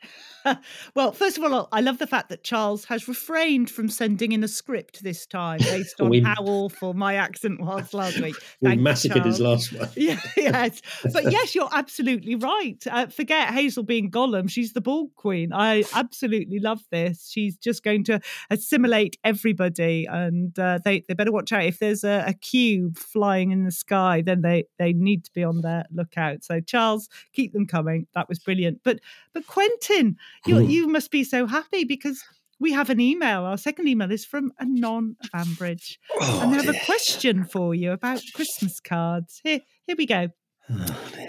well, 0.95 1.13
first 1.13 1.39
of 1.39 1.45
all, 1.45 1.69
I 1.73 1.81
love 1.81 1.99
the 1.99 2.07
fact 2.07 2.29
that 2.29 2.45
Charles 2.45 2.85
has 2.87 3.09
refrained 3.09 3.71
from 3.71 3.89
sending 3.89 4.33
in 4.33 4.43
a 4.45 4.49
script 4.49 5.03
this 5.03 5.27
time 5.27 5.59
based 5.61 6.01
on 6.01 6.11
We- 6.11 6.21
how 6.21 6.43
awful 6.45 6.95
my 6.95 7.15
accent 7.15 7.61
was 7.61 7.93
last 7.95 8.21
week. 8.21 8.35
We 8.61 8.69
Thank 8.69 8.79
you, 8.79 8.85
massacred 8.85 9.25
his 9.25 9.41
last 9.41 9.73
one. 9.73 9.89
Yeah, 9.97 10.21
yes. 10.37 10.83
But 11.13 11.31
yes, 11.31 11.55
you're 11.55 11.69
absolutely 11.73 12.35
right. 12.35 12.83
Uh, 12.91 13.07
forget 13.07 13.53
Hazel 13.53 13.83
being 13.83 14.11
Gollum. 14.11 14.51
She's 14.51 14.73
the 14.73 14.81
Borg 14.81 15.11
Queen. 15.17 15.53
I 15.53 15.85
absolutely 15.95 16.59
love 16.59 16.81
this. 16.91 17.29
She's 17.31 17.57
just 17.57 17.83
going 17.85 18.05
to 18.05 18.21
assimilate 18.51 19.17
everybody, 19.23 20.07
and 20.07 20.59
uh, 20.59 20.79
they, 20.85 21.05
they 21.07 21.15
better 21.15 21.33
watch 21.33 21.53
out. 21.53 21.65
If 21.65 21.79
there's 21.79 22.05
a, 22.05 22.25
a 22.27 22.33
cube 22.35 22.99
flying 22.99 23.51
in 23.53 23.65
the 23.65 23.71
sky, 23.73 24.23
then 24.23 24.43
they, 24.43 24.65
they 24.79 24.93
need 24.93 25.25
to 25.25 25.33
be 25.33 25.45
on 25.45 25.61
their 25.61 25.85
lookout. 25.93 26.43
So, 26.43 26.61
Charles, 26.61 27.09
keep 27.33 27.53
them 27.53 27.67
coming. 27.67 28.07
That 28.15 28.29
was 28.29 28.39
brilliant. 28.39 28.81
But 28.83 29.01
but 29.33 29.47
Quentin, 29.47 30.17
you, 30.47 30.61
you 30.61 30.89
must 30.89 31.11
be 31.11 31.25
so 31.25 31.47
happy 31.47 31.85
because 31.85 32.23
we 32.61 32.73
have 32.73 32.91
an 32.91 33.01
email. 33.01 33.45
Our 33.45 33.57
second 33.57 33.89
email 33.89 34.11
is 34.11 34.25
from 34.25 34.53
a 34.59 34.65
non 34.65 35.17
of 35.23 35.31
Ambridge. 35.31 35.97
and 36.21 36.53
they 36.53 36.57
have 36.57 36.69
a 36.75 36.85
question 36.85 37.45
for 37.45 37.75
you 37.75 37.93
about 37.93 38.21
Christmas 38.35 38.81
cards. 38.81 39.41
Here, 39.45 39.61
here 39.87 39.97
we 39.97 40.07
go. 40.07 40.29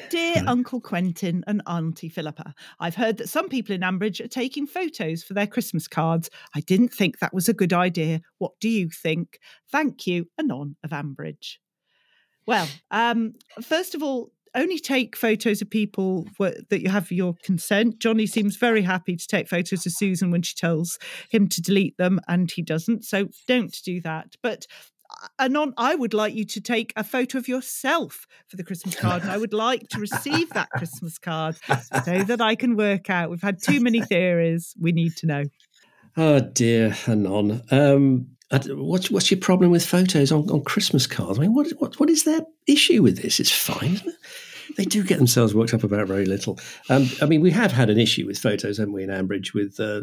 Dear 0.09 0.43
Uncle 0.47 0.81
Quentin 0.81 1.43
and 1.47 1.61
Auntie 1.65 2.09
Philippa, 2.09 2.53
I've 2.79 2.95
heard 2.95 3.17
that 3.17 3.29
some 3.29 3.47
people 3.47 3.73
in 3.73 3.81
Ambridge 3.81 4.23
are 4.23 4.27
taking 4.27 4.67
photos 4.67 5.23
for 5.23 5.33
their 5.33 5.47
Christmas 5.47 5.87
cards. 5.87 6.29
I 6.55 6.59
didn't 6.61 6.89
think 6.89 7.19
that 7.19 7.33
was 7.33 7.47
a 7.47 7.53
good 7.53 7.71
idea. 7.71 8.21
What 8.39 8.59
do 8.59 8.67
you 8.67 8.89
think? 8.89 9.39
Thank 9.71 10.07
you, 10.07 10.25
Anon 10.37 10.75
of 10.83 10.89
Ambridge. 10.89 11.57
Well, 12.45 12.67
um, 12.91 13.35
first 13.61 13.95
of 13.95 14.03
all, 14.03 14.31
only 14.55 14.79
take 14.79 15.15
photos 15.15 15.61
of 15.61 15.69
people 15.69 16.27
that 16.39 16.81
you 16.81 16.89
have 16.89 17.11
your 17.11 17.35
consent. 17.43 17.99
Johnny 17.99 18.25
seems 18.25 18.55
very 18.57 18.81
happy 18.81 19.15
to 19.15 19.27
take 19.27 19.47
photos 19.47 19.85
of 19.85 19.93
Susan 19.93 20.31
when 20.31 20.41
she 20.41 20.55
tells 20.55 20.97
him 21.29 21.47
to 21.49 21.61
delete 21.61 21.97
them, 21.97 22.19
and 22.27 22.49
he 22.51 22.61
doesn't. 22.61 23.05
So 23.05 23.29
don't 23.47 23.75
do 23.83 24.01
that. 24.01 24.35
But 24.41 24.65
uh, 25.09 25.27
Anon, 25.39 25.73
I 25.77 25.95
would 25.95 26.13
like 26.13 26.35
you 26.35 26.45
to 26.45 26.61
take 26.61 26.93
a 26.95 27.03
photo 27.03 27.37
of 27.37 27.47
yourself 27.47 28.25
for 28.47 28.57
the 28.57 28.63
Christmas 28.63 28.95
card, 28.95 29.23
and 29.23 29.31
I 29.31 29.37
would 29.37 29.53
like 29.53 29.87
to 29.89 29.99
receive 29.99 30.49
that 30.51 30.69
Christmas 30.71 31.17
card 31.17 31.57
so 32.03 32.23
that 32.23 32.41
I 32.41 32.55
can 32.55 32.75
work 32.75 33.09
out. 33.09 33.29
We've 33.29 33.41
had 33.41 33.61
too 33.61 33.79
many 33.81 34.01
theories. 34.01 34.73
We 34.79 34.91
need 34.91 35.15
to 35.17 35.27
know. 35.27 35.43
Oh 36.17 36.39
dear, 36.39 36.95
Anon. 37.07 37.61
Um, 37.71 38.27
what's 38.51 39.11
what's 39.11 39.31
your 39.31 39.39
problem 39.39 39.71
with 39.71 39.85
photos 39.85 40.31
on, 40.31 40.49
on 40.49 40.63
Christmas 40.63 41.07
cards? 41.07 41.37
I 41.37 41.43
mean, 41.43 41.53
what 41.53 41.69
what 41.77 41.99
what 41.99 42.09
is 42.09 42.23
their 42.23 42.41
issue 42.67 43.01
with 43.03 43.21
this? 43.21 43.39
It's 43.39 43.51
fine. 43.51 43.93
Isn't 43.95 44.07
it? 44.09 44.15
They 44.77 44.85
do 44.85 45.03
get 45.03 45.17
themselves 45.17 45.55
worked 45.55 45.73
up 45.73 45.83
about 45.83 46.07
very 46.07 46.25
little. 46.25 46.59
Um, 46.89 47.07
I 47.21 47.25
mean, 47.25 47.41
we 47.41 47.51
have 47.51 47.71
had 47.71 47.89
an 47.89 47.99
issue 47.99 48.25
with 48.27 48.37
photos, 48.37 48.77
haven't 48.77 48.93
we, 48.93 49.03
in 49.03 49.09
Ambridge, 49.09 49.53
with 49.53 49.79
uh, 49.79 50.01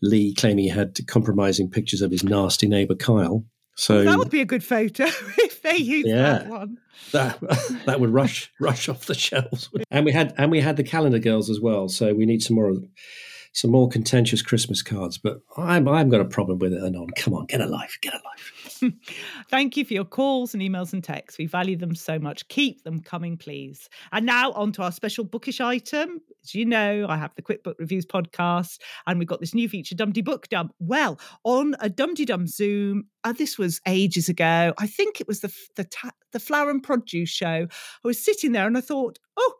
Lee 0.00 0.34
claiming 0.34 0.64
he 0.64 0.70
had 0.70 0.98
compromising 1.06 1.70
pictures 1.70 2.02
of 2.02 2.10
his 2.10 2.24
nasty 2.24 2.66
neighbour 2.66 2.96
Kyle. 2.96 3.44
So 3.76 4.04
that 4.04 4.18
would 4.18 4.28
be 4.30 4.40
a 4.40 4.44
good 4.44 4.62
photo 4.64 5.04
if 5.38 5.62
they 5.62 5.76
use 5.76 6.04
Yeah. 6.06 6.38
that 6.38 6.48
one. 6.48 6.78
that 7.12 7.40
that 7.86 8.00
would 8.00 8.10
rush 8.10 8.50
rush 8.60 8.88
off 8.88 9.06
the 9.06 9.14
shelves. 9.14 9.70
And 9.90 10.04
we 10.04 10.12
had 10.12 10.34
and 10.36 10.50
we 10.50 10.60
had 10.60 10.76
the 10.76 10.84
calendar 10.84 11.18
girls 11.20 11.48
as 11.48 11.58
well. 11.60 11.88
So 11.88 12.12
we 12.12 12.26
need 12.26 12.42
some 12.42 12.56
more 12.56 12.74
some 13.52 13.70
more 13.70 13.88
contentious 13.88 14.42
Christmas 14.42 14.82
cards. 14.82 15.18
But 15.18 15.40
I'm 15.56 15.86
I've 15.86 16.10
got 16.10 16.20
a 16.20 16.26
problem 16.26 16.58
with 16.58 16.72
it. 16.72 16.82
Anon, 16.82 17.08
come 17.16 17.34
on, 17.34 17.46
get 17.46 17.60
a 17.60 17.66
life, 17.66 17.98
get 18.00 18.14
a 18.14 18.20
life. 18.24 18.92
Thank 19.50 19.76
you 19.76 19.84
for 19.84 19.94
your 19.94 20.04
calls 20.04 20.54
and 20.54 20.62
emails 20.62 20.92
and 20.92 21.04
texts. 21.04 21.38
We 21.38 21.46
value 21.46 21.76
them 21.76 21.94
so 21.94 22.18
much. 22.18 22.48
Keep 22.48 22.82
them 22.84 23.00
coming, 23.00 23.36
please. 23.36 23.88
And 24.10 24.26
now 24.26 24.52
on 24.52 24.72
to 24.72 24.82
our 24.82 24.92
special 24.92 25.24
bookish 25.24 25.60
item. 25.60 26.20
As 26.42 26.54
you 26.54 26.64
know, 26.64 27.06
I 27.08 27.16
have 27.16 27.34
the 27.36 27.42
Quick 27.42 27.62
Book 27.62 27.76
Reviews 27.78 28.06
podcast, 28.06 28.78
and 29.06 29.18
we've 29.18 29.28
got 29.28 29.40
this 29.40 29.54
new 29.54 29.68
feature, 29.68 29.94
Dumpty 29.94 30.22
Book 30.22 30.48
Dump. 30.48 30.74
Well, 30.80 31.20
on 31.44 31.76
a 31.78 31.88
Dumpty 31.88 32.24
Dum 32.24 32.46
Zoom, 32.46 33.04
uh, 33.22 33.32
this 33.32 33.58
was 33.58 33.80
ages 33.86 34.28
ago. 34.28 34.72
I 34.78 34.86
think 34.86 35.20
it 35.20 35.28
was 35.28 35.40
the 35.40 35.54
the 35.76 35.84
ta- 35.84 36.10
the 36.32 36.40
Flower 36.40 36.70
and 36.70 36.82
Produce 36.82 37.30
show. 37.30 37.66
I 37.68 38.08
was 38.08 38.22
sitting 38.22 38.52
there 38.52 38.66
and 38.66 38.76
I 38.76 38.80
thought, 38.80 39.18
oh. 39.36 39.54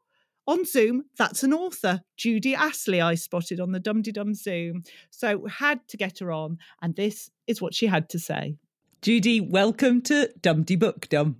On 0.52 0.66
Zoom, 0.66 1.04
that's 1.16 1.42
an 1.42 1.54
author, 1.54 2.02
Judy 2.18 2.54
Astley, 2.54 3.00
I 3.00 3.14
spotted 3.14 3.58
on 3.58 3.72
the 3.72 3.80
Dum 3.80 4.02
Dum 4.02 4.34
Zoom. 4.34 4.82
So 5.08 5.46
had 5.46 5.80
to 5.88 5.96
get 5.96 6.18
her 6.18 6.30
on, 6.30 6.58
and 6.82 6.94
this 6.94 7.30
is 7.46 7.62
what 7.62 7.72
she 7.74 7.86
had 7.86 8.10
to 8.10 8.18
say. 8.18 8.58
Judy, 9.00 9.40
welcome 9.40 10.02
to 10.02 10.30
Dumpty 10.42 10.76
Book 10.76 11.08
Dum. 11.08 11.36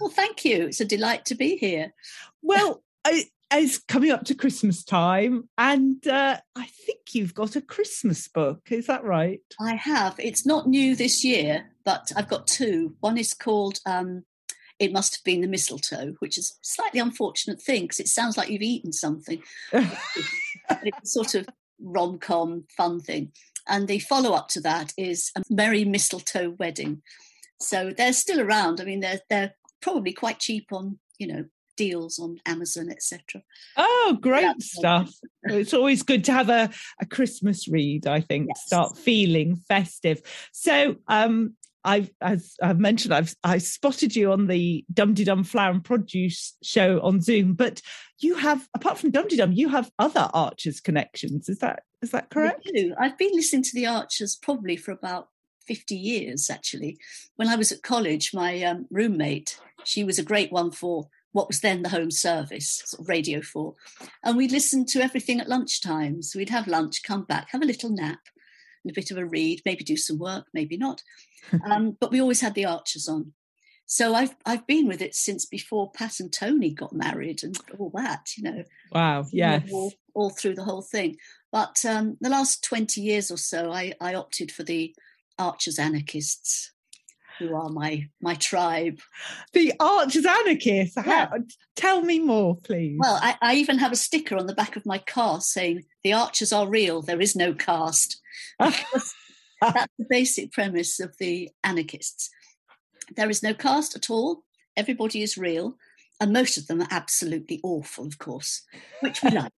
Well, 0.00 0.08
thank 0.08 0.42
you. 0.46 0.68
It's 0.68 0.80
a 0.80 0.86
delight 0.86 1.26
to 1.26 1.34
be 1.34 1.58
here. 1.58 1.92
Well, 2.40 2.82
I, 3.04 3.24
it's 3.52 3.76
coming 3.76 4.10
up 4.10 4.24
to 4.24 4.34
Christmas 4.34 4.82
time, 4.82 5.50
and 5.58 6.08
uh, 6.08 6.38
I 6.56 6.64
think 6.64 7.00
you've 7.12 7.34
got 7.34 7.56
a 7.56 7.60
Christmas 7.60 8.26
book. 8.26 8.68
Is 8.70 8.86
that 8.86 9.04
right? 9.04 9.42
I 9.60 9.74
have. 9.74 10.14
It's 10.18 10.46
not 10.46 10.66
new 10.66 10.96
this 10.96 11.22
year, 11.22 11.66
but 11.84 12.10
I've 12.16 12.28
got 12.28 12.46
two. 12.46 12.96
One 13.00 13.18
is 13.18 13.34
called 13.34 13.80
um, 13.84 14.24
It 14.78 14.92
Must 14.92 15.16
Have 15.16 15.24
Been 15.24 15.40
the 15.40 15.48
Mistletoe, 15.48 16.14
which 16.18 16.38
is 16.38 16.50
a 16.50 16.54
slightly 16.62 17.00
unfortunate 17.00 17.60
thing 17.60 17.82
because 17.82 18.00
it 18.00 18.08
sounds 18.08 18.36
like 18.36 18.50
you've 18.50 18.62
eaten 18.62 18.92
something. 18.92 19.42
it's 19.72 21.02
a 21.02 21.06
sort 21.06 21.34
of 21.34 21.48
rom 21.80 22.18
com 22.18 22.64
fun 22.76 23.00
thing. 23.00 23.32
And 23.68 23.88
the 23.88 23.98
follow 23.98 24.32
up 24.32 24.48
to 24.48 24.60
that 24.60 24.92
is 24.96 25.32
A 25.36 25.42
Merry 25.50 25.84
Mistletoe 25.84 26.50
Wedding. 26.58 27.02
So 27.60 27.92
they're 27.96 28.12
still 28.12 28.40
around. 28.40 28.80
I 28.80 28.84
mean, 28.84 29.00
they're, 29.00 29.20
they're 29.28 29.54
probably 29.80 30.12
quite 30.12 30.38
cheap 30.38 30.72
on, 30.72 30.98
you 31.18 31.26
know, 31.26 31.44
deals 31.76 32.18
on 32.18 32.40
Amazon, 32.46 32.90
etc. 32.90 33.42
Oh, 33.76 34.18
great 34.20 34.60
stuff. 34.60 35.12
It's 35.44 35.74
always 35.74 36.02
good 36.02 36.24
to 36.24 36.32
have 36.32 36.48
a, 36.48 36.70
a 37.00 37.06
Christmas 37.06 37.68
read, 37.68 38.06
I 38.06 38.20
think, 38.20 38.56
start 38.56 38.96
feeling 38.96 39.56
festive. 39.56 40.22
So, 40.52 40.96
um, 41.08 41.54
I've, 41.86 42.10
as 42.20 42.54
I've 42.62 42.80
mentioned, 42.80 43.14
I've 43.14 43.34
I 43.44 43.58
spotted 43.58 44.14
you 44.14 44.32
on 44.32 44.46
the 44.48 44.84
Dum 44.92 45.14
Dum 45.14 45.44
Flower 45.44 45.70
and 45.70 45.84
Produce 45.84 46.56
show 46.62 47.00
on 47.00 47.20
Zoom, 47.20 47.54
but 47.54 47.80
you 48.18 48.34
have, 48.34 48.66
apart 48.74 48.98
from 48.98 49.12
Dum 49.12 49.28
Dum, 49.28 49.52
you 49.52 49.68
have 49.68 49.90
other 49.98 50.28
Archers 50.34 50.80
connections. 50.80 51.48
Is 51.48 51.60
that 51.60 51.84
is 52.02 52.10
that 52.10 52.30
correct? 52.30 52.68
I 52.68 52.70
do. 52.72 52.94
I've 52.98 53.16
been 53.16 53.32
listening 53.32 53.62
to 53.62 53.74
the 53.74 53.86
Archers 53.86 54.36
probably 54.36 54.76
for 54.76 54.90
about 54.90 55.28
50 55.66 55.96
years, 55.96 56.50
actually. 56.50 56.98
When 57.36 57.48
I 57.48 57.56
was 57.56 57.72
at 57.72 57.82
college, 57.82 58.32
my 58.34 58.62
um, 58.62 58.86
roommate, 58.90 59.58
she 59.84 60.04
was 60.04 60.18
a 60.18 60.24
great 60.24 60.52
one 60.52 60.70
for 60.70 61.08
what 61.32 61.48
was 61.48 61.60
then 61.60 61.82
the 61.82 61.90
Home 61.90 62.10
Service, 62.10 62.82
sort 62.86 63.02
of 63.02 63.08
Radio 63.08 63.42
4. 63.42 63.74
And 64.24 64.36
we'd 64.36 64.52
listen 64.52 64.86
to 64.86 65.02
everything 65.02 65.40
at 65.40 65.48
lunchtimes. 65.48 66.34
We'd 66.34 66.50
have 66.50 66.66
lunch, 66.66 67.02
come 67.02 67.24
back, 67.24 67.48
have 67.50 67.62
a 67.62 67.66
little 67.66 67.90
nap, 67.90 68.20
a 68.90 68.94
bit 68.94 69.10
of 69.10 69.18
a 69.18 69.26
read, 69.26 69.62
maybe 69.64 69.84
do 69.84 69.96
some 69.96 70.18
work, 70.18 70.46
maybe 70.52 70.76
not. 70.76 71.02
um, 71.70 71.96
but 72.00 72.10
we 72.10 72.20
always 72.20 72.40
had 72.40 72.54
the 72.54 72.64
Archers 72.64 73.08
on. 73.08 73.32
So 73.88 74.14
I've 74.14 74.34
I've 74.44 74.66
been 74.66 74.88
with 74.88 75.00
it 75.00 75.14
since 75.14 75.46
before 75.46 75.92
Pat 75.92 76.18
and 76.18 76.32
Tony 76.32 76.70
got 76.70 76.92
married 76.92 77.44
and 77.44 77.56
all 77.78 77.90
that, 77.94 78.30
you 78.36 78.42
know. 78.42 78.64
Wow, 78.90 79.26
yes. 79.30 79.70
All, 79.72 79.92
all 80.12 80.30
through 80.30 80.56
the 80.56 80.64
whole 80.64 80.82
thing. 80.82 81.16
But 81.52 81.84
um, 81.84 82.16
the 82.20 82.28
last 82.28 82.64
20 82.64 83.00
years 83.00 83.30
or 83.30 83.38
so, 83.38 83.70
I, 83.70 83.94
I 84.00 84.14
opted 84.14 84.50
for 84.50 84.64
the 84.64 84.94
Archers 85.38 85.78
Anarchists, 85.78 86.72
who 87.38 87.54
are 87.54 87.68
my 87.68 88.08
my 88.20 88.34
tribe. 88.34 89.00
The 89.52 89.72
Archers 89.80 90.26
Anarchists? 90.26 90.96
How, 90.96 91.30
Tell 91.74 92.02
me 92.02 92.18
more, 92.18 92.56
please. 92.56 92.98
Well, 93.00 93.18
I, 93.22 93.36
I 93.42 93.54
even 93.54 93.78
have 93.78 93.92
a 93.92 93.96
sticker 93.96 94.36
on 94.36 94.46
the 94.46 94.54
back 94.54 94.76
of 94.76 94.86
my 94.86 94.98
car 94.98 95.40
saying, 95.40 95.84
The 96.02 96.12
Archers 96.12 96.52
are 96.52 96.68
real, 96.68 97.02
there 97.02 97.20
is 97.20 97.36
no 97.36 97.54
caste. 97.54 98.20
That's 98.58 99.14
the 99.98 100.06
basic 100.08 100.52
premise 100.52 101.00
of 101.00 101.16
the 101.18 101.50
anarchists. 101.64 102.30
There 103.14 103.30
is 103.30 103.42
no 103.42 103.54
caste 103.54 103.96
at 103.96 104.10
all. 104.10 104.42
Everybody 104.76 105.22
is 105.22 105.38
real. 105.38 105.76
And 106.20 106.32
most 106.32 106.56
of 106.56 106.66
them 106.66 106.80
are 106.80 106.88
absolutely 106.90 107.60
awful, 107.62 108.06
of 108.06 108.18
course, 108.18 108.62
which 109.00 109.22
we 109.22 109.30
like. 109.32 109.52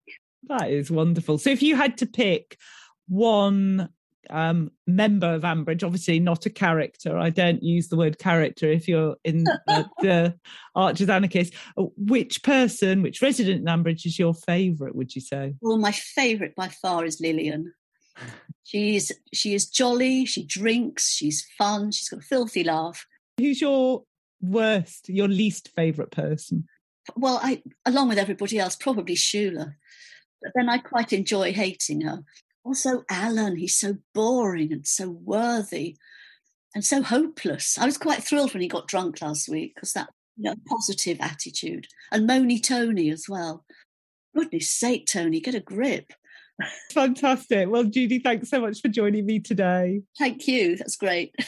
That 0.43 0.71
is 0.71 0.89
wonderful. 0.89 1.37
So 1.37 1.49
if 1.49 1.61
you 1.61 1.75
had 1.75 1.97
to 1.97 2.05
pick 2.05 2.57
one 3.07 3.89
um, 4.29 4.71
member 4.85 5.33
of 5.33 5.43
Ambridge, 5.43 5.83
obviously 5.83 6.19
not 6.19 6.45
a 6.45 6.49
character. 6.49 7.17
I 7.17 7.29
don't 7.29 7.63
use 7.63 7.87
the 7.87 7.97
word 7.97 8.19
character 8.19 8.69
if 8.69 8.87
you're 8.87 9.15
in 9.23 9.45
uh, 9.67 9.83
the 10.01 10.35
Archers 10.75 11.09
Anarchist. 11.09 11.53
Uh, 11.77 11.85
which 11.97 12.43
person, 12.43 13.01
which 13.01 13.21
resident 13.21 13.61
in 13.61 13.65
Ambridge 13.65 14.05
is 14.05 14.19
your 14.19 14.33
favourite, 14.33 14.95
would 14.95 15.15
you 15.15 15.21
say? 15.21 15.55
Well, 15.61 15.77
my 15.77 15.91
favourite 15.91 16.55
by 16.55 16.69
far 16.69 17.05
is 17.05 17.19
Lilian. 17.19 17.73
She's 18.63 19.11
she 19.33 19.53
is 19.53 19.69
jolly, 19.69 20.25
she 20.25 20.43
drinks, 20.43 21.13
she's 21.13 21.45
fun, 21.57 21.91
she's 21.91 22.09
got 22.09 22.19
a 22.19 22.23
filthy 22.23 22.63
laugh. 22.63 23.05
Who's 23.37 23.61
your 23.61 24.03
worst, 24.41 25.09
your 25.09 25.27
least 25.27 25.69
favourite 25.75 26.11
person? 26.11 26.67
Well, 27.15 27.39
I 27.41 27.61
along 27.85 28.09
with 28.09 28.17
everybody 28.17 28.59
else, 28.59 28.75
probably 28.75 29.15
Shula. 29.15 29.75
But 30.41 30.51
then 30.55 30.69
I 30.69 30.77
quite 30.79 31.13
enjoy 31.13 31.53
hating 31.53 32.01
her. 32.01 32.23
Also, 32.67 33.05
Alan, 33.09 33.55
he's 33.55 33.77
so 33.77 33.95
boring 34.13 34.73
and 34.73 34.85
so 34.85 35.09
worthy 35.09 35.95
and 36.75 36.83
so 36.83 37.01
hopeless. 37.01 37.77
I 37.77 37.85
was 37.85 37.97
quite 37.97 38.21
thrilled 38.21 38.53
when 38.53 38.61
he 38.61 38.67
got 38.67 38.89
drunk 38.89 39.21
last 39.21 39.47
week 39.47 39.73
because 39.73 39.93
that 39.93 40.09
you 40.35 40.49
know, 40.49 40.55
positive 40.67 41.17
attitude. 41.21 41.87
And 42.11 42.27
Moni 42.27 42.59
Tony 42.59 43.09
as 43.09 43.23
well. 43.29 43.63
Goodness 44.35 44.69
sake, 44.69 45.05
Tony, 45.07 45.39
get 45.39 45.55
a 45.55 45.61
grip. 45.61 46.11
Fantastic. 46.93 47.69
Well, 47.69 47.85
Judy, 47.85 48.19
thanks 48.19 48.49
so 48.49 48.59
much 48.59 48.81
for 48.81 48.89
joining 48.89 49.25
me 49.25 49.39
today. 49.39 50.01
Thank 50.19 50.45
you. 50.45 50.75
That's 50.75 50.97
great. 50.97 51.33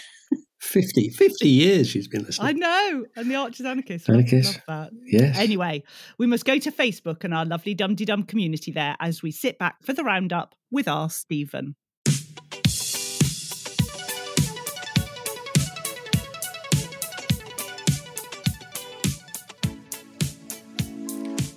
50, 0.59 1.09
50 1.09 1.47
years 1.47 1.87
she's 1.87 2.07
been 2.07 2.23
listening. 2.23 2.47
I 2.47 2.51
know. 2.51 3.05
And 3.15 3.31
the 3.31 3.35
Archers 3.35 3.65
Anarchists. 3.65 4.09
Anarchists. 4.09 4.59
Love 4.67 4.89
that. 4.91 4.99
Yes. 5.05 5.37
Anyway, 5.37 5.83
we 6.17 6.27
must 6.27 6.45
go 6.45 6.59
to 6.59 6.71
Facebook 6.71 7.23
and 7.23 7.33
our 7.33 7.45
lovely 7.45 7.73
Dum 7.73 7.95
Dum 7.95 8.23
community 8.23 8.71
there 8.71 8.95
as 8.99 9.23
we 9.23 9.31
sit 9.31 9.57
back 9.57 9.83
for 9.83 9.93
the 9.93 10.03
roundup 10.03 10.55
with 10.69 10.87
our 10.87 11.09
Stephen. 11.09 11.75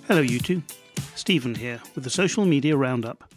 Hello, 0.07 0.21
you 0.21 0.39
two. 0.39 0.61
Stephen 1.15 1.55
here 1.55 1.81
with 1.95 2.03
the 2.03 2.09
social 2.09 2.45
media 2.45 2.75
roundup. 2.77 3.33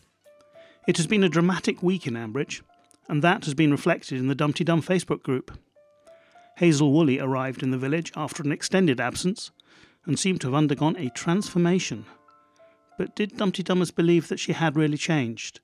It 0.86 0.96
has 0.96 1.06
been 1.06 1.24
a 1.24 1.28
dramatic 1.28 1.82
week 1.82 2.06
in 2.06 2.14
Ambridge, 2.14 2.60
and 3.08 3.22
that 3.22 3.44
has 3.44 3.54
been 3.54 3.70
reflected 3.70 4.18
in 4.18 4.28
the 4.28 4.34
Dumpty 4.34 4.64
Dum 4.64 4.82
Facebook 4.82 5.22
group. 5.22 5.56
Hazel 6.56 6.92
Woolley 6.92 7.20
arrived 7.20 7.62
in 7.62 7.70
the 7.70 7.78
village 7.78 8.12
after 8.16 8.42
an 8.42 8.52
extended 8.52 9.00
absence 9.00 9.50
and 10.04 10.18
seemed 10.18 10.40
to 10.40 10.46
have 10.48 10.54
undergone 10.54 10.96
a 10.96 11.10
transformation. 11.10 12.06
But 12.98 13.14
did 13.14 13.36
Dumpty 13.36 13.62
Dummers 13.62 13.94
believe 13.94 14.28
that 14.28 14.40
she 14.40 14.52
had 14.52 14.76
really 14.76 14.96
changed? 14.96 15.60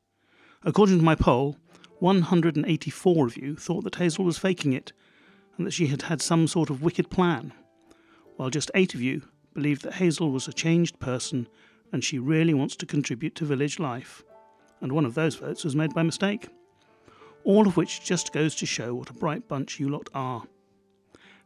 According 0.65 0.99
to 0.99 1.05
my 1.05 1.15
poll, 1.15 1.57
184 2.01 3.27
of 3.27 3.37
you 3.37 3.57
thought 3.57 3.85
that 3.85 3.95
Hazel 3.95 4.25
was 4.25 4.39
faking 4.39 4.73
it 4.73 4.93
and 5.57 5.67
that 5.67 5.73
she 5.73 5.87
had 5.87 6.03
had 6.03 6.21
some 6.21 6.47
sort 6.47 6.71
of 6.71 6.83
wicked 6.83 7.11
plan, 7.11 7.53
while 8.37 8.51
just 8.51 8.71
8 8.75 8.95
of 8.95 9.01
you 9.01 9.23
believed 9.55 9.83
that 9.83 9.95
Hazel 9.95 10.31
was 10.31 10.49
a 10.49 10.53
changed 10.53 10.99
person 10.99 11.49
and 11.93 12.03
she 12.03 12.19
really 12.19 12.55
wants 12.55 12.77
to 12.77 12.87
contribute 12.87 13.35
to 13.37 13.45
village 13.45 13.79
life. 13.79 14.23
And 14.81 14.93
one 14.93 15.05
of 15.05 15.15
those 15.15 15.37
votes 15.37 15.65
was 15.65 15.77
made 15.77 15.95
by 15.95 16.03
mistake. 16.03 16.49
All 17.45 17.67
of 17.67 17.77
which 17.77 18.05
just 18.05 18.33
goes 18.33 18.55
to 18.57 18.67
show 18.67 18.95
what 18.95 19.11
a 19.11 19.15
bright 19.15 19.49
bunch 19.49 19.81
you 19.81 19.89
lot 19.89 20.09
are. 20.15 20.45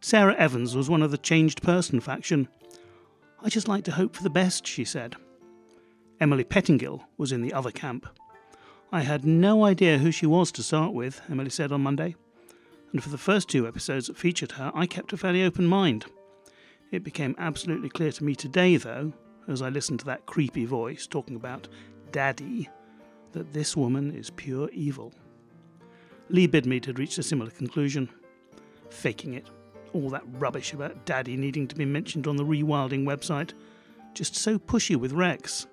Sarah 0.00 0.36
Evans 0.36 0.76
was 0.76 0.90
one 0.90 1.02
of 1.02 1.10
the 1.10 1.18
changed 1.18 1.62
person 1.62 2.00
faction. 2.00 2.48
I 3.42 3.48
just 3.48 3.68
like 3.68 3.84
to 3.84 3.92
hope 3.92 4.14
for 4.14 4.22
the 4.22 4.30
best, 4.30 4.66
she 4.66 4.84
said. 4.84 5.16
Emily 6.20 6.44
Pettingill 6.44 7.02
was 7.16 7.32
in 7.32 7.42
the 7.42 7.52
other 7.52 7.70
camp. 7.70 8.06
I 8.92 9.02
had 9.02 9.24
no 9.24 9.64
idea 9.64 9.98
who 9.98 10.10
she 10.10 10.26
was 10.26 10.52
to 10.52 10.62
start 10.62 10.92
with, 10.92 11.20
Emily 11.30 11.50
said 11.50 11.72
on 11.72 11.82
Monday, 11.82 12.14
and 12.92 13.02
for 13.02 13.10
the 13.10 13.18
first 13.18 13.48
two 13.48 13.66
episodes 13.66 14.06
that 14.06 14.16
featured 14.16 14.52
her, 14.52 14.70
I 14.74 14.86
kept 14.86 15.12
a 15.12 15.16
fairly 15.16 15.42
open 15.42 15.66
mind. 15.66 16.06
It 16.92 17.02
became 17.02 17.34
absolutely 17.38 17.88
clear 17.88 18.12
to 18.12 18.24
me 18.24 18.34
today, 18.34 18.76
though, 18.76 19.12
as 19.48 19.60
I 19.60 19.68
listened 19.68 20.00
to 20.00 20.06
that 20.06 20.26
creepy 20.26 20.64
voice 20.64 21.06
talking 21.06 21.36
about 21.36 21.68
Daddy, 22.12 22.70
that 23.32 23.52
this 23.52 23.76
woman 23.76 24.14
is 24.14 24.30
pure 24.30 24.70
evil. 24.70 25.12
Lee 26.28 26.48
Bidmead 26.48 26.84
had 26.84 26.98
reached 26.98 27.18
a 27.18 27.22
similar 27.22 27.50
conclusion. 27.50 28.08
Faking 28.90 29.34
it. 29.34 29.46
All 29.92 30.10
that 30.10 30.24
rubbish 30.38 30.72
about 30.72 31.04
Daddy 31.06 31.36
needing 31.36 31.68
to 31.68 31.76
be 31.76 31.84
mentioned 31.84 32.26
on 32.26 32.36
the 32.36 32.44
rewilding 32.44 33.04
website. 33.04 33.52
Just 34.14 34.34
so 34.34 34.58
pushy 34.58 34.96
with 34.96 35.12
Rex. 35.12 35.66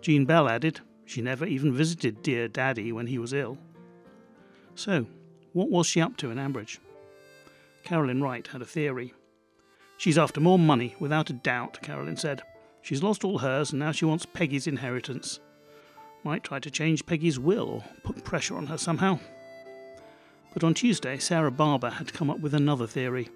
Jean 0.00 0.24
Bell 0.24 0.48
added 0.48 0.80
she 1.04 1.20
never 1.20 1.44
even 1.44 1.72
visited 1.72 2.22
dear 2.22 2.46
Daddy 2.46 2.92
when 2.92 3.06
he 3.06 3.18
was 3.18 3.32
ill. 3.32 3.58
So, 4.74 5.06
what 5.52 5.70
was 5.70 5.86
she 5.86 6.00
up 6.00 6.16
to 6.18 6.30
in 6.30 6.38
Ambridge? 6.38 6.78
Carolyn 7.82 8.22
Wright 8.22 8.46
had 8.46 8.62
a 8.62 8.66
theory. 8.66 9.14
She's 9.96 10.18
after 10.18 10.40
more 10.40 10.58
money, 10.58 10.94
without 11.00 11.28
a 11.28 11.34
doubt, 11.34 11.82
Carolyn 11.82 12.16
said. 12.16 12.42
She's 12.82 13.02
lost 13.02 13.24
all 13.24 13.38
hers 13.38 13.72
and 13.72 13.80
now 13.80 13.92
she 13.92 14.04
wants 14.04 14.24
Peggy's 14.24 14.66
inheritance. 14.66 15.40
Might 16.22 16.44
try 16.44 16.58
to 16.58 16.70
change 16.70 17.06
Peggy's 17.06 17.38
will 17.38 17.68
or 17.68 17.84
put 18.04 18.24
pressure 18.24 18.56
on 18.56 18.66
her 18.66 18.76
somehow. 18.76 19.18
But 20.52 20.64
on 20.64 20.74
Tuesday, 20.74 21.18
Sarah 21.18 21.50
Barber 21.50 21.90
had 21.90 22.12
come 22.12 22.28
up 22.28 22.40
with 22.40 22.54
another 22.54 22.86
theory. 22.86 23.28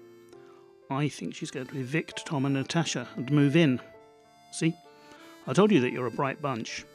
I 0.89 1.09
think 1.09 1.33
she's 1.33 1.51
going 1.51 1.67
to 1.67 1.79
evict 1.79 2.25
Tom 2.25 2.45
and 2.45 2.53
Natasha 2.53 3.07
and 3.15 3.31
move 3.31 3.55
in. 3.55 3.81
See? 4.51 4.75
I 5.47 5.53
told 5.53 5.71
you 5.71 5.79
that 5.81 5.91
you're 5.91 6.05
a 6.05 6.11
bright 6.11 6.41
bunch. 6.41 6.85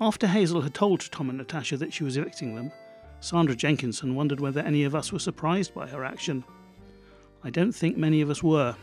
After 0.00 0.26
Hazel 0.26 0.62
had 0.62 0.74
told 0.74 1.10
Tom 1.10 1.28
and 1.28 1.38
Natasha 1.38 1.76
that 1.76 1.92
she 1.92 2.04
was 2.04 2.16
evicting 2.16 2.54
them, 2.54 2.72
Sandra 3.20 3.54
Jenkinson 3.54 4.14
wondered 4.14 4.40
whether 4.40 4.60
any 4.60 4.84
of 4.84 4.94
us 4.94 5.12
were 5.12 5.18
surprised 5.18 5.74
by 5.74 5.86
her 5.86 6.04
action. 6.04 6.44
I 7.44 7.50
don't 7.50 7.72
think 7.72 7.96
many 7.96 8.20
of 8.20 8.30
us 8.30 8.42
were. 8.42 8.74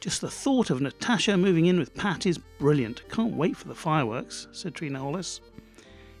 Just 0.00 0.22
the 0.22 0.30
thought 0.30 0.70
of 0.70 0.80
Natasha 0.80 1.36
moving 1.36 1.66
in 1.66 1.78
with 1.78 1.94
Pat 1.94 2.24
is 2.24 2.38
brilliant. 2.38 3.06
Can't 3.10 3.34
wait 3.34 3.54
for 3.54 3.68
the 3.68 3.74
fireworks, 3.74 4.48
said 4.50 4.74
Trina 4.74 4.98
Hollis. 4.98 5.42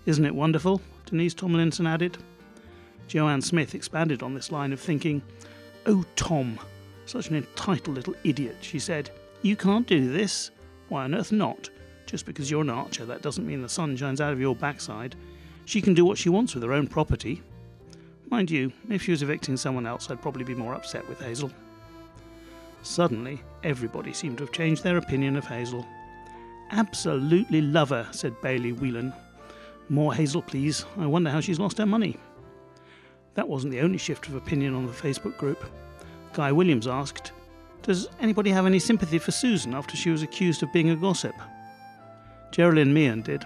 Isn't 0.04 0.26
it 0.26 0.34
wonderful? 0.34 0.82
Denise 1.06 1.32
Tomlinson 1.32 1.86
added. 1.86 2.18
Joanne 3.06 3.40
Smith 3.40 3.74
expanded 3.74 4.22
on 4.22 4.34
this 4.34 4.52
line 4.52 4.74
of 4.74 4.80
thinking. 4.80 5.22
Oh, 5.86 6.04
Tom, 6.14 6.58
such 7.06 7.28
an 7.28 7.36
entitled 7.36 7.96
little 7.96 8.14
idiot, 8.22 8.56
she 8.60 8.78
said. 8.78 9.10
You 9.40 9.56
can't 9.56 9.86
do 9.86 10.12
this. 10.12 10.50
Why 10.90 11.04
on 11.04 11.14
earth 11.14 11.32
not? 11.32 11.70
Just 12.04 12.26
because 12.26 12.50
you're 12.50 12.60
an 12.60 12.68
archer, 12.68 13.06
that 13.06 13.22
doesn't 13.22 13.46
mean 13.46 13.62
the 13.62 13.68
sun 13.68 13.96
shines 13.96 14.20
out 14.20 14.34
of 14.34 14.40
your 14.40 14.54
backside. 14.54 15.16
She 15.64 15.80
can 15.80 15.94
do 15.94 16.04
what 16.04 16.18
she 16.18 16.28
wants 16.28 16.54
with 16.54 16.64
her 16.64 16.72
own 16.74 16.86
property. 16.86 17.42
Mind 18.28 18.50
you, 18.50 18.72
if 18.90 19.02
she 19.02 19.10
was 19.10 19.22
evicting 19.22 19.56
someone 19.56 19.86
else, 19.86 20.10
I'd 20.10 20.20
probably 20.20 20.44
be 20.44 20.54
more 20.54 20.74
upset 20.74 21.08
with 21.08 21.20
Hazel. 21.20 21.50
Suddenly, 22.82 23.42
everybody 23.62 24.12
seemed 24.12 24.38
to 24.38 24.44
have 24.44 24.52
changed 24.52 24.82
their 24.82 24.96
opinion 24.96 25.36
of 25.36 25.46
Hazel. 25.46 25.86
Absolutely 26.70 27.60
love 27.60 27.90
her, 27.90 28.08
said 28.10 28.40
Bailey 28.40 28.72
Whelan. 28.72 29.12
More 29.88 30.14
Hazel, 30.14 30.42
please. 30.42 30.84
I 30.96 31.06
wonder 31.06 31.30
how 31.30 31.40
she's 31.40 31.58
lost 31.58 31.78
her 31.78 31.86
money. 31.86 32.16
That 33.34 33.48
wasn't 33.48 33.72
the 33.72 33.80
only 33.80 33.98
shift 33.98 34.28
of 34.28 34.34
opinion 34.34 34.74
on 34.74 34.86
the 34.86 34.92
Facebook 34.92 35.36
group. 35.36 35.64
Guy 36.32 36.52
Williams 36.52 36.86
asked, 36.86 37.32
Does 37.82 38.08
anybody 38.20 38.50
have 38.50 38.66
any 38.66 38.78
sympathy 38.78 39.18
for 39.18 39.32
Susan 39.32 39.74
after 39.74 39.96
she 39.96 40.10
was 40.10 40.22
accused 40.22 40.62
of 40.62 40.72
being 40.72 40.90
a 40.90 40.96
gossip? 40.96 41.34
Geraldine 42.52 42.94
Meehan 42.94 43.22
did. 43.22 43.44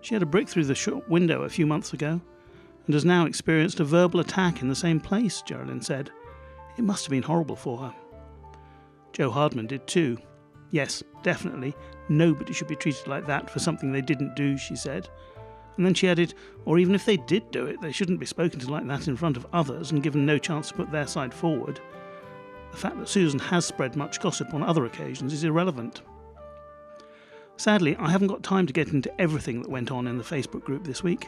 She 0.00 0.14
had 0.14 0.22
a 0.22 0.26
brick 0.26 0.48
through 0.48 0.64
the 0.64 0.74
shop 0.74 1.08
window 1.08 1.42
a 1.42 1.48
few 1.48 1.66
months 1.66 1.92
ago 1.92 2.20
and 2.86 2.94
has 2.94 3.04
now 3.04 3.26
experienced 3.26 3.80
a 3.80 3.84
verbal 3.84 4.20
attack 4.20 4.62
in 4.62 4.68
the 4.68 4.74
same 4.74 5.00
place, 5.00 5.42
Geraldine 5.42 5.82
said. 5.82 6.10
It 6.76 6.84
must 6.84 7.04
have 7.04 7.10
been 7.10 7.22
horrible 7.22 7.56
for 7.56 7.78
her. 7.78 7.94
Jo 9.18 9.30
Hardman 9.30 9.66
did 9.66 9.86
too. 9.86 10.16
Yes, 10.70 11.02
definitely, 11.22 11.74
nobody 12.08 12.52
should 12.52 12.68
be 12.68 12.76
treated 12.76 13.08
like 13.08 13.26
that 13.26 13.50
for 13.50 13.58
something 13.58 13.90
they 13.90 14.00
didn't 14.00 14.36
do, 14.36 14.56
she 14.56 14.76
said. 14.76 15.08
And 15.76 15.84
then 15.84 15.94
she 15.94 16.08
added, 16.08 16.34
or 16.64 16.78
even 16.78 16.94
if 16.94 17.04
they 17.04 17.16
did 17.16 17.50
do 17.50 17.66
it, 17.66 17.80
they 17.80 17.92
shouldn't 17.92 18.20
be 18.20 18.26
spoken 18.26 18.60
to 18.60 18.70
like 18.70 18.86
that 18.86 19.08
in 19.08 19.16
front 19.16 19.36
of 19.36 19.46
others 19.52 19.90
and 19.90 20.02
given 20.02 20.26
no 20.26 20.38
chance 20.38 20.68
to 20.68 20.74
put 20.74 20.90
their 20.90 21.06
side 21.06 21.34
forward. 21.34 21.80
The 22.70 22.76
fact 22.76 22.98
that 22.98 23.08
Susan 23.08 23.38
has 23.38 23.64
spread 23.64 23.96
much 23.96 24.20
gossip 24.20 24.54
on 24.54 24.62
other 24.62 24.84
occasions 24.84 25.32
is 25.32 25.44
irrelevant. 25.44 26.02
Sadly, 27.56 27.96
I 27.96 28.10
haven't 28.10 28.28
got 28.28 28.42
time 28.42 28.66
to 28.66 28.72
get 28.72 28.92
into 28.92 29.20
everything 29.20 29.62
that 29.62 29.70
went 29.70 29.90
on 29.90 30.06
in 30.06 30.18
the 30.18 30.24
Facebook 30.24 30.62
group 30.62 30.84
this 30.84 31.02
week. 31.02 31.26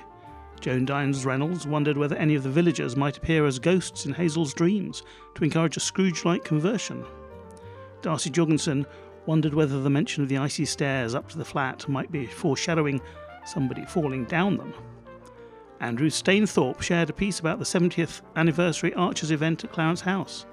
Joan 0.60 0.84
Dines 0.84 1.24
Reynolds 1.24 1.66
wondered 1.66 1.96
whether 1.96 2.16
any 2.16 2.34
of 2.34 2.42
the 2.42 2.50
villagers 2.50 2.94
might 2.94 3.16
appear 3.16 3.46
as 3.46 3.58
ghosts 3.58 4.04
in 4.04 4.12
Hazel's 4.12 4.54
dreams 4.54 5.02
to 5.34 5.44
encourage 5.44 5.76
a 5.76 5.80
Scrooge 5.80 6.24
like 6.24 6.44
conversion. 6.44 7.04
Darcy 8.02 8.30
Jorgensen 8.30 8.86
wondered 9.26 9.54
whether 9.54 9.80
the 9.80 9.90
mention 9.90 10.22
of 10.22 10.28
the 10.28 10.38
icy 10.38 10.64
stairs 10.64 11.14
up 11.14 11.28
to 11.28 11.38
the 11.38 11.44
flat 11.44 11.88
might 11.88 12.10
be 12.10 12.26
foreshadowing 12.26 13.00
somebody 13.44 13.84
falling 13.84 14.24
down 14.24 14.56
them. 14.56 14.74
Andrew 15.80 16.10
Stainthorpe 16.10 16.82
shared 16.82 17.10
a 17.10 17.14
piece 17.14 17.40
about 17.40 17.58
the 17.58 17.64
70th 17.64 18.20
anniversary 18.36 18.92
Archers 18.94 19.30
event 19.30 19.64
at 19.64 19.72
Clarence 19.72 20.02
House. 20.02 20.44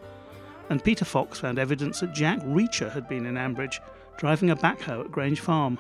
And 0.70 0.84
Peter 0.84 1.06
Fox 1.06 1.40
found 1.40 1.60
evidence 1.60 2.00
that 2.00 2.14
Jack 2.14 2.40
Reacher 2.40 2.92
had 2.92 3.08
been 3.08 3.26
in 3.26 3.36
Ambridge 3.36 3.80
driving 4.18 4.50
a 4.50 4.56
backhoe 4.56 5.06
at 5.06 5.12
Grange 5.12 5.40
Farm. 5.40 5.78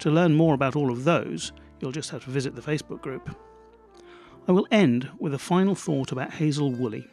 To 0.00 0.10
learn 0.10 0.34
more 0.34 0.54
about 0.54 0.76
all 0.76 0.90
of 0.90 1.04
those, 1.04 1.52
you'll 1.80 1.92
just 1.92 2.10
have 2.10 2.24
to 2.24 2.30
visit 2.30 2.54
the 2.54 2.62
Facebook 2.62 3.00
group. 3.00 3.34
I 4.46 4.52
will 4.52 4.66
end 4.70 5.10
with 5.18 5.34
a 5.34 5.38
final 5.38 5.74
thought 5.74 6.12
about 6.12 6.32
Hazel 6.32 6.72
Woolley. 6.72 7.06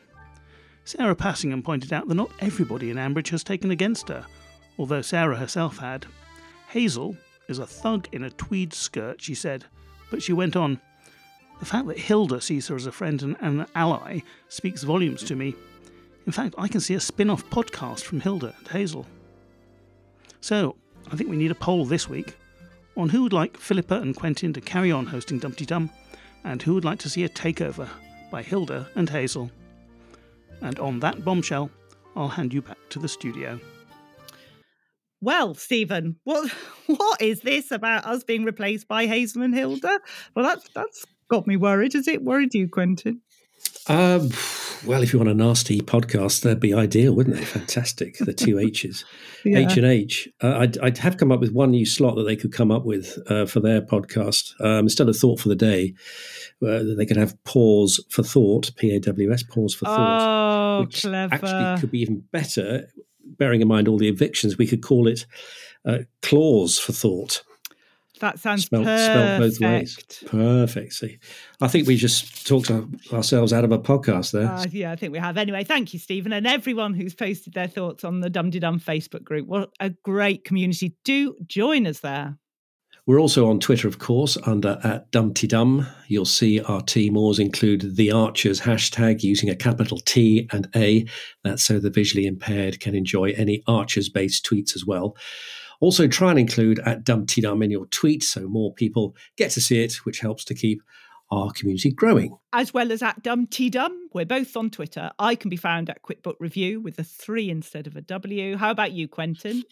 Sarah 0.85 1.15
Passingham 1.15 1.63
pointed 1.63 1.91
out 1.91 2.07
that 2.07 2.13
not 2.13 2.31
everybody 2.39 2.91
in 2.91 2.97
Ambridge 2.97 3.29
has 3.29 3.43
taken 3.43 3.71
against 3.71 4.07
her, 4.07 4.25
although 4.77 5.01
Sarah 5.01 5.35
herself 5.35 5.79
had. 5.79 6.05
Hazel 6.69 7.17
is 7.47 7.57
a 7.57 7.65
thug 7.65 8.07
in 8.11 8.23
a 8.23 8.29
tweed 8.29 8.71
skirt, 8.71 9.19
she 9.19 9.33
said, 9.33 9.65
but 10.11 10.21
she 10.21 10.31
went 10.31 10.55
on. 10.55 10.79
The 11.59 11.65
fact 11.65 11.87
that 11.87 11.97
Hilda 11.97 12.39
sees 12.39 12.67
her 12.67 12.75
as 12.75 12.85
a 12.85 12.91
friend 12.91 13.21
and 13.23 13.35
an 13.41 13.65
ally 13.73 14.19
speaks 14.47 14.83
volumes 14.83 15.23
to 15.23 15.35
me. 15.35 15.55
In 16.27 16.31
fact, 16.31 16.53
I 16.57 16.67
can 16.67 16.81
see 16.81 16.93
a 16.93 16.99
spin 16.99 17.31
off 17.31 17.49
podcast 17.49 18.01
from 18.01 18.19
Hilda 18.19 18.53
and 18.57 18.67
Hazel. 18.67 19.07
So, 20.39 20.75
I 21.11 21.15
think 21.15 21.31
we 21.31 21.37
need 21.37 21.51
a 21.51 21.55
poll 21.55 21.85
this 21.85 22.07
week 22.07 22.35
on 22.95 23.09
who 23.09 23.23
would 23.23 23.33
like 23.33 23.57
Philippa 23.57 23.95
and 23.95 24.15
Quentin 24.15 24.53
to 24.53 24.61
carry 24.61 24.91
on 24.91 25.07
hosting 25.07 25.39
Dumpty 25.39 25.65
Dum, 25.65 25.89
and 26.43 26.61
who 26.61 26.75
would 26.75 26.85
like 26.85 26.99
to 26.99 27.09
see 27.09 27.23
a 27.23 27.29
takeover 27.29 27.89
by 28.29 28.43
Hilda 28.43 28.87
and 28.95 29.09
Hazel. 29.09 29.49
And 30.65 30.79
on 30.79 30.99
that 31.01 31.23
bombshell, 31.23 31.69
I'll 32.15 32.27
hand 32.27 32.51
you 32.51 32.63
back 32.63 32.79
to 32.89 32.97
the 32.97 33.07
studio. 33.07 33.59
Well, 35.21 35.53
Stephen, 35.53 36.15
what 36.23 36.49
what 36.87 37.21
is 37.21 37.41
this 37.41 37.69
about 37.69 38.05
us 38.05 38.23
being 38.23 38.45
replaced 38.45 38.87
by 38.87 39.05
Hazel 39.05 39.43
and 39.43 39.53
Hilda? 39.53 39.99
Well, 40.35 40.43
that's 40.43 40.67
that's 40.73 41.05
got 41.29 41.45
me 41.45 41.55
worried. 41.55 41.93
Has 41.93 42.07
it 42.07 42.23
worried 42.23 42.55
you, 42.55 42.67
Quentin? 42.67 43.21
Um, 43.87 44.29
well, 44.85 45.03
if 45.03 45.13
you 45.13 45.19
want 45.19 45.29
a 45.29 45.35
nasty 45.35 45.79
podcast, 45.79 46.41
that'd 46.41 46.59
be 46.59 46.73
ideal, 46.73 47.13
wouldn't 47.15 47.35
they? 47.35 47.45
Fantastic. 47.59 48.17
The 48.17 48.33
two 48.33 48.57
H's, 48.59 49.05
Yeah. 49.43 49.59
H 49.59 49.77
and 49.77 49.85
H. 49.85 50.27
Uh, 50.41 50.57
I'd, 50.57 50.77
I'd 50.79 50.97
have 50.99 51.17
come 51.17 51.31
up 51.31 51.39
with 51.39 51.51
one 51.51 51.71
new 51.71 51.85
slot 51.85 52.15
that 52.15 52.23
they 52.23 52.35
could 52.35 52.51
come 52.51 52.71
up 52.71 52.83
with 52.83 53.17
uh, 53.29 53.45
for 53.45 53.59
their 53.59 53.81
podcast 53.81 54.59
um, 54.59 54.85
instead 54.85 55.07
of 55.07 55.15
Thought 55.15 55.39
for 55.39 55.49
the 55.49 55.55
Day. 55.55 55.93
Uh, 56.65 56.81
they 56.97 57.05
could 57.05 57.17
have 57.17 57.41
Pause 57.43 58.03
for 58.09 58.23
Thought, 58.23 58.71
P 58.75 58.95
A 58.95 58.99
W 58.99 59.31
S, 59.31 59.43
Pause 59.43 59.75
for 59.75 59.85
Thought. 59.85 60.21
Oh, 60.21 60.81
which 60.81 61.01
clever. 61.01 61.33
actually 61.35 61.79
could 61.81 61.91
be 61.91 61.99
even 62.01 62.23
better, 62.31 62.87
bearing 63.23 63.61
in 63.61 63.67
mind 63.67 63.87
all 63.87 63.97
the 63.99 64.09
evictions. 64.09 64.57
We 64.57 64.65
could 64.67 64.81
call 64.81 65.07
it 65.07 65.25
uh, 65.85 65.99
Clause 66.23 66.79
for 66.79 66.91
Thought. 66.91 67.43
That 68.21 68.39
sounds 68.39 68.65
Spelt, 68.65 68.85
perfect. 68.85 69.05
spelt 69.13 69.39
both 69.39 69.59
ways. 69.59 69.97
Perfect. 70.25 70.93
See, 70.93 71.19
I 71.61 71.67
think 71.67 71.87
we 71.87 71.97
just 71.97 72.47
talked 72.47 72.71
ourselves 73.11 73.51
out 73.51 73.63
of 73.63 73.71
a 73.71 73.79
podcast 73.79 74.31
there. 74.31 74.49
Uh, 74.49 74.65
yeah, 74.71 74.91
I 74.91 74.95
think 74.95 75.11
we 75.11 75.19
have. 75.19 75.37
Anyway, 75.37 75.63
thank 75.63 75.93
you, 75.93 75.99
Stephen, 75.99 76.31
and 76.31 76.47
everyone 76.47 76.93
who's 76.93 77.13
posted 77.13 77.53
their 77.53 77.67
thoughts 77.67 78.03
on 78.03 78.21
the 78.21 78.29
Dum 78.29 78.49
Dum 78.49 78.79
Facebook 78.79 79.23
group. 79.23 79.47
What 79.47 79.71
a 79.79 79.89
great 79.89 80.43
community. 80.43 80.95
Do 81.03 81.35
join 81.47 81.85
us 81.87 81.99
there. 81.99 82.37
We're 83.07 83.19
also 83.19 83.47
on 83.49 83.59
Twitter, 83.59 83.87
of 83.87 83.99
course, 83.99 84.35
under 84.47 84.79
at 84.83 85.11
Dumpty 85.11 85.45
Dum. 85.45 85.85
You'll 86.07 86.25
see 86.25 86.59
our 86.61 86.81
Timors 86.81 87.39
include 87.39 87.95
the 87.95 88.11
Archers 88.11 88.61
hashtag 88.61 89.21
using 89.21 89.47
a 89.47 89.55
capital 89.55 89.99
T 89.99 90.49
and 90.51 90.67
A. 90.75 91.05
That's 91.43 91.63
so 91.63 91.77
the 91.77 91.91
visually 91.91 92.25
impaired 92.25 92.79
can 92.79 92.95
enjoy 92.95 93.33
any 93.37 93.61
Archers 93.67 94.09
based 94.09 94.43
tweets 94.43 94.75
as 94.75 94.87
well. 94.87 95.15
Also, 95.79 96.07
try 96.07 96.29
and 96.29 96.39
include 96.39 96.79
at 96.79 97.03
Dumpty 97.03 97.41
Dum 97.41 97.61
in 97.61 97.71
your 97.71 97.85
tweet 97.87 98.23
so 98.23 98.47
more 98.47 98.73
people 98.73 99.15
get 99.37 99.51
to 99.51 99.61
see 99.61 99.83
it, 99.83 99.95
which 100.05 100.19
helps 100.19 100.45
to 100.45 100.53
keep 100.53 100.81
our 101.31 101.51
community 101.51 101.91
growing. 101.91 102.37
As 102.53 102.73
well 102.73 102.91
as 102.91 103.01
at 103.01 103.23
Dum 103.23 103.47
T 103.47 103.69
Dum. 103.69 104.09
We're 104.13 104.25
both 104.25 104.55
on 104.55 104.69
Twitter. 104.69 105.11
I 105.19 105.35
can 105.35 105.49
be 105.49 105.57
found 105.57 105.89
at 105.89 106.01
QuickBook 106.03 106.35
Review 106.39 106.79
with 106.79 106.97
a 106.99 107.03
three 107.03 107.49
instead 107.49 107.87
of 107.87 107.95
a 107.95 108.01
W. 108.01 108.55
How 108.55 108.71
about 108.71 108.93
you, 108.93 109.07
Quentin? 109.07 109.63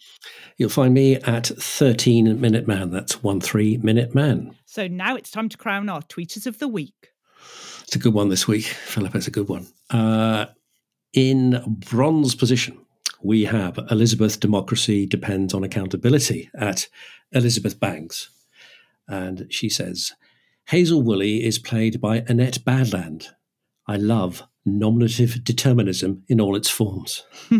You'll 0.57 0.69
find 0.69 0.93
me 0.93 1.15
at 1.15 1.47
13 1.47 2.39
Minute 2.39 2.67
Man. 2.67 2.89
That's 2.91 3.23
1 3.23 3.41
3 3.41 3.77
Minute 3.77 4.13
Man. 4.13 4.55
So 4.65 4.87
now 4.87 5.15
it's 5.15 5.31
time 5.31 5.49
to 5.49 5.57
crown 5.57 5.89
our 5.89 6.01
tweeters 6.01 6.47
of 6.47 6.59
the 6.59 6.67
week. 6.67 7.09
It's 7.83 7.95
a 7.95 7.99
good 7.99 8.13
one 8.13 8.29
this 8.29 8.47
week, 8.47 8.65
Philip. 8.65 9.15
It's 9.15 9.27
a 9.27 9.31
good 9.31 9.47
one. 9.47 9.67
Uh, 9.89 10.47
in 11.13 11.61
bronze 11.67 12.33
position, 12.35 12.79
we 13.23 13.45
have 13.45 13.79
Elizabeth 13.89 14.39
Democracy 14.39 15.05
Depends 15.05 15.53
on 15.53 15.63
Accountability 15.63 16.49
at 16.55 16.87
Elizabeth 17.31 17.79
Banks. 17.79 18.29
And 19.07 19.47
she 19.49 19.69
says, 19.69 20.11
Hazel 20.67 21.01
Woolley 21.01 21.43
is 21.43 21.57
played 21.59 22.01
by 22.01 22.23
Annette 22.27 22.59
Badland. 22.65 23.27
I 23.87 23.97
love 23.97 24.43
nominative 24.65 25.43
determinism 25.43 26.23
in 26.27 26.39
all 26.39 26.55
its 26.55 26.69
forms. 26.69 27.23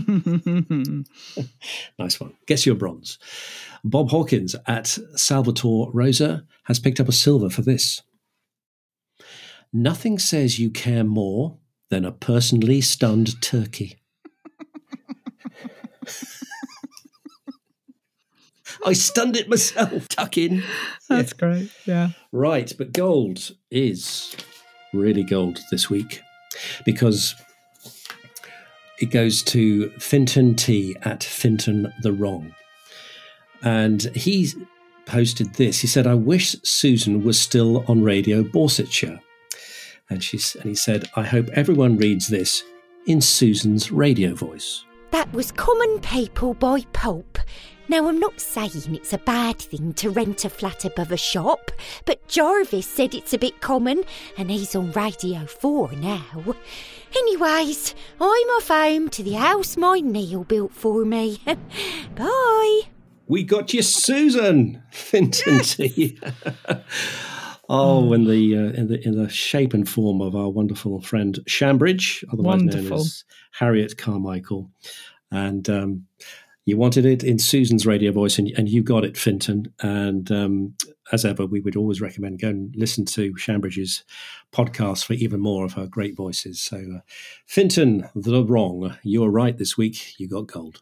nice 1.99 2.19
one. 2.19 2.33
Guess 2.47 2.65
your 2.65 2.75
bronze. 2.75 3.19
Bob 3.83 4.09
Hawkins 4.09 4.55
at 4.67 4.97
Salvatore 5.15 5.91
Rosa 5.93 6.45
has 6.63 6.79
picked 6.79 6.99
up 6.99 7.09
a 7.09 7.13
silver 7.13 7.49
for 7.49 7.61
this. 7.61 8.01
Nothing 9.73 10.19
says 10.19 10.59
you 10.59 10.69
care 10.69 11.03
more 11.03 11.57
than 11.89 12.05
a 12.05 12.11
personally 12.11 12.79
stunned 12.79 13.41
turkey. 13.41 13.97
I 18.85 18.93
stunned 18.93 19.37
it 19.37 19.49
myself. 19.49 20.07
Tuck 20.09 20.37
in. 20.37 20.63
That's 21.09 21.33
great. 21.33 21.71
Yeah. 21.85 22.09
Right, 22.31 22.71
but 22.77 22.93
gold 22.93 23.51
is 23.71 24.35
really 24.93 25.23
gold 25.23 25.59
this 25.71 25.89
week 25.89 26.21
because 26.85 27.35
it 28.99 29.07
goes 29.07 29.41
to 29.43 29.89
Finton 29.97 30.55
T 30.55 30.95
at 31.01 31.21
Finton 31.21 31.91
the 32.01 32.11
Wrong. 32.11 32.53
And 33.63 34.03
he 34.15 34.49
posted 35.05 35.53
this. 35.55 35.79
He 35.79 35.87
said, 35.87 36.07
I 36.07 36.13
wish 36.13 36.55
Susan 36.63 37.23
was 37.23 37.39
still 37.39 37.85
on 37.87 38.03
Radio 38.03 38.43
Borsetshire. 38.43 39.19
And, 40.09 40.23
she, 40.23 40.39
and 40.59 40.69
he 40.69 40.75
said, 40.75 41.09
I 41.15 41.23
hope 41.23 41.49
everyone 41.49 41.97
reads 41.97 42.27
this 42.27 42.63
in 43.07 43.21
Susan's 43.21 43.91
radio 43.91 44.33
voice. 44.33 44.83
That 45.13 45.31
was 45.31 45.51
Common 45.51 45.99
People 45.99 46.55
by 46.55 46.81
Pulp. 46.91 47.37
Now, 47.87 48.07
I'm 48.07 48.19
not 48.19 48.39
saying 48.39 48.95
it's 48.95 49.13
a 49.13 49.19
bad 49.19 49.59
thing 49.59 49.93
to 49.93 50.09
rent 50.09 50.43
a 50.43 50.49
flat 50.49 50.85
above 50.85 51.11
a 51.11 51.17
shop, 51.17 51.69
but 52.05 52.27
Jarvis 52.27 52.87
said 52.87 53.13
it's 53.13 53.31
a 53.31 53.37
bit 53.37 53.61
common, 53.61 54.05
and 54.39 54.49
he's 54.49 54.75
on 54.75 54.91
Radio 54.93 55.45
4 55.45 55.91
now. 55.97 56.55
Anyways, 57.15 57.93
I'm 58.19 58.47
off 58.57 58.69
home 58.69 59.07
to 59.09 59.21
the 59.21 59.33
house 59.33 59.77
my 59.77 59.99
Neil 59.99 60.45
built 60.45 60.73
for 60.73 61.05
me. 61.05 61.39
Bye. 62.15 62.81
We 63.27 63.43
got 63.43 63.71
you, 63.71 63.83
Susan 63.83 64.81
Finton 64.91 65.61
T. 65.63 66.17
oh, 67.73 68.13
in 68.13 68.25
the 68.25 68.57
uh, 68.57 68.71
in 68.79 68.87
the 68.87 69.05
in 69.05 69.21
the 69.21 69.29
shape 69.29 69.73
and 69.73 69.87
form 69.87 70.21
of 70.21 70.35
our 70.35 70.49
wonderful 70.49 71.01
friend 71.01 71.39
Shambridge, 71.47 72.23
otherwise 72.31 72.61
known 72.63 72.93
as 72.93 73.23
Harriet 73.51 73.97
Carmichael, 73.97 74.69
and 75.31 75.69
um, 75.69 76.05
you 76.65 76.77
wanted 76.77 77.05
it 77.05 77.23
in 77.23 77.39
Susan's 77.39 77.85
radio 77.85 78.11
voice, 78.11 78.39
and, 78.39 78.49
and 78.57 78.69
you 78.69 78.83
got 78.83 79.03
it, 79.03 79.15
Finton. 79.15 79.67
And 79.81 80.31
um, 80.31 80.75
as 81.11 81.25
ever, 81.25 81.45
we 81.45 81.59
would 81.59 81.75
always 81.75 81.99
recommend 81.99 82.39
go 82.39 82.49
and 82.49 82.73
listen 82.77 83.05
to 83.05 83.35
Shambridge's 83.37 84.03
podcast 84.53 85.05
for 85.05 85.13
even 85.13 85.41
more 85.41 85.65
of 85.65 85.73
her 85.73 85.87
great 85.87 86.15
voices. 86.15 86.61
So, 86.61 86.77
uh, 86.77 86.99
Finton, 87.47 88.09
the 88.15 88.45
wrong, 88.45 88.97
you 89.03 89.21
were 89.21 89.31
right 89.31 89.57
this 89.57 89.77
week. 89.77 90.17
You 90.17 90.29
got 90.29 90.47
gold. 90.47 90.81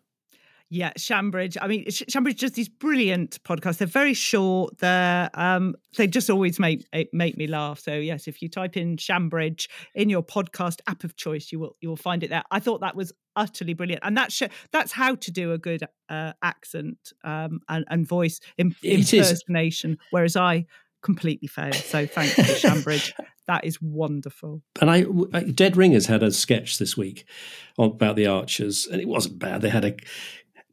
Yeah, 0.74 0.94
Shambridge. 0.96 1.58
I 1.62 1.68
mean, 1.68 1.86
Shambridge 1.90 2.38
just 2.38 2.54
these 2.54 2.70
brilliant 2.70 3.44
podcasts. 3.44 3.80
They're 3.80 3.88
very 3.88 4.14
short. 4.14 4.78
They're 4.78 5.30
um, 5.34 5.76
they 5.98 6.08
just 6.08 6.30
always 6.30 6.60
make 6.60 6.88
make 7.12 7.36
me 7.36 7.46
laugh. 7.46 7.80
So 7.80 7.94
yes, 7.94 8.26
if 8.26 8.42
you 8.42 8.48
type 8.48 8.78
in 8.78 8.96
Shambridge 8.96 9.68
in 9.96 10.10
your 10.10 10.24
podcast 10.24 10.80
app 10.88 11.04
of 11.04 11.18
choice, 11.18 11.52
you 11.52 11.60
will 11.60 11.76
you 11.82 11.90
will 11.90 11.98
find 11.98 12.24
it 12.24 12.30
there. 12.30 12.44
I 12.52 12.62
thought 12.62 12.80
that 12.80 12.96
was 12.96 13.12
utterly 13.36 13.74
brilliant, 13.74 14.02
and 14.06 14.16
that's 14.16 14.42
that's 14.72 14.94
how 14.94 15.16
to 15.16 15.30
do 15.30 15.52
a 15.52 15.58
good 15.58 15.84
uh, 16.08 16.32
accent 16.42 17.12
um, 17.26 17.60
and, 17.68 17.84
and 17.90 18.08
voice 18.08 18.40
Im- 18.58 18.74
impersonation. 18.82 19.98
Whereas 20.12 20.38
I 20.38 20.68
completely 21.02 21.50
failed. 21.50 21.76
So 21.76 22.06
thanks 22.06 22.36
to 22.36 22.44
Shambridge. 22.46 23.14
that 23.48 23.66
is 23.66 23.82
wonderful. 23.82 24.62
And 24.80 24.90
I, 24.90 25.04
Dead 25.52 25.76
Ringers 25.76 26.06
had 26.06 26.24
a 26.24 26.32
sketch 26.32 26.78
this 26.78 26.96
week 26.96 27.26
about 27.78 28.16
the 28.16 28.28
Archers, 28.28 28.88
and 28.88 29.02
it 29.02 29.08
wasn't 29.08 29.40
bad. 29.40 29.62
They 29.62 29.70
had 29.70 29.86
a 29.86 29.96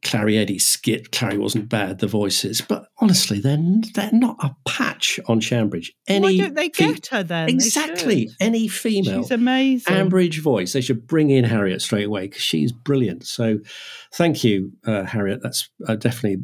Clarrie 0.01 0.37
Eddy 0.37 0.59
skit. 0.59 1.11
Clarrie 1.11 1.37
wasn't 1.37 1.69
bad, 1.69 1.99
the 1.99 2.07
voices, 2.07 2.61
but 2.61 2.87
honestly, 2.99 3.39
they're 3.39 3.57
they're 3.93 4.11
not 4.11 4.37
a 4.43 4.55
patch 4.67 5.19
on 5.27 5.39
Shambridge. 5.39 5.93
Any 6.07 6.21
Why 6.21 6.37
don't 6.37 6.53
they 6.55 6.69
get 6.69 7.07
her 7.07 7.23
then? 7.23 7.49
Exactly. 7.49 8.29
Any 8.39 8.67
female, 8.67 9.23
she's 9.23 9.31
amazing. 9.31 9.93
Ambridge 9.93 10.41
voice. 10.41 10.73
They 10.73 10.81
should 10.81 11.07
bring 11.07 11.29
in 11.29 11.43
Harriet 11.43 11.81
straight 11.81 12.05
away 12.05 12.27
because 12.27 12.41
she's 12.41 12.71
brilliant. 12.71 13.25
So, 13.25 13.59
thank 14.13 14.43
you, 14.43 14.71
uh, 14.85 15.03
Harriet. 15.03 15.41
That's 15.43 15.69
uh, 15.87 15.95
definitely 15.95 16.41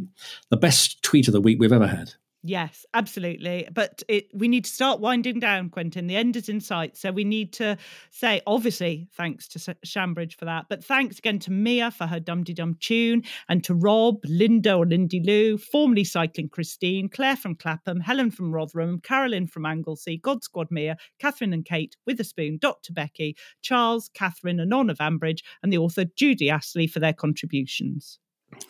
the 0.49 0.57
best 0.57 1.01
tweet 1.01 1.27
of 1.27 1.33
the 1.33 1.41
week 1.41 1.59
we've 1.59 1.71
ever 1.71 1.87
had. 1.87 2.13
Yes, 2.47 2.85
absolutely. 2.93 3.67
But 3.73 4.03
it, 4.07 4.27
we 4.31 4.47
need 4.47 4.65
to 4.65 4.69
start 4.69 4.99
winding 4.99 5.39
down, 5.39 5.71
Quentin. 5.71 6.05
The 6.05 6.15
end 6.15 6.35
is 6.35 6.47
in 6.47 6.61
sight. 6.61 6.95
So 6.95 7.11
we 7.11 7.23
need 7.23 7.51
to 7.53 7.75
say, 8.11 8.39
obviously, 8.45 9.07
thanks 9.17 9.47
to 9.47 9.75
Shambridge 9.83 10.37
for 10.37 10.45
that. 10.45 10.67
But 10.69 10.85
thanks 10.85 11.17
again 11.17 11.39
to 11.39 11.51
Mia 11.51 11.89
for 11.89 12.05
her 12.05 12.19
Dum 12.19 12.43
Dum 12.43 12.77
tune 12.79 13.23
and 13.49 13.63
to 13.63 13.73
Rob, 13.73 14.21
Lynda 14.27 14.77
or 14.77 14.85
Lindy 14.85 15.21
Lou, 15.21 15.57
formerly 15.57 16.03
Cycling 16.03 16.49
Christine, 16.49 17.09
Claire 17.09 17.35
from 17.35 17.55
Clapham, 17.55 17.99
Helen 17.99 18.29
from 18.29 18.53
Rotherham, 18.53 18.99
Carolyn 18.99 19.47
from 19.47 19.65
Anglesey, 19.65 20.19
God 20.19 20.43
Squad 20.43 20.67
Mia, 20.69 20.97
Catherine 21.17 21.51
and 21.51 21.65
Kate, 21.65 21.97
Witherspoon, 22.05 22.59
Dr. 22.61 22.93
Becky, 22.93 23.35
Charles, 23.63 24.07
Catherine, 24.13 24.59
Anon 24.59 24.91
of 24.91 24.99
Ambridge, 24.99 25.39
and 25.63 25.73
the 25.73 25.79
author 25.79 26.05
Judy 26.15 26.51
Astley 26.51 26.85
for 26.85 26.99
their 26.99 27.11
contributions. 27.11 28.19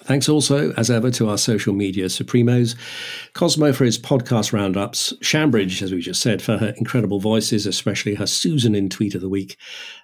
Thanks 0.06 0.30
also, 0.30 0.72
as 0.74 0.92
ever, 0.92 1.10
to 1.12 1.30
our 1.30 1.38
social 1.38 1.74
media 1.74 2.06
supremos, 2.06 2.76
Cosmo 3.34 3.74
for 3.74 3.86
his 3.86 3.98
podcast 3.98 4.54
roundups, 4.54 5.14
Shambridge, 5.22 5.82
as 5.82 5.92
we 5.92 6.00
just 6.00 6.22
said, 6.22 6.44
for 6.44 6.58
her 6.58 6.76
incredible 6.78 7.20
voices, 7.20 7.66
especially 7.66 8.14
her 8.16 8.28
Susan 8.28 8.76
in 8.76 8.88
Tweet 8.88 9.16
of 9.16 9.22
the 9.22 9.30
Week, 9.30 9.58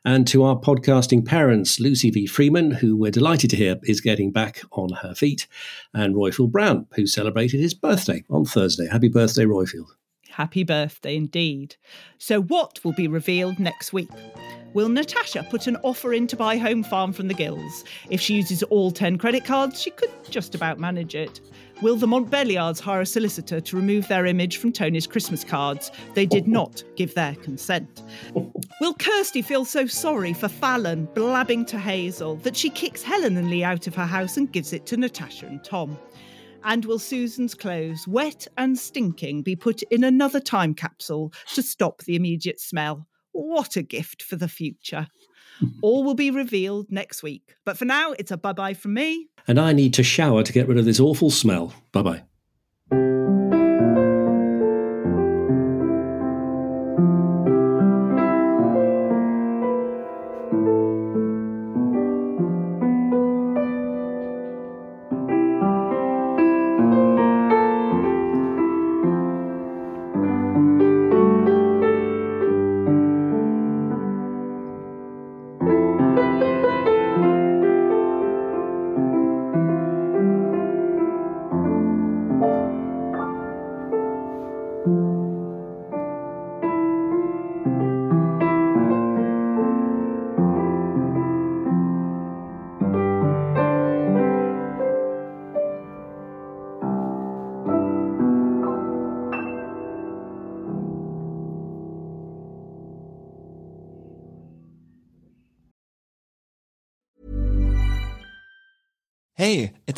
and 0.03 0.27
to 0.27 0.43
our 0.43 0.55
podcasting 0.55 1.23
parents, 1.23 1.79
Lucy 1.79 2.09
V. 2.09 2.25
Freeman, 2.25 2.71
who 2.71 2.95
we're 2.97 3.11
delighted 3.11 3.51
to 3.51 3.55
hear 3.55 3.75
is 3.83 4.01
getting 4.01 4.31
back 4.31 4.61
on 4.71 4.89
her 5.03 5.13
feet, 5.13 5.47
and 5.93 6.15
Roifield 6.15 6.51
Brown, 6.51 6.87
who 6.95 7.05
celebrated 7.05 7.59
his 7.59 7.75
birthday 7.75 8.23
on 8.29 8.45
Thursday. 8.45 8.87
Happy 8.87 9.09
birthday, 9.09 9.45
Roifield. 9.45 9.89
Happy 10.29 10.63
birthday 10.63 11.15
indeed. 11.15 11.75
So, 12.17 12.41
what 12.41 12.83
will 12.83 12.93
be 12.93 13.07
revealed 13.07 13.59
next 13.59 13.93
week? 13.93 14.09
Will 14.73 14.87
Natasha 14.87 15.45
put 15.49 15.67
an 15.67 15.75
offer 15.83 16.13
in 16.13 16.27
to 16.27 16.37
buy 16.37 16.55
Home 16.55 16.81
Farm 16.81 17.11
from 17.11 17.27
the 17.27 17.33
Gills? 17.33 17.83
If 18.09 18.21
she 18.21 18.35
uses 18.35 18.63
all 18.63 18.89
10 18.89 19.17
credit 19.17 19.43
cards, 19.43 19.81
she 19.81 19.91
could 19.91 20.09
just 20.29 20.55
about 20.55 20.79
manage 20.79 21.13
it. 21.13 21.41
Will 21.81 21.97
the 21.97 22.07
Montbéliardes 22.07 22.79
hire 22.79 23.01
a 23.01 23.05
solicitor 23.05 23.59
to 23.59 23.75
remove 23.75 24.07
their 24.07 24.25
image 24.25 24.57
from 24.57 24.71
Tony's 24.71 25.07
Christmas 25.07 25.43
cards? 25.43 25.91
They 26.13 26.25
did 26.25 26.47
not 26.47 26.85
give 26.95 27.13
their 27.15 27.35
consent. 27.35 28.01
Will 28.79 28.93
Kirsty 28.93 29.41
feel 29.41 29.65
so 29.65 29.87
sorry 29.87 30.31
for 30.31 30.47
Fallon 30.47 31.05
blabbing 31.15 31.65
to 31.65 31.77
Hazel 31.77 32.37
that 32.37 32.55
she 32.55 32.69
kicks 32.69 33.03
Helen 33.03 33.35
and 33.35 33.49
Lee 33.49 33.65
out 33.65 33.87
of 33.87 33.95
her 33.95 34.05
house 34.05 34.37
and 34.37 34.51
gives 34.53 34.71
it 34.71 34.85
to 34.85 34.95
Natasha 34.95 35.47
and 35.47 35.61
Tom? 35.65 35.97
And 36.63 36.85
will 36.85 36.99
Susan's 36.99 37.55
clothes, 37.55 38.07
wet 38.07 38.47
and 38.57 38.79
stinking, 38.79 39.41
be 39.41 39.55
put 39.57 39.81
in 39.83 40.05
another 40.05 40.39
time 40.39 40.73
capsule 40.75 41.33
to 41.55 41.61
stop 41.61 42.03
the 42.03 42.15
immediate 42.15 42.61
smell? 42.61 43.05
What 43.31 43.75
a 43.75 43.81
gift 43.81 44.21
for 44.21 44.35
the 44.35 44.47
future. 44.47 45.07
All 45.81 46.03
will 46.03 46.15
be 46.15 46.31
revealed 46.31 46.91
next 46.91 47.23
week. 47.23 47.55
But 47.65 47.77
for 47.77 47.85
now, 47.85 48.13
it's 48.13 48.31
a 48.31 48.37
bye 48.37 48.53
bye 48.53 48.73
from 48.73 48.93
me. 48.93 49.27
And 49.47 49.59
I 49.59 49.73
need 49.73 49.93
to 49.95 50.03
shower 50.03 50.43
to 50.43 50.53
get 50.53 50.67
rid 50.67 50.77
of 50.77 50.85
this 50.85 50.99
awful 50.99 51.29
smell. 51.29 51.73
Bye 51.91 52.23
bye. 52.91 53.40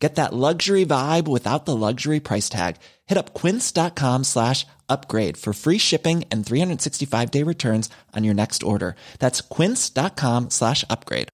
Get 0.00 0.16
that 0.16 0.32
luxury 0.34 0.84
vibe 0.84 1.28
without 1.28 1.64
the 1.64 1.76
luxury 1.76 2.20
price 2.20 2.48
tag. 2.48 2.76
Hit 3.06 3.16
up 3.16 3.32
quince.com 3.32 4.24
slash 4.24 4.66
upgrade 4.88 5.36
for 5.36 5.52
free 5.52 5.78
shipping 5.78 6.24
and 6.30 6.44
365 6.44 7.30
day 7.30 7.42
returns 7.42 7.88
on 8.14 8.24
your 8.24 8.34
next 8.34 8.62
order. 8.62 8.96
That's 9.18 9.40
quince.com 9.40 10.50
slash 10.50 10.84
upgrade. 10.90 11.28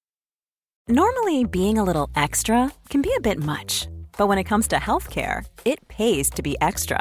Normally, 0.89 1.45
being 1.45 1.79
a 1.79 1.85
little 1.85 2.11
extra 2.17 2.73
can 2.89 3.01
be 3.01 3.13
a 3.17 3.21
bit 3.21 3.39
much, 3.39 3.87
but 4.19 4.27
when 4.27 4.39
it 4.39 4.45
comes 4.45 4.67
to 4.69 4.77
healthcare, 4.77 5.45
it 5.65 5.87
pays 5.89 6.31
to 6.31 6.43
be 6.43 6.57
extra. 6.61 7.01